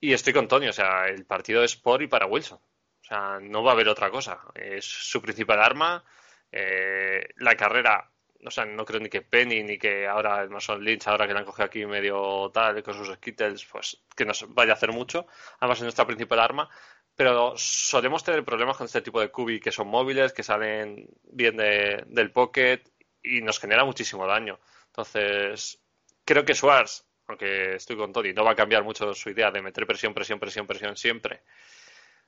Y 0.00 0.12
estoy 0.12 0.32
con 0.32 0.48
Tony, 0.48 0.68
o 0.68 0.72
sea, 0.72 1.06
el 1.06 1.26
partido 1.26 1.62
es 1.62 1.76
por 1.76 2.02
y 2.02 2.08
para 2.08 2.26
Wilson. 2.26 2.58
O 2.58 3.04
sea, 3.04 3.38
no 3.40 3.62
va 3.62 3.72
a 3.72 3.74
haber 3.74 3.88
otra 3.88 4.10
cosa. 4.10 4.40
Es 4.54 4.84
su 4.84 5.20
principal 5.20 5.60
arma. 5.60 6.02
Eh, 6.50 7.28
la 7.36 7.54
carrera, 7.54 8.09
o 8.44 8.50
sea, 8.50 8.64
no 8.64 8.84
creo 8.84 9.00
ni 9.00 9.08
que 9.08 9.22
Penny 9.22 9.62
ni 9.62 9.78
que 9.78 10.06
ahora 10.06 10.42
el 10.42 10.50
Mason 10.50 10.82
Lynch, 10.82 11.06
ahora 11.06 11.26
que 11.26 11.32
le 11.32 11.40
han 11.40 11.44
cogido 11.44 11.66
aquí 11.66 11.84
medio 11.86 12.50
tal 12.52 12.82
con 12.82 12.94
sus 12.94 13.14
Skittles, 13.14 13.64
pues 13.66 14.02
que 14.16 14.24
nos 14.24 14.52
vaya 14.54 14.72
a 14.72 14.74
hacer 14.74 14.92
mucho. 14.92 15.26
Además 15.58 15.78
es 15.78 15.82
nuestra 15.84 16.06
principal 16.06 16.40
arma. 16.40 16.68
Pero 17.14 17.54
solemos 17.56 18.24
tener 18.24 18.44
problemas 18.44 18.76
con 18.76 18.86
este 18.86 19.02
tipo 19.02 19.20
de 19.20 19.30
cubi 19.30 19.60
que 19.60 19.72
son 19.72 19.88
móviles, 19.88 20.32
que 20.32 20.42
salen 20.42 21.06
bien 21.24 21.56
de, 21.56 22.04
del 22.06 22.32
pocket 22.32 22.82
y 23.22 23.42
nos 23.42 23.58
genera 23.58 23.84
muchísimo 23.84 24.26
daño. 24.26 24.58
Entonces, 24.86 25.82
creo 26.24 26.44
que 26.44 26.54
Schwartz, 26.54 27.04
aunque 27.26 27.74
estoy 27.74 27.96
con 27.96 28.12
Tony, 28.12 28.32
no 28.32 28.44
va 28.44 28.52
a 28.52 28.56
cambiar 28.56 28.84
mucho 28.84 29.12
su 29.12 29.28
idea 29.28 29.50
de 29.50 29.60
meter 29.60 29.86
presión, 29.86 30.14
presión, 30.14 30.40
presión, 30.40 30.66
presión 30.66 30.96
siempre. 30.96 31.42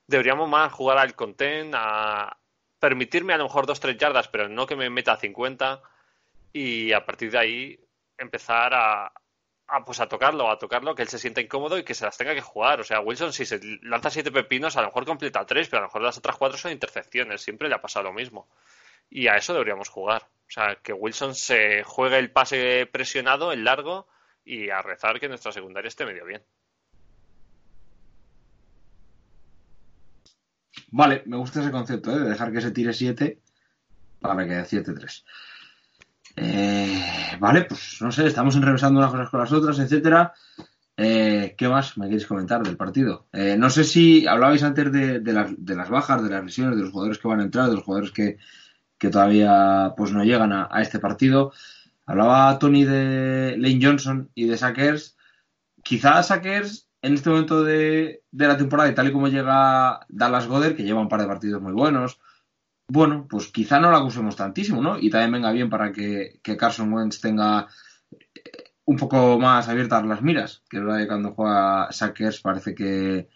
Deberíamos 0.06 0.48
más 0.48 0.72
jugar 0.72 0.98
al 0.98 1.14
content, 1.14 1.72
a 1.74 2.36
permitirme 2.78 3.32
a 3.32 3.38
lo 3.38 3.44
mejor 3.44 3.64
dos, 3.64 3.80
tres 3.80 3.96
yardas, 3.96 4.28
pero 4.28 4.48
no 4.48 4.66
que 4.66 4.76
me 4.76 4.90
meta 4.90 5.12
a 5.12 5.16
50 5.16 5.82
y 6.52 6.92
a 6.92 7.04
partir 7.04 7.30
de 7.30 7.38
ahí 7.38 7.80
empezar 8.18 8.72
a, 8.74 9.12
pues 9.84 10.00
a 10.00 10.08
tocarlo, 10.08 10.50
a 10.50 10.58
tocarlo, 10.58 10.94
que 10.94 11.02
él 11.02 11.08
se 11.08 11.18
sienta 11.18 11.40
incómodo 11.40 11.78
y 11.78 11.84
que 11.84 11.94
se 11.94 12.04
las 12.04 12.16
tenga 12.16 12.34
que 12.34 12.40
jugar. 12.40 12.80
O 12.80 12.84
sea, 12.84 13.00
Wilson 13.00 13.32
si 13.32 13.46
se 13.46 13.60
lanza 13.82 14.10
siete 14.10 14.30
pepinos, 14.30 14.76
a 14.76 14.80
lo 14.80 14.88
mejor 14.88 15.04
completa 15.06 15.46
tres, 15.46 15.68
pero 15.68 15.78
a 15.78 15.82
lo 15.82 15.88
mejor 15.88 16.02
las 16.02 16.18
otras 16.18 16.36
cuatro 16.36 16.58
son 16.58 16.72
intercepciones. 16.72 17.40
Siempre 17.40 17.68
le 17.68 17.74
ha 17.74 17.80
pasado 17.80 18.04
lo 18.04 18.12
mismo. 18.12 18.48
Y 19.10 19.28
a 19.28 19.36
eso 19.36 19.52
deberíamos 19.52 19.88
jugar. 19.88 20.28
O 20.48 20.50
sea, 20.50 20.76
que 20.82 20.92
Wilson 20.92 21.34
se 21.34 21.82
juegue 21.84 22.18
el 22.18 22.30
pase 22.30 22.86
presionado, 22.90 23.52
el 23.52 23.64
largo, 23.64 24.06
y 24.44 24.70
a 24.70 24.82
rezar 24.82 25.20
que 25.20 25.28
nuestra 25.28 25.52
secundaria 25.52 25.88
esté 25.88 26.04
medio 26.04 26.24
bien. 26.24 26.42
Vale, 30.88 31.22
me 31.24 31.38
gusta 31.38 31.60
ese 31.60 31.70
concepto, 31.70 32.12
¿eh? 32.12 32.20
de 32.20 32.30
dejar 32.30 32.52
que 32.52 32.60
se 32.60 32.70
tire 32.70 32.92
7 32.92 33.40
para 34.20 34.46
que 34.46 34.52
7-3. 34.52 35.24
Eh, 36.36 37.36
vale, 37.38 37.64
pues 37.64 37.98
no 38.00 38.10
sé, 38.10 38.26
estamos 38.26 38.56
enrevesando 38.56 39.00
unas 39.00 39.10
cosas 39.10 39.30
con 39.30 39.40
las 39.40 39.52
otras, 39.52 39.78
etcétera. 39.78 40.32
Eh, 40.96 41.54
¿Qué 41.56 41.68
más 41.68 41.96
me 41.98 42.06
queréis 42.06 42.26
comentar 42.26 42.62
del 42.62 42.76
partido? 42.76 43.26
Eh, 43.32 43.56
no 43.58 43.70
sé 43.70 43.84
si 43.84 44.26
hablabais 44.26 44.62
antes 44.62 44.92
de, 44.92 45.20
las, 45.32 45.50
de, 45.56 45.74
las, 45.74 45.90
bajas, 45.90 46.22
de 46.22 46.30
las 46.30 46.44
lesiones, 46.44 46.76
de 46.76 46.82
los 46.82 46.92
jugadores 46.92 47.18
que 47.18 47.28
van 47.28 47.40
a 47.40 47.44
entrar, 47.44 47.68
de 47.68 47.76
los 47.76 47.84
jugadores 47.84 48.12
que, 48.12 48.38
que 48.98 49.08
todavía 49.08 49.94
pues 49.96 50.12
no 50.12 50.24
llegan 50.24 50.52
a, 50.52 50.68
a, 50.70 50.82
este 50.82 50.98
partido. 50.98 51.52
Hablaba 52.06 52.58
Tony 52.58 52.84
de 52.84 53.56
Lane 53.58 53.80
Johnson 53.82 54.30
y 54.34 54.46
de 54.46 54.56
Sackers. 54.56 55.16
Quizás 55.82 56.28
Sackers 56.28 56.88
en 57.02 57.14
este 57.14 57.30
momento 57.30 57.64
de, 57.64 58.22
de, 58.30 58.46
la 58.46 58.56
temporada 58.56 58.88
y 58.88 58.94
tal 58.94 59.08
y 59.08 59.12
como 59.12 59.28
llega 59.28 60.00
Dallas 60.08 60.46
Goder, 60.46 60.76
que 60.76 60.84
lleva 60.84 61.00
un 61.00 61.08
par 61.08 61.20
de 61.20 61.26
partidos 61.26 61.60
muy 61.60 61.72
buenos, 61.72 62.20
bueno, 62.92 63.26
pues 63.26 63.48
quizá 63.48 63.80
no 63.80 63.90
la 63.90 63.96
acusemos 63.96 64.36
tantísimo, 64.36 64.82
¿no? 64.82 64.98
Y 64.98 65.08
también 65.08 65.32
venga 65.32 65.50
bien 65.50 65.70
para 65.70 65.90
que, 65.92 66.40
que 66.42 66.58
Carson 66.58 66.92
Wentz 66.92 67.22
tenga 67.22 67.66
un 68.84 68.96
poco 68.98 69.38
más 69.38 69.66
abiertas 69.70 70.04
las 70.04 70.20
miras, 70.20 70.62
que 70.68 70.76
es 70.76 70.84
verdad 70.84 70.98
que 70.98 71.06
cuando 71.06 71.32
juega 71.32 71.90
Sackers 71.90 72.42
parece 72.42 72.74
que, 72.74 73.30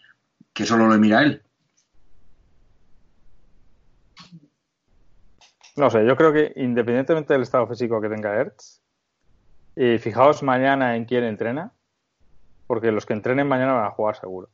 que 0.53 0.65
solo 0.67 0.87
lo 0.87 0.95
mira 0.99 1.23
él. 1.23 1.41
No 5.75 5.89
sé, 5.89 6.05
yo 6.05 6.15
creo 6.15 6.31
que 6.31 6.53
independientemente 6.57 7.33
del 7.33 7.41
estado 7.41 7.65
físico 7.65 7.99
que 7.99 8.09
tenga 8.09 8.35
Hertz, 8.35 8.83
eh, 9.75 9.97
fijaos 9.97 10.43
mañana 10.43 10.95
en 10.95 11.05
quién 11.05 11.23
entrena, 11.23 11.73
porque 12.67 12.91
los 12.91 13.07
que 13.07 13.13
entrenen 13.13 13.47
mañana 13.47 13.73
van 13.73 13.85
a 13.85 13.91
jugar 13.91 14.17
seguro. 14.17 14.49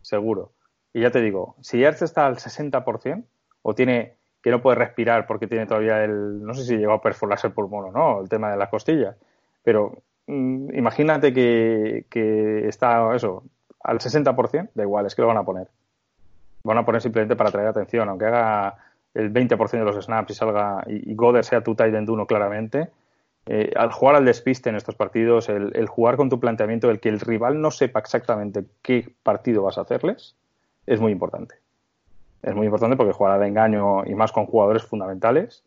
Seguro. 0.00 0.54
Y 0.94 1.02
ya 1.02 1.10
te 1.10 1.20
digo, 1.20 1.56
si 1.60 1.82
Hertz 1.82 2.00
está 2.00 2.24
al 2.24 2.36
60% 2.36 3.26
o 3.60 3.74
tiene 3.74 4.19
que 4.42 4.50
no 4.50 4.62
puede 4.62 4.76
respirar 4.76 5.26
porque 5.26 5.46
tiene 5.46 5.66
todavía 5.66 6.04
el, 6.04 6.42
no 6.42 6.54
sé 6.54 6.64
si 6.64 6.76
llegó 6.76 6.92
a 6.92 7.02
perforarse 7.02 7.48
el 7.48 7.52
pulmón 7.52 7.86
o 7.86 7.92
no, 7.92 8.20
el 8.22 8.28
tema 8.28 8.50
de 8.50 8.56
las 8.56 8.68
costillas, 8.68 9.16
pero 9.62 10.02
mmm, 10.26 10.74
imagínate 10.74 11.32
que, 11.32 12.06
que, 12.08 12.68
está 12.68 13.14
eso, 13.14 13.44
al 13.82 13.98
60%, 13.98 14.70
da 14.74 14.82
igual, 14.82 15.06
es 15.06 15.14
que 15.14 15.22
lo 15.22 15.28
van 15.28 15.38
a 15.38 15.44
poner. 15.44 15.68
Van 16.62 16.78
a 16.78 16.84
poner 16.84 17.00
simplemente 17.00 17.36
para 17.36 17.48
atraer 17.48 17.68
atención, 17.68 18.08
aunque 18.08 18.26
haga 18.26 18.76
el 19.14 19.32
20% 19.32 19.70
de 19.70 19.84
los 19.84 20.04
snaps 20.04 20.30
y 20.30 20.34
salga 20.34 20.84
y, 20.86 21.10
y 21.10 21.14
Goder 21.14 21.44
sea 21.44 21.62
tu 21.62 21.74
tight 21.74 21.94
end 21.94 22.10
uno 22.10 22.26
claramente, 22.26 22.90
eh, 23.46 23.72
al 23.74 23.90
jugar 23.90 24.16
al 24.16 24.24
despiste 24.24 24.68
en 24.68 24.76
estos 24.76 24.94
partidos, 24.94 25.48
el, 25.48 25.72
el, 25.74 25.86
jugar 25.88 26.16
con 26.16 26.28
tu 26.28 26.38
planteamiento, 26.38 26.90
el 26.90 27.00
que 27.00 27.08
el 27.08 27.20
rival 27.20 27.60
no 27.60 27.70
sepa 27.70 27.98
exactamente 27.98 28.64
qué 28.82 29.12
partido 29.22 29.62
vas 29.62 29.78
a 29.78 29.82
hacerles, 29.82 30.36
es 30.86 31.00
muy 31.00 31.12
importante. 31.12 31.56
Es 32.42 32.54
muy 32.54 32.66
importante 32.66 32.96
porque 32.96 33.12
jugar 33.12 33.38
de 33.38 33.48
engaño 33.48 34.04
y 34.06 34.14
más 34.14 34.32
con 34.32 34.46
jugadores 34.46 34.82
fundamentales 34.82 35.62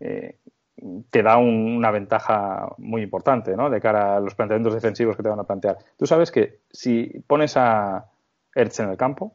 eh, 0.00 0.36
te 1.10 1.22
da 1.22 1.38
un, 1.38 1.76
una 1.76 1.90
ventaja 1.90 2.68
muy 2.78 3.02
importante 3.02 3.56
¿no? 3.56 3.70
de 3.70 3.80
cara 3.80 4.16
a 4.16 4.20
los 4.20 4.34
planteamientos 4.34 4.74
defensivos 4.74 5.16
que 5.16 5.22
te 5.22 5.28
van 5.28 5.40
a 5.40 5.44
plantear. 5.44 5.78
Tú 5.96 6.06
sabes 6.06 6.30
que 6.30 6.60
si 6.70 7.22
pones 7.26 7.56
a 7.56 8.06
Ertz 8.54 8.80
en 8.80 8.90
el 8.90 8.96
campo, 8.96 9.34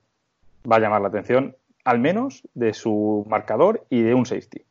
va 0.70 0.78
a 0.78 0.80
llamar 0.80 1.02
la 1.02 1.08
atención 1.08 1.56
al 1.84 2.00
menos 2.00 2.48
de 2.54 2.74
su 2.74 3.26
marcador 3.28 3.86
y 3.90 4.02
de 4.04 4.14
un 4.14 4.26
safety. 4.26 4.64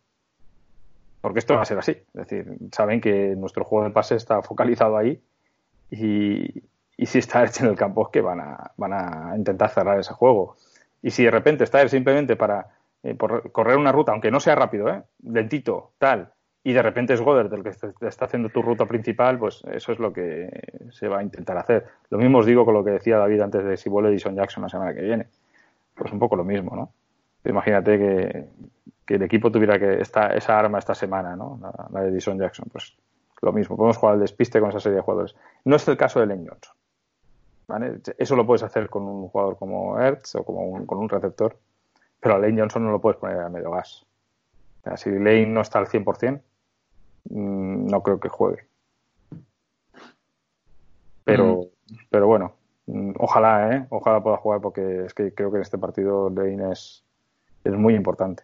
Porque 1.20 1.40
esto 1.40 1.54
va 1.54 1.62
a 1.62 1.66
ser 1.66 1.78
así. 1.78 1.92
Es 1.92 2.28
decir, 2.28 2.56
saben 2.72 3.00
que 3.00 3.34
nuestro 3.36 3.64
juego 3.64 3.84
de 3.84 3.90
pase 3.90 4.14
está 4.14 4.40
focalizado 4.42 4.96
ahí 4.96 5.20
y, 5.90 6.62
y 6.96 7.06
si 7.06 7.18
está 7.18 7.42
Ertz 7.42 7.60
en 7.60 7.66
el 7.66 7.76
campo 7.76 8.02
es 8.02 8.08
que 8.12 8.20
van 8.20 8.40
a, 8.40 8.70
van 8.76 8.92
a 8.92 9.36
intentar 9.36 9.70
cerrar 9.70 9.98
ese 9.98 10.14
juego. 10.14 10.56
Y 11.02 11.10
si 11.10 11.24
de 11.24 11.30
repente 11.30 11.64
está 11.64 11.80
él 11.82 11.88
simplemente 11.88 12.36
para 12.36 12.68
eh, 13.02 13.14
por 13.14 13.50
correr 13.52 13.76
una 13.76 13.92
ruta, 13.92 14.12
aunque 14.12 14.30
no 14.30 14.40
sea 14.40 14.54
rápido, 14.54 14.88
¿eh? 14.88 15.02
lentito, 15.22 15.92
tal, 15.98 16.32
y 16.62 16.72
de 16.74 16.82
repente 16.82 17.14
es 17.14 17.20
Goddard 17.22 17.52
el 17.54 17.62
que 17.62 18.06
está 18.06 18.26
haciendo 18.26 18.50
tu 18.50 18.60
ruta 18.60 18.84
principal, 18.84 19.38
pues 19.38 19.62
eso 19.72 19.92
es 19.92 19.98
lo 19.98 20.12
que 20.12 20.50
se 20.90 21.08
va 21.08 21.20
a 21.20 21.22
intentar 21.22 21.56
hacer. 21.56 21.86
Lo 22.10 22.18
mismo 22.18 22.38
os 22.38 22.46
digo 22.46 22.66
con 22.66 22.74
lo 22.74 22.84
que 22.84 22.90
decía 22.90 23.16
David 23.16 23.40
antes 23.40 23.64
de 23.64 23.76
si 23.78 23.88
vuelve 23.88 24.10
Dison 24.10 24.36
Jackson 24.36 24.62
la 24.62 24.68
semana 24.68 24.94
que 24.94 25.00
viene. 25.00 25.28
Pues 25.94 26.12
un 26.12 26.18
poco 26.18 26.36
lo 26.36 26.44
mismo, 26.44 26.76
¿no? 26.76 26.92
Imagínate 27.44 27.98
que, 27.98 28.48
el 29.14 29.22
equipo 29.22 29.50
tuviera 29.50 29.78
que 29.78 30.00
esta, 30.00 30.34
esa 30.34 30.56
arma 30.56 30.78
esta 30.78 30.94
semana, 30.94 31.34
¿no? 31.34 31.58
La, 31.90 32.02
de 32.02 32.12
Dison 32.12 32.38
Jackson, 32.38 32.68
pues 32.70 32.94
lo 33.40 33.52
mismo. 33.52 33.76
Podemos 33.76 33.96
jugar 33.96 34.14
al 34.14 34.20
despiste 34.20 34.60
con 34.60 34.68
esa 34.68 34.80
serie 34.80 34.96
de 34.96 35.02
jugadores. 35.02 35.34
No 35.64 35.76
es 35.76 35.88
el 35.88 35.96
caso 35.96 36.20
de 36.20 36.26
Len 36.26 36.46
Johnson. 36.46 36.74
¿Vale? 37.70 38.00
Eso 38.18 38.34
lo 38.34 38.44
puedes 38.44 38.64
hacer 38.64 38.90
con 38.90 39.04
un 39.04 39.28
jugador 39.28 39.56
como 39.56 39.96
Hertz 39.96 40.34
o 40.34 40.44
como 40.44 40.64
un, 40.64 40.86
con 40.86 40.98
un 40.98 41.08
receptor, 41.08 41.56
pero 42.18 42.34
a 42.34 42.38
Lane 42.40 42.60
Johnson 42.60 42.84
no 42.84 42.90
lo 42.90 43.00
puedes 43.00 43.16
poner 43.20 43.38
a 43.38 43.48
medio 43.48 43.70
gas. 43.70 44.04
O 44.80 44.82
sea, 44.82 44.96
si 44.96 45.08
Lane 45.10 45.46
no 45.46 45.60
está 45.60 45.78
al 45.78 45.86
100%, 45.86 46.42
mmm, 47.30 47.86
no 47.86 48.02
creo 48.02 48.18
que 48.18 48.28
juegue. 48.28 48.66
Pero, 51.22 51.70
mm. 51.88 51.94
pero 52.10 52.26
bueno, 52.26 52.54
ojalá, 53.18 53.76
¿eh? 53.76 53.86
Ojalá 53.90 54.20
pueda 54.20 54.38
jugar 54.38 54.60
porque 54.60 55.04
es 55.04 55.14
que 55.14 55.32
creo 55.32 55.52
que 55.52 55.58
en 55.58 55.62
este 55.62 55.78
partido 55.78 56.28
Lane 56.28 56.72
es, 56.72 57.04
es 57.62 57.72
muy 57.74 57.94
importante. 57.94 58.42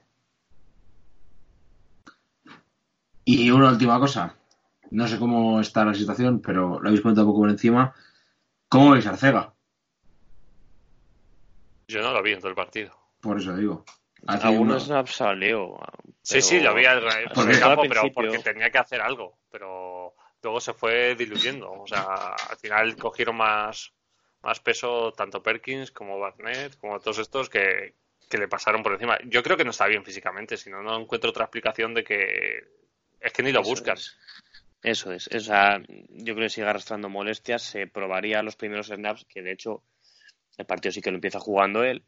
Y 3.24 3.50
una 3.50 3.70
última 3.70 3.98
cosa. 3.98 4.36
No 4.92 5.08
sé 5.08 5.18
cómo 5.18 5.58
está 5.58 5.84
la 5.84 5.94
situación, 5.94 6.40
pero 6.40 6.78
lo 6.78 6.86
habéis 6.86 7.00
comentado 7.00 7.26
un 7.26 7.32
poco 7.32 7.42
por 7.42 7.50
encima. 7.50 7.92
¿Cómo 8.68 8.90
veis 8.92 9.06
Arcega? 9.06 9.52
Yo 11.88 12.02
no 12.02 12.12
lo 12.12 12.22
vi 12.22 12.32
en 12.32 12.38
todo 12.40 12.48
el 12.48 12.54
partido. 12.56 12.96
Por 13.20 13.38
eso 13.38 13.56
digo. 13.56 13.84
Algunos 14.26 14.86
snaps 14.86 15.16
salió. 15.16 15.78
Sí, 16.22 16.42
sí, 16.42 16.60
lo 16.60 16.74
vi 16.74 16.84
al 16.84 17.00
por 17.32 17.48
el 17.50 17.60
campo, 17.60 17.82
pero 17.88 18.12
porque 18.12 18.38
tenía 18.40 18.70
que 18.70 18.78
hacer 18.78 19.00
algo. 19.00 19.38
Pero 19.50 20.14
luego 20.42 20.60
se 20.60 20.72
fue 20.72 21.14
diluyendo. 21.14 21.70
O 21.70 21.86
sea, 21.86 22.34
al 22.48 22.56
final 22.56 22.96
cogieron 22.96 23.36
más, 23.36 23.92
más 24.42 24.58
peso 24.60 25.12
tanto 25.12 25.42
Perkins 25.42 25.92
como 25.92 26.18
Barnett, 26.18 26.76
como 26.78 26.98
todos 26.98 27.18
estos 27.18 27.48
que, 27.48 27.94
que 28.28 28.38
le 28.38 28.48
pasaron 28.48 28.82
por 28.82 28.94
encima. 28.94 29.16
Yo 29.26 29.42
creo 29.42 29.56
que 29.56 29.64
no 29.64 29.70
está 29.70 29.86
bien 29.86 30.04
físicamente, 30.04 30.56
si 30.56 30.70
no, 30.70 30.82
no 30.82 30.98
encuentro 31.00 31.30
otra 31.30 31.44
explicación 31.44 31.94
de 31.94 32.02
que 32.02 32.64
es 33.20 33.32
que 33.32 33.42
ni 33.42 33.52
lo 33.52 33.60
Eso 33.60 33.70
buscan. 33.70 33.96
es. 33.96 34.16
Eso 34.82 35.12
es. 35.12 35.28
O 35.28 35.40
sea, 35.40 35.80
yo 35.88 36.34
creo 36.34 36.46
que 36.46 36.50
sigue 36.50 36.66
arrastrando 36.66 37.08
molestias. 37.08 37.62
Se 37.62 37.86
probaría 37.86 38.42
los 38.42 38.56
primeros 38.56 38.88
snaps, 38.88 39.24
que 39.24 39.42
de 39.42 39.52
hecho 39.52 39.82
el 40.56 40.66
partido 40.66 40.92
sí 40.92 41.00
que 41.00 41.10
lo 41.10 41.16
empieza 41.16 41.40
jugando 41.40 41.82
él. 41.82 42.04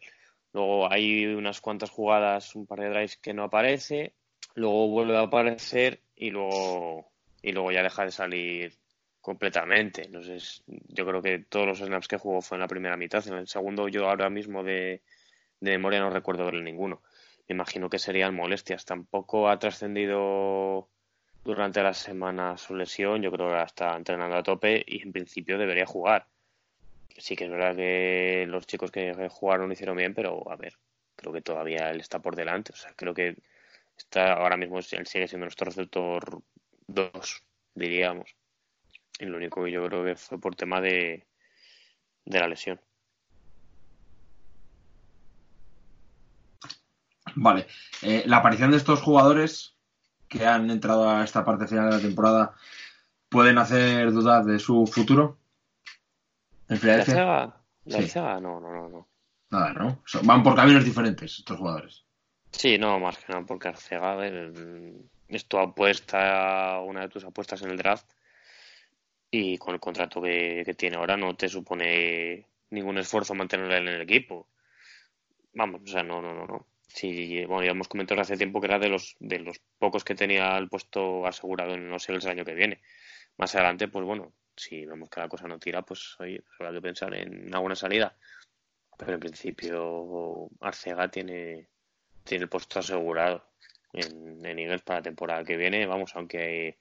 Luego 0.53 0.91
hay 0.91 1.27
unas 1.27 1.61
cuantas 1.61 1.91
jugadas, 1.91 2.55
un 2.55 2.67
par 2.67 2.81
de 2.81 2.89
drives 2.89 3.17
que 3.19 3.35
no 3.35 3.45
aparece. 3.45 4.15
Luego 4.55 4.89
vuelve 4.89 5.17
a 5.17 5.23
aparecer 5.23 6.01
y 6.17 6.31
luego, 6.31 7.11
y 7.43 7.53
luego 7.53 7.71
ya 7.71 7.83
deja 7.83 8.05
de 8.05 8.11
salir 8.11 8.79
completamente. 9.21 10.07
Entonces, 10.07 10.63
yo 10.67 11.07
creo 11.07 11.21
que 11.21 11.41
todos 11.41 11.67
los 11.67 11.79
snaps 11.79 12.09
que 12.09 12.17
jugó 12.17 12.41
fue 12.41 12.57
en 12.57 12.63
la 12.63 12.69
primera 12.69 12.97
mitad. 12.97 13.27
En 13.29 13.35
el 13.35 13.49
segundo, 13.49 13.89
yo 13.89 14.09
ahora 14.09 14.31
mismo 14.31 14.65
de, 14.65 15.03
de 15.61 15.71
memoria 15.73 16.01
no 16.01 16.11
recuerdo 16.11 16.45
verle 16.45 16.63
ninguno. 16.63 17.03
Me 17.49 17.55
imagino 17.55 17.91
que 17.91 17.99
serían 17.99 18.35
molestias. 18.35 18.85
Tampoco 18.85 19.49
ha 19.49 19.59
trascendido 19.59 20.89
durante 21.49 21.83
la 21.83 21.95
semana 21.95 22.59
su 22.59 22.75
lesión. 22.75 23.23
Yo 23.23 23.33
creo 23.33 23.49
que 23.49 23.63
está 23.63 23.97
entrenando 23.97 24.37
a 24.37 24.43
tope 24.43 24.85
y 24.87 25.03
en 25.03 25.13
principio 25.13 25.57
debería 25.57 25.87
jugar. 25.87 26.27
Sí 27.17 27.37
que 27.37 27.45
es 27.45 27.51
verdad 27.51 27.75
que 27.75 28.45
los 28.47 28.67
chicos 28.67 28.91
que 28.91 29.29
jugaron 29.31 29.69
lo 29.69 29.73
hicieron 29.73 29.97
bien, 29.97 30.15
pero 30.15 30.51
a 30.51 30.57
ver, 30.57 30.75
creo 31.17 31.33
que 31.33 31.41
todavía 31.41 31.91
él 31.91 32.01
está 32.01 32.21
por 32.21 32.37
delante. 32.37 32.73
O 32.75 32.77
sea, 32.77 32.93
creo 32.95 33.15
que 33.15 33.37
está 33.97 34.35
ahora 34.35 34.59
mismo 34.59 34.79
él 34.79 35.07
sigue 35.07 35.27
siendo 35.27 35.47
nuestro 35.47 35.65
receptor 35.65 36.43
2, 36.87 37.43
diríamos. 37.75 38.37
Y 39.19 39.25
lo 39.25 39.39
único 39.39 39.65
que 39.65 39.73
yo 39.73 39.87
creo 39.87 40.05
que 40.05 40.17
fue 40.17 40.39
por 40.39 40.55
tema 40.55 40.83
de, 40.83 41.27
de 42.27 42.39
la 42.39 42.47
lesión. 42.47 42.79
Vale. 47.35 47.67
Eh, 48.03 48.25
la 48.27 48.37
aparición 48.37 48.71
de 48.71 48.77
estos 48.77 49.01
jugadores 49.01 49.78
que 50.29 50.47
han 50.47 50.71
entrado 50.71 51.09
a 51.09 51.25
esta 51.25 51.45
parte 51.45 51.67
final 51.67 51.91
de 51.91 51.97
la 51.97 52.03
temporada 52.03 52.55
pueden 53.29 53.59
hacer 53.59 54.13
dudar 54.13 54.45
de 54.45 54.59
su 54.59 54.87
futuro. 54.87 55.39
En 56.69 56.79
¿La 56.83 56.95
Arcega? 56.95 57.57
¿La 57.85 58.03
Sí. 58.03 58.19
No, 58.19 58.41
no, 58.41 58.61
no, 58.61 58.89
no. 58.89 59.09
nada, 59.51 59.73
¿no? 59.73 60.03
Van 60.25 60.43
por 60.43 60.55
caminos 60.55 60.85
diferentes 60.85 61.39
estos 61.39 61.57
jugadores. 61.57 62.05
Sí, 62.51 62.79
no, 62.79 62.99
más 62.99 63.17
que 63.19 63.33
nada 63.33 63.45
porque 63.47 63.69
Arcega, 63.69 64.13
a 64.13 64.17
ver, 64.17 64.53
es 65.29 65.47
tu 65.47 65.59
apuesta, 65.59 66.81
una 66.81 67.03
de 67.03 67.09
tus 67.09 67.25
apuestas 67.25 67.63
en 67.63 67.71
el 67.71 67.79
draft 67.79 68.07
y 69.31 69.59
con 69.59 69.75
el 69.75 69.81
contrato 69.81 70.21
que, 70.21 70.63
que 70.65 70.75
tiene 70.75 70.97
ahora 70.97 71.17
no 71.17 71.35
te 71.37 71.49
supone 71.49 72.47
ningún 72.71 72.99
esfuerzo 72.99 73.35
mantenerlo 73.35 73.75
en 73.75 73.89
el 73.89 74.01
equipo. 74.03 74.47
Vamos, 75.55 75.83
o 75.85 75.87
sea, 75.87 76.03
no, 76.03 76.21
no, 76.21 76.35
no, 76.35 76.47
no. 76.47 76.67
Sí, 76.89 77.45
bueno, 77.45 77.65
ya 77.65 77.71
hemos 77.71 77.89
comentado 77.89 78.21
hace 78.21 78.37
tiempo 78.37 78.61
que 78.61 78.67
era 78.67 78.79
de 78.79 78.89
los, 78.89 79.17
de 79.21 79.39
los 79.39 79.61
pocos 79.79 80.05
que 80.05 80.15
tenía 80.15 80.57
el 80.57 80.69
puesto 80.69 81.27
asegurado 81.27 81.75
en 81.75 81.91
los 81.91 82.09
el 82.09 82.27
año 82.27 82.45
que 82.45 82.55
viene. 82.55 82.81
Más 83.37 83.55
adelante, 83.55 83.89
pues 83.89 84.05
bueno, 84.05 84.33
si 84.57 84.85
vemos 84.87 85.09
que 85.11 85.21
la 85.21 85.29
cosa 85.29 85.47
no 85.47 85.59
tira, 85.59 85.83
pues 85.83 86.17
oye, 86.19 86.43
pues 86.43 86.61
habrá 86.61 86.73
que 86.73 86.83
pensar 86.83 87.15
en 87.15 87.55
alguna 87.55 87.77
salida. 87.77 88.17
Pero 88.99 89.15
en 89.15 89.21
principio 89.21 90.49
Arcega 90.61 91.09
tiene, 91.09 91.69
tiene 92.25 92.45
el 92.45 92.49
puesto 92.49 92.81
asegurado 92.81 93.45
en, 93.93 94.45
en 94.45 94.59
Eagles 94.59 94.83
para 94.83 94.99
la 94.99 95.05
temporada 95.05 95.45
que 95.45 95.57
viene. 95.57 95.87
Vamos, 95.87 96.17
aunque 96.17 96.79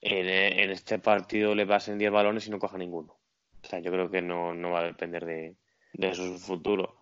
en, 0.00 0.28
en 0.28 0.70
este 0.70 0.98
partido 0.98 1.54
le 1.54 1.66
pasen 1.66 1.98
10 1.98 2.10
balones 2.10 2.46
y 2.46 2.50
no 2.50 2.58
coja 2.58 2.78
ninguno. 2.78 3.18
O 3.62 3.66
sea, 3.66 3.80
yo 3.80 3.92
creo 3.92 4.10
que 4.10 4.22
no, 4.22 4.54
no 4.54 4.70
va 4.70 4.80
a 4.80 4.84
depender 4.84 5.26
de, 5.26 5.56
de 5.92 6.14
su 6.14 6.38
futuro. 6.38 6.99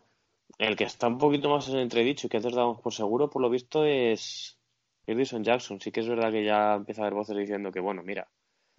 El 0.59 0.75
que 0.77 0.85
está 0.85 1.07
un 1.07 1.19
poquito 1.19 1.49
más 1.49 1.69
en 1.69 1.79
entredicho 1.79 2.27
y 2.27 2.31
que 2.31 2.39
antes 2.39 2.55
dábamos 2.55 2.81
por 2.81 2.93
seguro, 2.93 3.31
por 3.31 3.41
lo 3.41 3.49
visto, 3.49 3.85
es 3.85 4.59
Edison 5.07 5.45
Jackson. 5.45 5.81
Sí 5.81 5.93
que 5.93 6.01
es 6.01 6.09
verdad 6.09 6.33
que 6.33 6.45
ya 6.45 6.75
empieza 6.75 7.03
a 7.03 7.05
haber 7.05 7.15
voces 7.15 7.37
diciendo 7.37 7.71
que, 7.71 7.79
bueno, 7.81 8.03
mira, 8.03 8.29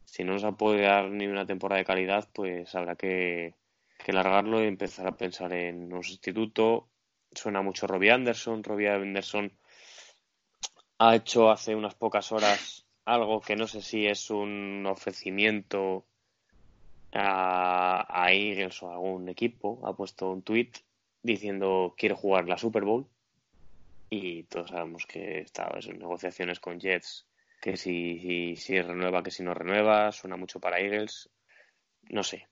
si 0.04 0.26
no 0.26 0.34
nos 0.34 0.44
ha 0.44 0.52
podido 0.52 0.84
dar 0.84 1.10
ni 1.10 1.28
una 1.28 1.46
temporada 1.46 1.80
de 1.80 1.86
calidad, 1.86 2.28
pues 2.34 2.76
habrá 2.76 2.96
que, 2.96 3.56
que 3.98 4.12
largarlo 4.12 4.62
y 4.62 4.68
empezar 4.68 5.08
a 5.08 5.16
pensar 5.16 5.54
en 5.54 5.94
un 5.94 6.04
sustituto. 6.04 6.90
Suena 7.32 7.62
mucho 7.62 7.88
Robbie 7.88 8.12
Anderson. 8.12 8.64
Robbie 8.64 8.90
Anderson 8.90 9.52
ha 10.98 11.16
hecho 11.16 11.50
hace 11.50 11.76
unas 11.76 11.96
pocas 11.96 12.32
horas 12.34 12.86
algo 13.06 13.40
que 13.42 13.56
no 13.56 13.68
sé 13.68 13.82
si 13.82 14.06
es 14.06 14.30
un 14.30 14.86
ofrecimiento 14.86 16.06
a, 17.14 18.02
a 18.02 18.28
o 18.82 18.90
a 18.90 18.94
algún 18.94 19.30
equipo. 19.30 19.80
Ha 19.86 19.94
puesto 19.94 20.30
un 20.30 20.42
tweet 20.42 20.72
diciendo 21.22 21.94
quiere 21.98 22.16
jugar 22.16 22.48
la 22.48 22.58
Super 22.58 22.84
Bowl 22.84 23.08
y 24.10 24.44
todos 24.44 24.72
sabemos 24.72 25.06
que 25.06 25.40
está 25.40 25.70
en 25.82 26.00
negociaciones 26.00 26.60
con 26.60 26.80
Jets 26.80 27.26
que 27.62 27.76
si, 27.76 28.20
si, 28.20 28.56
si 28.56 28.82
renueva, 28.82 29.22
que 29.22 29.32
si 29.32 29.44
no 29.44 29.54
renueva, 29.54 30.12
suena 30.12 30.38
mucho 30.38 30.60
para 30.60 30.80
Eagles, 30.80 31.30
no 32.10 32.24
sé. 32.24 32.48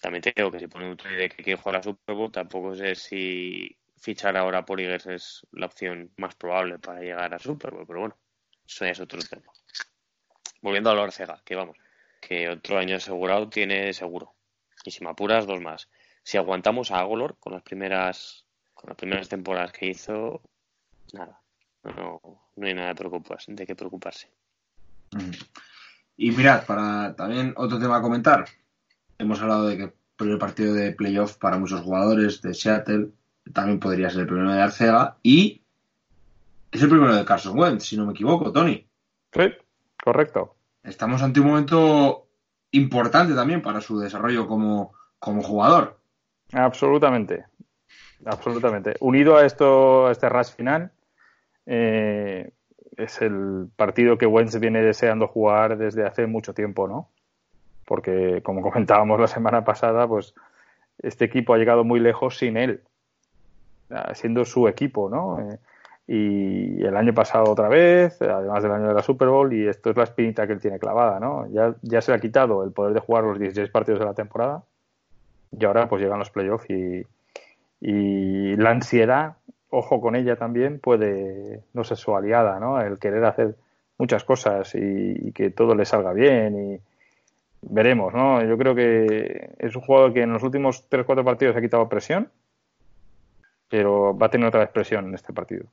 También 0.00 0.22
digo 0.34 0.50
que 0.50 0.60
si 0.60 0.66
pone 0.66 0.90
un 0.90 0.96
tweet 0.96 1.16
de 1.16 1.28
que 1.28 1.42
quiere 1.42 1.60
jugar 1.60 1.76
la 1.76 1.82
Super 1.82 2.14
Bowl, 2.14 2.30
tampoco 2.30 2.74
sé 2.74 2.94
si 2.94 3.76
fichar 3.96 4.36
ahora 4.36 4.64
por 4.64 4.80
Eagles 4.80 5.06
es 5.06 5.46
la 5.52 5.66
opción 5.66 6.12
más 6.16 6.34
probable 6.34 6.78
para 6.78 7.00
llegar 7.00 7.34
a 7.34 7.38
Super 7.38 7.72
Bowl, 7.72 7.86
pero 7.86 8.00
bueno, 8.00 8.16
eso 8.66 8.84
ya 8.84 8.92
es 8.92 9.00
otro 9.00 9.20
tema. 9.20 9.52
Volviendo 10.60 10.90
a 10.90 10.94
la 10.94 11.42
que 11.44 11.54
vamos, 11.54 11.76
que 12.20 12.48
otro 12.48 12.78
año 12.78 12.96
asegurado 12.96 13.48
tiene 13.48 13.92
seguro. 13.92 14.34
Y 14.84 14.90
si 14.90 15.02
me 15.02 15.10
apuras, 15.10 15.46
dos 15.46 15.60
más. 15.60 15.88
Si 16.24 16.36
aguantamos 16.36 16.90
a 16.90 16.98
Agolor 16.98 17.36
con 17.38 17.52
las 17.52 17.62
primeras 17.62 18.44
con 18.84 18.88
las 18.88 18.96
primeras 18.98 19.28
temporadas 19.28 19.72
que 19.72 19.86
hizo, 19.86 20.42
nada. 21.12 21.40
No, 21.84 22.20
no 22.56 22.66
hay 22.66 22.74
nada 22.74 22.88
de, 22.88 22.94
preocuparse, 22.94 23.52
de 23.52 23.66
qué 23.66 23.74
preocuparse. 23.74 24.30
Mm. 25.12 25.30
Y 26.16 26.30
mirad, 26.32 26.66
para 26.66 27.14
también 27.16 27.54
otro 27.56 27.78
tema 27.78 27.96
a 27.96 28.02
comentar. 28.02 28.46
Hemos 29.18 29.40
hablado 29.40 29.68
de 29.68 29.76
que 29.76 29.82
el 29.84 29.92
primer 30.16 30.38
partido 30.38 30.74
de 30.74 30.92
playoff 30.92 31.36
para 31.36 31.58
muchos 31.58 31.80
jugadores 31.82 32.42
de 32.42 32.54
Seattle 32.54 33.10
también 33.52 33.80
podría 33.80 34.10
ser 34.10 34.20
el 34.20 34.26
primero 34.26 34.52
de 34.52 34.62
Arcega 34.62 35.16
y 35.22 35.62
es 36.70 36.82
el 36.82 36.88
primero 36.88 37.14
de 37.14 37.24
Carson 37.24 37.58
Wentz, 37.58 37.84
si 37.84 37.96
no 37.96 38.06
me 38.06 38.12
equivoco, 38.12 38.52
Tony. 38.52 38.86
Sí, 39.32 39.52
correcto. 40.02 40.56
Estamos 40.82 41.22
ante 41.22 41.40
un 41.40 41.46
momento 41.46 42.28
importante 42.72 43.34
también 43.34 43.62
para 43.62 43.80
su 43.80 43.98
desarrollo 43.98 44.46
como, 44.46 44.92
como 45.18 45.42
jugador. 45.42 46.00
Absolutamente. 46.54 47.44
Absolutamente. 48.24 48.94
Unido 49.00 49.36
a 49.36 49.44
esto, 49.44 50.06
a 50.06 50.12
este 50.12 50.28
rush 50.28 50.54
final, 50.54 50.90
eh, 51.66 52.50
es 52.96 53.20
el 53.20 53.68
partido 53.76 54.16
que 54.16 54.26
Wentz 54.26 54.58
viene 54.58 54.82
deseando 54.82 55.26
jugar 55.26 55.76
desde 55.76 56.06
hace 56.06 56.26
mucho 56.26 56.54
tiempo, 56.54 56.88
¿no? 56.88 57.08
Porque, 57.84 58.40
como 58.42 58.62
comentábamos 58.62 59.20
la 59.20 59.26
semana 59.26 59.64
pasada, 59.64 60.06
pues 60.06 60.34
este 60.98 61.24
equipo 61.24 61.54
ha 61.54 61.58
llegado 61.58 61.84
muy 61.84 62.00
lejos 62.00 62.38
sin 62.38 62.56
él, 62.56 62.82
siendo 64.14 64.44
su 64.44 64.68
equipo, 64.68 65.10
¿no? 65.10 65.40
Eh, 65.40 65.58
y 66.06 66.84
el 66.84 66.96
año 66.96 67.14
pasado 67.14 67.50
otra 67.50 67.68
vez, 67.68 68.20
además 68.20 68.62
del 68.62 68.72
año 68.72 68.88
de 68.88 68.94
la 68.94 69.02
Super 69.02 69.28
Bowl, 69.28 69.52
y 69.52 69.66
esto 69.66 69.90
es 69.90 69.96
la 69.96 70.04
espinita 70.04 70.46
que 70.46 70.52
él 70.52 70.60
tiene 70.60 70.78
clavada, 70.78 71.18
¿no? 71.18 71.46
Ya, 71.50 71.74
ya 71.82 72.00
se 72.00 72.12
le 72.12 72.18
ha 72.18 72.20
quitado 72.20 72.62
el 72.62 72.72
poder 72.72 72.94
de 72.94 73.00
jugar 73.00 73.24
los 73.24 73.38
16 73.38 73.70
partidos 73.70 74.00
de 74.00 74.06
la 74.06 74.14
temporada, 74.14 74.64
y 75.58 75.64
ahora 75.64 75.88
pues 75.88 76.02
llegan 76.02 76.18
los 76.18 76.30
playoffs 76.30 76.66
y, 76.70 77.04
la 78.56 78.70
ansiedad, 78.70 79.36
ojo 79.68 80.00
con 80.00 80.16
ella 80.16 80.36
también, 80.36 80.78
puede 80.78 81.64
no 81.74 81.84
ser 81.84 81.98
su 81.98 82.16
aliada, 82.16 82.58
¿no? 82.58 82.80
El 82.80 82.98
querer 82.98 83.24
hacer 83.24 83.56
muchas 83.98 84.24
cosas 84.24 84.74
y, 84.74 85.28
y 85.28 85.32
que 85.32 85.50
todo 85.50 85.74
le 85.74 85.84
salga 85.84 86.12
bien 86.14 86.58
y 86.58 86.80
veremos, 87.60 88.14
¿no? 88.14 88.42
Yo 88.42 88.56
creo 88.56 88.74
que 88.74 89.50
es 89.58 89.76
un 89.76 89.82
jugador 89.82 90.14
que 90.14 90.22
en 90.22 90.32
los 90.32 90.42
últimos 90.42 90.88
3-4 90.88 91.24
partidos 91.24 91.56
ha 91.56 91.60
quitado 91.60 91.88
presión, 91.88 92.30
pero 93.68 94.16
va 94.16 94.26
a 94.26 94.30
tener 94.30 94.48
otra 94.48 94.60
vez 94.60 94.70
presión 94.70 95.08
en 95.08 95.14
este 95.14 95.32
partido. 95.32 95.66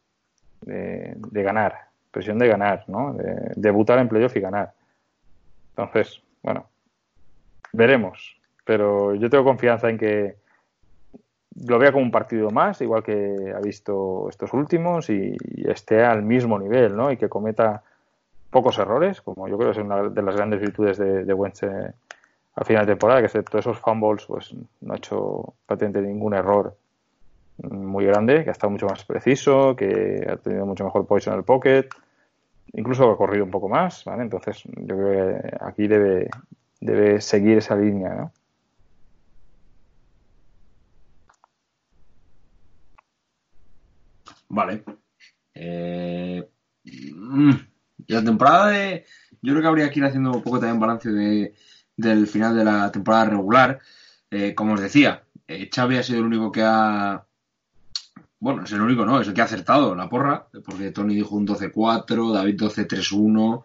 De, 0.61 1.13
de 1.15 1.43
ganar, 1.43 1.75
presión 2.11 2.37
de 2.37 2.47
ganar, 2.47 2.83
¿no? 2.87 3.13
De 3.13 3.53
debutar 3.55 3.99
en 3.99 4.09
playoff 4.09 4.35
y 4.35 4.41
ganar. 4.41 4.73
Entonces, 5.69 6.21
bueno, 6.43 6.67
veremos. 7.73 8.40
Pero 8.63 9.15
yo 9.15 9.29
tengo 9.29 9.43
confianza 9.43 9.89
en 9.89 9.97
que 9.97 10.35
lo 11.65 11.79
vea 11.79 11.91
como 11.91 12.03
un 12.03 12.11
partido 12.11 12.49
más, 12.49 12.81
igual 12.81 13.03
que 13.03 13.53
ha 13.55 13.59
visto 13.59 14.27
estos 14.29 14.53
últimos, 14.53 15.09
y, 15.09 15.35
esté 15.65 16.03
al 16.03 16.23
mismo 16.23 16.57
nivel, 16.57 16.95
¿no? 16.95 17.11
Y 17.11 17.17
que 17.17 17.29
cometa 17.29 17.83
pocos 18.49 18.77
errores, 18.77 19.21
como 19.21 19.47
yo 19.47 19.57
creo 19.57 19.71
que 19.71 19.79
es 19.79 19.85
una 19.85 20.09
de 20.09 20.21
las 20.21 20.35
grandes 20.35 20.59
virtudes 20.59 20.97
de, 20.97 21.23
de 21.23 21.33
Wentz 21.33 21.63
al 21.63 22.65
final 22.65 22.85
de 22.85 22.91
temporada, 22.93 23.21
que 23.21 23.27
excepto 23.27 23.57
esos 23.57 23.79
fumbles, 23.79 24.25
pues 24.25 24.53
no 24.81 24.93
ha 24.93 24.97
hecho 24.97 25.53
prácticamente 25.65 26.01
ningún 26.01 26.33
error 26.33 26.75
muy 27.69 28.05
grande, 28.05 28.43
que 28.43 28.49
ha 28.49 28.53
estado 28.53 28.71
mucho 28.71 28.87
más 28.87 29.05
preciso, 29.05 29.75
que 29.75 30.27
ha 30.29 30.37
tenido 30.37 30.65
mucho 30.65 30.83
mejor 30.83 31.05
position 31.05 31.33
en 31.33 31.39
el 31.39 31.45
pocket, 31.45 31.87
incluso 32.73 33.09
ha 33.09 33.17
corrido 33.17 33.45
un 33.45 33.51
poco 33.51 33.69
más, 33.69 34.03
¿vale? 34.05 34.23
Entonces 34.23 34.63
yo 34.65 34.97
creo 34.97 35.41
que 35.41 35.57
aquí 35.61 35.87
debe, 35.87 36.29
debe 36.79 37.21
seguir 37.21 37.57
esa 37.57 37.75
línea, 37.75 38.13
¿no? 38.13 38.31
Vale. 44.51 44.83
Eh, 45.53 46.45
mm, 46.83 47.51
la 48.07 48.23
temporada 48.23 48.67
de. 48.67 49.05
Yo 49.41 49.53
creo 49.53 49.61
que 49.61 49.67
habría 49.67 49.89
que 49.89 49.99
ir 49.99 50.05
haciendo 50.05 50.31
un 50.33 50.43
poco 50.43 50.59
también 50.59 50.79
balance 50.79 51.09
de, 51.09 51.53
del 51.95 52.27
final 52.27 52.55
de 52.55 52.65
la 52.65 52.91
temporada 52.91 53.25
regular. 53.25 53.79
Eh, 54.29 54.53
como 54.53 54.73
os 54.73 54.81
decía, 54.81 55.23
eh, 55.47 55.69
ha 55.73 56.03
sido 56.03 56.19
el 56.19 56.25
único 56.25 56.51
que 56.51 56.63
ha. 56.63 57.25
Bueno, 58.39 58.63
es 58.63 58.71
el 58.71 58.81
único, 58.81 59.05
no, 59.05 59.21
es 59.21 59.27
el 59.27 59.33
que 59.33 59.41
ha 59.41 59.45
acertado 59.45 59.95
la 59.95 60.09
porra, 60.09 60.47
porque 60.65 60.91
Tony 60.91 61.15
dijo 61.15 61.35
un 61.35 61.47
12-4, 61.47 62.33
David 62.33 62.55
12-3-1, 62.59 63.63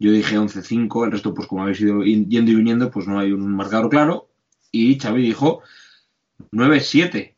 yo 0.00 0.10
dije 0.10 0.36
11-5, 0.36 1.04
el 1.04 1.12
resto, 1.12 1.32
pues 1.32 1.46
como 1.46 1.62
habéis 1.62 1.80
ido 1.80 2.02
yendo 2.02 2.50
y 2.50 2.56
viniendo, 2.56 2.90
pues 2.90 3.06
no 3.06 3.20
hay 3.20 3.32
un 3.32 3.54
marcador 3.54 3.88
claro. 3.88 4.28
Y 4.72 4.98
Xavi 4.98 5.22
dijo 5.22 5.62
9-7. 6.52 7.35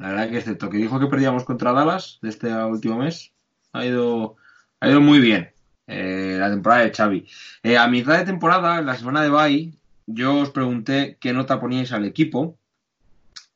La 0.00 0.08
verdad 0.08 0.30
que 0.30 0.38
excepto 0.38 0.70
que 0.70 0.78
dijo 0.78 0.98
que 0.98 1.08
perdíamos 1.08 1.44
contra 1.44 1.74
Dallas 1.74 2.18
de 2.22 2.30
este 2.30 2.50
último 2.64 2.96
mes, 2.96 3.34
ha 3.74 3.84
ido, 3.84 4.36
ha 4.80 4.88
ido 4.88 5.02
muy 5.02 5.20
bien 5.20 5.50
eh, 5.86 6.38
la 6.40 6.48
temporada 6.48 6.84
de 6.84 6.90
Xavi. 6.90 7.26
Eh, 7.62 7.76
a 7.76 7.86
mitad 7.86 8.16
de 8.16 8.24
temporada, 8.24 8.78
en 8.78 8.86
la 8.86 8.96
semana 8.96 9.20
de 9.22 9.28
Bay, 9.28 9.74
yo 10.06 10.38
os 10.38 10.50
pregunté 10.50 11.18
qué 11.20 11.34
nota 11.34 11.60
poníais 11.60 11.92
al 11.92 12.06
equipo 12.06 12.56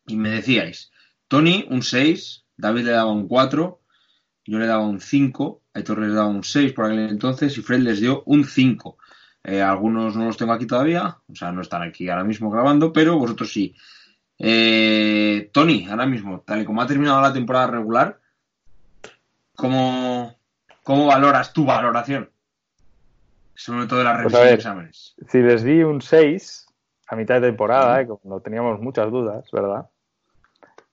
y 0.07 0.17
me 0.17 0.29
decíais, 0.29 0.93
Tony 1.29 1.67
un 1.71 1.83
6, 1.83 2.45
David 2.59 2.85
le 2.85 2.93
daba 2.93 3.11
un 3.11 3.27
4, 3.27 3.81
yo 4.45 4.59
le 4.59 4.67
daba 4.67 4.87
un 4.87 5.01
5, 5.01 5.63
Aitor 5.73 5.99
le 5.99 6.09
daba 6.09 6.29
un 6.29 6.45
6 6.45 6.75
por 6.75 6.85
aquel 6.85 7.09
entonces 7.09 7.57
y 7.57 7.63
Fred 7.63 7.81
les 7.81 8.01
dio 8.01 8.23
un 8.27 8.45
5. 8.45 8.99
Eh, 9.45 9.63
algunos 9.63 10.15
no 10.15 10.27
los 10.27 10.37
tengo 10.37 10.53
aquí 10.53 10.67
todavía, 10.67 11.17
o 11.27 11.35
sea, 11.35 11.53
no 11.53 11.63
están 11.63 11.81
aquí 11.81 12.07
ahora 12.11 12.25
mismo 12.25 12.51
grabando, 12.51 12.93
pero 12.93 13.19
vosotros 13.19 13.51
sí. 13.51 13.75
Eh, 15.45 15.51
Tony, 15.53 15.87
ahora 15.89 16.07
mismo, 16.07 16.41
tal 16.41 16.63
y 16.63 16.65
como 16.65 16.83
ha 16.83 16.87
terminado 16.87 17.21
la 17.21 17.33
temporada 17.33 17.67
regular, 17.67 18.19
¿cómo, 19.55 20.35
cómo 20.83 21.07
valoras 21.07 21.53
tu 21.53 21.65
valoración? 21.65 22.31
Sobre 23.55 23.87
todo 23.87 24.01
de 24.01 24.05
las 24.05 24.23
Pues 24.23 24.33
revisiones 24.33 24.47
a 24.47 24.49
de 24.49 24.55
exámenes. 24.55 25.15
Si 25.29 25.39
les 25.39 25.63
di 25.63 25.83
un 25.83 26.01
6, 26.01 26.67
a 27.09 27.17
mitad 27.17 27.37
de 27.37 27.49
temporada, 27.49 28.01
eh, 28.01 28.07
cuando 28.07 28.41
teníamos 28.41 28.81
muchas 28.81 29.11
dudas, 29.11 29.49
¿verdad? 29.53 29.89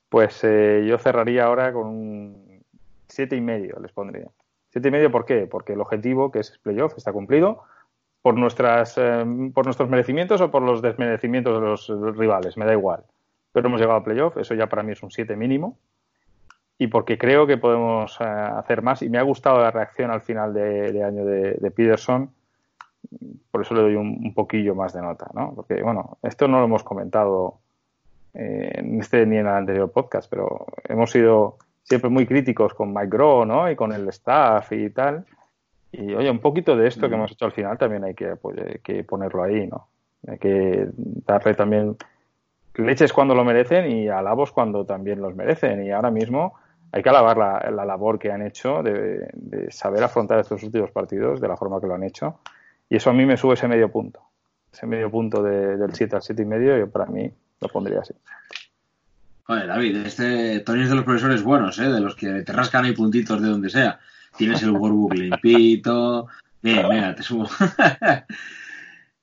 Pues 0.09 0.43
eh, 0.43 0.85
yo 0.87 0.97
cerraría 0.99 1.45
ahora 1.45 1.71
con 1.71 1.87
un 1.87 2.63
siete 3.07 3.35
y 3.35 3.41
medio, 3.41 3.79
les 3.81 3.91
pondría. 3.91 4.27
Siete 4.69 4.89
y 4.89 4.91
medio, 4.91 5.11
¿por 5.11 5.25
qué? 5.25 5.47
Porque 5.47 5.73
el 5.73 5.81
objetivo, 5.81 6.31
que 6.31 6.39
es 6.39 6.57
playoff, 6.59 6.93
está 6.97 7.11
cumplido 7.11 7.63
por 8.21 8.37
nuestras 8.37 8.97
eh, 8.97 9.25
por 9.53 9.65
nuestros 9.65 9.89
merecimientos 9.89 10.41
o 10.41 10.51
por 10.51 10.61
los 10.61 10.81
desmerecimientos 10.81 11.59
de 11.89 11.95
los 11.95 12.17
rivales, 12.17 12.57
me 12.57 12.65
da 12.65 12.73
igual. 12.73 13.03
Pero 13.51 13.67
hemos 13.67 13.79
llegado 13.79 13.99
a 13.99 14.03
playoff, 14.03 14.37
eso 14.37 14.53
ya 14.55 14.67
para 14.67 14.83
mí 14.83 14.93
es 14.93 15.03
un 15.03 15.11
7 15.11 15.35
mínimo. 15.35 15.77
Y 16.77 16.87
porque 16.87 17.17
creo 17.17 17.45
que 17.45 17.57
podemos 17.57 18.17
eh, 18.19 18.23
hacer 18.23 18.81
más. 18.81 19.01
Y 19.01 19.09
me 19.09 19.19
ha 19.19 19.23
gustado 19.23 19.59
la 19.59 19.71
reacción 19.71 20.09
al 20.09 20.21
final 20.21 20.53
de, 20.53 21.03
año 21.03 21.25
de, 21.25 21.71
Peterson. 21.71 22.31
Por 23.51 23.61
eso 23.61 23.75
le 23.75 23.81
doy 23.81 23.95
un, 23.95 24.33
poquillo 24.33 24.73
más 24.73 24.93
de 24.93 25.01
nota, 25.01 25.27
¿no? 25.33 25.53
Porque, 25.55 25.81
bueno, 25.83 26.17
esto 26.23 26.47
no 26.47 26.59
lo 26.59 26.65
hemos 26.65 26.83
comentado 26.83 27.59
eh, 28.33 28.71
en 28.75 28.99
este 28.99 29.25
ni 29.25 29.37
en 29.37 29.47
el 29.47 29.53
anterior 29.53 29.91
podcast, 29.91 30.29
pero 30.29 30.65
hemos 30.85 31.11
sido 31.11 31.57
siempre 31.83 32.09
muy 32.09 32.25
críticos 32.25 32.73
con 32.73 32.93
Mike 32.93 33.09
Groh, 33.09 33.45
¿no? 33.45 33.69
Y 33.69 33.75
con 33.75 33.91
el 33.91 34.07
staff 34.09 34.71
y 34.71 34.89
tal. 34.89 35.25
Y 35.91 36.13
oye, 36.13 36.31
un 36.31 36.39
poquito 36.39 36.75
de 36.75 36.87
esto 36.87 37.01
que 37.01 37.15
mm. 37.15 37.19
hemos 37.19 37.31
hecho 37.31 37.45
al 37.45 37.51
final 37.51 37.77
también 37.77 38.05
hay 38.05 38.13
que, 38.15 38.35
pues, 38.37 38.79
que 38.81 39.03
ponerlo 39.03 39.43
ahí, 39.43 39.67
¿no? 39.67 39.87
Hay 40.27 40.37
que 40.37 40.87
darle 40.95 41.53
también 41.53 41.97
leches 42.75 43.13
cuando 43.13 43.35
lo 43.35 43.43
merecen 43.43 43.91
y 43.91 44.07
alabos 44.07 44.51
cuando 44.51 44.85
también 44.85 45.21
los 45.21 45.35
merecen. 45.35 45.83
Y 45.85 45.91
ahora 45.91 46.11
mismo 46.11 46.55
hay 46.91 47.03
que 47.03 47.09
alabar 47.09 47.37
la, 47.37 47.71
la 47.71 47.85
labor 47.85 48.19
que 48.19 48.31
han 48.31 48.41
hecho 48.41 48.83
de, 48.83 49.27
saber 49.69 50.03
afrontar 50.03 50.39
estos 50.39 50.63
últimos 50.63 50.91
partidos 50.91 51.39
de 51.39 51.47
la 51.47 51.57
forma 51.57 51.79
que 51.79 51.87
lo 51.87 51.95
han 51.95 52.03
hecho. 52.03 52.39
Y 52.89 52.97
eso 52.97 53.09
a 53.09 53.13
mí 53.13 53.25
me 53.25 53.37
sube 53.37 53.53
ese 53.53 53.67
medio 53.67 53.89
punto. 53.89 54.21
Ese 54.71 54.85
medio 54.85 55.09
punto 55.09 55.41
del 55.43 55.93
7 55.93 56.15
al 56.15 56.21
7 56.21 56.41
y 56.41 56.45
medio, 56.45 56.77
yo 56.77 56.89
para 56.89 57.05
mí 57.05 57.31
lo 57.59 57.67
pondría 57.67 57.99
así. 57.99 58.13
Joder, 59.43 59.67
David, 59.67 59.97
este 60.05 60.59
Tony 60.61 60.83
es 60.83 60.89
de 60.89 60.95
los 60.95 61.03
profesores 61.03 61.43
buenos, 61.43 61.77
¿eh? 61.79 61.89
de 61.89 61.99
los 61.99 62.15
que 62.15 62.43
te 62.43 62.53
rascan 62.53 62.85
ahí 62.85 62.93
puntitos 62.93 63.41
de 63.41 63.49
donde 63.49 63.69
sea. 63.69 63.99
Tienes 64.37 64.63
el 64.63 64.71
workbook 64.71 65.13
limpito. 65.13 66.27
Bien, 66.61 66.87
mira, 66.87 67.15
te 67.15 67.23
subo. 67.23 67.49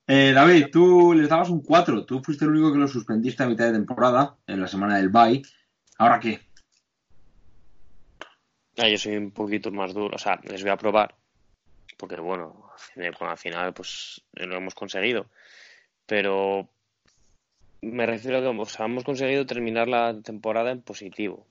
eh, 0.09 0.33
David, 0.33 0.67
tú 0.73 1.15
les 1.15 1.29
dabas 1.29 1.51
un 1.51 1.63
4. 1.63 2.05
Tú 2.05 2.21
fuiste 2.21 2.45
el 2.45 2.51
único 2.51 2.73
que 2.73 2.79
lo 2.79 2.89
suspendiste 2.89 3.43
a 3.43 3.47
mitad 3.47 3.67
de 3.67 3.73
temporada, 3.73 4.37
en 4.47 4.61
la 4.61 4.67
semana 4.67 4.97
del 4.97 5.11
bye. 5.11 5.43
¿Ahora 5.99 6.19
qué? 6.19 6.41
Yo 8.77 8.99
soy 8.99 9.17
un 9.17 9.31
poquito 9.31 9.71
más 9.71 9.95
duro. 9.95 10.17
O 10.17 10.19
sea, 10.19 10.41
les 10.45 10.63
voy 10.63 10.71
a 10.71 10.77
probar. 10.77 11.15
Porque, 11.97 12.17
bueno, 12.17 12.71
al 13.21 13.39
final, 13.39 13.73
pues 13.73 14.23
lo 14.33 14.57
hemos 14.57 14.75
conseguido. 14.75 15.27
Pero 16.07 16.69
me 17.83 18.07
refiero 18.07 18.39
a 18.39 18.41
que 18.41 18.49
hemos 18.49 19.05
conseguido 19.05 19.47
terminar 19.47 19.89
la 19.89 20.21
temporada 20.23 20.71
en 20.71 20.83
positivo. 20.83 21.47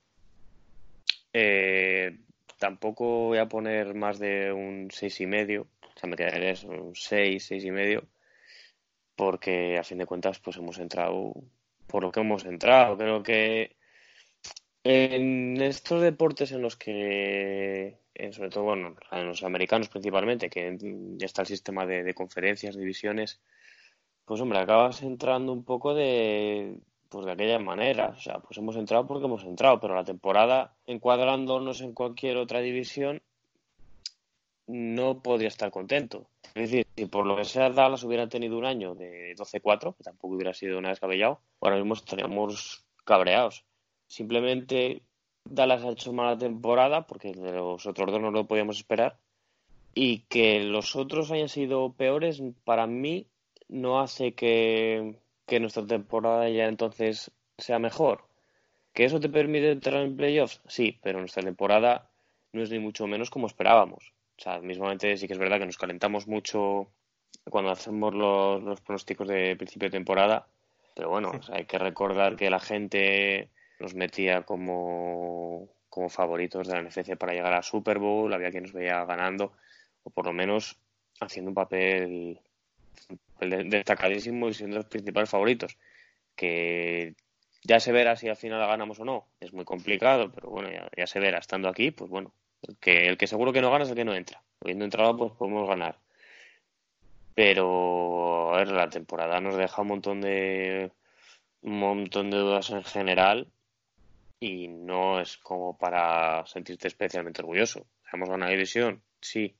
Eh, 1.33 2.17
tampoco 2.57 3.27
voy 3.27 3.37
a 3.37 3.47
poner 3.47 3.93
más 3.93 4.19
de 4.19 4.51
un 4.51 4.89
seis 4.91 5.21
y 5.21 5.25
medio, 5.27 5.67
o 5.83 5.99
sea, 5.99 6.09
me 6.09 6.15
quedaré 6.15 6.55
un 6.65 6.95
seis, 6.95 7.45
seis 7.45 7.63
y 7.63 7.71
medio, 7.71 8.03
porque 9.17 9.77
a 9.77 9.83
fin 9.83 9.97
de 9.97 10.05
cuentas 10.05 10.39
pues 10.39 10.55
hemos 10.57 10.77
entrado 10.77 11.33
por 11.87 12.03
lo 12.03 12.11
que 12.11 12.21
hemos 12.21 12.45
entrado. 12.45 12.97
Creo 12.97 13.23
que 13.23 13.75
en 14.83 15.61
estos 15.61 16.01
deportes 16.01 16.51
en 16.53 16.61
los 16.61 16.77
que, 16.77 17.99
sobre 18.31 18.49
todo, 18.49 18.63
bueno, 18.63 18.95
en 19.11 19.27
los 19.27 19.43
americanos 19.43 19.89
principalmente, 19.89 20.49
que 20.49 20.77
ya 21.17 21.25
está 21.25 21.41
el 21.41 21.47
sistema 21.47 21.85
de, 21.85 22.03
de 22.03 22.13
conferencias, 22.13 22.77
divisiones, 22.77 23.41
pues 24.23 24.39
hombre, 24.39 24.59
acabas 24.59 25.01
entrando 25.01 25.51
un 25.51 25.65
poco 25.65 25.93
de, 25.93 26.79
pues 27.09 27.25
de 27.25 27.31
aquella 27.31 27.59
manera. 27.59 28.13
O 28.15 28.19
sea, 28.19 28.39
pues 28.39 28.57
hemos 28.59 28.75
entrado 28.75 29.07
porque 29.07 29.25
hemos 29.25 29.43
entrado, 29.43 29.79
pero 29.79 29.95
la 29.95 30.03
temporada, 30.03 30.75
encuadrándonos 30.85 31.81
en 31.81 31.93
cualquier 31.93 32.37
otra 32.37 32.59
división, 32.59 33.21
no 34.67 35.21
podría 35.21 35.47
estar 35.47 35.71
contento. 35.71 36.27
Es 36.55 36.69
decir, 36.69 36.87
si 36.95 37.05
por 37.05 37.25
lo 37.25 37.35
que 37.37 37.45
sea 37.45 37.69
Dallas 37.69 38.03
hubiera 38.03 38.27
tenido 38.27 38.57
un 38.57 38.65
año 38.65 38.95
de 38.95 39.35
12-4, 39.35 39.95
que 39.95 40.03
tampoco 40.03 40.35
hubiera 40.35 40.53
sido 40.53 40.79
nada 40.81 40.91
descabellado, 40.91 41.39
ahora 41.61 41.77
mismo 41.77 41.93
estaríamos 41.93 42.85
cabreados. 43.05 43.65
Simplemente 44.07 45.01
Dallas 45.45 45.83
ha 45.83 45.91
hecho 45.91 46.13
mala 46.13 46.37
temporada, 46.37 47.07
porque 47.07 47.31
de 47.31 47.51
los 47.51 47.85
otros 47.85 48.11
dos 48.11 48.21
no 48.21 48.31
lo 48.31 48.47
podíamos 48.47 48.77
esperar, 48.77 49.17
y 49.93 50.19
que 50.29 50.63
los 50.63 50.95
otros 50.95 51.31
hayan 51.31 51.49
sido 51.49 51.93
peores, 51.93 52.41
para 52.63 52.87
mí 52.87 53.27
no 53.69 53.99
hace 53.99 54.33
que 54.33 55.15
que 55.47 55.59
nuestra 55.61 55.87
temporada 55.87 56.49
ya 56.49 56.65
entonces 56.67 57.31
sea 57.57 57.79
mejor. 57.79 58.25
¿Que 58.93 59.05
eso 59.05 59.19
te 59.19 59.29
permite 59.29 59.71
entrar 59.71 60.03
en 60.03 60.17
playoffs? 60.17 60.61
Sí, 60.67 60.99
pero 61.01 61.19
nuestra 61.19 61.41
temporada 61.41 62.09
no 62.51 62.61
es 62.61 62.69
ni 62.69 62.79
mucho 62.79 63.07
menos 63.07 63.29
como 63.29 63.47
esperábamos. 63.47 64.13
O 64.37 64.41
sea, 64.41 64.59
mismamente 64.59 65.17
sí 65.17 65.27
que 65.27 65.33
es 65.33 65.39
verdad 65.39 65.59
que 65.59 65.65
nos 65.65 65.77
calentamos 65.77 66.27
mucho 66.27 66.91
cuando 67.49 67.71
hacemos 67.71 68.13
los, 68.13 68.81
pronósticos 68.81 69.27
de 69.27 69.55
principio 69.55 69.87
de 69.87 69.97
temporada, 69.97 70.47
pero 70.95 71.09
bueno, 71.09 71.31
hay 71.51 71.65
que 71.65 71.77
recordar 71.77 72.35
que 72.35 72.49
la 72.49 72.59
gente 72.59 73.49
nos 73.79 73.95
metía 73.95 74.43
como, 74.43 75.69
como 75.89 76.09
favoritos 76.09 76.67
de 76.67 76.73
la 76.73 76.81
NFC 76.81 77.15
para 77.17 77.33
llegar 77.33 77.53
a 77.53 77.63
Super 77.63 77.99
Bowl, 77.99 78.33
había 78.33 78.51
quien 78.51 78.63
nos 78.63 78.73
veía 78.73 79.03
ganando, 79.05 79.53
o 80.03 80.09
por 80.09 80.25
lo 80.25 80.33
menos 80.33 80.77
haciendo 81.19 81.49
un 81.49 81.55
papel 81.55 82.39
destacadísimo 83.39 84.49
y 84.49 84.53
siendo 84.53 84.77
los 84.77 84.85
principales 84.85 85.29
favoritos. 85.29 85.77
Que 86.35 87.15
ya 87.63 87.79
se 87.79 87.91
verá 87.91 88.15
si 88.15 88.29
al 88.29 88.35
final 88.35 88.59
la 88.59 88.67
ganamos 88.67 88.99
o 88.99 89.05
no. 89.05 89.27
Es 89.39 89.53
muy 89.53 89.65
complicado, 89.65 90.31
pero 90.31 90.49
bueno, 90.49 90.69
ya, 90.95 91.07
se 91.07 91.19
verá. 91.19 91.39
Estando 91.39 91.69
aquí, 91.69 91.91
pues 91.91 92.09
bueno, 92.09 92.33
el 92.61 92.77
que, 92.77 93.07
el 93.07 93.17
que 93.17 93.27
seguro 93.27 93.53
que 93.53 93.61
no 93.61 93.71
gana 93.71 93.83
es 93.83 93.89
el 93.89 93.95
que 93.95 94.05
no 94.05 94.15
entra. 94.15 94.41
Habiendo 94.61 94.85
entrado, 94.85 95.17
pues 95.17 95.33
podemos 95.33 95.67
ganar. 95.67 95.97
Pero, 97.35 98.53
la 98.65 98.89
temporada 98.89 99.39
nos 99.39 99.55
deja 99.57 99.81
un 99.81 99.87
montón 99.89 100.21
de 100.21 100.91
un 101.61 101.79
montón 101.79 102.29
de 102.31 102.37
dudas 102.37 102.69
en 102.69 102.83
general 102.83 103.47
y 104.39 104.67
no 104.67 105.19
es 105.19 105.37
como 105.37 105.77
para 105.77 106.45
sentirte 106.45 106.87
especialmente 106.87 107.41
orgulloso. 107.41 107.85
¿Hemos 108.11 108.29
ganado 108.29 108.51
división? 108.51 109.03
Sí, 109.21 109.55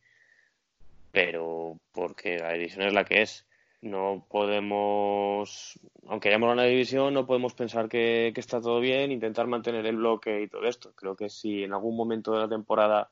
pero 1.11 1.79
porque 1.91 2.37
la 2.37 2.53
división 2.53 2.87
es 2.87 2.93
la 2.93 3.03
que 3.03 3.21
es. 3.21 3.46
No 3.81 4.25
podemos, 4.29 5.79
aunque 6.07 6.29
hayamos 6.29 6.51
una 6.51 6.63
división, 6.63 7.13
no 7.13 7.27
podemos 7.27 7.53
pensar 7.53 7.87
que, 7.87 8.33
está 8.35 8.59
todo 8.59 8.79
bien, 8.79 9.11
intentar 9.11 9.45
mantener 9.47 9.85
el 9.85 9.97
bloque 9.97 10.41
y 10.41 10.47
todo 10.47 10.65
esto. 10.65 10.93
Creo 10.95 11.15
que 11.15 11.29
si 11.29 11.63
en 11.63 11.73
algún 11.73 11.95
momento 11.95 12.33
de 12.33 12.39
la 12.39 12.49
temporada 12.49 13.11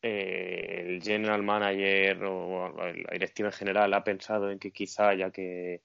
eh, 0.00 0.84
el 0.86 1.02
general 1.02 1.42
manager 1.42 2.22
o 2.24 2.68
la 2.76 3.12
directiva 3.12 3.48
en 3.48 3.54
general 3.54 3.94
ha 3.94 4.04
pensado 4.04 4.50
en 4.50 4.58
que 4.58 4.70
quizá 4.70 5.08
haya 5.08 5.30
que, 5.30 5.82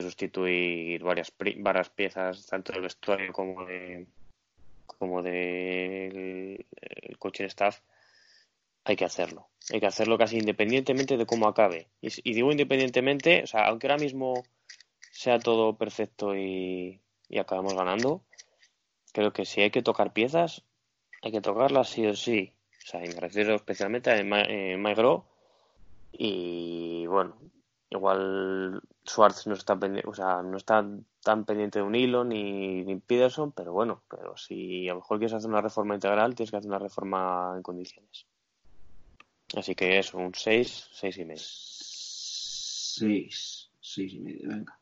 sustituir 0.00 1.02
varias, 1.02 1.34
varias 1.58 1.90
piezas, 1.90 2.46
tanto 2.46 2.72
del 2.72 2.82
vestuario 2.82 3.32
como 3.32 3.64
de 3.66 4.06
como 4.86 5.22
del 5.22 6.64
de 6.70 7.16
coaching 7.18 7.46
staff, 7.46 7.80
hay 8.84 8.96
que 8.96 9.04
hacerlo. 9.04 9.48
Hay 9.72 9.80
que 9.80 9.86
hacerlo 9.86 10.18
casi 10.18 10.38
independientemente 10.38 11.16
de 11.16 11.26
cómo 11.26 11.46
acabe. 11.46 11.88
Y, 12.00 12.34
digo 12.34 12.50
independientemente, 12.50 13.42
o 13.44 13.46
sea, 13.46 13.66
aunque 13.66 13.86
ahora 13.86 14.02
mismo 14.02 14.42
sea 15.10 15.38
todo 15.38 15.76
perfecto 15.76 16.36
y, 16.36 17.00
acabamos 17.38 17.74
ganando, 17.74 18.22
creo 19.12 19.32
que 19.32 19.44
si 19.44 19.62
hay 19.62 19.70
que 19.70 19.82
tocar 19.82 20.12
piezas, 20.12 20.64
hay 21.22 21.32
que 21.32 21.40
tocarlas 21.40 21.88
sí 21.88 22.06
o 22.06 22.14
sí. 22.14 22.52
O 22.84 22.86
sea, 22.86 23.04
y 23.04 23.08
me 23.08 23.20
refiero 23.20 23.54
especialmente 23.54 24.10
a 24.10 24.22
Mike 24.22 25.22
Y 26.12 27.06
bueno, 27.06 27.36
igual 27.90 28.82
Schwartz 29.06 29.46
no 29.46 29.54
está 29.54 29.78
o 30.04 30.14
sea, 30.14 30.42
no 30.42 30.56
está 30.56 30.84
tan 31.22 31.44
pendiente 31.44 31.78
de 31.78 31.84
un 31.84 31.94
hilo 31.94 32.24
ni, 32.24 32.82
ni 32.82 32.96
Peterson, 32.96 33.52
pero 33.52 33.72
bueno, 33.72 34.02
pero 34.08 34.36
si 34.36 34.88
a 34.88 34.92
lo 34.92 35.00
mejor 35.00 35.18
quieres 35.18 35.34
hacer 35.34 35.50
una 35.50 35.60
reforma 35.60 35.94
integral, 35.94 36.34
tienes 36.34 36.50
que 36.50 36.56
hacer 36.56 36.68
una 36.68 36.78
reforma 36.78 37.54
en 37.56 37.62
condiciones. 37.62 38.26
Así 39.56 39.74
que 39.74 39.98
eso, 39.98 40.18
un 40.18 40.34
6, 40.34 40.88
6 40.92 41.18
y 41.18 41.24
medio. 41.24 41.42
6, 41.42 43.70
6 43.80 44.14
y 44.14 44.20
medio, 44.20 44.48
venga. 44.48 44.78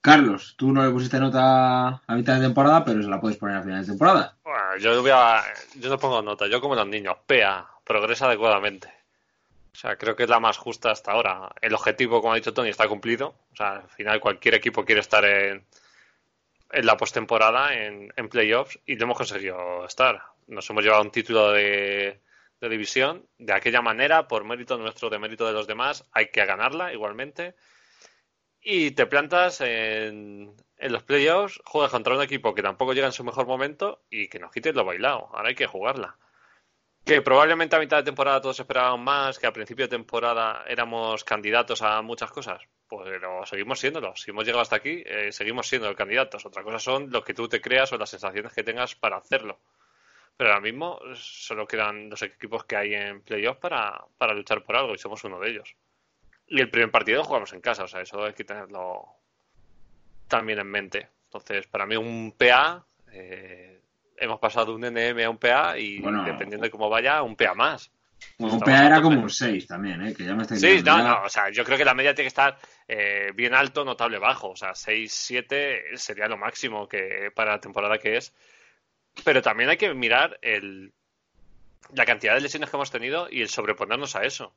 Carlos, 0.00 0.54
tú 0.56 0.72
no 0.72 0.84
le 0.84 0.90
pusiste 0.90 1.20
nota 1.20 2.02
a 2.04 2.14
mitad 2.14 2.34
de 2.34 2.40
temporada, 2.40 2.84
pero 2.84 3.00
se 3.00 3.08
la 3.08 3.20
puedes 3.20 3.38
poner 3.38 3.56
a 3.56 3.62
final 3.62 3.82
de 3.82 3.86
temporada. 3.86 4.36
Bueno, 4.42 4.76
yo, 4.78 5.00
voy 5.00 5.12
a, 5.14 5.42
yo 5.76 5.88
no 5.88 5.98
pongo 5.98 6.22
nota, 6.22 6.48
yo 6.48 6.60
como 6.60 6.74
los 6.74 6.88
niños, 6.88 7.18
PEA, 7.24 7.68
progresa 7.84 8.26
adecuadamente. 8.26 8.88
O 9.72 9.76
sea, 9.76 9.96
creo 9.96 10.16
que 10.16 10.24
es 10.24 10.28
la 10.28 10.40
más 10.40 10.58
justa 10.58 10.90
hasta 10.90 11.12
ahora. 11.12 11.52
El 11.60 11.74
objetivo, 11.74 12.20
como 12.20 12.32
ha 12.32 12.36
dicho 12.36 12.52
Tony, 12.52 12.68
está 12.68 12.88
cumplido. 12.88 13.34
O 13.52 13.56
sea, 13.56 13.76
al 13.76 13.88
final 13.88 14.20
cualquier 14.20 14.54
equipo 14.54 14.84
quiere 14.84 15.00
estar 15.00 15.24
en, 15.24 15.64
en 16.72 16.86
la 16.86 16.96
postemporada, 16.96 17.74
en, 17.74 18.12
en 18.16 18.28
playoffs, 18.28 18.80
y 18.84 18.96
lo 18.96 19.04
hemos 19.04 19.16
conseguido 19.16 19.86
estar. 19.86 20.20
Nos 20.48 20.68
hemos 20.68 20.82
llevado 20.82 21.02
un 21.02 21.12
título 21.12 21.52
de, 21.52 22.20
de 22.68 22.74
división 22.76 23.28
de 23.38 23.52
aquella 23.54 23.82
manera, 23.82 24.28
por 24.28 24.44
mérito 24.44 24.78
nuestro, 24.78 25.10
de 25.10 25.18
mérito 25.18 25.46
de 25.46 25.52
los 25.52 25.66
demás, 25.66 26.08
hay 26.12 26.28
que 26.30 26.44
ganarla 26.46 26.92
igualmente. 26.92 27.54
y 28.60 28.92
te 28.92 29.06
plantas 29.06 29.60
en, 29.60 30.54
en 30.76 30.92
los 30.92 31.02
playoffs, 31.04 31.60
juegas 31.64 31.90
contra 31.90 32.14
un 32.14 32.22
equipo 32.22 32.54
que 32.54 32.62
tampoco 32.62 32.92
llega 32.92 33.06
en 33.06 33.12
su 33.12 33.24
mejor 33.24 33.46
momento 33.46 34.04
y 34.10 34.28
que 34.28 34.38
nos 34.38 34.52
quites 34.52 34.74
lo 34.74 34.84
bailado. 34.84 35.28
Ahora 35.32 35.48
hay 35.48 35.54
que 35.54 35.66
jugarla. 35.66 36.16
Que 37.04 37.20
probablemente 37.22 37.76
a 37.76 37.80
mitad 37.80 37.98
de 37.98 38.04
temporada 38.04 38.40
todos 38.40 38.60
esperaban 38.60 39.00
más, 39.00 39.38
que 39.38 39.46
a 39.46 39.52
principio 39.52 39.86
de 39.86 39.90
temporada 39.96 40.64
éramos 40.68 41.24
candidatos 41.24 41.82
a 41.82 42.00
muchas 42.02 42.30
cosas. 42.30 42.62
Pues 42.88 43.08
pero 43.08 43.44
seguimos 43.46 43.80
siéndolo. 43.80 44.14
Si 44.16 44.30
hemos 44.30 44.44
llegado 44.44 44.62
hasta 44.62 44.76
aquí, 44.76 45.02
eh, 45.06 45.32
seguimos 45.32 45.68
siendo 45.68 45.94
candidatos. 45.96 46.46
Otra 46.46 46.62
cosa 46.62 46.78
son 46.78 47.10
lo 47.10 47.24
que 47.24 47.34
tú 47.34 47.48
te 47.48 47.60
creas 47.60 47.92
o 47.92 47.98
las 47.98 48.10
sensaciones 48.10 48.52
que 48.52 48.62
tengas 48.64 48.94
para 48.94 49.16
hacerlo. 49.16 49.60
Pero 50.42 50.54
ahora 50.54 50.60
mismo 50.72 50.98
solo 51.14 51.68
quedan 51.68 52.10
los 52.10 52.20
equipos 52.22 52.64
que 52.64 52.74
hay 52.74 52.94
en 52.96 53.20
playoff 53.22 53.58
para, 53.58 53.96
para 54.18 54.34
luchar 54.34 54.60
por 54.64 54.74
algo 54.74 54.92
y 54.92 54.98
somos 54.98 55.22
uno 55.22 55.38
de 55.38 55.50
ellos. 55.50 55.76
Y 56.48 56.60
el 56.60 56.68
primer 56.68 56.90
partido 56.90 57.22
jugamos 57.22 57.52
en 57.52 57.60
casa, 57.60 57.84
o 57.84 57.86
sea, 57.86 58.00
eso 58.00 58.24
hay 58.24 58.32
que 58.32 58.42
tenerlo 58.42 59.04
también 60.26 60.58
en 60.58 60.66
mente. 60.66 61.08
Entonces, 61.26 61.68
para 61.68 61.86
mí 61.86 61.94
un 61.94 62.34
PA, 62.36 62.84
eh, 63.12 63.80
hemos 64.16 64.40
pasado 64.40 64.66
de 64.66 64.72
un 64.72 64.84
NM 64.84 65.22
a 65.22 65.30
un 65.30 65.38
PA 65.38 65.78
y 65.78 66.00
Bueno. 66.00 66.24
dependiendo 66.24 66.64
de 66.64 66.70
cómo 66.72 66.88
vaya, 66.90 67.22
un 67.22 67.36
PA 67.36 67.54
más. 67.54 67.92
Bueno, 68.36 68.54
un 68.56 68.60
PA 68.62 68.86
era 68.86 69.00
como 69.00 69.20
un 69.22 69.30
6 69.30 69.68
también, 69.68 70.04
¿eh? 70.04 70.12
Que 70.12 70.24
ya 70.24 70.34
me 70.34 70.42
estáis 70.42 70.60
Sí, 70.60 70.78
no, 70.84 70.98
ya- 70.98 71.02
no, 71.04 71.22
o 71.22 71.28
sea, 71.28 71.50
yo 71.50 71.64
creo 71.64 71.78
que 71.78 71.84
la 71.84 71.94
media 71.94 72.16
tiene 72.16 72.24
que 72.24 72.28
estar 72.34 72.58
eh, 72.88 73.30
bien 73.36 73.54
alto, 73.54 73.84
notable 73.84 74.18
bajo. 74.18 74.50
O 74.50 74.56
sea, 74.56 74.74
6, 74.74 75.12
7 75.12 75.96
sería 75.96 76.26
lo 76.26 76.36
máximo 76.36 76.88
que 76.88 77.30
para 77.32 77.52
la 77.52 77.60
temporada 77.60 77.96
que 77.98 78.16
es. 78.16 78.34
Pero 79.24 79.42
también 79.42 79.70
hay 79.70 79.76
que 79.76 79.92
mirar 79.94 80.38
el, 80.42 80.92
la 81.94 82.06
cantidad 82.06 82.34
de 82.34 82.40
lesiones 82.40 82.70
que 82.70 82.76
hemos 82.76 82.90
tenido 82.90 83.28
y 83.30 83.42
el 83.42 83.48
sobreponernos 83.48 84.16
a 84.16 84.24
eso. 84.24 84.54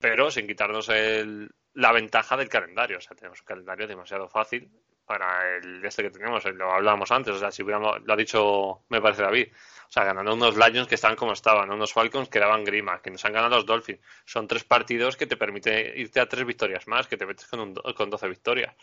Pero 0.00 0.30
sin 0.30 0.46
quitarnos 0.46 0.88
el, 0.88 1.50
la 1.74 1.92
ventaja 1.92 2.36
del 2.36 2.48
calendario. 2.48 2.98
O 2.98 3.00
sea, 3.00 3.16
tenemos 3.16 3.40
un 3.40 3.46
calendario 3.46 3.86
demasiado 3.86 4.28
fácil 4.28 4.70
para 5.04 5.56
el 5.56 5.84
este 5.84 6.02
que 6.02 6.10
tenemos. 6.10 6.44
Lo 6.44 6.72
hablábamos 6.72 7.10
antes. 7.10 7.34
O 7.34 7.38
sea, 7.38 7.50
si 7.50 7.62
hubiéramos, 7.62 8.02
lo 8.02 8.12
ha 8.12 8.16
dicho, 8.16 8.82
me 8.88 9.00
parece 9.00 9.22
David. 9.22 9.48
O 9.88 9.92
sea, 9.92 10.04
ganando 10.04 10.34
unos 10.34 10.56
Lions 10.56 10.88
que 10.88 10.96
estaban 10.96 11.16
como 11.16 11.32
estaban, 11.32 11.70
unos 11.70 11.92
Falcons 11.92 12.28
que 12.28 12.40
daban 12.40 12.64
grima, 12.64 13.00
que 13.00 13.10
nos 13.10 13.24
han 13.24 13.32
ganado 13.32 13.56
los 13.56 13.66
Dolphins. 13.66 14.00
Son 14.24 14.48
tres 14.48 14.64
partidos 14.64 15.16
que 15.16 15.26
te 15.26 15.36
permite 15.36 15.96
irte 15.96 16.18
a 16.18 16.28
tres 16.28 16.44
victorias 16.44 16.88
más, 16.88 17.06
que 17.06 17.16
te 17.16 17.24
metes 17.24 17.46
con, 17.46 17.60
un 17.60 17.74
con 17.74 18.10
12 18.10 18.28
victorias. 18.28 18.74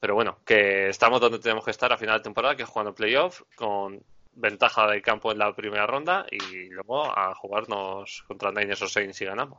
Pero 0.00 0.14
bueno, 0.14 0.38
que 0.44 0.88
estamos 0.88 1.20
donde 1.20 1.38
tenemos 1.38 1.64
que 1.64 1.70
estar 1.72 1.92
a 1.92 1.98
final 1.98 2.18
de 2.18 2.22
temporada, 2.24 2.56
que 2.56 2.62
es 2.62 2.68
jugando 2.68 2.94
playoff, 2.94 3.42
con 3.56 4.00
ventaja 4.32 4.86
del 4.86 5.02
campo 5.02 5.32
en 5.32 5.38
la 5.38 5.54
primera 5.54 5.86
ronda 5.86 6.24
y 6.30 6.68
luego 6.70 7.04
a 7.06 7.34
jugarnos 7.34 8.24
contra 8.28 8.52
Niners 8.52 8.82
o 8.82 8.88
Saints 8.88 9.16
si 9.16 9.24
ganamos. 9.24 9.58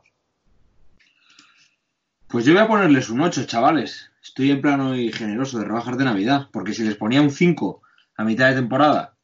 Pues 2.28 2.44
yo 2.44 2.52
voy 2.54 2.62
a 2.62 2.68
ponerles 2.68 3.10
un 3.10 3.20
8, 3.20 3.44
chavales. 3.44 4.10
Estoy 4.22 4.50
en 4.50 4.60
plano 4.62 4.94
y 4.96 5.12
generoso 5.12 5.58
de 5.58 5.64
rebajas 5.64 5.98
de 5.98 6.04
Navidad, 6.04 6.48
porque 6.52 6.72
si 6.74 6.84
les 6.84 6.96
ponía 6.96 7.20
un 7.20 7.30
5 7.30 7.82
a 8.16 8.24
mitad 8.24 8.48
de 8.48 8.54
temporada, 8.54 9.16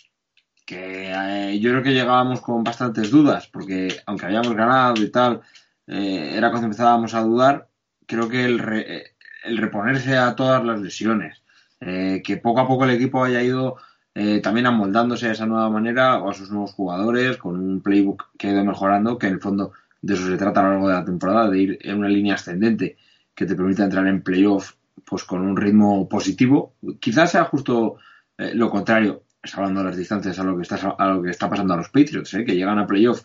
que 0.66 1.12
eh, 1.14 1.60
yo 1.60 1.70
creo 1.70 1.82
que 1.82 1.94
llegábamos 1.94 2.40
con 2.40 2.64
bastantes 2.64 3.10
dudas, 3.10 3.46
porque 3.46 3.88
aunque 4.06 4.26
habíamos 4.26 4.54
ganado 4.54 5.00
y 5.02 5.10
tal, 5.10 5.40
eh, 5.86 6.32
era 6.34 6.50
cuando 6.50 6.66
empezábamos 6.66 7.14
a 7.14 7.20
dudar, 7.22 7.68
creo 8.06 8.28
que 8.28 8.44
el, 8.44 8.58
re- 8.58 8.96
eh, 8.96 9.15
el 9.44 9.58
reponerse 9.58 10.16
a 10.16 10.34
todas 10.34 10.64
las 10.64 10.80
lesiones, 10.80 11.42
eh, 11.80 12.22
que 12.24 12.36
poco 12.36 12.60
a 12.60 12.66
poco 12.66 12.84
el 12.84 12.90
equipo 12.90 13.22
haya 13.24 13.42
ido 13.42 13.76
eh, 14.14 14.40
también 14.40 14.66
amoldándose 14.66 15.28
a 15.28 15.32
esa 15.32 15.46
nueva 15.46 15.68
manera 15.68 16.18
o 16.18 16.30
a 16.30 16.34
sus 16.34 16.50
nuevos 16.50 16.72
jugadores, 16.72 17.36
con 17.36 17.60
un 17.60 17.82
playbook 17.82 18.30
que 18.38 18.48
ha 18.48 18.52
ido 18.52 18.64
mejorando, 18.64 19.18
que 19.18 19.26
en 19.26 19.34
el 19.34 19.40
fondo 19.40 19.72
de 20.00 20.14
eso 20.14 20.26
se 20.26 20.36
trata 20.36 20.60
a 20.60 20.62
lo 20.64 20.70
largo 20.70 20.88
de 20.88 20.94
la 20.94 21.04
temporada, 21.04 21.50
de 21.50 21.58
ir 21.58 21.78
en 21.82 21.98
una 21.98 22.08
línea 22.08 22.34
ascendente 22.34 22.96
que 23.34 23.44
te 23.44 23.54
permita 23.54 23.84
entrar 23.84 24.06
en 24.06 24.22
playoff 24.22 24.72
pues 25.04 25.24
con 25.24 25.42
un 25.42 25.56
ritmo 25.56 26.08
positivo. 26.08 26.76
Quizás 26.98 27.32
sea 27.32 27.44
justo 27.44 27.96
eh, 28.38 28.52
lo 28.54 28.70
contrario, 28.70 29.24
hablando 29.54 29.80
de 29.80 29.86
las 29.86 29.96
distancias 29.96 30.38
a 30.38 30.44
lo 30.44 30.56
que 30.56 30.62
está, 30.62 30.76
a 30.76 31.08
lo 31.08 31.22
que 31.22 31.30
está 31.30 31.50
pasando 31.50 31.74
a 31.74 31.76
los 31.76 31.90
Patriots, 31.90 32.30
que 32.30 32.56
llegan 32.56 32.78
a 32.78 32.86
playoff, 32.86 33.22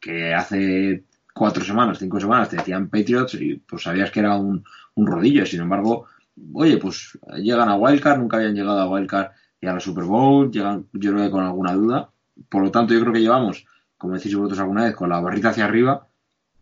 que 0.00 0.34
hace 0.34 1.04
cuatro 1.38 1.64
semanas, 1.64 1.98
cinco 1.98 2.20
semanas 2.20 2.50
te 2.50 2.56
decían 2.56 2.88
Patriots 2.88 3.34
y 3.34 3.54
pues 3.54 3.82
sabías 3.82 4.10
que 4.10 4.20
era 4.20 4.36
un, 4.36 4.64
un 4.94 5.06
rodillo, 5.06 5.46
sin 5.46 5.60
embargo, 5.60 6.06
oye, 6.52 6.76
pues 6.78 7.18
llegan 7.36 7.68
a 7.68 7.76
Wildcard, 7.76 8.18
nunca 8.18 8.36
habían 8.36 8.54
llegado 8.54 8.80
a 8.80 8.90
Wildcard 8.90 9.30
y 9.60 9.66
a 9.66 9.74
la 9.74 9.80
Super 9.80 10.04
Bowl, 10.04 10.50
llegan 10.50 10.86
yo 10.92 11.12
creo 11.12 11.24
que 11.24 11.30
con 11.30 11.44
alguna 11.44 11.72
duda, 11.72 12.10
por 12.48 12.62
lo 12.62 12.70
tanto 12.70 12.94
yo 12.94 13.00
creo 13.00 13.12
que 13.12 13.20
llevamos, 13.20 13.64
como 13.96 14.14
decís 14.14 14.34
vosotros 14.34 14.60
alguna 14.60 14.84
vez, 14.84 14.94
con 14.94 15.08
la 15.08 15.20
barrita 15.20 15.50
hacia 15.50 15.64
arriba 15.64 16.08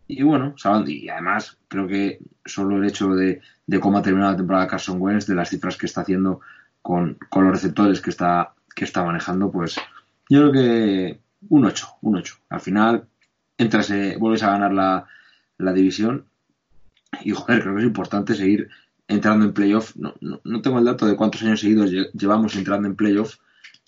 y 0.07 0.23
bueno, 0.23 0.53
saben, 0.57 0.85
y 0.87 1.09
además 1.09 1.57
creo 1.67 1.87
que 1.87 2.19
solo 2.45 2.77
el 2.77 2.85
hecho 2.85 3.09
de, 3.09 3.41
cómo 3.81 3.97
ha 3.97 4.01
terminado 4.01 4.31
la 4.31 4.37
temporada 4.37 4.67
Carson 4.67 5.01
Wentz, 5.01 5.27
de 5.27 5.35
las 5.35 5.49
cifras 5.49 5.75
que 5.75 5.85
está 5.85 6.01
haciendo 6.01 6.39
con, 6.81 7.17
con 7.29 7.43
los 7.43 7.53
receptores 7.53 7.99
que 7.99 8.11
está, 8.11 8.53
que 8.73 8.85
está 8.85 9.03
manejando, 9.03 9.51
pues 9.51 9.75
yo 10.29 10.49
creo 10.49 10.51
que 10.51 11.19
un 11.49 11.65
8, 11.65 11.87
un 12.01 12.17
8. 12.17 12.35
Al 12.49 12.61
final 12.61 13.07
entras, 13.57 13.89
eh, 13.91 14.15
vuelves 14.19 14.43
a 14.43 14.51
ganar 14.51 14.73
la, 14.73 15.05
la 15.57 15.73
división 15.73 16.25
y 17.23 17.31
joder, 17.31 17.61
creo 17.61 17.75
que 17.75 17.81
es 17.81 17.87
importante 17.87 18.35
seguir 18.35 18.69
entrando 19.07 19.45
en 19.45 19.53
playoff. 19.53 19.95
No, 19.95 20.13
no, 20.21 20.39
no 20.43 20.61
tengo 20.61 20.79
el 20.79 20.85
dato 20.85 21.05
de 21.05 21.15
cuántos 21.15 21.41
años 21.43 21.59
seguidos 21.61 21.91
lle- 21.91 22.09
llevamos 22.13 22.55
entrando 22.55 22.87
en 22.87 22.95
playoff, 22.95 23.35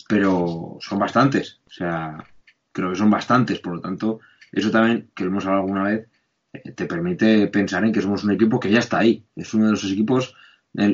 pero 0.08 0.78
son 0.80 0.98
bastantes. 0.98 1.60
O 1.66 1.70
sea, 1.70 2.24
creo 2.72 2.90
que 2.90 2.96
son 2.96 3.10
bastantes. 3.10 3.60
Por 3.60 3.74
lo 3.74 3.80
tanto, 3.80 4.20
eso 4.52 4.70
también, 4.70 5.10
que 5.14 5.24
lo 5.24 5.30
hemos 5.30 5.44
hablado 5.46 5.62
alguna 5.64 5.84
vez, 5.84 6.08
eh, 6.52 6.72
te 6.72 6.86
permite 6.86 7.46
pensar 7.48 7.84
en 7.84 7.92
que 7.92 8.02
somos 8.02 8.24
un 8.24 8.32
equipo 8.32 8.60
que 8.60 8.70
ya 8.70 8.78
está 8.80 8.98
ahí. 8.98 9.24
Es 9.36 9.54
uno 9.54 9.68
de 9.68 9.74
esos 9.74 9.92
equipos 9.92 10.34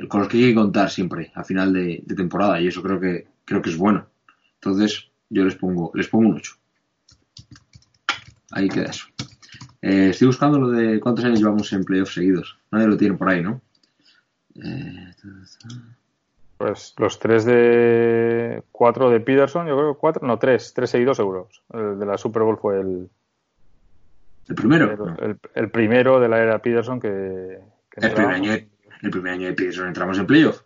con 0.09 0.21
los 0.21 0.29
que 0.29 0.39
hay 0.39 0.45
que 0.51 0.55
contar 0.55 0.91
siempre 0.91 1.33
a 1.35 1.45
final 1.45 1.73
de, 1.73 2.03
de 2.05 2.15
temporada 2.15 2.61
y 2.61 2.67
eso 2.69 2.83
creo 2.83 2.99
que 3.01 3.27
creo 3.45 3.61
que 3.63 3.71
es 3.71 3.77
bueno. 3.77 4.09
Entonces, 4.55 5.11
yo 5.31 5.45
les 5.45 5.55
pongo 5.57 5.91
les 5.95 6.09
pongo 6.09 6.29
un 6.31 6.37
8. 6.37 6.55
Ahí 8.53 8.69
queda 8.69 8.91
eso. 8.91 9.07
Eh, 9.83 10.09
estoy 10.11 10.27
buscando 10.29 10.59
lo 10.59 10.71
de 10.71 10.99
cuántos 11.01 11.25
años 11.25 11.39
llevamos 11.41 11.73
en 11.73 11.85
playoffs 11.85 12.15
seguidos. 12.15 12.59
Nadie 12.71 12.87
lo 12.89 12.97
tiene 12.97 13.17
por 13.17 13.29
ahí, 13.29 13.43
¿no? 13.43 13.61
Eh, 14.57 15.13
Pues 16.59 16.95
los 16.97 17.19
tres 17.19 17.45
de 17.45 18.63
cuatro 18.73 19.11
de 19.11 19.21
Peterson, 19.21 19.67
yo 19.67 19.77
creo 19.77 19.93
que 19.95 20.01
cuatro, 20.01 20.27
no 20.27 20.39
tres, 20.39 20.73
tres 20.75 20.89
seguidos 20.91 21.19
seguros. 21.19 21.63
El 21.73 21.99
de 21.99 22.07
la 22.07 22.17
Super 22.17 22.43
Bowl 22.45 22.57
fue 22.57 22.81
el, 22.81 23.11
el 24.49 24.55
primero. 24.55 24.91
el, 24.91 24.99
No. 24.99 25.17
el- 25.19 25.39
el 25.55 25.71
primero 25.71 26.19
de 26.19 26.29
la 26.29 26.39
era 26.43 26.59
Peterson 26.63 26.99
que, 26.99 27.61
que 27.91 28.07
El 28.07 28.13
primer, 28.15 28.35
año 28.35 28.53
de, 28.53 28.69
el 29.03 29.11
primer 29.11 29.33
año 29.35 29.47
de 29.49 29.53
Peterson 29.53 29.89
entramos 29.89 30.19
en 30.19 30.27
playoff. 30.27 30.63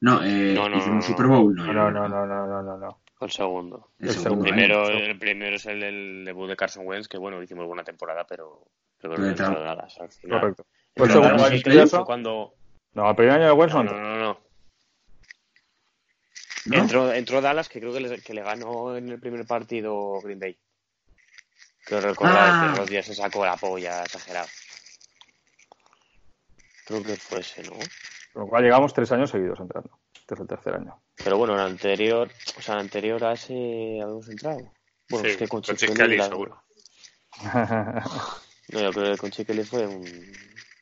No, 0.00 0.22
eh, 0.24 0.54
No, 0.54 0.68
no, 0.68 0.78
hicimos 0.78 0.96
no, 1.08 1.14
Super 1.14 1.26
Bowl. 1.26 1.54
No, 1.54 1.66
No, 1.72 1.90
no, 1.90 2.08
no, 2.08 2.26
no, 2.26 2.62
no, 2.62 2.78
no, 2.78 2.98
no, 3.24 3.26
no. 3.26 3.26
El 3.26 3.32
segundo. 3.32 3.90
El, 3.98 4.10
segundo. 4.10 4.42
Primero, 4.44 4.88
el 4.88 5.18
primero 5.18 5.56
es 5.56 5.66
el 5.66 6.24
debut 6.24 6.48
de 6.48 6.56
Carson 6.56 6.86
Wentz, 6.86 7.08
que 7.08 7.18
bueno, 7.18 7.42
hicimos 7.42 7.66
buena 7.66 7.84
temporada, 7.84 8.26
pero 8.26 8.66
no 9.02 9.26
entró 9.28 9.46
al 9.46 10.10
final. 10.10 10.40
Correcto. 10.40 10.66
El 10.94 11.02
Pero 11.08 11.12
segundo 11.12 11.44
año 11.44 11.60
de. 11.62 11.86
Fue 11.86 12.04
cuando 12.04 12.54
No, 12.92 13.10
el 13.10 13.16
primer 13.16 13.34
año 13.34 13.42
de 13.44 13.48
no, 13.48 13.54
Wilson. 13.54 13.86
no, 13.86 13.92
no, 13.92 14.16
no. 14.16 14.40
¿No? 16.66 16.78
Entró, 16.78 17.12
entró 17.12 17.40
Dallas, 17.42 17.68
que 17.68 17.80
creo 17.80 17.92
que 17.92 18.00
le, 18.00 18.20
que 18.22 18.32
le 18.32 18.42
ganó 18.42 18.96
en 18.96 19.10
el 19.10 19.20
primer 19.20 19.46
partido 19.46 20.20
Green 20.22 20.38
Bay. 20.38 20.58
Creo 21.84 22.00
recordar 22.00 22.36
Ah. 22.38 22.72
que 22.72 22.80
Rodgers 22.80 23.06
se 23.08 23.14
sacó 23.14 23.44
la 23.44 23.56
polla 23.56 24.02
exagerado. 24.02 24.48
Creo 26.86 27.02
que 27.02 27.16
fue 27.16 27.40
ese, 27.40 27.62
¿no? 27.64 27.72
Con 28.32 28.42
lo 28.44 28.48
cual 28.48 28.64
llegamos 28.64 28.94
tres 28.94 29.12
años 29.12 29.30
seguidos 29.30 29.60
entrando. 29.60 29.98
Este 30.14 30.34
es 30.34 30.40
el 30.40 30.46
tercer 30.46 30.74
año. 30.74 31.02
Pero 31.22 31.38
bueno, 31.38 31.54
el 31.54 31.60
anterior, 31.60 32.30
o 32.58 32.62
sea, 32.62 32.74
el 32.74 32.80
anterior 32.80 33.22
a 33.24 33.32
ese 33.34 33.52
habíamos 34.02 34.28
entrado. 34.28 34.72
Bueno, 35.08 35.26
Sí, 35.26 35.32
es 35.32 35.36
que 35.36 35.48
con 35.48 35.62
con 35.62 35.76
Kelly, 35.76 36.16
la- 36.16 36.28
seguro. 36.28 36.62
No, 38.72 38.80
yo 38.80 38.92
creo 38.92 39.12
que 39.12 39.18
con 39.18 39.30
Chick 39.30 39.46
Kelly 39.46 39.64
fue 39.64 39.86
un... 39.86 40.04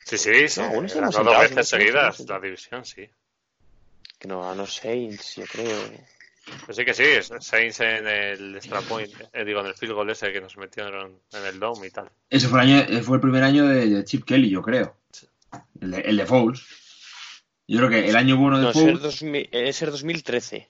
Sí, 0.05 0.19
sí, 0.19 0.49
sí. 0.49 0.61
No, 0.61 0.71
bueno, 0.71 0.89
sí 0.89 0.99
dos 1.01 1.39
veces 1.39 1.69
seguidas 1.69 2.21
la 2.21 2.41
división, 2.41 2.85
sí. 2.85 3.09
Que 4.19 4.29
no 4.29 4.43
ganó 4.43 4.67
Saints, 4.67 5.37
yo 5.37 5.45
creo. 5.47 5.91
Pues 6.65 6.77
sí 6.77 6.85
que 6.85 6.95
sí, 6.95 7.05
Saints 7.41 7.81
en 7.81 8.07
el 8.07 8.57
extra 8.57 8.81
point, 8.83 9.13
eh, 9.33 9.45
digo, 9.45 9.61
en 9.61 9.67
el 9.67 9.75
field 9.75 9.95
goal 9.95 10.11
ese 10.11 10.33
que 10.33 10.41
nos 10.41 10.57
metieron 10.57 11.21
en 11.33 11.45
el 11.45 11.59
dome 11.59 11.87
y 11.87 11.91
tal. 11.91 12.11
Ese 12.29 12.49
fue 12.49 12.63
el, 12.63 12.71
año, 12.71 13.03
fue 13.03 13.17
el 13.17 13.21
primer 13.21 13.43
año 13.43 13.67
de, 13.67 13.87
de 13.87 14.05
Chip 14.05 14.25
Kelly, 14.25 14.51
yo 14.51 14.63
creo. 14.63 14.97
El 15.81 15.93
de, 15.93 16.01
el 16.01 16.17
de 16.17 16.27
Foles. 16.27 16.63
Yo 17.73 17.79
creo 17.79 17.89
que 17.89 18.11
el 18.11 18.17
año 18.17 18.37
bueno 18.37 18.59
de 18.59 18.65
No, 18.65 18.71
ese 18.71 18.81
es, 18.81 18.85
Foles. 18.85 19.03
2000, 19.03 19.49
ese 19.51 19.85
es 19.87 19.91
2013. 19.91 20.69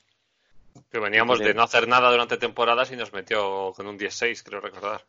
Que 0.88 0.98
veníamos 1.00 1.40
de 1.40 1.52
no 1.52 1.62
hacer 1.62 1.88
nada 1.88 2.08
durante 2.08 2.36
temporadas 2.36 2.92
y 2.92 2.96
nos 2.96 3.12
metió 3.12 3.72
con 3.74 3.88
un 3.88 3.98
10-6, 3.98 4.44
creo 4.44 4.60
recordar. 4.60 5.04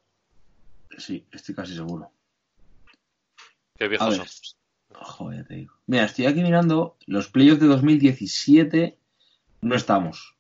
Sí, 0.98 1.24
estoy 1.32 1.54
casi 1.54 1.76
seguro. 1.76 2.12
Qué 3.78 3.86
A 3.86 3.88
viejos. 3.90 4.58
Joder, 4.92 5.42
ya 5.42 5.48
te 5.48 5.54
digo. 5.54 5.74
Mira, 5.86 6.06
estoy 6.06 6.26
aquí 6.26 6.42
mirando. 6.42 6.98
Los 7.06 7.28
playoffs 7.30 7.62
de 7.62 7.68
2017 7.68 8.98
no 9.62 9.76
estamos. 9.76 10.36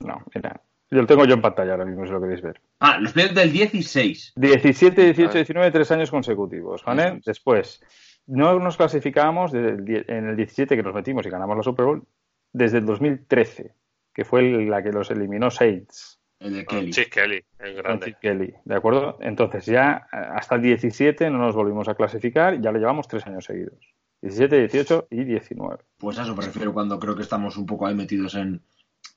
No, 0.00 0.22
mira. 0.34 0.60
Yo 0.90 1.00
lo 1.00 1.06
tengo 1.06 1.24
yo 1.24 1.32
en 1.32 1.40
pantalla 1.40 1.72
ahora 1.72 1.86
mismo, 1.86 2.04
si 2.04 2.12
lo 2.12 2.20
queréis 2.20 2.42
ver. 2.42 2.60
Ah, 2.80 2.98
los 2.98 3.12
playoffs 3.12 3.34
del 3.34 3.50
16. 3.50 4.34
17, 4.36 5.04
18, 5.04 5.26
Vale. 5.26 5.38
19, 5.38 5.70
tres 5.70 5.90
años 5.90 6.10
consecutivos, 6.10 6.84
¿vale? 6.84 7.18
Después, 7.24 7.80
no 8.26 8.58
nos 8.58 8.76
clasificábamos 8.76 9.52
desde 9.52 9.70
el 9.70 9.84
die- 9.84 10.04
en 10.08 10.28
el 10.28 10.36
17 10.36 10.76
que 10.76 10.82
nos 10.82 10.94
metimos 10.94 11.26
y 11.26 11.30
ganamos 11.30 11.56
la 11.56 11.62
Super 11.62 11.86
Bowl 11.86 12.06
desde 12.52 12.78
el 12.78 12.86
2013, 12.86 13.74
que 14.14 14.24
fue 14.24 14.40
el- 14.40 14.68
la 14.70 14.82
que 14.82 14.92
los 14.92 15.10
eliminó 15.10 15.50
Saints. 15.50 16.18
El 16.38 16.54
de 16.54 16.66
Kelly. 16.66 16.90
Chip 16.90 17.12
Kelly, 17.12 17.44
el 17.60 17.74
grande. 17.76 18.16
Kelly, 18.20 18.52
¿de 18.64 18.74
acuerdo? 18.74 19.16
Entonces 19.20 19.64
ya 19.66 20.08
eh, 20.12 20.16
hasta 20.16 20.56
el 20.56 20.62
17 20.62 21.30
no 21.30 21.38
nos 21.38 21.54
volvimos 21.54 21.88
a 21.88 21.94
clasificar, 21.94 22.60
ya 22.60 22.72
lo 22.72 22.78
llevamos 22.80 23.06
tres 23.06 23.24
años 23.26 23.44
seguidos. 23.44 23.78
17, 24.22 24.56
18 24.58 25.06
y 25.10 25.24
19. 25.24 25.78
Pues 25.98 26.18
a 26.18 26.22
eso 26.22 26.34
me 26.34 26.44
refiero 26.44 26.72
cuando 26.72 26.98
creo 26.98 27.14
que 27.16 27.22
estamos 27.22 27.56
un 27.56 27.66
poco 27.66 27.86
ahí 27.86 27.94
metidos 27.94 28.34
en, 28.34 28.60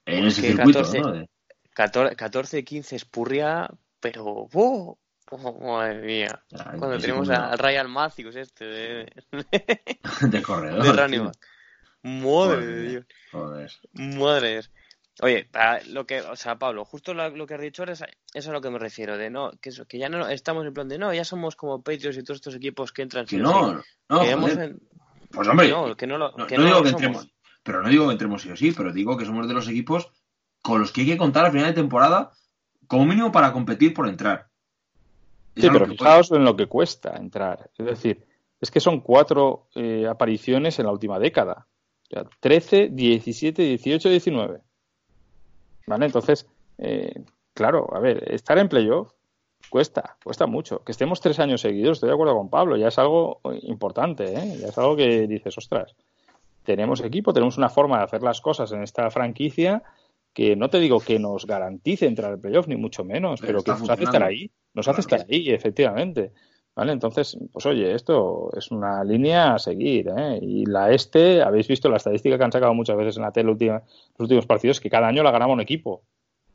en 0.06 0.26
ese 0.26 0.41
circuito, 0.41 0.80
14. 0.80 0.99
¿no? 1.02 1.11
De- 1.14 1.30
14, 1.73 2.15
14 2.15 2.64
15 2.64 2.95
espurria, 2.95 3.69
pero 3.99 4.48
¡oh! 4.53 4.98
Oh, 5.31 5.60
madre 5.61 6.02
mía. 6.02 6.43
Cuando 6.77 6.97
tenemos 6.97 7.27
como- 7.30 7.39
a 7.41 7.56
Ryan 7.56 7.89
Matthews 7.91 8.35
este 8.35 8.65
de, 8.65 9.14
de 10.22 10.41
corredor. 10.41 10.84
de 11.10 11.19
back. 11.19 11.35
Madre 12.03 12.65
de 12.68 12.81
Dios. 12.89 13.06
joder. 13.31 13.72
Madre 13.93 14.47
de 14.47 14.53
Dios. 14.53 14.72
Oye, 15.22 15.45
para 15.49 15.81
lo 15.85 16.06
que, 16.06 16.19
o 16.22 16.35
sea, 16.35 16.57
Pablo, 16.57 16.84
justo 16.84 17.14
lo, 17.14 17.30
lo 17.30 17.47
que 17.47 17.53
has 17.56 17.61
dicho 17.61 17.81
ahora 17.84 17.93
es, 17.93 18.02
eso 18.02 18.10
es 18.34 18.47
a 18.49 18.52
lo 18.52 18.60
que 18.60 18.69
me 18.69 18.77
refiero, 18.77 19.18
de 19.18 19.30
no, 19.30 19.49
que, 19.61 19.69
eso, 19.69 19.85
que 19.88 19.97
ya 19.97 20.10
no 20.10 20.27
estamos 20.27 20.65
en 20.65 20.73
plan 20.73 20.89
de 20.89 20.97
no, 20.97 21.14
ya 21.14 21.23
somos 21.23 21.56
como 21.56 21.81
Patriots 21.81 22.18
y 22.18 22.23
todos 22.23 22.35
estos 22.39 22.56
equipos 22.56 22.91
que 22.91 23.02
entran 23.03 23.26
Que 23.26 23.38
no, 23.38 23.81
sí. 23.81 23.88
no, 24.10 24.19
Que 24.22 24.31
en- 24.31 24.80
Pues 25.31 25.47
hombre, 25.47 25.68
que 25.68 25.72
no, 25.72 25.95
que 25.95 26.07
no 26.07 26.18
lo, 26.18 26.31
no, 26.38 26.45
que 26.47 26.57
no 26.57 26.64
no 26.64 26.68
digo 26.68 26.84
que 26.84 26.89
somos. 26.89 27.02
entremos, 27.03 27.30
pero 27.64 27.81
no 27.81 27.88
digo 27.89 28.06
que 28.07 28.11
entremos 28.11 28.41
sí 28.41 28.52
o 28.52 28.57
sí, 28.57 28.73
pero 28.73 28.91
digo 28.91 29.18
que 29.18 29.26
somos 29.26 29.47
de 29.47 29.53
los 29.53 29.69
equipos 29.69 30.11
con 30.61 30.81
los 30.81 30.91
que 30.91 31.02
hay 31.02 31.07
que 31.07 31.18
contar 31.18 31.45
a 31.45 31.52
final 31.52 31.68
de 31.68 31.73
temporada 31.73 32.31
como 32.88 33.06
mínimo 33.06 33.31
para 33.31 33.53
competir 33.53 33.93
por 33.93 34.10
entrar. 34.10 34.49
Sí, 35.56 35.69
pero 35.72 35.88
fijaos 35.88 36.32
en 36.32 36.44
lo 36.44 36.56
que 36.56 36.68
cuesta 36.68 37.15
entrar. 37.15 37.69
Es 37.77 37.86
decir, 37.86 38.26
es 38.60 38.72
que 38.72 38.80
son 38.80 38.99
cuatro 38.99 39.68
eh, 39.76 40.06
apariciones 40.10 40.80
en 40.80 40.86
la 40.86 40.91
última 40.91 41.19
década. 41.19 41.68
O 42.03 42.07
sea, 42.10 42.26
13, 42.40 42.90
17, 42.91 43.61
18, 43.61 44.10
19. 44.10 44.61
¿Vale? 45.88 46.06
Entonces, 46.06 46.48
eh, 46.77 47.23
claro, 47.53 47.88
a 47.95 47.99
ver, 47.99 48.32
estar 48.32 48.57
en 48.57 48.69
playoff 48.69 49.11
cuesta, 49.69 50.18
cuesta 50.23 50.45
mucho. 50.45 50.84
Que 50.84 50.91
estemos 50.91 51.22
tres 51.22 51.40
años 51.40 51.61
seguidos, 51.61 51.98
estoy 51.98 52.10
de 52.10 52.14
acuerdo 52.14 52.36
con 52.36 52.49
Pablo, 52.49 52.77
ya 52.77 52.90
es 52.90 52.99
algo 52.99 53.40
importante, 53.64 54.26
¿eh? 54.34 54.57
Ya 54.60 54.68
es 54.68 54.77
algo 54.77 54.95
que 54.95 55.27
dices, 55.27 55.57
ostras, 55.57 55.95
tenemos 56.64 57.02
equipo, 57.02 57.34
tenemos 57.34 57.57
una 57.57 57.69
forma 57.69 57.98
de 57.98 58.03
hacer 58.03 58.23
las 58.23 58.41
cosas 58.41 58.72
en 58.72 58.84
esta 58.84 59.10
franquicia 59.10 59.84
que 60.35 60.55
no 60.57 60.69
te 60.69 60.79
digo 60.79 60.99
que 60.99 61.17
nos 61.17 61.47
garantice 61.47 62.05
entrar 62.05 62.33
al 62.33 62.39
playoff, 62.39 62.67
ni 62.67 62.75
mucho 62.75 63.03
menos, 63.05 63.39
Pero 63.39 63.53
pero, 63.53 63.63
que 63.63 63.71
nos 63.71 63.89
hace 63.89 64.03
estar 64.03 64.21
ahí, 64.21 64.51
nos 64.73 64.87
hace 64.87 65.01
estar 65.01 65.25
ahí, 65.27 65.49
efectivamente. 65.49 66.31
¿Vale? 66.75 66.91
Entonces, 66.91 67.37
pues 67.53 67.65
oye, 67.67 67.93
esto 67.95 68.49
es 68.53 68.69
una 68.69 69.01
línea 69.05 69.53
a 69.53 69.59
seguir, 69.59 70.09
¿eh? 70.15 70.37
Y 70.41 70.65
la 70.65 70.91
este, 70.91 71.41
habéis 71.41 71.69
visto 71.69 71.87
la 71.87 71.95
estadística 71.95 72.37
que 72.37 72.43
han 72.43 72.51
sacado 72.51 72.73
muchas 72.73 72.97
veces 72.97 73.15
en 73.15 73.23
la 73.23 73.31
tele 73.31 73.49
última- 73.49 73.79
los 73.79 74.19
últimos 74.19 74.45
partidos, 74.45 74.81
que 74.81 74.89
cada 74.89 75.07
año 75.07 75.23
la 75.23 75.31
ganaba 75.31 75.53
un 75.53 75.61
equipo, 75.61 76.03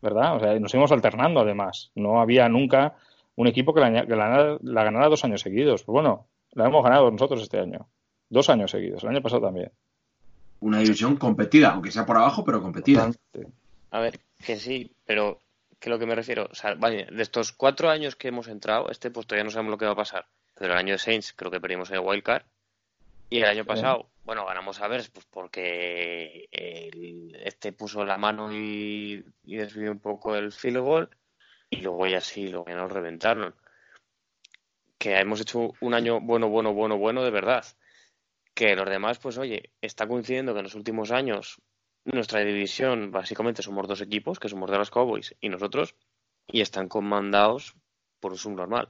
¿verdad? 0.03 0.37
O 0.37 0.41
sea, 0.41 0.61
nos 0.61 0.75
íbamos 0.75 0.93
alternando 0.93 1.41
además. 1.41 1.91
No 1.95 2.21
había 2.21 2.51
nunca 2.51 2.97
un 3.37 3.47
equipo 3.47 3.73
que 3.73 3.81
la, 3.81 4.07
que 4.07 4.15
la- 4.15 4.59
la 4.61 4.85
ganara 4.85 5.09
dos 5.09 5.25
años 5.25 5.41
seguidos. 5.41 5.85
Pues 5.85 5.95
bueno, 5.95 6.27
la 6.53 6.67
hemos 6.67 6.85
ganado 6.85 7.11
nosotros 7.11 7.41
este 7.41 7.59
año. 7.59 7.89
Dos 8.29 8.51
años 8.51 8.71
seguidos, 8.73 9.03
el 9.05 9.09
año 9.09 9.23
pasado 9.23 9.41
también. 9.41 9.73
Una 10.61 10.81
división 10.81 11.17
competida, 11.17 11.71
aunque 11.71 11.91
sea 11.91 12.05
por 12.05 12.19
abajo, 12.19 12.45
pero 12.45 12.61
competida. 12.61 13.11
Totalmente. 13.33 13.59
A 13.91 14.01
ver, 14.01 14.21
que 14.45 14.57
sí, 14.57 14.95
pero 15.05 15.43
que 15.79 15.91
lo 15.91 15.99
que 15.99 16.07
me 16.07 16.15
refiero, 16.15 16.49
o 16.51 16.55
sea, 16.55 16.75
vale, 16.75 17.07
de 17.11 17.23
estos 17.23 17.53
cuatro 17.53 17.89
años 17.91 18.17
que 18.17 18.29
hemos 18.29 18.49
entrado, 18.49 18.91
este 18.91 19.11
pues 19.11 19.27
todavía 19.27 19.45
no 19.45 19.51
sabemos 19.51 19.73
lo 19.73 19.79
que 19.79 19.87
va 19.87 19.93
a 19.93 19.97
pasar. 19.97 20.27
Pero 20.55 20.73
el 20.75 20.79
año 20.79 20.93
de 20.93 20.99
Saints 20.99 21.33
creo 21.33 21.51
que 21.51 21.61
perdimos 21.61 21.91
el 21.91 22.01
wildcard. 22.01 22.45
Y 23.31 23.39
el 23.39 23.45
año 23.47 23.65
pasado, 23.65 24.11
bueno, 24.25 24.45
ganamos 24.45 24.81
a 24.81 24.89
Bears 24.89 25.09
pues 25.09 25.25
porque 25.27 26.49
el- 26.51 27.37
este 27.45 27.73
puso 27.73 28.05
la 28.05 28.19
mano 28.19 28.53
y, 28.53 29.25
y 29.45 29.57
desvió 29.57 29.91
un 29.93 30.01
poco 30.01 30.37
el 30.37 30.53
field 30.53 30.79
goal. 30.79 31.11
Y 31.71 31.77
luego 31.83 32.07
ya 32.07 32.21
sí, 32.21 32.49
luego 32.49 32.67
ya 32.69 32.75
nos 32.75 32.93
reventaron. 32.93 33.55
Que 34.99 35.17
hemos 35.19 35.41
hecho 35.41 35.73
un 35.81 35.95
año 35.95 36.21
bueno, 36.21 36.49
bueno, 36.49 36.73
bueno, 36.75 36.99
bueno 36.99 37.23
de 37.25 37.31
verdad. 37.31 37.65
Que 38.55 38.77
los 38.77 38.89
demás, 38.91 39.19
pues 39.19 39.39
oye, 39.39 39.71
está 39.81 40.07
coincidiendo 40.07 40.53
que 40.53 40.59
en 40.61 40.65
los 40.65 40.75
últimos 40.75 41.11
años 41.13 41.63
nuestra 42.05 42.41
división 42.41 43.11
básicamente 43.11 43.63
somos 43.63 43.87
dos 43.87 44.01
equipos, 44.01 44.39
que 44.39 44.49
somos 44.49 44.71
de 44.71 44.79
los 44.79 44.91
Cowboys 44.91 45.35
y 45.41 45.49
nosotros, 45.49 45.95
y 46.47 46.61
están 46.61 46.89
comandados 46.89 47.75
por 48.21 48.33
un 48.33 48.39
subnormal. 48.39 48.89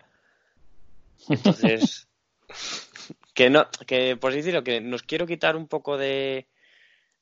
Entonces, 1.28 2.08
que 3.34 3.50
no, 3.50 3.66
que 3.86 4.16
por 4.16 4.30
así 4.30 4.38
decirlo, 4.38 4.64
que 4.64 4.80
nos 4.80 5.02
quiero 5.02 5.26
quitar 5.26 5.56
un 5.56 5.66
poco 5.66 5.96
de, 5.96 6.48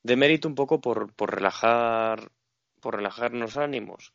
de 0.03 0.15
mérito 0.15 0.47
un 0.47 0.55
poco 0.55 0.81
por, 0.81 1.13
por 1.13 1.33
relajar, 1.33 2.31
por 2.79 2.95
relajarnos 2.95 3.57
ánimos, 3.57 4.13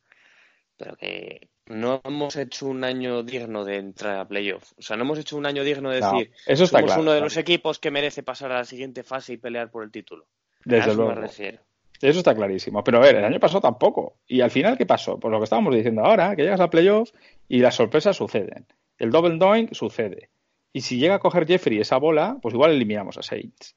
pero 0.77 0.97
que 0.97 1.49
no 1.67 2.01
hemos 2.05 2.37
hecho 2.37 2.67
un 2.67 2.85
año 2.85 3.23
digno 3.23 3.65
de 3.65 3.77
entrar 3.77 4.19
a 4.19 4.29
playoff. 4.29 4.73
O 4.77 4.83
sea, 4.83 4.97
no 4.97 5.05
hemos 5.05 5.19
hecho 5.19 5.37
un 5.37 5.47
año 5.47 5.65
digno 5.65 5.91
de 5.91 6.01
No, 6.01 6.13
decir, 6.13 6.33
eso 6.47 6.65
está 6.65 6.79
somos 6.79 6.87
claro, 6.87 7.03
uno 7.03 7.11
de 7.13 7.19
claro. 7.19 7.27
los 7.27 7.37
equipos 7.37 7.79
que 7.79 7.91
merece 7.91 8.23
pasar 8.23 8.53
a 8.53 8.57
la 8.57 8.65
siguiente 8.65 9.03
fase 9.03 9.35
y 9.35 9.37
pelear 9.39 9.71
por 9.71 9.83
el 9.85 9.91
título. 9.91 10.27
A 10.67 10.71
Desde 10.71 10.91
eso 10.91 10.95
luego. 10.95 11.15
me 11.15 11.21
refiero. 11.23 11.59
Eso 12.01 12.19
está 12.19 12.35
clarísimo. 12.35 12.85
Pero 12.85 12.99
a 12.99 13.01
ver, 13.01 13.17
el 13.17 13.25
año 13.25 13.41
pasado 13.41 13.61
tampoco. 13.61 14.17
Y 14.27 14.41
al 14.41 14.51
final, 14.51 14.77
¿qué 14.77 14.87
pasó? 14.87 15.19
Pues 15.19 15.33
lo 15.33 15.39
que 15.39 15.45
estábamos 15.45 15.75
diciendo 15.75 16.05
ahora, 16.05 16.35
que 16.37 16.43
llegas 16.43 16.61
a 16.61 16.71
playoff 16.71 17.11
y 17.49 17.59
las 17.59 17.77
sorpresas 17.77 18.17
suceden. 18.17 18.67
El 18.99 19.11
double 19.11 19.39
doink 19.39 19.73
sucede. 19.73 20.31
Y 20.73 20.83
si 20.83 20.99
llega 20.99 21.15
a 21.15 21.19
coger 21.19 21.47
Jeffrey 21.47 21.79
esa 21.79 21.99
bola, 21.99 22.39
pues 22.43 22.55
igual 22.55 22.73
eliminamos 22.73 23.17
a 23.17 23.23
Saints. 23.23 23.77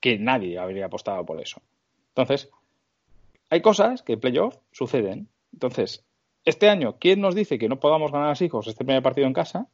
Que 0.00 0.18
nadie 0.18 0.58
habría 0.58 0.86
apostado 0.86 1.24
por 1.24 1.40
eso. 1.40 1.62
Entonces, 2.10 2.50
hay 3.50 3.62
cosas 3.62 4.02
que 4.02 4.14
en 4.14 4.20
playoff 4.20 4.56
suceden. 4.70 5.28
Entonces, 5.52 6.04
este 6.44 6.68
año, 6.68 6.96
¿quién 6.98 7.20
nos 7.20 7.34
dice 7.34 7.58
que 7.58 7.68
no 7.68 7.80
podamos 7.80 8.12
ganar 8.12 8.28
a 8.28 8.30
los 8.30 8.42
hijos 8.42 8.66
este 8.68 8.84
primer 8.84 9.02
partido 9.02 9.26
en 9.26 9.32
casa? 9.32 9.68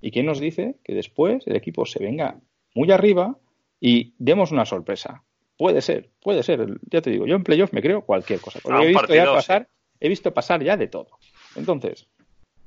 ¿Y 0.00 0.10
quién 0.10 0.26
nos 0.26 0.40
dice 0.40 0.76
que 0.84 0.94
después 0.94 1.46
el 1.46 1.56
equipo 1.56 1.86
se 1.86 2.02
venga 2.02 2.40
muy 2.74 2.90
arriba 2.90 3.38
y 3.80 4.14
demos 4.18 4.50
una 4.50 4.66
sorpresa? 4.66 5.22
Puede 5.62 5.80
ser, 5.80 6.10
puede 6.20 6.42
ser. 6.42 6.66
Ya 6.90 7.00
te 7.02 7.10
digo, 7.10 7.24
yo 7.24 7.36
en 7.36 7.44
playoff 7.44 7.72
me 7.72 7.80
creo 7.80 8.00
cualquier 8.02 8.40
cosa. 8.40 8.58
Porque 8.60 8.78
Ah, 8.78 8.82
he 8.82 8.86
visto 8.88 9.00
partido, 9.02 9.24
ya 9.26 9.32
pasar, 9.32 9.62
sí. 9.70 9.96
he 10.00 10.08
visto 10.08 10.34
pasar 10.34 10.60
ya 10.60 10.76
de 10.76 10.88
todo. 10.88 11.06
Entonces, 11.54 12.08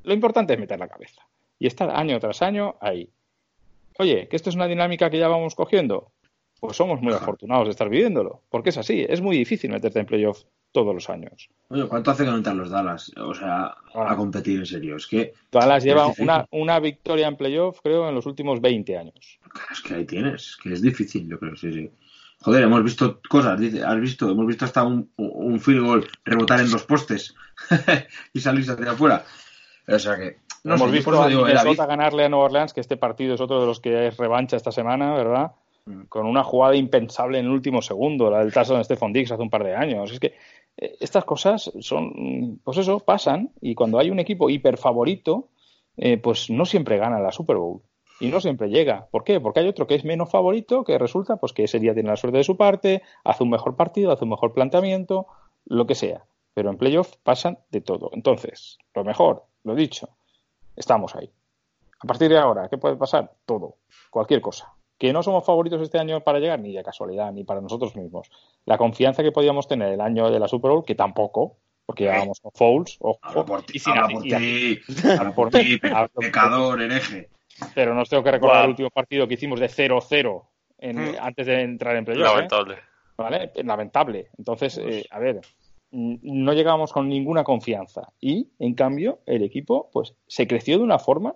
lo 0.03 0.13
importante 0.13 0.53
es 0.53 0.59
meter 0.61 0.79
la 0.79 0.87
cabeza 0.87 1.21
y 1.59 1.67
estar 1.67 1.89
año 1.89 2.17
tras 2.21 2.41
año 2.41 2.75
ahí. 2.79 3.09
Oye, 3.99 4.29
que 4.29 4.37
esto 4.37 4.49
es 4.49 4.55
una 4.55 4.67
dinámica 4.67 5.09
que 5.09 5.17
ya 5.19 5.27
vamos 5.27 5.55
cogiendo. 5.55 6.13
Pues 6.61 6.77
somos 6.77 7.01
muy 7.01 7.11
afortunados 7.11 7.67
de 7.67 7.71
estar 7.71 7.89
viviéndolo, 7.89 8.43
porque 8.49 8.69
es 8.69 8.77
así. 8.77 9.05
Es 9.09 9.19
muy 9.19 9.35
difícil 9.37 9.71
meterte 9.71 9.99
en 9.99 10.05
playoff 10.05 10.43
todos 10.71 10.95
los 10.95 11.09
años. 11.09 11.49
Oye, 11.67 11.85
¿cuánto 11.89 12.11
hace 12.11 12.23
que 12.23 12.31
no 12.31 12.37
entran 12.37 12.57
los 12.57 12.69
Dallas? 12.69 13.11
O 13.17 13.33
sea, 13.33 13.75
Ah. 13.93 14.11
a 14.13 14.15
competir 14.15 14.59
en 14.59 14.65
serio. 14.65 14.95
Es 14.95 15.05
que, 15.05 15.33
Dallas 15.51 15.83
lleva 15.83 16.07
una, 16.17 16.47
una 16.51 16.79
victoria 16.79 17.27
en 17.27 17.35
playoff, 17.35 17.81
creo, 17.83 18.07
en 18.07 18.15
los 18.15 18.25
últimos 18.25 18.61
20 18.61 18.97
años. 18.97 19.37
claro, 19.49 19.67
es 19.73 19.81
que 19.81 19.93
ahí 19.95 20.05
tienes, 20.05 20.55
que 20.63 20.71
es 20.71 20.81
difícil, 20.81 21.27
yo 21.27 21.37
creo, 21.39 21.55
sí, 21.57 21.73
sí. 21.73 21.89
Joder, 22.45 22.61
hemos 22.61 22.83
visto 22.83 23.21
cosas, 23.27 23.59
dice, 23.59 23.83
has 23.83 23.99
visto, 23.99 24.29
hemos 24.29 24.45
visto 24.45 24.65
hasta 24.65 24.83
un, 24.83 25.09
un 25.17 25.59
field 25.59 25.83
goal 25.83 26.07
rebotar 26.23 26.59
en 26.59 26.69
dos 26.69 26.83
postes 26.83 27.33
y 28.33 28.39
salirse 28.39 28.73
hacia 28.73 28.91
afuera. 28.91 29.23
O 29.87 29.97
sea 29.97 30.15
que, 30.15 30.37
no 30.63 30.75
Hemos 30.75 30.91
sé, 30.91 30.95
visto 30.95 31.23
a 31.23 31.27
digo, 31.27 31.43
Minnesota 31.43 31.87
ganarle 31.87 32.25
a 32.25 32.29
Nueva 32.29 32.45
Orleans, 32.45 32.71
que 32.71 32.81
este 32.81 32.97
partido 32.97 33.33
es 33.33 33.41
otro 33.41 33.61
de 33.61 33.65
los 33.65 33.79
que 33.79 34.09
es 34.09 34.17
revancha 34.17 34.57
esta 34.57 34.71
semana, 34.71 35.15
¿verdad? 35.15 35.53
Mm. 35.87 36.03
Con 36.03 36.27
una 36.27 36.43
jugada 36.43 36.75
impensable 36.75 37.39
en 37.39 37.45
el 37.45 37.51
último 37.51 37.81
segundo, 37.81 38.29
la 38.29 38.43
del 38.43 38.53
touchdown 38.53 38.77
de 38.77 38.83
Stephon 38.83 39.11
Diggs 39.11 39.31
hace 39.31 39.41
un 39.41 39.49
par 39.49 39.63
de 39.63 39.75
años. 39.75 40.11
Es 40.11 40.19
que 40.19 40.35
eh, 40.77 40.97
estas 40.99 41.25
cosas 41.25 41.71
son, 41.79 42.59
pues 42.63 42.77
eso, 42.77 42.99
pasan 42.99 43.53
y 43.59 43.73
cuando 43.73 43.97
hay 43.97 44.11
un 44.11 44.19
equipo 44.19 44.51
hiper 44.51 44.77
favorito, 44.77 45.47
eh, 45.97 46.17
pues 46.17 46.51
no 46.51 46.65
siempre 46.65 46.99
gana 46.99 47.19
la 47.19 47.31
Super 47.31 47.57
Bowl 47.57 47.81
y 48.19 48.27
no 48.27 48.39
siempre 48.39 48.69
llega. 48.69 49.07
¿Por 49.11 49.23
qué? 49.23 49.39
Porque 49.39 49.59
hay 49.59 49.67
otro 49.67 49.87
que 49.87 49.95
es 49.95 50.05
menos 50.05 50.29
favorito 50.29 50.83
que 50.83 50.97
resulta 50.97 51.37
pues 51.37 51.53
que 51.53 51.63
ese 51.63 51.79
día 51.79 51.93
tiene 51.93 52.09
la 52.09 52.15
suerte 52.15 52.37
de 52.37 52.43
su 52.43 52.57
parte, 52.57 53.01
hace 53.23 53.43
un 53.43 53.49
mejor 53.49 53.75
partido, 53.75 54.11
hace 54.11 54.23
un 54.23 54.31
mejor 54.31 54.53
planteamiento, 54.53 55.27
lo 55.65 55.85
que 55.85 55.95
sea. 55.95 56.25
Pero 56.53 56.69
en 56.69 56.77
playoff 56.77 57.15
pasan 57.23 57.59
de 57.71 57.81
todo. 57.81 58.09
Entonces, 58.13 58.77
lo 58.93 59.03
mejor, 59.03 59.43
lo 59.63 59.75
dicho, 59.75 60.09
estamos 60.75 61.15
ahí. 61.15 61.29
A 61.99 62.07
partir 62.07 62.29
de 62.29 62.37
ahora, 62.37 62.69
¿qué 62.69 62.77
puede 62.77 62.95
pasar? 62.95 63.31
Todo, 63.45 63.75
cualquier 64.09 64.41
cosa. 64.41 64.73
Que 64.97 65.11
no 65.11 65.21
somos 65.21 65.45
favoritos 65.45 65.81
este 65.81 65.99
año 65.99 66.21
para 66.21 66.39
llegar, 66.39 66.59
ni 66.59 66.73
de 66.73 66.83
casualidad, 66.83 67.33
ni 67.33 67.43
para 67.43 67.59
nosotros 67.59 67.95
mismos. 67.97 68.29
La 68.65 68.77
confianza 68.77 69.23
que 69.23 69.33
podíamos 69.33 69.67
tener 69.67 69.91
el 69.91 69.99
año 69.99 70.31
de 70.31 70.39
la 70.39 70.47
Super 70.47 70.71
Bowl, 70.71 70.85
que 70.85 70.95
tampoco, 70.95 71.57
porque 71.85 72.05
llegábamos 72.05 72.39
con 72.39 72.51
Fouls, 72.53 72.97
ojo, 73.01 73.19
Habla 73.21 73.45
por 73.45 73.63
ti, 73.63 73.79
habla 73.85 75.35
por 75.35 75.49
ti, 75.49 75.77
pecador, 76.15 76.81
hereje. 76.81 77.29
Pero 77.73 77.93
nos 77.93 78.09
tengo 78.09 78.23
que 78.23 78.31
recordar 78.31 78.63
el 78.65 78.69
último 78.71 78.89
partido 78.89 79.27
que 79.27 79.35
hicimos 79.35 79.59
de 79.59 79.67
0-0 79.69 80.43
en- 80.77 80.97
Mm. 81.13 81.15
antes 81.21 81.45
de 81.47 81.61
entrar 81.61 81.95
en 81.95 82.05
playoff. 82.05 82.23
¿eh? 82.27 82.33
Lamentable. 82.33 82.75
¿vale? 83.17 83.51
Lamentable. 83.63 84.27
Entonces, 84.37 84.77
eh, 84.77 85.05
a 85.09 85.19
ver, 85.19 85.39
no 85.91 86.51
llegábamos 86.53 86.91
con 86.91 87.07
ninguna 87.07 87.43
confianza 87.45 88.11
y, 88.19 88.49
en 88.59 88.73
cambio, 88.73 89.19
el 89.25 89.43
equipo 89.43 89.89
pues 89.93 90.13
se 90.27 90.47
creció 90.47 90.77
de 90.77 90.83
una 90.83 90.99
forma 90.99 91.35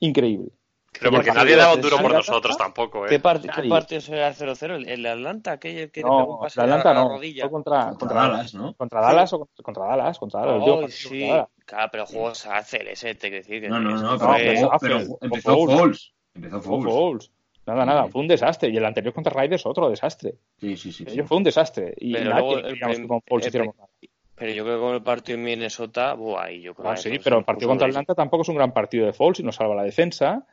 increíble. 0.00 0.52
Pero 0.98 1.10
porque 1.12 1.30
¿Qué 1.30 1.36
nadie 1.36 1.56
daba 1.56 1.74
un 1.74 1.80
duro 1.80 1.98
por 1.98 2.12
nosotros 2.12 2.56
tampoco, 2.56 3.04
¿Qué, 3.04 3.14
¿eh? 3.16 3.22
part- 3.22 3.40
qué 3.54 3.68
partido 3.68 4.00
será 4.00 4.28
el 4.28 4.34
0-0? 4.34 4.74
¿El, 4.74 4.88
el 4.88 5.06
Atlanta? 5.06 5.58
¿Qué, 5.58 5.88
pegó 5.92 6.08
No, 6.08 6.38
la 6.42 6.46
Atlanta 6.64 6.90
a 6.90 6.94
la 6.94 7.00
no. 7.04 7.08
rodilla? 7.10 7.42
Fue 7.44 7.50
contra, 7.52 7.84
Contra 7.90 7.98
contra, 8.08 8.20
Dallas, 8.28 8.54
¿no? 8.54 8.74
contra 8.74 9.00
Dallas 9.00 9.32
o 9.32 9.38
contra, 9.38 9.62
contra 9.64 9.84
Dallas. 9.86 10.18
Contra 10.18 10.40
Dallas. 10.40 10.54
el 10.54 10.60
partido 10.60 10.88
sí. 10.88 11.08
contra 11.08 11.28
Dallas. 11.36 11.48
Claro, 11.64 11.88
pero 11.92 12.06
jugó 12.06 12.34
Sacel 12.34 12.88
ese, 12.88 13.14
te 13.14 13.28
quiero 13.28 13.36
decir. 13.36 13.60
que 13.62 13.68
No, 13.68 13.78
no, 13.80 13.90
no, 13.96 14.18
que 14.18 14.26
pero, 14.44 14.70
pero 14.80 15.00
Foles. 15.00 15.18
empezó 15.20 15.54
Foles. 15.54 15.76
Foles. 15.78 16.12
Empezó. 16.34 16.62
Foles. 16.62 17.30
Nada, 17.66 17.84
nada, 17.84 18.06
fue 18.08 18.22
un 18.22 18.28
desastre. 18.28 18.70
Y 18.70 18.76
el 18.78 18.84
anterior 18.86 19.12
contra 19.12 19.32
Raiders, 19.32 19.66
otro 19.66 19.90
desastre. 19.90 20.34
Sí, 20.58 20.76
sí, 20.76 20.90
sí. 20.90 21.04
sí. 21.04 21.12
Ello 21.12 21.26
fue 21.26 21.36
un 21.36 21.44
desastre. 21.44 21.94
Y 21.98 22.14
Pero 22.14 22.30
nadie 22.30 22.40
luego 22.42 22.58
el 22.66 22.74
que 22.78 23.06
con 23.06 23.20
Foles 23.22 23.46
el 23.46 23.48
hiciéramos 23.50 23.76
nada. 23.76 23.88
Pero 24.34 24.52
yo 24.52 24.62
creo 24.64 24.76
que 24.76 24.82
con 24.82 24.94
el 24.94 25.02
partido 25.02 25.36
en 25.36 25.44
Minnesota, 25.44 26.14
buah, 26.14 26.44
ahí 26.44 26.62
yo 26.62 26.72
creo 26.72 26.90
Ah, 26.90 26.94
que 26.94 27.00
sí, 27.02 27.18
pero 27.22 27.38
el 27.40 27.44
partido 27.44 27.68
contra. 27.68 27.88
Atlanta 27.88 28.14
tampoco 28.14 28.42
es 28.42 28.48
un 28.48 28.54
gran 28.54 28.72
partido 28.72 29.04
de 29.04 29.12
Foles 29.12 29.40
y 29.40 29.42
nos 29.42 29.56
salva 29.56 29.74
la 29.74 29.82
defensa. 29.82 30.46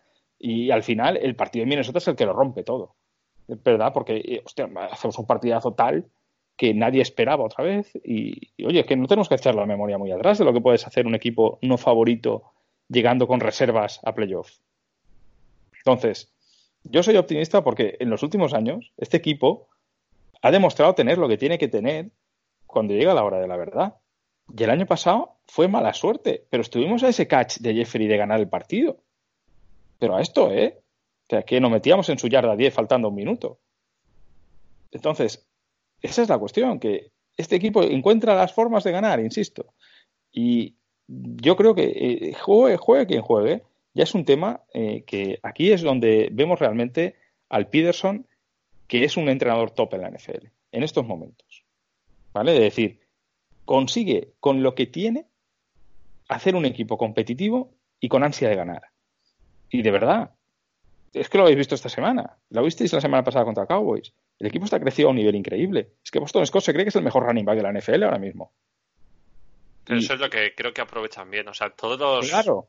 Y 0.47 0.69
al 0.69 0.83
final, 0.83 1.17
el 1.17 1.35
partido 1.35 1.63
de 1.63 1.69
Minnesota 1.69 1.97
es 1.97 2.07
el 2.07 2.15
que 2.15 2.27
lo 2.27 2.33
rompe 2.33 2.61
todo. 2.61 2.93
Verdad, 3.47 3.91
porque, 3.91 4.17
eh, 4.17 4.43
hacemos 4.91 5.17
un 5.17 5.25
partidazo 5.25 5.73
tal 5.73 6.05
que 6.55 6.71
nadie 6.75 7.01
esperaba 7.01 7.43
otra 7.43 7.63
vez. 7.63 7.91
Y, 8.03 8.51
y, 8.55 8.65
oye, 8.65 8.81
es 8.81 8.85
que 8.85 8.95
no 8.95 9.07
tenemos 9.07 9.27
que 9.27 9.33
echar 9.33 9.55
la 9.55 9.65
memoria 9.65 9.97
muy 9.97 10.11
atrás 10.11 10.37
de 10.37 10.45
lo 10.45 10.53
que 10.53 10.61
puedes 10.61 10.85
hacer 10.85 11.07
un 11.07 11.15
equipo 11.15 11.57
no 11.63 11.79
favorito 11.79 12.53
llegando 12.89 13.25
con 13.25 13.39
reservas 13.39 13.99
a 14.03 14.13
playoff. 14.13 14.51
Entonces, 15.77 16.31
yo 16.83 17.01
soy 17.01 17.17
optimista 17.17 17.63
porque 17.63 17.97
en 17.99 18.11
los 18.11 18.21
últimos 18.21 18.53
años 18.53 18.93
este 18.97 19.17
equipo 19.17 19.69
ha 20.43 20.51
demostrado 20.51 20.93
tener 20.93 21.17
lo 21.17 21.27
que 21.27 21.39
tiene 21.39 21.57
que 21.57 21.69
tener 21.69 22.11
cuando 22.67 22.93
llega 22.93 23.15
la 23.15 23.23
hora 23.23 23.39
de 23.39 23.47
la 23.47 23.57
verdad. 23.57 23.95
Y 24.55 24.63
el 24.63 24.69
año 24.69 24.85
pasado 24.85 25.39
fue 25.47 25.67
mala 25.67 25.95
suerte, 25.95 26.45
pero 26.51 26.61
estuvimos 26.61 27.01
a 27.01 27.07
ese 27.07 27.27
catch 27.27 27.57
de 27.61 27.73
Jeffrey 27.73 28.05
de 28.05 28.17
ganar 28.17 28.39
el 28.39 28.47
partido. 28.47 28.99
Pero 29.99 30.15
a 30.15 30.21
esto, 30.21 30.51
¿eh? 30.51 30.79
O 31.27 31.29
sea, 31.29 31.43
que 31.43 31.59
nos 31.59 31.71
metíamos 31.71 32.09
en 32.09 32.19
su 32.19 32.27
yarda 32.27 32.55
10 32.55 32.73
faltando 32.73 33.09
un 33.09 33.15
minuto. 33.15 33.59
Entonces, 34.91 35.47
esa 36.01 36.21
es 36.21 36.29
la 36.29 36.37
cuestión, 36.37 36.79
que 36.79 37.11
este 37.37 37.55
equipo 37.55 37.83
encuentra 37.83 38.35
las 38.35 38.53
formas 38.53 38.83
de 38.83 38.91
ganar, 38.91 39.19
insisto. 39.19 39.73
Y 40.31 40.75
yo 41.07 41.55
creo 41.55 41.75
que 41.75 41.83
eh, 41.85 42.33
juegue, 42.33 42.77
juegue 42.77 43.07
quien 43.07 43.21
juegue, 43.21 43.63
ya 43.93 44.03
es 44.03 44.13
un 44.13 44.25
tema 44.25 44.61
eh, 44.73 45.03
que 45.05 45.39
aquí 45.41 45.71
es 45.71 45.81
donde 45.81 46.29
vemos 46.31 46.59
realmente 46.59 47.15
al 47.49 47.69
Peterson, 47.69 48.27
que 48.87 49.03
es 49.03 49.17
un 49.17 49.29
entrenador 49.29 49.71
top 49.71 49.95
en 49.95 50.01
la 50.01 50.11
NFL, 50.11 50.47
en 50.71 50.83
estos 50.83 51.05
momentos. 51.05 51.63
¿Vale? 52.33 52.53
De 52.53 52.59
decir, 52.59 52.99
consigue 53.63 54.33
con 54.39 54.61
lo 54.61 54.75
que 54.75 54.85
tiene 54.85 55.25
hacer 56.27 56.55
un 56.55 56.65
equipo 56.65 56.97
competitivo 56.97 57.71
y 57.99 58.09
con 58.09 58.23
ansia 58.23 58.49
de 58.49 58.55
ganar. 58.55 58.81
Y 59.69 59.81
de 59.81 59.91
verdad, 59.91 60.31
es 61.13 61.29
que 61.29 61.37
lo 61.37 61.43
habéis 61.43 61.57
visto 61.57 61.75
esta 61.75 61.89
semana. 61.89 62.37
Lo 62.49 62.63
visteis 62.63 62.91
la 62.93 63.01
semana 63.01 63.23
pasada 63.23 63.45
contra 63.45 63.65
Cowboys. 63.65 64.13
El 64.39 64.47
equipo 64.47 64.65
está 64.65 64.79
crecido 64.79 65.07
a 65.07 65.11
un 65.11 65.17
nivel 65.17 65.35
increíble. 65.35 65.93
Es 66.03 66.11
que 66.11 66.19
Boston 66.19 66.45
Scott 66.45 66.63
se 66.63 66.73
cree 66.73 66.85
que 66.85 66.89
es 66.89 66.95
el 66.95 67.03
mejor 67.03 67.23
running 67.23 67.45
back 67.45 67.57
de 67.57 67.63
la 67.63 67.71
NFL 67.71 68.03
ahora 68.03 68.19
mismo. 68.19 68.51
Pero 69.85 69.99
Y- 69.99 70.03
eso 70.03 70.15
es 70.15 70.19
lo 70.19 70.29
que 70.29 70.53
creo 70.55 70.73
que 70.73 70.81
aprovechan 70.81 71.29
bien. 71.29 71.47
O 71.47 71.53
sea, 71.53 71.69
todos 71.69 71.99
los 71.99 72.29
Claro, 72.29 72.67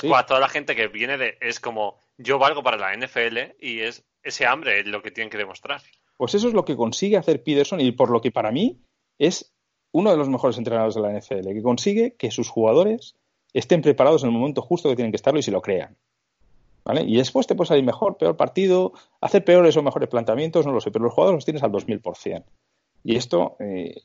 sí. 0.00 0.06
squad, 0.08 0.26
toda 0.26 0.40
la 0.40 0.48
gente 0.48 0.74
que 0.76 0.88
viene 0.88 1.18
de. 1.18 1.36
Es 1.40 1.60
como, 1.60 1.98
yo 2.16 2.38
valgo 2.38 2.62
para 2.62 2.76
la 2.76 2.92
NFL 2.94 3.56
y 3.60 3.80
es 3.80 4.04
ese 4.22 4.46
hambre 4.46 4.80
es 4.80 4.86
lo 4.86 5.02
que 5.02 5.10
tienen 5.10 5.30
que 5.30 5.38
demostrar. 5.38 5.80
Pues 6.16 6.34
eso 6.34 6.48
es 6.48 6.54
lo 6.54 6.64
que 6.64 6.76
consigue 6.76 7.16
hacer 7.16 7.42
Peterson 7.42 7.80
y 7.80 7.92
por 7.92 8.10
lo 8.10 8.20
que 8.20 8.30
para 8.32 8.50
mí 8.50 8.80
es 9.18 9.52
uno 9.92 10.10
de 10.10 10.16
los 10.16 10.28
mejores 10.28 10.58
entrenadores 10.58 10.94
de 10.94 11.00
la 11.02 11.12
NFL, 11.12 11.52
que 11.54 11.62
consigue 11.62 12.14
que 12.16 12.30
sus 12.30 12.48
jugadores 12.48 13.16
estén 13.54 13.80
preparados 13.82 14.22
en 14.22 14.30
el 14.30 14.34
momento 14.36 14.60
justo 14.62 14.88
que 14.88 14.96
tienen 14.96 15.12
que 15.12 15.16
estarlo 15.16 15.40
y 15.40 15.42
se 15.42 15.50
lo 15.50 15.62
crean. 15.62 15.96
Y 17.06 17.16
después 17.16 17.46
te 17.46 17.54
puede 17.54 17.68
salir 17.68 17.84
mejor, 17.84 18.16
peor 18.16 18.36
partido, 18.36 18.92
hacer 19.20 19.44
peores 19.44 19.76
o 19.76 19.82
mejores 19.82 20.08
planteamientos, 20.08 20.64
no 20.66 20.72
lo 20.72 20.80
sé, 20.80 20.90
pero 20.90 21.04
los 21.04 21.14
jugadores 21.14 21.36
los 21.38 21.44
tienes 21.44 21.62
al 21.62 21.70
2000%. 21.72 22.44
Y 23.04 23.16
esto, 23.16 23.56
eh, 23.60 24.02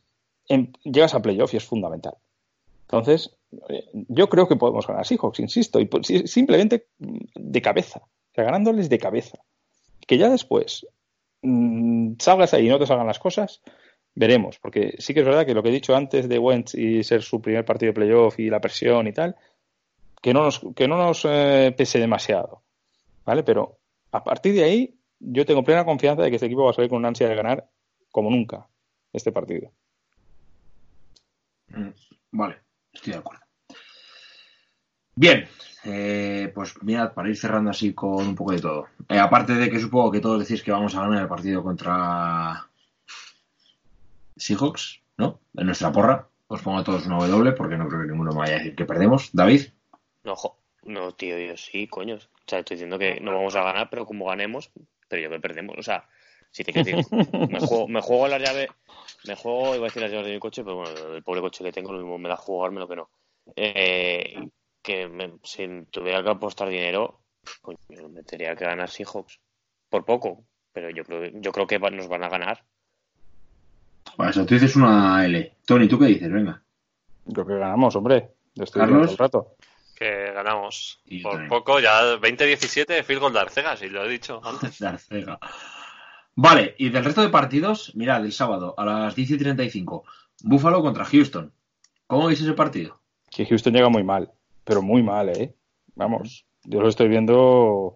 llegas 0.83 1.13
a 1.15 1.21
playoff 1.21 1.53
y 1.53 1.57
es 1.57 1.65
fundamental. 1.65 2.15
Entonces, 2.83 3.35
eh, 3.69 3.85
yo 3.93 4.27
creo 4.29 4.47
que 4.47 4.55
podemos 4.55 4.85
ganar 4.85 5.01
a 5.01 5.05
Seahawks, 5.05 5.39
insisto, 5.39 5.79
y 5.79 5.89
si- 6.03 6.27
simplemente 6.27 6.87
de 6.99 7.61
cabeza, 7.61 8.01
o 8.03 8.33
sea, 8.35 8.43
ganándoles 8.43 8.89
de 8.89 8.97
cabeza. 8.99 9.39
Que 10.05 10.17
ya 10.17 10.29
después 10.29 10.85
mm, 11.41 12.13
salgas 12.19 12.53
ahí 12.53 12.65
y 12.67 12.69
no 12.69 12.79
te 12.79 12.85
salgan 12.85 13.07
las 13.07 13.19
cosas, 13.19 13.61
veremos. 14.15 14.59
Porque 14.59 14.95
sí 14.99 15.13
que 15.13 15.21
es 15.21 15.25
verdad 15.25 15.45
que 15.45 15.53
lo 15.53 15.63
que 15.63 15.69
he 15.69 15.73
dicho 15.73 15.95
antes 15.95 16.27
de 16.29 16.37
Wentz 16.39 16.75
y 16.75 17.03
ser 17.03 17.21
su 17.23 17.41
primer 17.41 17.65
partido 17.65 17.91
de 17.91 17.93
playoff 17.95 18.39
y 18.39 18.49
la 18.49 18.59
presión 18.61 19.07
y 19.07 19.13
tal, 19.13 19.35
que 20.21 20.33
no 20.33 20.43
nos, 20.43 20.61
que 20.75 20.87
no 20.87 20.97
nos 20.97 21.25
eh, 21.25 21.73
pese 21.75 21.99
demasiado. 21.99 22.61
¿Vale? 23.25 23.43
Pero 23.43 23.77
a 24.11 24.23
partir 24.23 24.53
de 24.53 24.63
ahí, 24.63 24.99
yo 25.19 25.45
tengo 25.45 25.63
plena 25.63 25.85
confianza 25.85 26.23
de 26.23 26.29
que 26.29 26.35
este 26.35 26.47
equipo 26.47 26.63
va 26.65 26.71
a 26.71 26.73
salir 26.73 26.89
con 26.89 26.99
una 26.99 27.07
ansia 27.09 27.27
de 27.29 27.35
ganar 27.35 27.69
como 28.11 28.29
nunca 28.29 28.67
este 29.11 29.31
partido. 29.31 29.71
Mm, 31.69 31.89
Vale, 32.31 32.57
estoy 32.91 33.13
de 33.13 33.19
acuerdo. 33.19 33.41
Bien, 35.15 35.47
eh, 35.83 36.51
pues 36.55 36.81
mirad, 36.81 37.13
para 37.13 37.29
ir 37.29 37.37
cerrando 37.37 37.69
así 37.69 37.93
con 37.93 38.25
un 38.27 38.35
poco 38.35 38.51
de 38.51 38.59
todo. 38.59 38.87
Eh, 39.09 39.19
aparte 39.19 39.53
de 39.53 39.69
que 39.69 39.79
supongo 39.79 40.11
que 40.11 40.19
todos 40.19 40.39
decís 40.39 40.63
que 40.63 40.71
vamos 40.71 40.95
a 40.95 41.01
ganar 41.01 41.21
el 41.21 41.27
partido 41.27 41.61
contra 41.63 42.67
Seahawks, 44.35 45.01
¿no? 45.17 45.39
En 45.55 45.67
nuestra 45.67 45.91
porra. 45.91 46.27
Os 46.47 46.61
pongo 46.61 46.79
a 46.79 46.83
todos 46.83 47.05
una 47.05 47.17
W 47.17 47.53
porque 47.53 47.77
no 47.77 47.87
creo 47.87 48.01
que 48.01 48.07
ninguno 48.07 48.31
me 48.31 48.39
vaya 48.39 48.55
a 48.55 48.57
decir 48.59 48.75
que 48.75 48.85
perdemos. 48.85 49.29
David, 49.33 49.67
No, 50.23 50.35
jo- 50.35 50.57
no, 50.85 51.13
tío, 51.13 51.37
yo 51.39 51.57
sí, 51.57 51.87
coño. 51.87 52.15
O 52.15 52.19
sea, 52.47 52.59
estoy 52.59 52.75
diciendo 52.75 52.97
que 52.99 53.19
no 53.19 53.33
vamos 53.33 53.55
a 53.55 53.63
ganar, 53.63 53.89
pero 53.89 54.05
como 54.05 54.25
ganemos, 54.25 54.71
pero 55.07 55.21
yo 55.21 55.29
que 55.29 55.39
perdemos. 55.39 55.77
O 55.77 55.83
sea, 55.83 56.07
si 56.51 56.63
te 56.63 56.71
quiero 56.73 56.85
decir, 56.85 57.05
me 57.49 57.59
juego, 57.59 57.87
me 57.87 58.01
juego 58.01 58.27
las 58.27 58.41
llaves, 58.41 58.69
me 59.25 59.35
juego, 59.35 59.75
iba 59.75 59.85
a 59.85 59.89
decir 59.89 60.01
las 60.01 60.11
llaves 60.11 60.27
de 60.27 60.33
mi 60.33 60.39
coche, 60.39 60.63
pero 60.63 60.77
bueno, 60.77 61.15
el 61.15 61.23
pobre 61.23 61.41
coche 61.41 61.63
que 61.63 61.71
tengo, 61.71 61.93
lo 61.93 61.99
mismo 61.99 62.17
me 62.17 62.29
da 62.29 62.35
jugarme 62.35 62.79
lo 62.79 62.87
que 62.87 62.95
no. 62.95 63.09
Eh, 63.55 64.35
que 64.81 65.07
me- 65.07 65.33
si 65.43 65.67
tuviera 65.91 66.23
que 66.23 66.29
apostar 66.29 66.69
dinero, 66.69 67.21
coño, 67.61 67.77
me 68.09 68.23
tendría 68.23 68.55
que 68.55 68.65
ganar 68.65 68.89
Seahawks. 68.89 69.39
Por 69.89 70.05
poco, 70.05 70.45
pero 70.71 70.89
yo 70.89 71.03
creo, 71.03 71.25
yo 71.35 71.51
creo 71.51 71.67
que 71.67 71.79
nos 71.79 72.07
van 72.07 72.23
a 72.23 72.29
ganar. 72.29 72.65
Para 74.17 74.31
eso 74.31 74.45
tú 74.45 74.53
dices 74.55 74.75
una 74.75 75.23
L. 75.25 75.55
Tony, 75.65 75.87
¿tú 75.87 75.97
qué 75.99 76.05
dices? 76.05 76.31
Venga. 76.31 76.61
Creo 77.31 77.45
que 77.45 77.53
ganamos, 77.57 77.95
hombre. 77.95 78.31
Estoy 78.55 78.81
Carlos. 78.81 79.01
diciendo 79.01 79.03
todo 79.05 79.11
el 79.11 79.17
rato. 79.17 79.55
Que 79.95 80.31
ganamos. 80.33 81.01
Y 81.05 81.21
Por 81.21 81.33
también. 81.33 81.49
poco, 81.49 81.79
ya 81.79 82.15
20-17 82.17 83.03
field 83.03 83.21
goal 83.21 83.33
de 83.33 83.39
Arcega, 83.39 83.77
si 83.77 83.89
lo 83.89 84.03
he 84.03 84.09
dicho 84.09 84.41
antes. 84.43 84.79
Darcega. 84.79 85.39
Vale, 86.35 86.75
y 86.79 86.89
del 86.89 87.03
resto 87.05 87.21
de 87.21 87.29
partidos, 87.29 87.95
mirad, 87.95 88.25
el 88.25 88.31
sábado 88.31 88.73
a 88.77 88.85
las 88.85 89.15
10 89.15 89.31
y 89.31 89.37
35, 89.37 90.03
Buffalo 90.43 90.81
contra 90.81 91.05
Houston. 91.05 91.53
¿Cómo 92.07 92.27
veis 92.27 92.41
ese 92.41 92.53
partido? 92.53 92.99
Que 93.29 93.45
Houston 93.45 93.73
llega 93.73 93.89
muy 93.89 94.03
mal, 94.03 94.31
pero 94.63 94.81
muy 94.81 95.03
mal, 95.03 95.29
¿eh? 95.29 95.53
Vamos, 95.95 96.45
yo 96.63 96.81
lo 96.81 96.89
estoy 96.89 97.07
viendo 97.07 97.93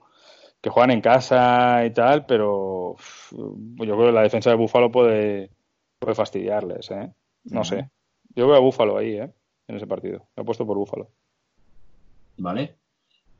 que 0.62 0.70
juegan 0.70 0.92
en 0.92 1.02
casa 1.02 1.84
y 1.86 1.92
tal, 1.92 2.26
pero 2.26 2.96
yo 3.32 3.96
creo 3.96 4.06
que 4.06 4.12
la 4.12 4.22
defensa 4.22 4.52
de 4.52 4.56
Buffalo 4.56 4.92
puede, 4.92 5.52
puede 6.00 6.16
fastidiarles, 6.16 6.92
¿eh? 6.92 7.12
No 7.46 7.64
sé. 7.64 7.90
Yo 8.36 8.48
veo 8.48 8.56
a 8.58 8.60
Buffalo 8.60 8.98
ahí, 8.98 9.18
¿eh? 9.18 9.32
En 9.68 9.76
ese 9.76 9.88
partido. 9.88 10.28
Me 10.36 10.44
he 10.44 10.46
puesto 10.46 10.66
por 10.66 10.78
Buffalo. 10.78 11.10
¿Vale? 12.38 12.78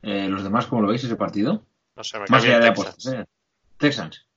Eh, 0.02 0.28
¿Los 0.28 0.42
demás 0.44 0.66
cómo 0.66 0.82
lo 0.82 0.88
veis 0.88 1.04
ese 1.04 1.16
partido? 1.16 1.66
No 1.96 2.04
sé, 2.04 2.18
me 2.18 2.26
cae 2.26 2.32
Más 2.32 2.44
allá 2.44 2.58
bien 2.58 2.62
de 2.62 2.68
Texas. 2.70 2.94
apuestas, 2.94 3.14
¿eh? 3.14 3.24
Texans. 3.78 4.28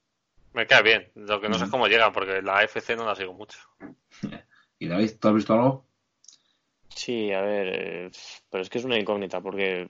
Me 0.54 0.68
cae 0.68 0.84
bien. 0.84 1.12
Lo 1.16 1.40
que 1.40 1.48
no 1.50 1.56
sé 1.56 1.62
Ujú. 1.62 1.66
es 1.66 1.72
cómo 1.72 1.88
llegan, 1.88 2.12
porque 2.12 2.42
la 2.42 2.60
AFC 2.60 2.96
no 2.96 3.06
la 3.06 3.16
sigo 3.16 3.34
mucho. 3.34 3.60
¿Y 4.80 4.88
David, 4.88 5.12
tú 5.20 5.28
has 5.28 5.36
visto 5.36 5.54
algo? 5.54 5.86
Sí, 6.90 7.32
a 7.32 7.42
ver, 7.42 7.68
eh, 7.74 8.12
pero 8.50 8.62
es 8.62 8.70
que 8.70 8.78
es 8.80 8.84
una 8.84 8.98
incógnita 9.00 9.42
porque, 9.42 9.86
o 9.86 9.90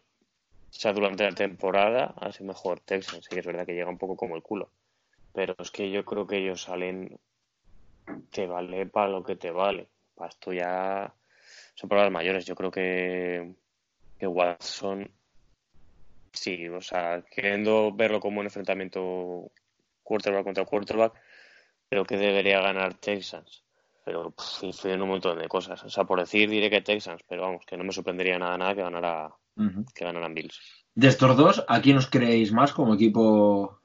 sea, 0.69 0.93
durante 0.93 1.23
la 1.23 1.31
temporada 1.33 2.13
ha 2.17 2.31
sido 2.31 2.47
mejor 2.47 2.79
Texans, 2.81 3.25
sí 3.25 3.29
que 3.29 3.39
es 3.39 3.45
verdad 3.45 3.65
que 3.65 3.73
llega 3.73 3.89
un 3.89 3.97
poco 3.97 4.15
como 4.15 4.35
el 4.35 4.43
culo, 4.43 4.71
pero 5.33 5.55
es 5.57 5.71
que 5.71 5.89
yo 5.89 6.05
creo 6.05 6.27
que 6.27 6.37
ellos 6.37 6.61
salen, 6.61 7.19
te 8.29 8.45
vale 8.47 8.85
para 8.85 9.09
lo 9.09 9.23
que 9.23 9.35
te 9.35 9.51
vale, 9.51 9.89
para 10.13 10.29
esto 10.29 10.53
ya 10.53 11.13
son 11.75 11.89
palabras 11.89 12.13
mayores, 12.13 12.45
yo 12.45 12.55
creo 12.55 12.69
que, 12.71 13.55
que 14.21 14.27
Watson, 14.27 15.09
sí, 16.31 16.67
o 16.69 16.79
sea, 16.79 17.23
queriendo 17.31 17.91
verlo 17.91 18.19
como 18.19 18.39
un 18.39 18.45
enfrentamiento 18.45 19.51
quarterback 20.03 20.43
contra 20.43 20.63
quarterback, 20.65 21.13
creo 21.89 22.05
que 22.05 22.17
debería 22.17 22.61
ganar 22.61 22.93
Texans 22.93 23.63
pero 24.03 24.31
pff, 24.31 24.63
influye 24.63 24.95
en 24.95 25.01
un 25.03 25.09
montón 25.09 25.37
de 25.37 25.47
cosas. 25.47 25.83
O 25.83 25.89
sea, 25.89 26.05
por 26.05 26.19
decir 26.19 26.49
diré 26.49 26.69
que 26.71 26.81
Texans, 26.81 27.21
pero 27.27 27.43
vamos, 27.43 27.63
que 27.67 27.77
no 27.77 27.83
me 27.83 27.91
sorprendería 27.91 28.37
nada, 28.39 28.57
nada 28.57 28.73
que 28.73 28.81
ganara, 28.81 29.29
que 29.93 30.03
ganaran 30.05 30.33
Bills. 30.33 30.59
De 30.95 31.07
estos 31.07 31.37
dos, 31.37 31.63
¿a 31.67 31.81
quién 31.81 31.97
os 31.97 32.07
creéis 32.09 32.51
más 32.51 32.73
como 32.73 32.95
equipo 32.95 33.79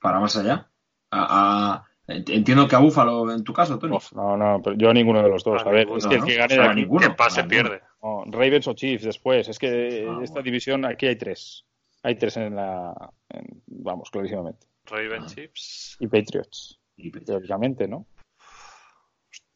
para 0.00 0.20
más 0.20 0.36
allá? 0.36 0.70
A- 1.10 1.82
a- 1.82 1.86
Entiendo 2.08 2.68
que 2.68 2.76
a 2.76 2.78
Búfalo 2.78 3.32
en 3.32 3.42
tu 3.42 3.52
caso, 3.52 3.80
Tony. 3.80 3.96
Uf, 3.96 4.12
no, 4.12 4.36
no, 4.36 4.60
pero 4.62 4.76
yo 4.76 4.90
a 4.90 4.94
ninguno 4.94 5.20
de 5.20 5.28
los 5.28 5.42
dos. 5.42 5.60
A 5.60 5.68
A 5.68 5.72
ver, 5.72 5.86
ninguno, 5.88 5.98
es 5.98 6.06
que 6.06 6.14
el 6.14 6.24
que 6.24 6.34
gane 6.36 6.54
de 6.54 6.62
a 6.62 6.70
aquí, 6.70 6.80
ninguno. 6.82 7.00
que 7.00 7.10
pase 7.14 7.42
pierde. 7.42 7.80
No, 8.06 8.24
Ravens 8.30 8.66
o 8.68 8.74
Chiefs 8.74 9.04
después. 9.04 9.48
Es 9.48 9.58
que 9.58 10.06
Ah, 10.08 10.18
esta 10.22 10.34
bueno. 10.34 10.42
división 10.44 10.84
aquí 10.84 11.06
hay 11.06 11.16
tres. 11.16 11.64
Hay 12.02 12.16
tres 12.16 12.36
en 12.36 12.54
la. 12.56 12.94
en- 13.30 13.62
vamos, 13.66 14.10
clarísimamente. 14.10 14.66
Raven 14.86 15.22
Ah. 15.22 15.26
Chips. 15.26 15.96
Y 16.00 16.06
Patriots, 16.06 16.78
Y 16.96 17.10
Patriots. 17.10 17.26
teóricamente, 17.26 17.88
¿no? 17.88 18.06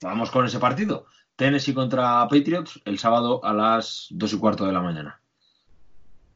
Vamos 0.02 0.30
con 0.30 0.44
ese 0.46 0.58
partido. 0.58 1.06
Tennessee 1.36 1.74
contra 1.74 2.26
Patriots 2.28 2.80
el 2.84 2.98
sábado 2.98 3.42
a 3.44 3.52
las 3.54 4.08
2 4.10 4.32
y 4.34 4.38
cuarto 4.38 4.66
de 4.66 4.72
la 4.72 4.80
mañana. 4.80 5.20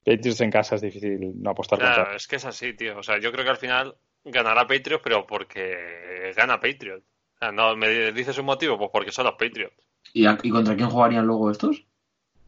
Patriots 0.05 0.41
en 0.43 0.51
casa 0.51 0.75
es 0.77 0.83
difícil 0.83 1.33
no 1.43 1.51
apostar 1.51 1.79
Claro, 1.79 1.97
contra. 2.03 2.17
es 2.17 2.27
que 2.29 2.37
es 2.37 2.45
así, 2.45 2.75
tío. 2.75 2.99
O 2.99 3.03
sea, 3.03 3.19
yo 3.19 3.33
creo 3.33 3.45
que 3.45 3.51
al 3.51 3.57
final 3.57 3.97
ganará 4.25 4.67
Patriots, 4.67 5.03
pero 5.03 5.27
porque 5.27 6.33
gana 6.37 6.61
Patriots. 6.61 7.05
O 7.35 7.39
sea, 7.39 7.53
no, 7.53 7.75
¿Me 7.77 8.13
dices 8.13 8.39
un 8.39 8.47
motivo? 8.47 8.79
Pues 8.79 8.91
porque 8.93 9.13
son 9.13 9.25
los 9.25 9.35
Patriots. 9.35 9.75
¿Y, 10.13 10.27
a- 10.27 10.39
y 10.43 10.51
contra 10.51 10.77
quién 10.77 10.91
jugarían 10.91 11.27
luego 11.27 11.51
estos? 11.51 11.85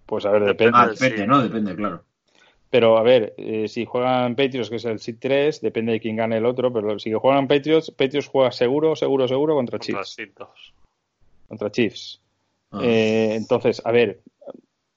Pues 0.06 0.24
a 0.24 0.30
ver, 0.30 0.44
depende. 0.44 0.72
Ah, 0.74 0.90
sí. 0.94 1.04
depende, 1.04 1.26
¿no? 1.26 1.42
Depende, 1.42 1.74
claro. 1.74 2.04
Pero 2.70 2.98
a 2.98 3.02
ver, 3.02 3.34
eh, 3.38 3.68
si 3.68 3.84
juegan 3.84 4.34
Patriots, 4.34 4.70
que 4.70 4.76
es 4.76 4.84
el 4.84 4.98
Seed 4.98 5.16
3, 5.20 5.60
depende 5.60 5.92
de 5.92 6.00
quién 6.00 6.16
gane 6.16 6.36
el 6.36 6.46
otro, 6.46 6.72
pero 6.72 6.98
si 6.98 7.12
juegan 7.12 7.46
Patriots, 7.48 7.90
Patriots 7.90 8.28
juega 8.28 8.52
seguro, 8.52 8.96
seguro, 8.96 9.28
seguro 9.28 9.54
contra 9.54 9.78
Contra 9.78 10.02
Chiefs. 10.02 10.14
Seed 10.14 10.30
2. 10.36 10.74
Contra 11.48 11.70
Chiefs. 11.70 12.20
Ah. 12.72 12.80
Eh, 12.82 13.34
entonces, 13.34 13.80
a 13.84 13.92
ver, 13.92 14.20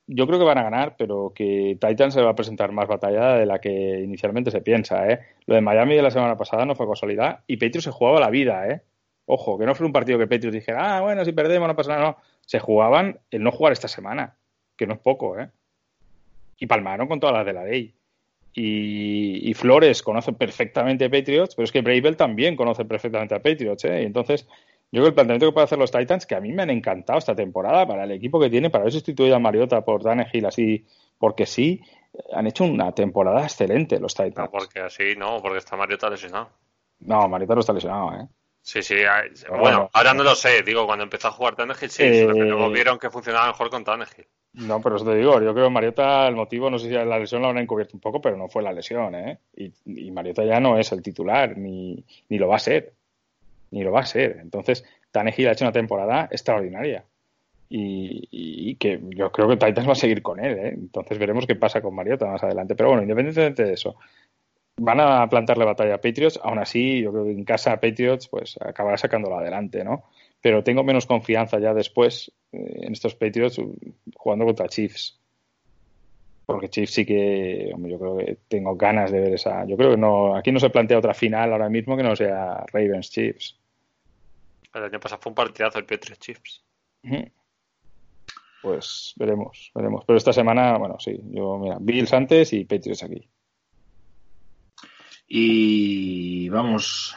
yo 0.07 0.25
creo 0.25 0.39
que 0.39 0.45
van 0.45 0.57
a 0.57 0.63
ganar, 0.63 0.95
pero 0.97 1.31
que 1.35 1.77
Titans 1.79 2.15
se 2.15 2.21
va 2.21 2.31
a 2.31 2.35
presentar 2.35 2.71
más 2.71 2.87
batallada 2.87 3.37
de 3.37 3.45
la 3.45 3.59
que 3.59 4.01
inicialmente 4.01 4.49
se 4.49 4.61
piensa, 4.61 5.07
¿eh? 5.07 5.19
Lo 5.45 5.53
de 5.53 5.61
Miami 5.61 5.95
de 5.95 6.01
la 6.01 6.09
semana 6.09 6.35
pasada 6.35 6.65
no 6.65 6.73
fue 6.73 6.89
casualidad 6.89 7.43
y 7.45 7.57
Patriots 7.57 7.83
se 7.83 7.91
jugaba 7.91 8.19
la 8.19 8.31
vida, 8.31 8.67
¿eh? 8.67 8.81
Ojo, 9.25 9.59
que 9.59 9.67
no 9.67 9.75
fue 9.75 9.85
un 9.85 9.93
partido 9.93 10.17
que 10.17 10.25
Patriots 10.25 10.55
dijera, 10.55 10.97
ah, 10.97 11.01
bueno, 11.01 11.23
si 11.23 11.31
perdemos 11.31 11.67
no 11.67 11.75
pasa 11.75 11.91
nada, 11.91 12.03
no. 12.03 12.17
Se 12.41 12.57
jugaban 12.57 13.19
el 13.29 13.43
no 13.43 13.51
jugar 13.51 13.73
esta 13.73 13.87
semana, 13.87 14.35
que 14.79 14.87
no 14.87 14.93
es 14.93 14.99
poco, 14.99 15.37
¿eh? 15.37 15.49
Y 16.57 16.65
palmaron 16.65 17.07
con 17.07 17.19
todas 17.19 17.35
las 17.35 17.45
de 17.45 17.53
la 17.53 17.65
ley. 17.65 17.93
Y, 18.53 19.49
y 19.49 19.53
Flores 19.53 20.01
conoce 20.01 20.33
perfectamente 20.33 21.05
a 21.05 21.09
Patriots, 21.09 21.53
pero 21.55 21.65
es 21.65 21.71
que 21.71 21.81
Bravel 21.81 22.15
también 22.17 22.55
conoce 22.55 22.85
perfectamente 22.85 23.35
a 23.35 23.41
Patriots, 23.41 23.85
¿eh? 23.85 24.01
Y 24.01 24.05
entonces, 24.05 24.47
yo 24.91 25.01
creo 25.01 25.03
que 25.03 25.09
el 25.09 25.13
planteamiento 25.15 25.47
que 25.47 25.51
pueden 25.53 25.65
hacer 25.65 25.77
los 25.77 25.91
Titans, 25.91 26.25
que 26.25 26.35
a 26.35 26.39
mí 26.41 26.51
me 26.53 26.63
han 26.63 26.69
encantado 26.69 27.19
esta 27.19 27.35
temporada, 27.35 27.85
para 27.85 28.05
el 28.05 28.11
equipo 28.11 28.39
que 28.39 28.49
tiene, 28.49 28.69
para 28.69 28.83
haber 28.83 28.93
sustituido 28.93 29.35
a 29.35 29.39
Mariota 29.39 29.81
por 29.81 30.01
Hill 30.33 30.45
así, 30.45 30.85
porque 31.17 31.45
sí, 31.45 31.81
han 32.33 32.47
hecho 32.47 32.63
una 32.63 32.93
temporada 32.93 33.43
excelente 33.43 33.99
los 33.99 34.17
No, 34.17 34.25
Titans. 34.25 34.49
porque 34.49 34.79
así, 34.79 35.15
no, 35.17 35.41
porque 35.41 35.59
está 35.59 35.75
Mariota 35.75 36.09
lesionado. 36.09 36.49
No, 37.01 37.27
Mariota 37.27 37.53
no 37.53 37.59
está 37.61 37.73
lesionado, 37.73 38.13
¿eh? 38.13 38.27
Sí, 38.61 38.81
sí. 38.83 38.95
bueno, 39.49 39.61
bueno. 39.61 39.89
ahora 39.93 40.13
no 40.13 40.23
lo 40.23 40.35
sé. 40.35 40.63
Digo, 40.63 40.85
cuando 40.85 41.03
empezó 41.03 41.29
a 41.29 41.31
jugar 41.31 41.55
Tannehill, 41.55 41.89
sí. 41.89 42.03
Eh, 42.03 42.27
Pero 42.27 42.45
luego 42.45 42.69
vieron 42.69 42.99
que 42.99 43.09
funcionaba 43.09 43.47
mejor 43.47 43.69
con 43.69 43.83
Tannehill. 43.83 44.27
No, 44.53 44.81
pero 44.81 44.95
eso 44.95 45.05
te 45.05 45.15
digo, 45.15 45.39
yo 45.41 45.53
creo 45.53 45.67
que 45.67 45.73
Mariota, 45.73 46.27
el 46.27 46.35
motivo, 46.35 46.69
no 46.69 46.79
sé 46.79 46.87
si 46.87 46.93
la 46.93 47.19
lesión 47.19 47.41
la 47.41 47.49
habrán 47.49 47.63
encubierto 47.63 47.95
un 47.95 48.01
poco, 48.01 48.19
pero 48.19 48.35
no 48.35 48.49
fue 48.49 48.63
la 48.63 48.73
lesión, 48.73 49.13
¿eh? 49.13 49.37
Y, 49.55 49.71
y 49.85 50.11
Mariota 50.11 50.43
ya 50.43 50.59
no 50.59 50.77
es 50.77 50.91
el 50.91 51.03
titular, 51.03 51.55
ni, 51.57 52.03
ni 52.29 52.37
lo 52.37 52.47
va 52.47 52.55
a 52.55 52.59
ser. 52.59 52.93
Ni 53.71 53.83
lo 53.83 53.91
va 53.91 54.01
a 54.01 54.05
ser. 54.05 54.39
Entonces, 54.41 54.83
Tannehill 55.11 55.47
ha 55.47 55.51
hecho 55.51 55.65
una 55.65 55.71
temporada 55.71 56.27
extraordinaria. 56.31 57.03
Y, 57.69 58.27
y 58.31 58.75
que 58.75 58.99
yo 59.15 59.31
creo 59.31 59.47
que 59.47 59.57
Titans 59.57 59.87
va 59.87 59.91
a 59.91 59.95
seguir 59.95 60.23
con 60.23 60.43
él, 60.43 60.57
¿eh? 60.57 60.69
Entonces 60.73 61.19
veremos 61.19 61.45
qué 61.45 61.55
pasa 61.55 61.81
con 61.81 61.93
Mariota 61.93 62.25
más 62.25 62.43
adelante. 62.43 62.75
Pero 62.75 62.89
bueno, 62.89 63.03
independientemente 63.03 63.63
de 63.63 63.73
eso, 63.73 63.95
van 64.77 64.99
a 64.99 65.29
plantarle 65.29 65.65
batalla 65.65 65.95
a 65.95 66.01
Patriots. 66.01 66.39
Aún 66.43 66.57
así, 66.57 67.01
yo 67.01 67.11
creo 67.11 67.25
que 67.25 67.31
en 67.31 67.43
casa 67.43 67.79
Patriots 67.79 68.27
pues 68.27 68.57
acabará 68.59 68.97
sacándolo 68.97 69.37
adelante, 69.37 69.83
¿no? 69.83 70.05
Pero 70.41 70.63
tengo 70.63 70.83
menos 70.83 71.05
confianza 71.05 71.59
ya 71.59 71.73
después 71.73 72.31
eh, 72.51 72.81
en 72.83 72.93
estos 72.93 73.15
Patriots 73.15 73.61
jugando 74.15 74.45
contra 74.45 74.69
Chiefs. 74.69 75.19
Porque 76.45 76.69
Chiefs 76.69 76.93
sí 76.93 77.05
que, 77.05 77.71
hombre, 77.73 77.91
yo 77.91 77.99
creo 77.99 78.17
que 78.17 78.37
tengo 78.47 78.75
ganas 78.75 79.11
de 79.11 79.19
ver 79.19 79.33
esa. 79.33 79.65
Yo 79.65 79.77
creo 79.77 79.91
que 79.91 79.97
no, 79.97 80.35
aquí 80.35 80.51
no 80.51 80.59
se 80.59 80.69
plantea 80.69 80.97
otra 80.97 81.13
final 81.13 81.51
ahora 81.51 81.69
mismo 81.69 81.95
que 81.95 82.03
no 82.03 82.15
sea 82.15 82.65
Ravens 82.73 83.11
Chiefs. 83.11 83.59
El 84.73 84.83
año 84.83 84.99
pasado 84.99 85.21
fue 85.21 85.31
un 85.31 85.35
partidazo 85.35 85.79
el 85.79 85.85
Patriots 85.85 86.19
Chiefs. 86.19 86.63
Pues 88.61 89.13
veremos, 89.17 89.71
veremos. 89.73 90.03
Pero 90.05 90.17
esta 90.17 90.33
semana, 90.33 90.77
bueno, 90.77 90.97
sí, 90.99 91.19
yo, 91.31 91.57
mira, 91.57 91.77
Bills 91.79 92.13
antes 92.13 92.53
y 92.53 92.65
Patriots 92.65 93.03
aquí. 93.03 93.29
Y 95.27 96.49
vamos 96.49 97.15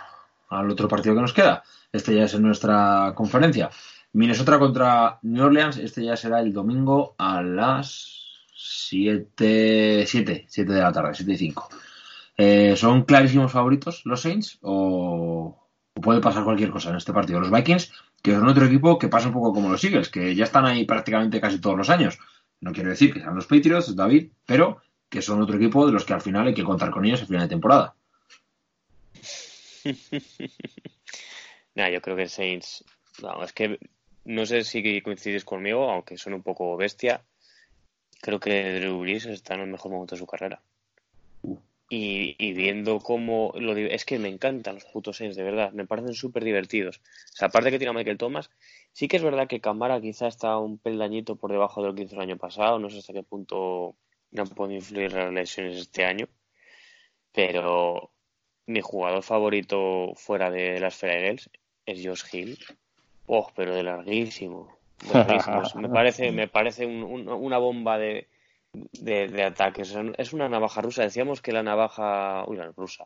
al 0.51 0.70
otro 0.70 0.89
partido 0.89 1.15
que 1.15 1.23
nos 1.23 1.32
queda. 1.32 1.62
Este 1.93 2.14
ya 2.14 2.24
es 2.24 2.35
en 2.35 2.43
nuestra 2.43 3.12
conferencia. 3.14 3.70
Minnesota 4.14 4.59
contra 4.59 5.19
New 5.23 5.44
Orleans. 5.44 5.77
Este 5.77 6.05
ya 6.05 6.16
será 6.16 6.40
el 6.40 6.52
domingo 6.52 7.14
a 7.19 7.43
las 7.43 8.23
7, 8.55 10.05
7, 10.06 10.47
7 10.48 10.73
de 10.73 10.81
la 10.81 10.93
tarde, 10.93 11.14
7 11.14 11.32
y 11.32 11.36
5. 11.36 11.69
Eh, 12.39 12.74
¿Son 12.77 13.02
clarísimos 13.02 13.52
favoritos 13.52 14.02
los 14.06 14.23
Saints 14.23 14.59
o, 14.62 15.69
o 15.94 16.01
puede 16.01 16.20
pasar 16.20 16.44
cualquier 16.44 16.70
cosa 16.70 16.90
en 16.90 16.97
este 16.97 17.12
partido? 17.12 17.40
Los 17.40 17.51
Vikings, 17.51 17.93
que 18.23 18.32
son 18.32 18.48
otro 18.48 18.64
equipo 18.64 18.98
que 18.98 19.09
pasa 19.09 19.28
un 19.28 19.35
poco 19.35 19.52
como 19.52 19.69
los 19.69 19.85
Eagles, 19.85 20.09
que 20.09 20.35
ya 20.35 20.44
están 20.44 20.64
ahí 20.64 20.85
prácticamente 20.85 21.40
casi 21.40 21.60
todos 21.60 21.77
los 21.77 21.90
años. 21.90 22.19
No 22.60 22.73
quiero 22.73 22.90
decir 22.90 23.12
que 23.12 23.20
sean 23.20 23.35
los 23.35 23.47
Patriots, 23.47 23.94
David, 23.94 24.31
pero 24.47 24.81
que 25.09 25.20
son 25.20 25.43
otro 25.43 25.56
equipo 25.56 25.85
de 25.85 25.93
los 25.93 26.05
que 26.05 26.14
al 26.14 26.23
final 26.23 26.47
hay 26.47 26.55
que 26.55 26.64
contar 26.64 26.90
con 26.90 27.05
ellos 27.05 27.23
a 27.23 27.27
final 27.27 27.43
de 27.43 27.48
temporada. 27.48 27.94
Nah, 31.74 31.89
yo 31.89 32.01
creo 32.01 32.16
que 32.16 32.28
Saints. 32.28 32.85
No, 33.23 33.43
es 33.43 33.53
que 33.53 33.78
no 34.24 34.47
sé 34.47 34.65
si 34.65 35.01
coincidís 35.03 35.44
conmigo, 35.44 35.90
aunque 35.90 36.16
son 36.16 36.35
un 36.35 36.43
poco 36.43 36.77
bestia. 36.77 37.23
Creo 38.20 38.39
que 38.39 38.81
Drew 38.81 39.01
Brees 39.01 39.27
está 39.27 39.55
en 39.55 39.61
el 39.61 39.66
mejor 39.69 39.90
momento 39.93 40.15
de 40.15 40.20
su 40.20 40.27
carrera. 40.27 40.62
Y, 41.89 42.36
y 42.39 42.53
viendo 42.53 43.01
cómo. 43.01 43.53
Lo, 43.57 43.77
es 43.77 44.05
que 44.05 44.19
me 44.19 44.28
encantan 44.28 44.77
los 44.77 44.85
putos 44.85 45.16
Saints, 45.16 45.36
de 45.36 45.43
verdad. 45.43 45.73
Me 45.73 45.86
parecen 45.86 46.15
súper 46.15 46.44
divertidos. 46.44 46.99
O 46.99 47.36
sea, 47.36 47.49
aparte 47.49 47.70
que 47.70 47.78
tiene 47.78 47.90
a 47.90 47.94
Michael 47.94 48.19
Thomas, 48.19 48.51
sí 48.93 49.09
que 49.09 49.16
es 49.16 49.23
verdad 49.23 49.49
que 49.49 49.61
Camara 49.61 50.01
quizá 50.01 50.28
está 50.28 50.57
un 50.59 50.78
peldañito 50.78 51.36
por 51.36 51.51
debajo 51.51 51.82
de 51.82 51.89
lo 51.89 51.94
que 51.94 52.03
hizo 52.03 52.15
el 52.15 52.23
año 52.23 52.36
pasado. 52.36 52.78
No 52.78 52.90
sé 52.90 52.99
hasta 52.99 53.12
qué 53.12 53.23
punto 53.23 53.97
no 54.31 54.47
pueden 54.47 54.77
influir 54.77 55.12
las 55.12 55.32
lesiones 55.32 55.77
este 55.77 56.05
año. 56.05 56.28
Pero 57.32 58.12
mi 58.66 58.81
jugador 58.81 59.23
favorito 59.23 60.12
fuera 60.15 60.51
de 60.51 60.78
las 60.81 61.03
Eagles 61.03 61.51
es 61.86 62.04
Josh 62.04 62.24
Hill. 62.34 62.59
Oh, 63.26 63.50
pero 63.54 63.74
de 63.74 63.82
larguísimo. 63.82 64.76
Me 65.80 65.88
parece, 65.88 66.30
me 66.32 66.48
parece 66.48 66.86
un- 66.86 67.02
un- 67.02 67.28
una 67.28 67.59
bomba 67.59 67.98
de, 67.98 68.28
de, 68.72 69.28
de 69.28 69.42
ataques. 69.44 69.96
Es 70.18 70.32
una 70.32 70.48
navaja 70.48 70.80
rusa. 70.80 71.02
Decíamos 71.02 71.40
que 71.42 71.52
la 71.52 71.62
navaja. 71.62 72.44
Uy, 72.46 72.56
la 72.56 72.66
rusa. 72.72 73.04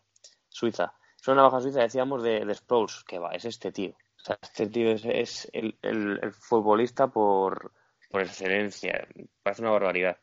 Suiza. 0.48 0.92
Es 1.20 1.26
una 1.28 1.36
navaja 1.42 1.60
suiza, 1.60 1.80
decíamos, 1.80 2.22
de, 2.22 2.44
de 2.44 2.54
Sproles. 2.54 3.02
Que 3.04 3.18
va, 3.18 3.30
es 3.32 3.44
este 3.46 3.72
tío. 3.72 3.90
O 3.90 4.24
sea, 4.26 4.38
este 4.42 4.66
tío 4.68 4.90
es, 4.90 5.04
es 5.04 5.48
el, 5.52 5.76
el- 5.82 6.18
el 6.22 6.32
futbolista 6.32 7.08
por, 7.08 7.72
por 8.10 8.22
excelencia. 8.22 9.06
Parece 9.42 9.62
una 9.62 9.70
barbaridad. 9.70 10.18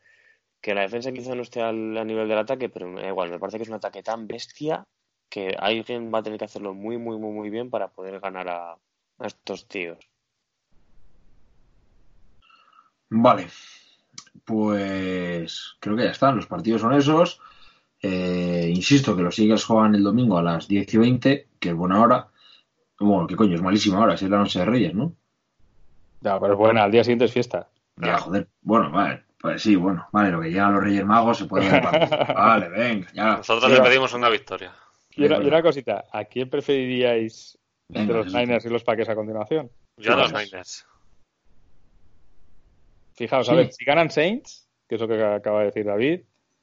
Que 0.60 0.74
la 0.74 0.82
defensa 0.82 1.12
quizá 1.12 1.34
no 1.34 1.42
esté 1.42 1.60
al, 1.60 1.96
a 1.98 2.04
nivel 2.04 2.28
del 2.28 2.38
ataque, 2.38 2.68
pero 2.68 2.86
me 2.88 3.02
da 3.02 3.08
igual. 3.08 3.30
Me 3.30 3.38
parece 3.38 3.58
que 3.58 3.64
es 3.64 3.68
un 3.68 3.74
ataque 3.76 4.02
tan 4.02 4.26
bestia 4.26 4.86
que 5.34 5.56
alguien 5.58 6.12
va 6.14 6.20
a 6.20 6.22
tener 6.22 6.38
que 6.38 6.44
hacerlo 6.44 6.74
muy, 6.74 6.96
muy, 6.96 7.18
muy, 7.18 7.32
muy 7.32 7.50
bien 7.50 7.68
para 7.68 7.88
poder 7.88 8.20
ganar 8.20 8.48
a, 8.48 8.70
a 9.18 9.26
estos 9.26 9.66
tíos. 9.66 9.98
Vale, 13.10 13.48
pues 14.44 15.74
creo 15.80 15.96
que 15.96 16.04
ya 16.04 16.12
están. 16.12 16.36
Los 16.36 16.46
partidos 16.46 16.82
son 16.82 16.92
esos. 16.94 17.40
Eh, 18.00 18.70
insisto 18.72 19.16
que 19.16 19.22
los 19.22 19.36
Eagles 19.40 19.64
juegan 19.64 19.96
el 19.96 20.04
domingo 20.04 20.38
a 20.38 20.42
las 20.42 20.68
10 20.68 20.94
y 20.94 20.98
20, 20.98 21.48
que 21.58 21.68
es 21.70 21.74
buena 21.74 22.00
hora. 22.00 22.28
Bueno, 23.00 23.26
que 23.26 23.34
coño, 23.34 23.56
es 23.56 23.62
malísima 23.62 23.98
hora, 23.98 24.16
si 24.16 24.26
es 24.26 24.30
la 24.30 24.38
noche 24.38 24.60
de 24.60 24.66
Reyes, 24.66 24.94
¿no? 24.94 25.14
Ya, 26.20 26.38
pero 26.38 26.52
es 26.52 26.58
buena, 26.60 26.84
al 26.84 26.92
día 26.92 27.02
siguiente 27.02 27.24
es 27.24 27.32
fiesta. 27.32 27.68
Ya, 27.96 28.18
joder. 28.18 28.46
Bueno, 28.62 28.92
vale, 28.92 29.24
pues 29.40 29.62
sí, 29.62 29.74
bueno, 29.74 30.06
vale, 30.12 30.30
lo 30.30 30.40
que 30.40 30.50
llegan 30.50 30.74
los 30.74 30.84
Reyes 30.84 31.04
Magos 31.04 31.38
se 31.38 31.46
puede 31.46 31.68
ver. 31.68 31.82
Vale, 32.34 32.68
venga, 32.68 33.08
ya. 33.12 33.36
Nosotros 33.38 33.68
le 33.68 33.80
pedimos 33.80 34.14
una 34.14 34.28
victoria. 34.28 34.72
Y 35.16 35.24
una, 35.24 35.36
Venga. 35.36 35.44
y 35.44 35.48
una 35.48 35.62
cosita, 35.62 36.04
¿a 36.12 36.24
quién 36.24 36.50
preferiríais 36.50 37.58
entre 37.92 38.16
los. 38.16 38.32
Niners 38.34 38.64
y 38.64 38.68
los 38.68 38.82
Packers 38.84 39.08
a 39.10 39.14
continuación? 39.14 39.70
Yo 39.96 40.12
a 40.14 40.16
los. 40.16 40.32
Niners. 40.32 40.86
Fijaos, 43.14 43.48
a 43.48 43.52
Sí. 43.52 43.56
ver, 43.56 43.72
si 43.72 43.84
ganan 43.84 44.10
Saints, 44.10 44.68
que 44.88 44.96
es 44.96 45.00
lo 45.00 45.06
que 45.08 45.22
acaba 45.22 45.60
de 45.60 45.66
decir 45.66 45.84
David, 45.86 46.20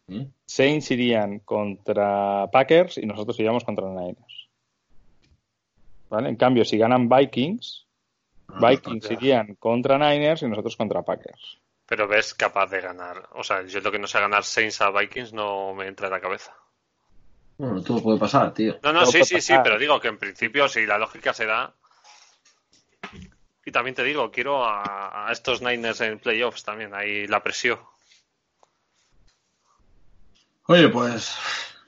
¿Eh? 0.09 0.27
Saints 0.45 0.91
irían 0.91 1.39
contra 1.39 2.47
Packers 2.51 2.97
y 2.97 3.05
nosotros 3.05 3.39
iríamos 3.39 3.63
contra 3.63 3.87
Niners. 3.87 4.49
¿Vale? 6.09 6.27
En 6.29 6.35
cambio, 6.35 6.65
si 6.65 6.77
ganan 6.77 7.07
Vikings, 7.07 7.87
Vikings 8.59 9.07
ya. 9.07 9.13
irían 9.13 9.55
contra 9.55 9.97
Niners 9.97 10.41
y 10.41 10.47
nosotros 10.49 10.75
contra 10.75 11.03
Packers. 11.03 11.61
Pero 11.85 12.07
ves 12.07 12.33
capaz 12.33 12.67
de 12.69 12.81
ganar. 12.81 13.29
O 13.35 13.43
sea, 13.43 13.65
yo 13.65 13.79
lo 13.79 13.91
que 13.91 13.99
no 13.99 14.07
sé 14.07 14.19
ganar 14.19 14.43
Saints 14.43 14.81
a 14.81 14.91
Vikings 14.91 15.31
no 15.31 15.73
me 15.73 15.87
entra 15.87 16.07
en 16.07 16.13
la 16.13 16.19
cabeza. 16.19 16.53
Bueno, 17.61 17.83
todo 17.83 18.01
puede 18.01 18.17
pasar, 18.17 18.51
tío. 18.55 18.79
No, 18.81 18.91
no, 18.91 19.01
Todo 19.01 19.11
sí, 19.11 19.23
sí, 19.23 19.39
sí, 19.39 19.53
pero 19.63 19.77
digo 19.77 19.99
que 19.99 20.07
en 20.07 20.17
principio, 20.17 20.67
si 20.67 20.83
la 20.87 20.97
lógica 20.97 21.31
se 21.31 21.45
da. 21.45 21.71
Y 23.63 23.71
también 23.71 23.93
te 23.93 24.03
digo, 24.03 24.31
quiero 24.31 24.65
a, 24.65 25.27
a 25.27 25.31
estos 25.31 25.61
Niners 25.61 26.01
en 26.01 26.17
playoffs 26.17 26.63
también, 26.63 26.95
ahí 26.95 27.27
la 27.27 27.43
presión. 27.43 27.77
Oye, 30.65 30.89
pues 30.89 31.37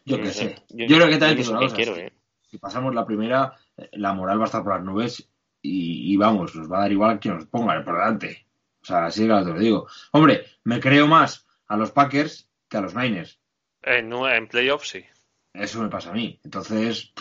yo 0.06 0.18
qué 0.22 0.32
sé. 0.32 0.62
Yo, 0.70 0.86
Yo- 0.86 0.98
creo 0.98 1.10
que 1.10 1.18
también 1.18 1.72
quiero, 1.74 1.96
si- 1.96 2.02
eh. 2.02 2.14
Si 2.52 2.60
pasamos 2.60 2.94
la 2.94 3.04
primera, 3.08 3.58
eh, 3.76 3.90
la 3.94 4.14
moral 4.14 4.38
va 4.38 4.44
a 4.44 4.46
estar 4.46 4.62
por 4.62 4.76
las 4.76 4.84
nubes 4.84 5.28
y, 5.60 6.14
y 6.14 6.18
vamos, 6.18 6.54
nos 6.54 6.72
va 6.72 6.78
a 6.78 6.82
dar 6.82 6.92
igual 6.92 7.20
que 7.20 7.30
nos 7.30 7.48
pongan 7.48 7.84
por 7.84 7.96
delante. 7.96 8.46
O 8.84 8.86
sea, 8.86 9.06
así 9.08 9.22
que 9.22 9.34
te 9.34 9.44
lo 9.54 9.58
digo. 9.58 9.88
Hombre, 10.12 10.46
me 10.66 10.80
creo 10.80 11.08
más 11.08 11.48
a 11.68 11.78
los 11.78 11.90
Packers 11.90 12.48
que 12.70 12.78
a 12.78 12.82
los 12.82 12.94
Niners. 12.94 13.40
En, 13.82 14.14
en 14.14 14.48
playoffs 14.48 14.90
sí. 14.90 15.04
Eso 15.54 15.82
me 15.82 15.90
pasa 15.90 16.10
a 16.10 16.14
mí. 16.14 16.40
Entonces, 16.44 17.14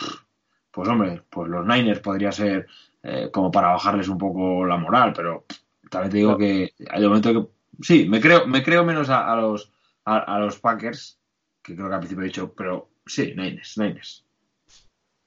pues 0.71 0.89
hombre, 0.89 1.21
pues 1.29 1.49
los 1.49 1.65
Niners 1.65 1.99
podría 1.99 2.31
ser 2.31 2.67
eh, 3.03 3.29
como 3.31 3.51
para 3.51 3.69
bajarles 3.69 4.07
un 4.07 4.17
poco 4.17 4.65
la 4.65 4.77
moral, 4.77 5.13
pero 5.15 5.45
también 5.89 6.11
te 6.11 6.17
digo 6.17 6.37
que 6.37 6.73
hay 6.89 7.01
un 7.03 7.09
momento 7.09 7.33
que 7.33 7.83
sí, 7.83 8.07
me 8.09 8.19
creo, 8.19 8.47
me 8.47 8.63
creo 8.63 8.83
menos 8.83 9.09
a, 9.09 9.31
a 9.31 9.35
los 9.35 9.71
a, 10.05 10.17
a 10.17 10.39
los 10.39 10.59
Packers, 10.59 11.19
que 11.61 11.75
creo 11.75 11.87
que 11.87 11.93
al 11.93 11.99
principio 11.99 12.23
he 12.23 12.27
dicho, 12.27 12.53
pero 12.55 12.89
sí, 13.05 13.33
Niners, 13.35 13.77
Niners. 13.77 14.25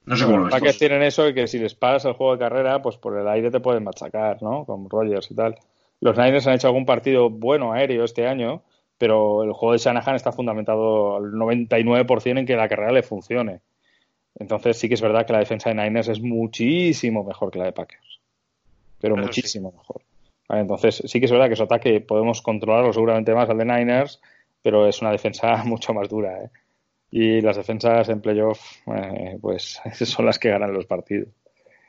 No 0.05 0.15
sé 0.15 0.25
cómo 0.25 0.37
lo 0.37 0.43
Los 0.43 0.53
ves. 0.53 0.59
Packers 0.59 0.77
tienen 0.79 1.01
eso 1.03 1.23
de 1.23 1.33
que 1.33 1.47
si 1.47 1.59
les 1.59 1.75
paras 1.75 2.05
el 2.05 2.13
juego 2.13 2.33
de 2.33 2.39
carrera, 2.39 2.81
pues 2.81 2.97
por 2.97 3.17
el 3.17 3.27
aire 3.27 3.51
te 3.51 3.59
pueden 3.59 3.83
machacar, 3.83 4.41
¿no? 4.41 4.65
Con 4.65 4.89
Rogers 4.89 5.31
y 5.31 5.35
tal. 5.35 5.55
Los 5.99 6.17
Niners 6.17 6.45
han 6.47 6.53
hecho 6.55 6.67
algún 6.67 6.85
partido 6.85 7.29
bueno 7.29 7.73
aéreo 7.73 8.03
este 8.03 8.27
año, 8.27 8.63
pero 8.97 9.43
el 9.43 9.53
juego 9.53 9.73
de 9.73 9.79
Shanahan 9.79 10.15
está 10.15 10.31
fundamentado 10.31 11.17
al 11.17 11.31
99% 11.33 12.39
en 12.39 12.45
que 12.45 12.55
la 12.55 12.67
carrera 12.67 12.91
le 12.91 13.03
funcione. 13.03 13.61
Entonces 14.39 14.77
sí 14.77 14.87
que 14.87 14.95
es 14.95 15.01
verdad 15.01 15.25
que 15.25 15.33
la 15.33 15.39
defensa 15.39 15.69
de 15.69 15.75
Niners 15.75 16.09
es 16.09 16.21
muchísimo 16.21 17.23
mejor 17.23 17.51
que 17.51 17.59
la 17.59 17.65
de 17.65 17.73
Packers. 17.73 18.19
Pero 18.99 19.15
sí. 19.15 19.21
muchísimo 19.21 19.71
mejor. 19.71 20.01
Vale, 20.47 20.61
entonces 20.61 21.01
sí 21.05 21.19
que 21.19 21.25
es 21.25 21.31
verdad 21.31 21.49
que 21.49 21.55
su 21.55 21.63
ataque 21.63 22.01
podemos 22.01 22.41
controlarlo 22.41 22.93
seguramente 22.93 23.33
más 23.33 23.49
al 23.49 23.57
de 23.57 23.65
Niners, 23.65 24.21
pero 24.61 24.87
es 24.87 25.01
una 25.01 25.11
defensa 25.11 25.63
mucho 25.65 25.93
más 25.93 26.09
dura, 26.09 26.43
¿eh? 26.43 26.49
Y 27.09 27.39
las 27.39 27.55
defensas 27.55 28.09
en 28.09 28.19
playoff, 28.19 28.59
eh, 28.87 29.37
pues 29.41 29.81
son 29.93 30.25
las 30.25 30.37
que 30.39 30.49
ganan 30.49 30.73
los 30.73 30.85
partidos. 30.85 31.29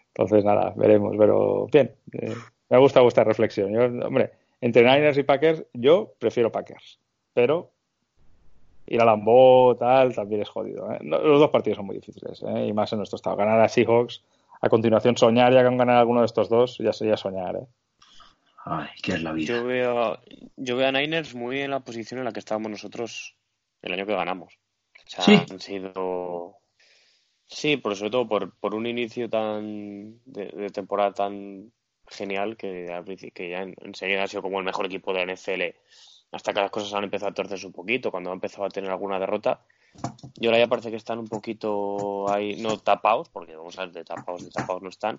Entonces, 0.09 0.45
nada, 0.45 0.73
veremos. 0.77 1.17
Pero 1.19 1.67
bien, 1.73 1.93
eh, 2.13 2.35
me 2.71 2.79
gusta 2.79 3.01
vuestra 3.01 3.25
reflexión. 3.25 3.73
Yo, 3.73 4.07
hombre, 4.07 4.31
entre 4.61 4.83
Niners 4.83 5.19
y 5.19 5.23
Packers, 5.23 5.65
yo 5.73 6.15
prefiero 6.19 6.51
Packers. 6.53 6.99
Pero 7.33 7.71
ir 8.87 9.01
a 9.01 9.05
Lambeau, 9.05 9.77
tal, 9.77 10.15
también 10.15 10.43
es 10.43 10.49
jodido. 10.49 10.91
¿eh? 10.93 10.99
No, 11.03 11.19
los 11.19 11.41
dos 11.41 11.51
partidos 11.51 11.77
son 11.77 11.87
muy 11.87 11.97
difíciles, 11.97 12.43
¿eh? 12.43 12.67
y 12.67 12.73
más 12.73 12.93
en 12.93 12.99
nuestro 12.99 13.17
estado. 13.17 13.37
Ganar 13.37 13.61
a 13.61 13.69
Seahawks, 13.69 14.25
a 14.61 14.69
continuación 14.69 15.17
soñar 15.17 15.53
ya 15.53 15.65
con 15.65 15.77
ganar 15.77 15.97
alguno 15.97 16.21
de 16.21 16.27
estos 16.27 16.49
dos, 16.49 16.79
ya 16.79 16.93
sería 16.93 17.17
soñar. 17.17 17.57
¿eh? 17.57 17.67
Ay, 18.65 18.89
qué 19.03 19.13
es 19.13 19.23
la 19.23 19.33
vida. 19.33 19.55
Yo 19.55 19.65
veo, 19.65 20.19
yo 20.57 20.77
veo 20.77 20.89
a 20.89 20.93
Niners 20.93 21.35
muy 21.35 21.61
en 21.61 21.71
la 21.71 21.81
posición 21.81 22.19
en 22.19 22.25
la 22.25 22.33
que 22.33 22.41
estábamos 22.41 22.71
nosotros 22.71 23.37
el 23.83 23.93
año 23.93 24.07
que 24.07 24.15
ganamos. 24.15 24.55
O 24.55 25.11
sea, 25.11 25.25
Sí. 25.25 25.41
han 25.51 25.61
sido. 25.61 26.57
Sí, 27.47 27.79
por, 27.79 27.97
sobre 27.97 28.11
todo 28.11 28.29
por, 28.29 28.55
por 28.59 28.75
un 28.75 28.87
inicio 28.87 29.31
tan 29.31 30.19
de, 30.27 30.47
de 30.47 30.69
temporada 30.69 31.13
tan 31.15 31.73
genial 32.09 32.57
que, 32.57 32.87
ya 32.87 33.63
en- 33.63 33.75
enseguida 33.83 34.25
ha 34.25 34.29
sido 34.29 34.43
como 34.43 34.59
el 34.59 34.65
mejor 34.65 34.87
equipo 34.87 35.13
de 35.13 35.19
la 35.25 35.33
NFL 35.33 35.75
hasta 36.33 36.53
que 36.53 36.61
las 36.61 36.71
cosas 36.71 36.93
han 36.95 37.05
empezado 37.05 37.31
a 37.31 37.35
torcerse 37.35 37.67
un 37.67 37.73
poquito, 37.73 38.11
cuando 38.11 38.31
ha 38.31 38.35
empezado 38.35 38.65
a 38.67 38.71
tener 38.71 38.91
alguna 38.91 39.19
derrota. 39.19 39.61
Y 40.41 40.47
ahora 40.47 40.59
ya 40.59 40.67
parece 40.67 40.91
que 40.91 40.97
están 40.97 41.19
un 41.19 41.29
poquito 41.29 42.31
ahí, 42.31 42.57
no 42.57 42.79
tapados, 42.79 43.29
porque 43.31 43.57
vamos 43.57 43.79
a 43.79 43.87
ver, 43.87 43.93
de 43.93 44.05
tapados, 44.05 44.45
de 44.45 44.51
tapados 44.51 44.83
no 44.83 44.89
están, 44.91 45.19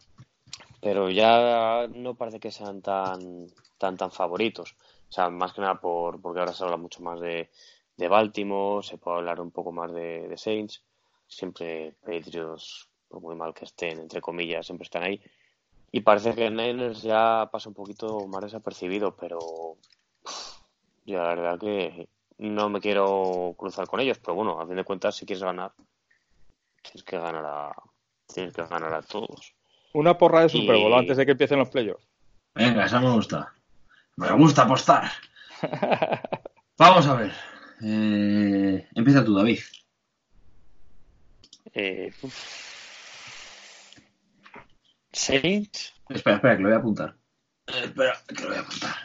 pero 0.81 1.09
ya 1.09 1.87
no 1.93 2.15
parece 2.15 2.39
que 2.39 2.51
sean 2.51 2.81
tan 2.81 3.47
tan 3.77 3.97
tan 3.97 4.11
favoritos. 4.11 4.75
O 5.09 5.11
sea, 5.11 5.29
más 5.29 5.53
que 5.53 5.61
nada 5.61 5.79
por, 5.79 6.21
porque 6.21 6.39
ahora 6.39 6.53
se 6.53 6.63
habla 6.63 6.77
mucho 6.77 7.01
más 7.01 7.19
de, 7.19 7.49
de 7.97 8.07
Baltimore, 8.07 8.85
se 8.85 8.97
puede 8.97 9.17
hablar 9.17 9.41
un 9.41 9.51
poco 9.51 9.71
más 9.71 9.91
de, 9.91 10.27
de 10.27 10.37
Saints, 10.37 10.83
siempre 11.27 11.93
Patriots, 12.05 12.87
por 13.07 13.21
muy 13.21 13.35
mal 13.35 13.53
que 13.53 13.65
estén, 13.65 13.99
entre 13.99 14.21
comillas, 14.21 14.65
siempre 14.65 14.83
están 14.85 15.03
ahí. 15.03 15.19
Y 15.91 16.01
parece 16.01 16.35
que 16.35 16.49
Niners 16.49 17.01
ya 17.01 17.49
pasa 17.51 17.69
un 17.69 17.75
poquito 17.75 18.27
más 18.27 18.41
desapercibido, 18.43 19.15
pero 19.15 19.39
yo 21.05 21.17
la 21.17 21.29
verdad 21.29 21.59
que 21.59 22.07
no 22.37 22.69
me 22.69 22.79
quiero 22.79 23.55
cruzar 23.57 23.87
con 23.87 23.99
ellos, 23.99 24.19
pero 24.19 24.35
bueno, 24.35 24.59
a 24.59 24.67
fin 24.67 24.75
de 24.75 24.83
cuentas, 24.83 25.15
si 25.15 25.25
quieres 25.25 25.43
ganar, 25.43 25.73
tienes 26.83 27.03
que 27.03 27.17
ganar 27.17 27.43
a, 27.45 27.71
tienes 28.33 28.53
que 28.53 28.63
ganar 28.65 28.93
a 28.93 29.01
todos. 29.01 29.55
Una 29.93 30.17
porra 30.17 30.41
de 30.41 30.49
Super 30.49 30.77
Bowl 30.77 30.91
Y- 30.91 30.95
antes 30.99 31.17
de 31.17 31.25
que 31.25 31.31
empiecen 31.31 31.59
los 31.59 31.69
playoffs. 31.69 32.07
Venga, 32.53 32.85
esa 32.85 32.99
me 32.99 33.11
gusta. 33.11 33.53
Me 34.17 34.31
gusta 34.33 34.63
apostar. 34.63 35.09
Vamos 36.77 37.07
a 37.07 37.15
ver. 37.15 37.31
Eh, 37.81 38.87
empieza 38.93 39.23
tú, 39.25 39.33
David. 39.35 39.59
Eh, 41.73 42.11
uf. 42.21 42.78
Saints, 45.11 45.93
Espera, 46.09 46.37
espera, 46.37 46.57
que 46.57 46.63
lo 46.63 46.69
voy 46.69 46.75
a 46.75 46.79
apuntar. 46.79 47.15
Espera, 47.67 48.17
que 48.27 48.43
lo 48.43 48.49
voy 48.49 48.57
a 48.57 48.61
apuntar. 48.61 48.95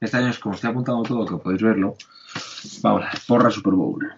Este 0.00 0.16
año 0.16 0.30
es 0.30 0.38
como 0.38 0.54
estoy 0.56 0.70
apuntando 0.70 1.02
todo, 1.04 1.26
que 1.26 1.42
podéis 1.42 1.62
verlo. 1.62 1.96
Vamos 2.82 3.04
a 3.04 3.10
ver, 3.10 3.20
porra 3.26 3.50
Super 3.50 3.74
Bowl. 3.74 4.12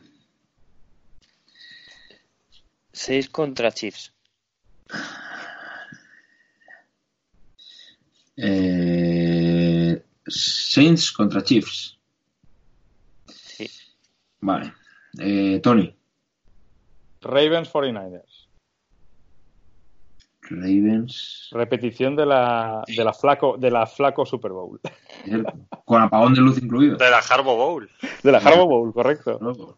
6 2.92 3.28
contra 3.28 3.72
Chiefs. 3.72 4.14
Eh, 8.36 10.02
Saints 10.26 11.12
contra 11.12 11.42
Chiefs. 11.42 11.98
Sí. 13.28 13.70
Vale. 14.40 14.72
Eh, 15.18 15.60
Tony. 15.62 15.94
Ravens 17.20 17.70
49ers. 17.70 18.34
Ravens. 20.50 21.48
Repetición 21.52 22.16
de 22.16 22.26
la, 22.26 22.82
de 22.86 23.04
la 23.04 23.12
flaco, 23.12 23.56
de 23.58 23.70
la 23.70 23.86
flaco 23.86 24.26
Super 24.26 24.52
Bowl. 24.52 24.80
Con 25.84 26.02
apagón 26.02 26.34
de 26.34 26.40
luz 26.40 26.62
incluido. 26.62 26.96
De 26.96 27.10
la 27.10 27.18
Harbo 27.18 27.56
Bowl. 27.56 27.90
De 28.22 28.32
la 28.32 28.38
Harbaugh 28.38 28.66
Bowl, 28.66 28.92
correcto. 28.92 29.76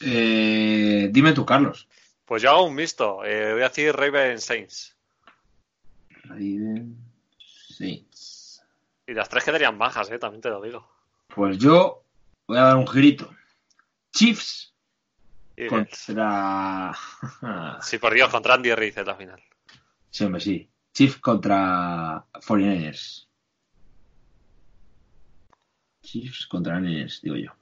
Eh, 0.00 1.08
dime 1.10 1.32
tú, 1.32 1.46
Carlos. 1.46 1.88
Pues 2.24 2.42
yo 2.42 2.50
hago 2.50 2.64
un 2.64 2.74
mixto. 2.74 3.24
Eh, 3.24 3.52
voy 3.52 3.62
a 3.62 3.68
decir 3.68 3.94
Raven 3.94 4.40
Saints. 4.40 4.96
Ravens. 6.24 6.96
Saints. 7.76 8.62
Y 9.06 9.14
las 9.14 9.28
tres 9.28 9.44
quedarían 9.44 9.78
bajas, 9.78 10.10
eh, 10.10 10.18
también 10.18 10.40
te 10.40 10.50
lo 10.50 10.60
digo. 10.60 10.88
Pues 11.28 11.58
yo 11.58 12.02
voy 12.46 12.58
a 12.58 12.62
dar 12.62 12.76
un 12.76 12.86
girito. 12.86 13.30
Chiefs. 14.12 14.74
Contra. 15.68 16.92
Sí, 17.82 17.98
por 17.98 18.14
Dios, 18.14 18.30
contra 18.30 18.54
Andy 18.54 18.74
Reid 18.74 18.98
en 18.98 19.06
la 19.06 19.14
final. 19.14 19.42
sí, 20.10 20.24
hombre, 20.24 20.40
sí. 20.40 20.70
Chiefs 20.92 21.18
contra 21.18 22.24
49ers. 22.32 23.26
Chiefs 26.02 26.46
contra 26.46 26.80
Niners, 26.80 27.20
digo 27.20 27.36
yo. 27.36 27.52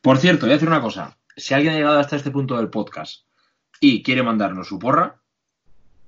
Por 0.00 0.18
cierto, 0.18 0.46
voy 0.46 0.50
a 0.50 0.54
decir 0.54 0.68
una 0.68 0.80
cosa. 0.80 1.18
Si 1.36 1.52
alguien 1.52 1.74
ha 1.74 1.76
llegado 1.76 1.98
hasta 1.98 2.16
este 2.16 2.30
punto 2.30 2.56
del 2.56 2.70
podcast 2.70 3.26
y 3.80 4.02
quiere 4.02 4.22
mandarnos 4.22 4.68
su 4.68 4.78
porra, 4.78 5.20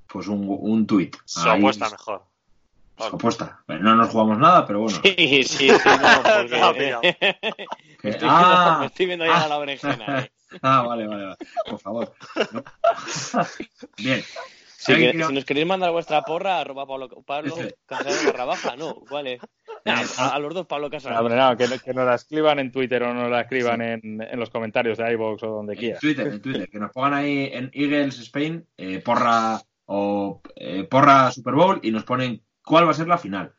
pues 0.06 0.28
un, 0.28 0.46
un 0.48 0.86
tuit. 0.86 1.16
Su 1.24 1.48
apuesta 1.48 1.90
mejor. 1.90 2.24
Su 2.98 3.16
apuesta. 3.16 3.62
Bueno, 3.66 3.82
no 3.82 3.96
nos 3.96 4.10
jugamos 4.10 4.38
nada, 4.38 4.66
pero 4.66 4.80
bueno. 4.80 4.98
Sí, 5.02 5.42
sí, 5.44 5.44
sí, 5.44 5.68
no, 5.68 6.22
porque- 6.62 6.96
Estoy 8.02 8.28
ah, 8.30 8.64
viendo- 8.66 8.80
me 8.80 8.86
estoy 8.86 9.06
viendo 9.06 9.24
ya 9.26 9.44
ah, 9.44 9.48
la 9.48 9.58
berenjena. 9.58 10.20
eh. 10.20 10.30
Ah, 10.60 10.82
vale, 10.82 11.06
vale, 11.06 11.24
vale. 11.24 11.36
Por 11.66 11.78
favor. 11.78 12.12
No. 12.52 12.62
Bien. 13.96 14.22
Si, 14.76 14.94
que- 14.94 15.14
nos 15.14 15.44
queréis 15.46 15.66
mandar 15.66 15.92
vuestra 15.92 16.20
porra, 16.22 16.58
arroba 16.60 16.86
Pablo, 16.86 17.08
Pablo 17.24 17.54
barra 18.26 18.44
baja, 18.44 18.76
no, 18.76 18.96
¿cuál 19.08 19.28
es? 19.28 19.40
Nah, 19.86 20.02
a, 20.18 20.34
a 20.34 20.38
los 20.40 20.52
dos 20.52 20.66
Pablo 20.66 20.90
Casado. 20.90 21.18
Hombre, 21.18 21.36
no, 21.36 21.56
que, 21.56 21.66
que 21.78 21.94
nos 21.94 22.04
la 22.04 22.16
escriban 22.16 22.58
en 22.58 22.70
Twitter 22.72 23.02
o 23.04 23.14
nos 23.14 23.30
la 23.30 23.42
escriban 23.42 23.80
en, 23.80 24.20
en 24.20 24.38
los 24.40 24.50
comentarios 24.50 24.98
de 24.98 25.10
iVoox 25.12 25.42
o 25.44 25.46
donde 25.46 25.72
En 25.74 25.78
quieran. 25.78 26.00
Twitter, 26.00 26.26
en 26.26 26.42
Twitter. 26.42 26.68
Que 26.68 26.78
nos 26.80 26.90
pongan 26.90 27.14
ahí 27.14 27.48
en 27.52 27.70
Eagles 27.72 28.18
Spain, 28.18 28.66
eh, 28.76 28.98
porra 28.98 29.58
o 29.86 30.42
eh, 30.56 30.84
porra 30.84 31.30
Super 31.32 31.54
Bowl 31.54 31.78
y 31.82 31.90
nos 31.92 32.04
ponen 32.04 32.42
cuál 32.64 32.86
va 32.86 32.90
a 32.90 32.94
ser 32.94 33.08
la 33.08 33.18
final. 33.18 33.52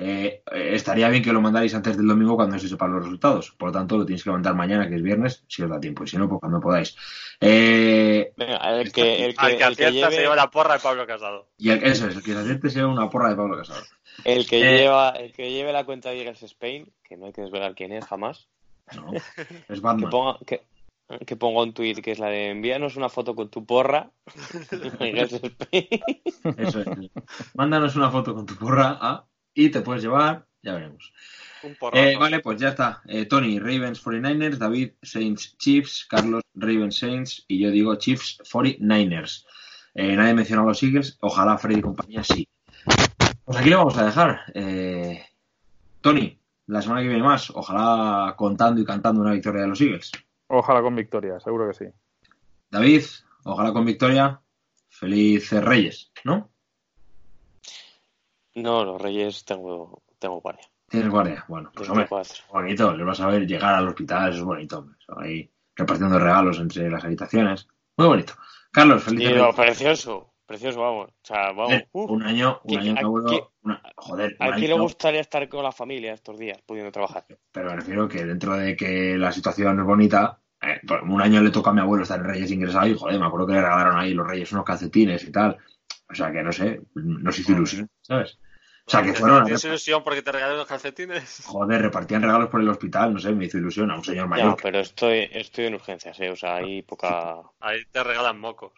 Eh, 0.00 0.42
eh, 0.52 0.70
estaría 0.74 1.08
bien 1.08 1.24
que 1.24 1.32
lo 1.32 1.40
mandarais 1.40 1.74
antes 1.74 1.96
del 1.96 2.06
domingo 2.06 2.36
cuando 2.36 2.56
se 2.58 2.68
sepan 2.68 2.92
los 2.92 3.02
resultados. 3.02 3.50
Por 3.58 3.70
lo 3.70 3.72
tanto, 3.72 3.98
lo 3.98 4.04
tenéis 4.06 4.22
que 4.22 4.30
mandar 4.30 4.54
mañana, 4.54 4.88
que 4.88 4.94
es 4.94 5.02
viernes, 5.02 5.42
si 5.48 5.62
os 5.64 5.70
da 5.70 5.80
tiempo. 5.80 6.04
Y 6.04 6.06
si 6.06 6.16
no, 6.16 6.28
pues 6.28 6.38
cuando 6.40 6.60
podáis. 6.60 6.94
Eh, 7.40 8.32
Venga, 8.36 8.56
el 8.80 8.92
que, 8.92 9.24
el 9.24 9.34
que, 9.34 9.40
Al 9.40 9.46
que 9.48 9.52
el 9.52 9.58
que 9.58 9.64
acierta 9.64 9.90
lleve, 9.90 10.14
se 10.14 10.20
lleva 10.22 10.36
la 10.36 10.50
porra 10.50 10.74
de 10.74 10.80
Pablo 10.80 11.06
Casado. 11.06 11.48
y 11.58 11.70
el- 11.70 11.82
eso 11.82 12.06
es, 12.08 12.16
el 12.16 12.22
que 12.22 12.32
se 12.32 12.38
acierte 12.38 12.70
sea 12.70 12.86
una 12.86 13.08
porra 13.10 13.30
de 13.30 13.36
Pablo 13.36 13.56
Casado. 13.56 13.82
el 14.24 14.46
que 14.48 14.60
Eh. 14.60 14.78
lleva, 14.78 15.10
el 15.10 15.32
que 15.32 15.50
lleve 15.50 15.72
la 15.72 15.84
cuenta 15.84 16.10
de 16.10 16.18
Eagles 16.20 16.42
Spain, 16.44 16.92
que 17.02 17.16
no 17.16 17.26
hay 17.26 17.32
que 17.32 17.42
desvelar 17.42 17.74
quién 17.74 17.92
es 17.92 18.04
jamás, 18.04 18.48
No, 18.94 19.12
es 19.68 19.68
que 19.68 19.80
Batman. 19.80 20.10
ponga, 20.10 20.38
que, 20.46 20.62
que 21.26 21.36
ponga 21.36 21.62
un 21.62 21.72
tweet 21.72 21.96
que 21.96 22.12
es 22.12 22.18
la 22.18 22.28
de 22.28 22.50
envíanos 22.50 22.96
una 22.96 23.08
foto 23.08 23.34
con 23.34 23.48
tu 23.48 23.64
porra. 23.64 24.10
Eso 26.56 26.80
es. 26.80 26.86
Mándanos 27.54 27.96
una 27.96 28.10
foto 28.10 28.34
con 28.34 28.44
tu 28.46 28.56
porra 28.56 28.98
ah, 29.00 29.26
y 29.54 29.70
te 29.70 29.80
puedes 29.80 30.02
llevar, 30.02 30.46
ya 30.62 30.74
veremos. 30.74 31.12
Un. 31.62 31.76
Eh, 31.92 32.16
vale, 32.16 32.40
pues 32.40 32.60
ya 32.60 32.68
está. 32.68 33.02
Eh, 33.06 33.24
Tony, 33.24 33.58
Ravens 33.58 34.04
49ers, 34.04 34.58
David, 34.58 34.92
Saints 35.02 35.56
Chiefs, 35.58 36.06
Carlos, 36.08 36.42
Ravens 36.54 36.96
Saints 36.98 37.44
y 37.48 37.58
yo 37.58 37.70
digo 37.70 37.96
Chiefs 37.96 38.38
49ers. 38.44 39.46
Eh, 39.94 40.14
nadie 40.14 40.34
menciona 40.34 40.62
a 40.62 40.66
los 40.66 40.82
Eagles, 40.82 41.16
ojalá 41.20 41.58
Freddy 41.58 41.80
y 41.80 41.82
compañía 41.82 42.22
sí. 42.22 42.48
Pues 43.44 43.58
aquí 43.58 43.70
lo 43.70 43.78
vamos 43.78 43.96
a 43.96 44.04
dejar. 44.04 44.40
Eh, 44.54 45.24
Tony, 46.00 46.38
la 46.66 46.82
semana 46.82 47.00
que 47.00 47.08
viene 47.08 47.22
más, 47.22 47.50
ojalá 47.50 48.34
contando 48.36 48.80
y 48.80 48.84
cantando 48.84 49.22
una 49.22 49.32
victoria 49.32 49.62
de 49.62 49.68
los 49.68 49.80
Eagles. 49.80 50.12
Ojalá 50.48 50.82
con 50.82 50.94
victoria, 50.94 51.38
seguro 51.40 51.68
que 51.68 51.74
sí. 51.74 51.84
David, 52.70 53.02
ojalá 53.44 53.72
con 53.72 53.84
victoria. 53.84 54.40
Felices 54.88 55.62
Reyes, 55.62 56.10
¿no? 56.24 56.50
No, 58.54 58.84
los 58.84 59.00
Reyes 59.00 59.44
tengo, 59.44 60.02
tengo 60.18 60.40
guardia. 60.40 60.66
Tienes 60.88 61.10
guardia. 61.10 61.44
Bueno, 61.46 61.70
pues 61.74 61.88
hombre, 61.88 62.08
24. 62.10 62.44
bonito. 62.50 62.96
Les 62.96 63.06
vas 63.06 63.20
a 63.20 63.26
ver 63.26 63.46
llegar 63.46 63.74
al 63.74 63.88
hospital, 63.88 64.30
eso 64.30 64.38
es 64.38 64.44
bonito. 64.44 64.78
hombre. 64.78 64.96
Eso 65.00 65.20
Ahí 65.20 65.50
repartiendo 65.76 66.18
regalos 66.18 66.58
entre 66.58 66.90
las 66.90 67.04
habitaciones. 67.04 67.68
Muy 67.96 68.06
bonito. 68.08 68.32
Carlos, 68.72 69.02
felices 69.04 69.36
Y 69.36 69.56
precioso, 69.56 70.27
precioso, 70.48 70.80
vamos. 70.80 71.10
O 71.10 71.14
sea, 71.22 71.52
vamos. 71.52 71.82
Uf. 71.92 72.10
un 72.10 72.22
año, 72.24 72.60
un 72.64 72.70
¿Qué- 72.74 72.80
año 72.80 72.92
a 72.92 72.94
que 72.96 73.04
abuelo- 73.04 73.30
qué- 73.30 73.44
una- 73.62 73.82
joder, 73.96 74.36
un 74.40 74.46
¿A 74.48 74.56
quién 74.56 74.70
le 74.70 74.78
gustaría 74.80 75.20
estar 75.20 75.48
con 75.48 75.62
la 75.62 75.70
familia 75.70 76.14
estos 76.14 76.36
días, 76.38 76.58
pudiendo 76.66 76.90
trabajar? 76.90 77.24
pero 77.52 77.70
me 77.70 77.76
refiero 77.76 78.08
que 78.08 78.24
dentro 78.24 78.56
de 78.56 78.74
que 78.74 79.16
la 79.16 79.30
situación 79.30 79.78
es 79.78 79.84
bonita, 79.86 80.40
eh, 80.60 80.80
un 81.04 81.20
año 81.22 81.40
le 81.42 81.50
toca 81.50 81.70
a 81.70 81.72
mi 81.74 81.80
abuelo 81.80 82.02
estar 82.02 82.18
en 82.18 82.24
Reyes 82.24 82.50
ingresado 82.50 82.86
y 82.88 82.96
joder, 82.98 83.20
me 83.20 83.26
acuerdo 83.26 83.46
que 83.46 83.52
le 83.52 83.60
regalaron 83.62 83.96
ahí 83.98 84.12
los 84.14 84.26
Reyes 84.26 84.50
unos 84.50 84.64
calcetines 84.64 85.22
y 85.22 85.30
tal. 85.30 85.56
O 86.10 86.14
sea 86.14 86.32
que 86.32 86.42
no 86.42 86.50
sé, 86.50 86.80
nos 86.94 87.38
hizo 87.38 87.52
ilusión, 87.52 87.88
¿sabes? 88.00 88.38
O 88.86 88.90
sea 88.90 89.02
que 89.02 89.12
fueron, 89.12 89.44
¿Tienes 89.44 89.62
ilusión 89.66 90.02
porque 90.02 90.22
te 90.22 90.32
regalé 90.32 90.56
los 90.56 90.66
calcetines? 90.66 91.42
joder, 91.44 91.82
repartían 91.82 92.22
regalos 92.22 92.48
por 92.48 92.62
el 92.62 92.68
hospital, 92.70 93.12
no 93.12 93.18
sé, 93.20 93.32
me 93.32 93.44
hizo 93.44 93.58
ilusión 93.58 93.90
a 93.90 93.96
un 93.96 94.02
señor 94.02 94.26
mayor. 94.28 94.56
pero 94.62 94.78
estoy, 94.80 95.28
estoy 95.30 95.66
en 95.66 95.74
urgencias, 95.74 96.18
¿eh? 96.20 96.30
O 96.30 96.36
sea, 96.36 96.56
hay 96.56 96.80
poca... 96.80 97.36
Ahí 97.60 97.80
te 97.92 98.02
regalan 98.02 98.40
mocos. 98.40 98.72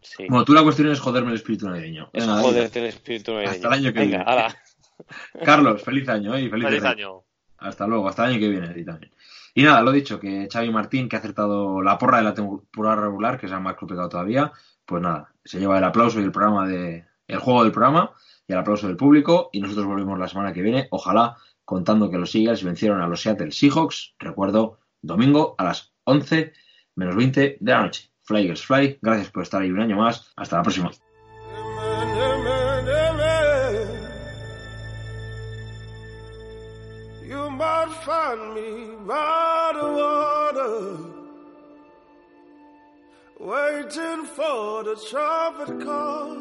Sí. 0.00 0.26
Bueno, 0.28 0.44
tú 0.44 0.54
la 0.54 0.62
cuestión 0.62 0.88
es 0.88 1.00
joderme 1.00 1.30
el 1.30 1.36
espíritu 1.36 1.68
navideño. 1.68 2.10
Es 2.12 2.24
joderte 2.26 2.80
el 2.80 2.86
espíritu 2.86 3.32
navideño. 3.32 3.52
Hasta 3.52 3.68
el 3.68 3.74
año 3.74 3.92
que 3.92 4.00
Venga, 4.00 4.16
viene. 4.18 4.32
ala. 4.32 4.56
Carlos, 5.44 5.82
feliz 5.82 6.08
año, 6.08 6.34
¿eh? 6.34 6.42
Y 6.42 6.48
feliz, 6.48 6.84
año. 6.84 7.22
Hasta 7.58 7.86
luego, 7.86 8.08
hasta 8.08 8.24
el 8.24 8.32
año 8.32 8.40
que 8.40 8.48
viene 8.48 8.68
ti 8.68 8.84
también. 8.84 9.12
Y 9.54 9.62
nada, 9.62 9.82
lo 9.82 9.92
dicho, 9.92 10.20
que 10.20 10.48
Xavi 10.50 10.70
Martín, 10.70 11.08
que 11.08 11.16
ha 11.16 11.18
acertado 11.18 11.82
la 11.82 11.98
porra 11.98 12.18
de 12.18 12.24
la 12.24 12.34
temporada 12.34 12.96
regular, 12.96 13.38
que 13.38 13.46
es 13.46 13.52
el 13.52 13.60
más 13.60 13.76
complicado 13.76 14.08
todavía, 14.08 14.52
pues 14.86 15.02
nada, 15.02 15.32
se 15.44 15.58
lleva 15.58 15.78
el 15.78 15.84
aplauso 15.84 16.20
y 16.20 16.24
el 16.24 16.32
programa 16.32 16.66
de 16.66 17.04
el 17.26 17.38
juego 17.38 17.62
del 17.62 17.72
programa 17.72 18.12
y 18.46 18.52
el 18.52 18.58
aplauso 18.58 18.86
del 18.86 18.96
público 18.96 19.50
y 19.52 19.60
nosotros 19.60 19.86
volvemos 19.86 20.18
la 20.18 20.28
semana 20.28 20.52
que 20.52 20.62
viene, 20.62 20.88
ojalá 20.90 21.36
contando 21.64 22.10
que 22.10 22.18
los 22.18 22.34
Eagles 22.34 22.64
vencieron 22.64 23.00
a 23.00 23.06
los 23.06 23.22
Seattle 23.22 23.52
Seahawks, 23.52 24.14
recuerdo, 24.18 24.80
domingo 25.00 25.54
a 25.58 25.64
las 25.64 25.92
11 26.04 26.52
menos 26.96 27.14
20 27.14 27.58
de 27.60 27.72
la 27.72 27.82
noche. 27.82 28.10
Fly 28.30 28.42
Eagles 28.42 28.64
Fly, 28.64 28.98
gracias 29.02 29.28
por 29.32 29.42
estar 29.42 29.60
ahí 29.60 29.72
un 29.72 29.80
año 29.80 29.96
más, 29.96 30.32
hasta 30.36 30.56
la 30.58 30.62
próxima. 30.62 30.92
You 37.26 37.50
might 37.50 37.90
find 38.04 38.54
me 38.54 38.94
by 39.04 39.72
the 39.74 39.88
water, 40.00 40.96
waiting 43.40 44.24
for 44.36 44.84
the 44.84 44.94
trumpet 45.10 45.84
call. 45.84 46.36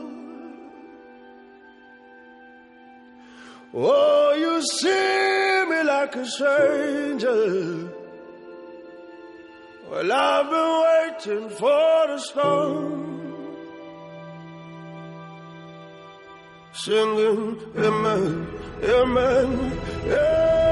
Oh, 3.74 4.36
you 4.38 4.62
see 4.62 5.66
me 5.68 5.84
like 5.84 6.16
a 6.16 6.26
stranger. 6.28 7.99
Well, 9.90 10.12
I've 10.12 10.50
been 10.50 11.40
waiting 11.40 11.50
for 11.50 12.08
the 12.08 12.18
storm. 12.20 13.10
singing 16.80 17.60
amen, 17.76 18.48
amen, 18.84 19.72
amen. 20.06 20.69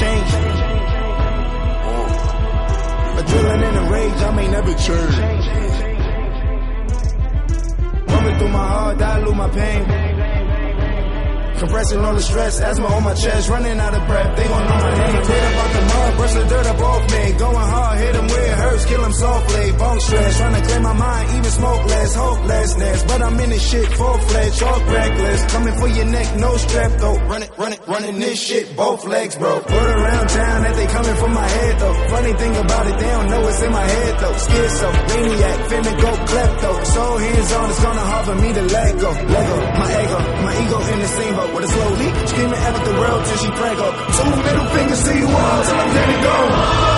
change. 0.00 0.30
Adrenaline 3.20 3.76
and 3.80 3.90
rage, 3.90 4.22
I 4.22 4.30
may 4.34 4.48
never 4.48 4.74
change. 4.74 5.16
Coming 8.08 8.38
through 8.38 8.48
my 8.48 8.68
heart, 8.68 9.02
I 9.02 9.18
lose 9.24 9.34
my 9.34 9.48
pain. 9.50 10.21
Compressing 11.62 12.04
all 12.04 12.14
the 12.14 12.20
stress, 12.20 12.60
asthma 12.60 12.86
on 12.86 13.04
my 13.04 13.14
chest, 13.14 13.48
running 13.48 13.78
out 13.78 13.94
of 13.94 14.04
breath. 14.08 14.36
They 14.36 14.48
gon' 14.48 14.66
know 14.66 14.78
my 14.82 14.90
name. 14.98 15.22
Clear 15.22 15.44
up 15.46 15.62
out 15.62 15.70
the 15.72 15.82
mud, 15.92 16.16
brush 16.16 16.34
the 16.34 16.44
dirt 16.50 16.66
up 16.66 16.80
off 16.80 17.02
me. 17.14 17.32
Going 17.38 17.68
hard, 17.74 17.98
hit 18.00 18.16
'em 18.16 18.26
where 18.26 18.46
it 18.52 18.58
hurts, 18.58 18.84
kill 18.86 19.04
'em 19.04 19.12
softly. 19.12 19.72
Bone 19.78 20.00
stress, 20.00 20.38
trying 20.38 20.54
to 20.58 20.62
clear 20.66 20.80
my 20.80 20.92
mind, 20.92 21.28
even 21.36 21.52
smoke 21.52 21.84
less, 21.86 22.14
hopelessness. 22.16 23.04
But 23.04 23.22
I'm 23.22 23.38
in 23.38 23.50
this 23.50 23.62
shit 23.62 23.86
full 23.94 24.18
fledged, 24.26 24.58
talk 24.58 24.82
reckless. 24.90 25.40
Coming 25.54 25.74
for 25.78 25.86
your 25.86 26.06
neck, 26.06 26.28
no 26.36 26.56
strap 26.56 26.90
though. 26.98 27.18
Run 27.30 27.42
it, 27.44 27.50
run 27.56 27.72
it, 27.74 27.80
running 27.86 28.18
this 28.18 28.40
shit, 28.40 28.76
both 28.76 29.06
legs, 29.06 29.36
bro. 29.36 29.60
Put 29.60 29.86
around 29.98 30.26
town 30.30 30.62
that 30.64 30.74
they 30.74 30.86
coming 30.86 31.14
for 31.14 31.28
my 31.28 31.46
head 31.46 31.78
though. 31.78 31.94
Funny 32.10 32.32
thing 32.32 32.56
about 32.56 32.86
it, 32.88 32.98
they 32.98 33.10
don't 33.16 33.30
know 33.30 33.46
it's 33.46 33.62
in 33.62 33.70
my 33.70 33.86
head 33.86 34.18
though. 34.18 34.34
Schizo, 34.34 34.88
maniac, 35.10 35.58
finna 35.70 35.94
go 36.02 36.10
klepto. 36.26 36.84
So 36.86 37.18
hands 37.18 37.52
on, 37.52 37.70
it's 37.70 37.82
gonna 37.86 38.00
hard 38.10 38.24
for 38.26 38.34
me 38.34 38.52
to 38.52 38.62
let 38.62 38.98
go. 38.98 39.10
Let 39.12 39.44
go, 39.46 39.56
my 39.78 39.90
ego, 40.02 40.18
my 40.42 40.52
ego 40.62 40.78
in 40.92 40.98
the 41.06 41.12
same 41.18 41.34
boat 41.36 41.51
with 41.54 41.64
a 41.64 41.68
slow 41.68 41.90
leak. 41.94 42.14
Screaming 42.28 42.58
at 42.58 42.84
the 42.84 42.92
world 42.92 43.24
till 43.26 43.36
she 43.36 43.50
prank 43.50 43.78
up. 43.78 43.94
My 44.22 44.36
middle 44.42 44.66
fingers 44.70 45.02
to 45.04 45.18
you 45.18 45.26
all 45.26 45.64
till 45.64 45.76
I'm 45.76 45.94
ready 45.94 46.14
to 46.14 46.22
go. 46.22 46.91